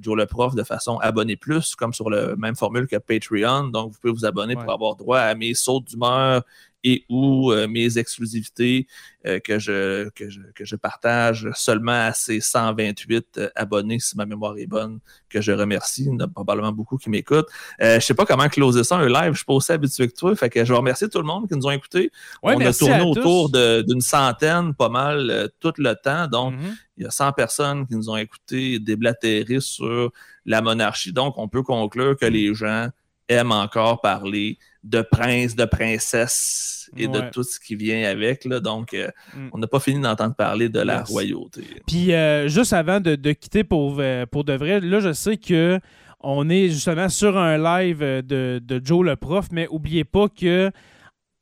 Joe 0.00 0.16
le 0.16 0.26
Prof 0.26 0.54
de 0.54 0.64
façon 0.64 0.98
abonné 0.98 1.36
plus, 1.36 1.74
comme 1.74 1.94
sur 1.94 2.10
le 2.10 2.34
même 2.36 2.56
formule 2.56 2.86
que 2.86 2.96
Patreon. 2.96 3.68
Donc, 3.68 3.92
vous 3.92 3.98
pouvez 4.00 4.12
vous 4.12 4.24
abonner 4.24 4.54
pour 4.54 4.72
avoir 4.72 4.96
droit 4.96 5.20
à 5.20 5.34
mes 5.34 5.54
sauts 5.54 5.80
d'humeur, 5.80 6.42
et 6.84 7.04
ou 7.08 7.52
euh, 7.52 7.68
mes 7.68 7.98
exclusivités 7.98 8.86
euh, 9.26 9.38
que, 9.38 9.58
je, 9.58 10.08
que, 10.10 10.30
je, 10.30 10.40
que, 10.54 10.64
je, 10.64 10.76
partage 10.76 11.48
seulement 11.54 12.06
à 12.06 12.12
ces 12.12 12.40
128 12.40 13.26
euh, 13.36 13.50
abonnés, 13.54 13.98
si 13.98 14.16
ma 14.16 14.24
mémoire 14.24 14.56
est 14.56 14.66
bonne, 14.66 15.00
que 15.28 15.40
je 15.40 15.52
remercie. 15.52 16.04
Il 16.04 16.08
y 16.08 16.10
en 16.10 16.20
a 16.20 16.28
probablement 16.28 16.72
beaucoup 16.72 16.96
qui 16.96 17.10
m'écoutent. 17.10 17.48
je 17.78 17.96
ne 17.96 18.00
sais 18.00 18.14
pas 18.14 18.24
comment 18.24 18.48
closer 18.48 18.84
ça, 18.84 18.96
un 18.96 19.08
live. 19.08 19.24
Je 19.24 19.28
ne 19.28 19.34
suis 19.34 19.44
pas 19.44 19.54
aussi 19.54 19.72
habitué 19.72 20.08
que 20.08 20.14
toi. 20.14 20.34
Fait 20.34 20.48
que 20.48 20.64
je 20.64 20.72
remercie 20.72 21.08
tout 21.08 21.18
le 21.18 21.24
monde 21.24 21.48
qui 21.48 21.54
nous 21.54 21.66
ont 21.66 21.70
écoutés. 21.70 22.10
On 22.42 22.58
a 22.58 22.72
tourné 22.72 23.02
autour 23.02 23.50
d'une 23.50 24.00
centaine, 24.00 24.74
pas 24.74 24.88
mal, 24.88 25.50
tout 25.60 25.74
le 25.76 25.94
temps. 25.94 26.26
Donc, 26.28 26.54
mm-hmm. 26.54 26.76
il 26.96 27.04
y 27.04 27.06
a 27.06 27.10
100 27.10 27.32
personnes 27.32 27.86
qui 27.86 27.94
nous 27.94 28.08
ont 28.08 28.16
écoutés 28.16 28.78
déblatérer 28.78 29.60
sur 29.60 30.12
la 30.46 30.62
monarchie. 30.62 31.12
Donc, 31.12 31.34
on 31.36 31.48
peut 31.48 31.62
conclure 31.62 32.16
que 32.16 32.26
les 32.26 32.54
gens 32.54 32.88
aiment 33.28 33.52
encore 33.52 34.00
parler 34.00 34.58
de 34.82 35.02
prince, 35.02 35.54
de 35.54 35.64
princesse 35.64 36.90
et 36.96 37.06
de 37.06 37.20
tout 37.30 37.42
ce 37.42 37.60
qui 37.60 37.76
vient 37.76 38.08
avec. 38.08 38.44
Là. 38.44 38.60
Donc, 38.60 38.94
euh, 38.94 39.08
mm. 39.34 39.48
on 39.52 39.58
n'a 39.58 39.66
pas 39.66 39.80
fini 39.80 40.00
d'entendre 40.00 40.34
parler 40.34 40.68
de 40.68 40.80
la 40.80 41.02
royauté. 41.02 41.62
Puis, 41.86 42.12
euh, 42.12 42.48
juste 42.48 42.72
avant 42.72 43.00
de, 43.00 43.32
quitter 43.32 43.64
pour, 43.64 43.96
euh, 43.98 44.26
pour 44.26 44.44
de 44.44 44.54
vrai, 44.54 44.80
là, 44.80 45.00
je 45.00 45.12
sais 45.12 45.36
que 45.36 45.78
on 46.22 46.50
est 46.50 46.68
justement 46.68 47.08
sur 47.08 47.38
un 47.38 47.56
live 47.56 48.00
de, 48.00 48.80
Joe 48.84 49.04
le 49.04 49.16
prof, 49.16 49.46
mais 49.52 49.66
n'oubliez 49.70 50.04
pas 50.04 50.28
que 50.28 50.70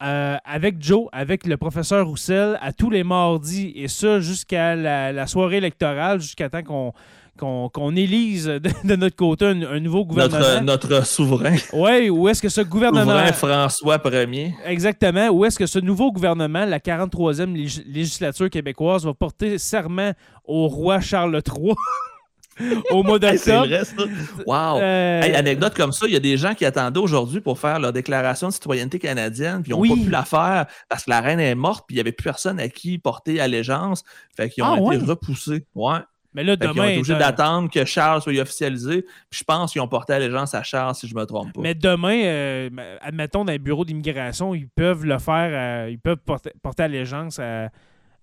avec 0.00 0.80
Joe, 0.80 1.08
avec 1.10 1.44
le 1.44 1.56
professeur 1.56 2.06
Roussel, 2.06 2.56
à 2.60 2.72
tous 2.72 2.88
les 2.88 3.02
mardis, 3.02 3.72
et 3.74 3.88
ça 3.88 4.20
jusqu'à 4.20 4.76
la 4.76 5.26
soirée 5.26 5.56
électorale, 5.56 6.20
jusqu'à 6.20 6.48
temps 6.48 6.62
qu'on 6.62 6.92
qu'on 7.38 7.96
élise 7.96 8.46
de, 8.46 8.96
notre 8.96 9.16
côté 9.16 9.46
un, 9.46 9.80
nouveau 9.80 10.04
gouvernement. 10.04 10.62
Notre, 10.62 11.06
souverain. 11.06 11.56
Oui, 11.72 12.10
où 12.10 12.28
est-ce 12.28 12.42
que 12.42 12.48
ce 12.48 12.60
gouvernement. 12.60 13.12
Souverain 13.12 13.32
François 13.32 14.00
Ier. 14.04 14.54
Exactement. 14.66 15.28
Où 15.28 15.44
est-ce 15.44 15.58
que 15.58 15.66
ce 15.66 15.78
nouveau 15.78 16.12
gouvernement, 16.12 16.64
la 16.64 16.78
43e 16.78 17.54
législature 17.86 18.50
québécoise, 18.50 19.04
va 19.04 19.14
porter 19.14 19.58
serment 19.58 20.12
au 20.44 20.68
roi 20.68 21.00
Charles 21.00 21.40
III? 21.46 21.74
au 22.90 23.02
mois 23.02 23.18
d'octobre? 23.18 23.68
ça. 23.84 24.04
Wow. 24.46 24.80
Euh, 24.80 25.22
anecdote 25.34 25.74
comme 25.74 25.92
ça, 25.92 26.06
il 26.06 26.12
y 26.12 26.16
a 26.16 26.20
des 26.20 26.36
gens 26.36 26.54
qui 26.54 26.64
attendaient 26.64 27.00
aujourd'hui 27.00 27.40
pour 27.40 27.58
faire 27.58 27.78
leur 27.78 27.92
déclaration 27.92 28.48
de 28.48 28.52
citoyenneté 28.52 28.98
canadienne, 28.98 29.62
puis 29.62 29.72
ils 29.72 29.76
n'ont 29.76 29.96
pas 29.96 30.02
pu 30.02 30.10
la 30.10 30.24
faire 30.24 30.66
parce 30.88 31.04
que 31.04 31.10
la 31.10 31.20
reine 31.20 31.40
est 31.40 31.54
morte, 31.54 31.84
puis 31.86 31.94
il 31.94 31.98
n'y 31.98 32.00
avait 32.00 32.12
plus 32.12 32.24
personne 32.24 32.60
à 32.60 32.68
qui 32.68 32.98
porter 32.98 33.40
allégeance. 33.40 34.04
Fait 34.36 34.48
qu'ils 34.48 34.64
ont 34.64 34.88
ah, 34.90 34.94
été 34.94 35.04
repoussés. 35.04 35.64
Ouais. 35.74 35.98
Mais 36.38 36.44
là, 36.44 36.54
demain. 36.54 36.72
Ils 36.72 36.80
ont 36.80 37.00
obligé 37.00 37.16
d'attendre 37.16 37.68
que 37.68 37.84
Charles 37.84 38.22
soit 38.22 38.40
officialisé. 38.40 39.02
Puis 39.28 39.40
je 39.40 39.44
pense 39.44 39.72
qu'ils 39.72 39.82
ont 39.82 39.88
porté 39.88 40.12
allégeance 40.12 40.54
à 40.54 40.62
Charles, 40.62 40.94
si 40.94 41.08
je 41.08 41.14
ne 41.14 41.18
me 41.18 41.26
trompe 41.26 41.52
pas. 41.52 41.60
Mais 41.60 41.74
demain, 41.74 42.16
euh, 42.16 42.70
admettons, 43.00 43.44
dans 43.44 43.50
les 43.50 43.58
bureaux 43.58 43.84
d'immigration, 43.84 44.54
ils 44.54 44.68
peuvent 44.68 45.04
le 45.04 45.18
faire, 45.18 45.50
euh, 45.52 45.90
ils 45.90 45.98
peuvent 45.98 46.18
porter, 46.18 46.52
allégeance 46.80 47.40
à, 47.40 47.70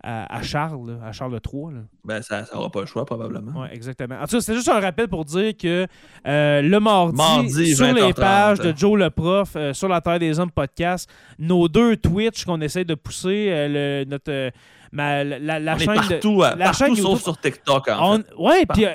à, 0.02 0.42
Charles, 0.44 0.98
à 1.04 1.12
Charles 1.12 1.42
III. 1.46 1.82
Ben, 2.06 2.22
ça 2.22 2.46
n'aura 2.54 2.72
pas 2.72 2.80
le 2.80 2.86
choix, 2.86 3.06
probablement. 3.06 3.52
Oui, 3.64 3.68
exactement. 3.74 4.16
En 4.16 4.28
tout 4.28 4.38
cas, 4.38 4.42
c'est 4.42 4.56
juste 4.56 4.70
un 4.70 4.80
rappel 4.80 5.10
pour 5.10 5.26
dire 5.26 5.52
que 5.58 5.86
euh, 6.26 6.62
le 6.62 6.80
mardi, 6.80 7.76
sur 7.76 7.94
les 7.94 8.14
pages 8.14 8.60
de 8.60 8.74
Joe 8.74 8.98
le 8.98 9.10
prof, 9.10 9.58
sur 9.74 9.90
la 9.90 10.00
Terre 10.00 10.20
des 10.20 10.40
Hommes 10.40 10.52
podcast, 10.52 11.10
nos 11.38 11.68
deux 11.68 11.98
Twitch 11.98 12.46
qu'on 12.46 12.62
essaie 12.62 12.86
de 12.86 12.96
pousser, 12.96 13.68
le, 13.68 14.06
notre 14.08 14.52
la, 14.96 15.60
la, 15.60 15.78
chaîne 15.78 15.96
partout, 15.96 16.38
de, 16.38 16.58
la 16.58 16.74
chaîne 16.74 16.96
sauf 16.96 17.22
sur 17.22 17.40
TikTok. 17.40 17.90
En 17.90 18.18
fait. 18.18 18.26
Ouais, 18.38 18.66
puis 18.66 18.86
euh, 18.86 18.94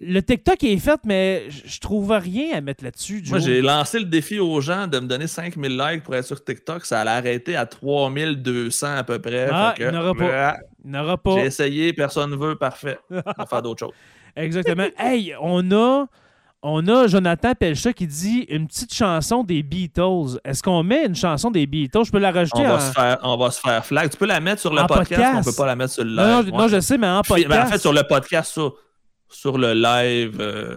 le 0.00 0.20
TikTok 0.20 0.62
est 0.64 0.78
fait, 0.78 1.00
mais 1.04 1.44
je 1.48 1.80
trouve 1.80 2.10
rien 2.12 2.56
à 2.56 2.60
mettre 2.60 2.84
là-dessus. 2.84 3.22
Moi, 3.28 3.38
j'ai 3.38 3.60
lancé 3.60 3.98
le 3.98 4.04
défi 4.04 4.38
aux 4.38 4.60
gens 4.60 4.86
de 4.86 4.98
me 5.00 5.06
donner 5.06 5.26
5000 5.26 5.76
likes 5.76 6.02
pour 6.02 6.14
être 6.14 6.26
sur 6.26 6.42
TikTok. 6.42 6.84
Ça 6.84 7.00
allait 7.00 7.10
arrêter 7.10 7.56
à 7.56 7.66
3200 7.66 8.96
à 8.96 9.04
peu 9.04 9.18
près. 9.18 9.48
Ah, 9.50 9.74
il 9.78 9.88
n'aura 9.88 10.14
pas. 10.14 10.56
n'aura 10.84 11.16
pas. 11.16 11.34
J'ai 11.36 11.46
essayé, 11.46 11.92
personne 11.92 12.30
ne 12.30 12.36
veut, 12.36 12.56
parfait. 12.56 12.98
On 13.10 13.16
va 13.16 13.46
faire 13.48 13.62
d'autres 13.62 13.80
choses. 13.86 13.94
Exactement. 14.36 14.86
hey, 14.98 15.34
on 15.40 15.70
a 15.72 16.06
on 16.62 16.86
a 16.88 17.06
Jonathan 17.06 17.54
Pelcha 17.54 17.92
qui 17.92 18.06
dit 18.06 18.46
une 18.48 18.66
petite 18.66 18.92
chanson 18.92 19.44
des 19.44 19.62
Beatles. 19.62 20.40
Est-ce 20.44 20.62
qu'on 20.62 20.82
met 20.82 21.06
une 21.06 21.14
chanson 21.14 21.50
des 21.50 21.66
Beatles? 21.66 22.04
Je 22.06 22.10
peux 22.10 22.18
la 22.18 22.32
rajouter 22.32 22.66
on, 22.66 22.68
va, 22.68 22.80
se 22.80 22.92
faire, 22.92 23.18
on 23.22 23.36
va 23.36 23.50
se 23.50 23.60
faire 23.60 23.86
flag. 23.86 24.10
Tu 24.10 24.16
peux 24.16 24.26
la 24.26 24.40
mettre 24.40 24.60
sur 24.60 24.74
le 24.74 24.84
podcast, 24.86 25.34
on 25.34 25.38
ne 25.38 25.44
peut 25.44 25.56
pas 25.56 25.66
la 25.66 25.76
mettre 25.76 25.92
sur 25.92 26.04
le 26.04 26.10
live. 26.10 26.52
Non, 26.52 26.68
je 26.68 26.80
sais, 26.80 26.98
mais 26.98 27.06
en 27.06 27.22
podcast. 27.22 27.48
Ben, 27.48 27.62
en 27.62 27.66
fait, 27.66 27.78
sur 27.78 27.92
le 27.92 28.02
podcast, 28.02 28.52
sur, 28.52 28.74
sur 29.28 29.56
le 29.56 29.72
live 29.72 30.38
euh, 30.40 30.76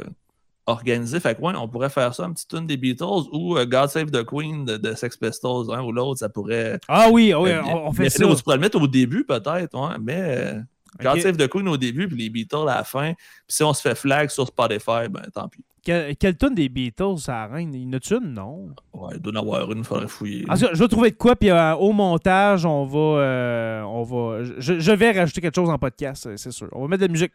organisé. 0.68 1.20
Fait 1.20 1.34
que, 1.34 1.41
ouais, 1.41 1.53
on 1.56 1.68
pourrait 1.68 1.90
faire 1.90 2.14
ça, 2.14 2.26
une 2.26 2.34
petite 2.34 2.49
tune 2.49 2.68
des 2.68 2.78
Beatles 2.78 3.28
ou 3.32 3.58
euh, 3.58 3.66
God 3.66 3.90
Save 3.90 4.12
the 4.12 4.24
Queen 4.24 4.66
de, 4.66 4.94
Sex 4.94 5.18
Pistols, 5.18 5.74
un 5.74 5.82
ou 5.82 5.91
l'autre, 5.91 6.20
ça 6.20 6.30
pourrait. 6.30 6.80
Ah 6.88 7.08
oui, 7.12 7.34
oui, 7.34 7.52
on, 7.66 7.91
fait 7.91 8.10
ça. 8.12 8.24
Tu 8.24 8.44
pourrais 8.44 8.58
le 8.58 8.62
mettre 8.62 8.80
au 8.80 8.88
début, 8.88 9.24
peut-être, 9.24 9.76
ouais, 9.76 9.98
mais. 9.99 10.58
God 11.00 11.20
Save 11.20 11.38
the 11.38 11.48
Queen 11.48 11.68
au 11.68 11.78
début, 11.78 12.08
puis 12.08 12.18
les 12.18 12.30
Beatles 12.30 12.68
à 12.68 12.76
la 12.78 12.84
fin. 12.84 13.14
Puis 13.14 13.56
si 13.56 13.64
on 13.64 13.74
se 13.74 13.82
fait 13.82 13.96
flag 13.96 14.30
sur 14.30 14.48
Spotify, 14.48 15.08
ben 15.10 15.24
tant 15.34 15.48
pis. 15.48 15.64
Quelle, 15.84 16.16
quelle 16.16 16.38
tonne 16.38 16.54
des 16.54 16.70
Beatles, 16.70 17.18
ça 17.18 17.48
reine? 17.48 17.74
Il 17.74 17.92
y 17.92 17.96
en 17.96 18.18
une, 18.20 18.34
non? 18.34 18.70
Ouais, 18.94 19.14
il 19.16 19.20
doit 19.20 19.34
en 19.34 19.38
avoir 19.38 19.72
une, 19.72 19.80
il 19.80 19.84
faudrait 19.84 20.08
fouiller. 20.08 20.46
je 20.56 20.78
vais 20.78 20.88
trouver 20.88 21.10
de 21.10 21.16
quoi, 21.16 21.36
puis 21.36 21.50
euh, 21.50 21.74
au 21.76 21.92
montage, 21.92 22.66
on 22.66 22.86
va. 22.86 23.22
Euh, 23.22 23.82
on 23.82 24.04
va 24.04 24.44
je, 24.44 24.92
vais 24.92 25.12
rajouter 25.12 25.42
quelque 25.42 25.56
chose 25.56 25.70
en 25.70 25.80
podcast, 25.80 26.30
c'est 26.36 26.52
sûr. 26.52 26.70
On 26.74 26.84
va 26.84 26.88
mettre 26.88 27.02
de 27.02 27.08
la 27.08 27.12
musique. 27.12 27.34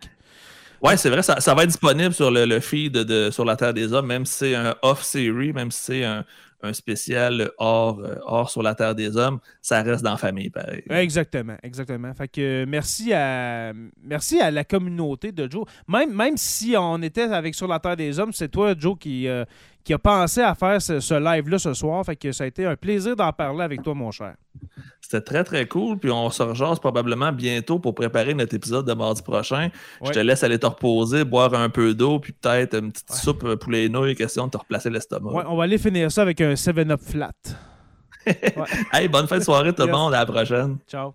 Ouais, 0.81 0.97
c'est 0.97 1.11
vrai, 1.11 1.23
ça, 1.23 1.41
ça, 1.41 1.55
va 1.55 1.63
être 1.63 1.71
disponible 1.71 2.13
sur 2.13 2.31
le, 2.31 2.61
feed 2.61 2.93
de, 2.93 3.31
sur 3.31 3.45
la 3.45 3.57
Terre 3.57 3.73
des 3.73 3.93
Hommes, 3.93 4.07
même 4.07 4.27
si 4.27 4.35
c'est 4.35 4.55
un 4.55 4.77
off-series, 4.83 5.53
même 5.53 5.71
si 5.71 5.81
c'est 5.83 6.05
un, 6.05 6.25
un 6.67 6.73
spécial 6.73 7.51
hors, 7.59 7.99
euh, 8.01 8.17
hors 8.25 8.51
sur 8.51 8.63
la 8.63 8.75
Terre 8.75 8.95
des 8.95 9.17
Hommes, 9.17 9.39
ça 9.63 9.83
reste 9.83 10.03
dans 10.03 10.13
la 10.13 10.17
famille, 10.17 10.51
pareil. 10.51 10.83
Exactement, 10.91 11.57
exactement. 11.63 12.13
Fait 12.15 12.29
que 12.29 12.65
merci 12.67 13.13
à, 13.13 13.73
merci 14.03 14.41
à 14.41 14.51
la 14.51 14.65
communauté 14.65 15.33
de 15.33 15.51
Joe. 15.51 15.65
Même, 15.89 16.15
même 16.15 16.37
si 16.37 16.75
on 16.79 17.01
était 17.03 17.23
avec 17.23 17.55
Sur 17.55 17.69
la 17.69 17.79
Terre 17.79 17.97
des 17.97 18.19
Hommes, 18.19 18.33
c'est 18.33 18.49
toi, 18.49 18.75
Joe, 18.79 18.99
qui, 18.99 19.29
euh, 19.29 19.45
qui 19.87 19.95
a 19.95 19.99
pensé 19.99 20.43
à 20.43 20.57
faire 20.57 20.83
ce, 20.83 21.15
live-là 21.15 21.61
ce 21.61 21.73
soir. 21.73 22.05
Fait 22.05 22.17
que 22.17 22.33
ça 22.33 22.43
a 22.43 22.47
été 22.49 22.67
un 22.67 22.75
plaisir 22.75 23.15
d'en 23.15 23.33
parler 23.33 23.63
avec 23.63 23.83
toi, 23.83 23.95
mon 23.95 24.11
cher. 24.11 24.35
C'était 25.01 25.21
très, 25.21 25.45
très 25.45 25.69
cool. 25.69 25.97
Puis 25.97 26.11
on 26.11 26.29
se 26.29 26.43
rejase 26.43 26.81
probablement 26.81 27.31
bientôt 27.31 27.79
pour 27.79 27.95
préparer 27.95 28.35
notre 28.35 28.55
épisode 28.57 28.85
de 28.85 28.93
mardi 28.95 29.23
prochain. 29.23 29.71
Je 30.05 30.11
te 30.11 30.19
laisse 30.19 30.43
aller 30.43 30.59
te 30.59 30.67
reposer, 30.67 31.25
boire 31.25 31.55
un 31.55 31.69
peu 31.69 31.95
d'eau, 31.95 32.19
puis 32.19 32.33
peut-être 32.33 32.77
une 32.77 32.91
petite 32.91 33.13
soupe 33.13 33.55
poulet 33.55 33.85
et 33.85 33.89
nouilles, 33.89 34.17
question 34.17 34.47
de 34.47 34.51
te 34.51 34.59
replacer 34.59 34.91
l'estomac. 34.91 35.31
Ouais, 35.31 35.45
on 35.47 35.57
va 35.57 35.63
aller 35.63 35.79
finir 35.79 36.11
ça 36.11 36.23
avec 36.23 36.41
un 36.41 36.55
7-up 36.55 37.01
flat. 37.01 37.31
hey, 38.93 39.07
bonne 39.07 39.29
fin 39.29 39.39
de 39.39 39.45
soirée 39.45 39.73
tout 39.73 39.87
le 39.87 39.93
monde. 39.93 40.13
À 40.15 40.19
la 40.19 40.27
prochaine. 40.27 40.79
Ciao. 40.89 41.15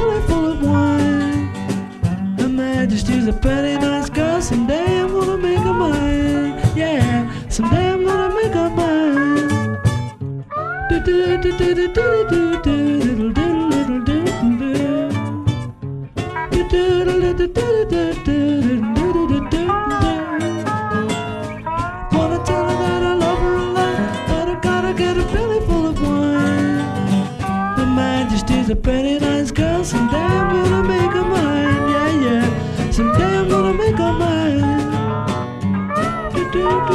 Majesty's 3.21 3.35
a 3.35 3.39
pretty 3.39 3.77
nice 3.77 4.09
girl, 4.09 4.41
someday 4.41 4.99
I'm 4.99 5.11
gonna 5.11 5.37
make 5.37 5.59
her 5.59 5.73
mine. 5.73 6.59
Yeah, 6.75 7.49
someday 7.49 7.91
I'm 7.93 8.03
gonna 8.03 8.33
make 8.33 8.51
her 8.51 8.69
mine. 8.71 9.77
Do 10.89 10.99
do 11.05 11.37
do 11.37 11.51
do 11.55 11.75
do 11.75 11.93
do 11.93 12.23
do 12.29 12.61
do 12.63 12.83
do 13.13 13.33
do 13.33 13.45
do 13.53 14.15
do 14.15 14.15
do 14.15 14.41
a 23.53 23.67
lot, 23.75 24.09
but 24.27 24.47
I 24.49 24.53
a 25.15 25.21
of 28.61 28.69
a 28.71 28.75
pretty 28.75 29.19
nice 29.19 29.51
girl, 29.51 29.83
someday 29.83 30.17
I'm 30.17 30.49
gonna 30.49 30.83
make 30.87 31.11
her 31.11 31.23
mine. 31.23 31.40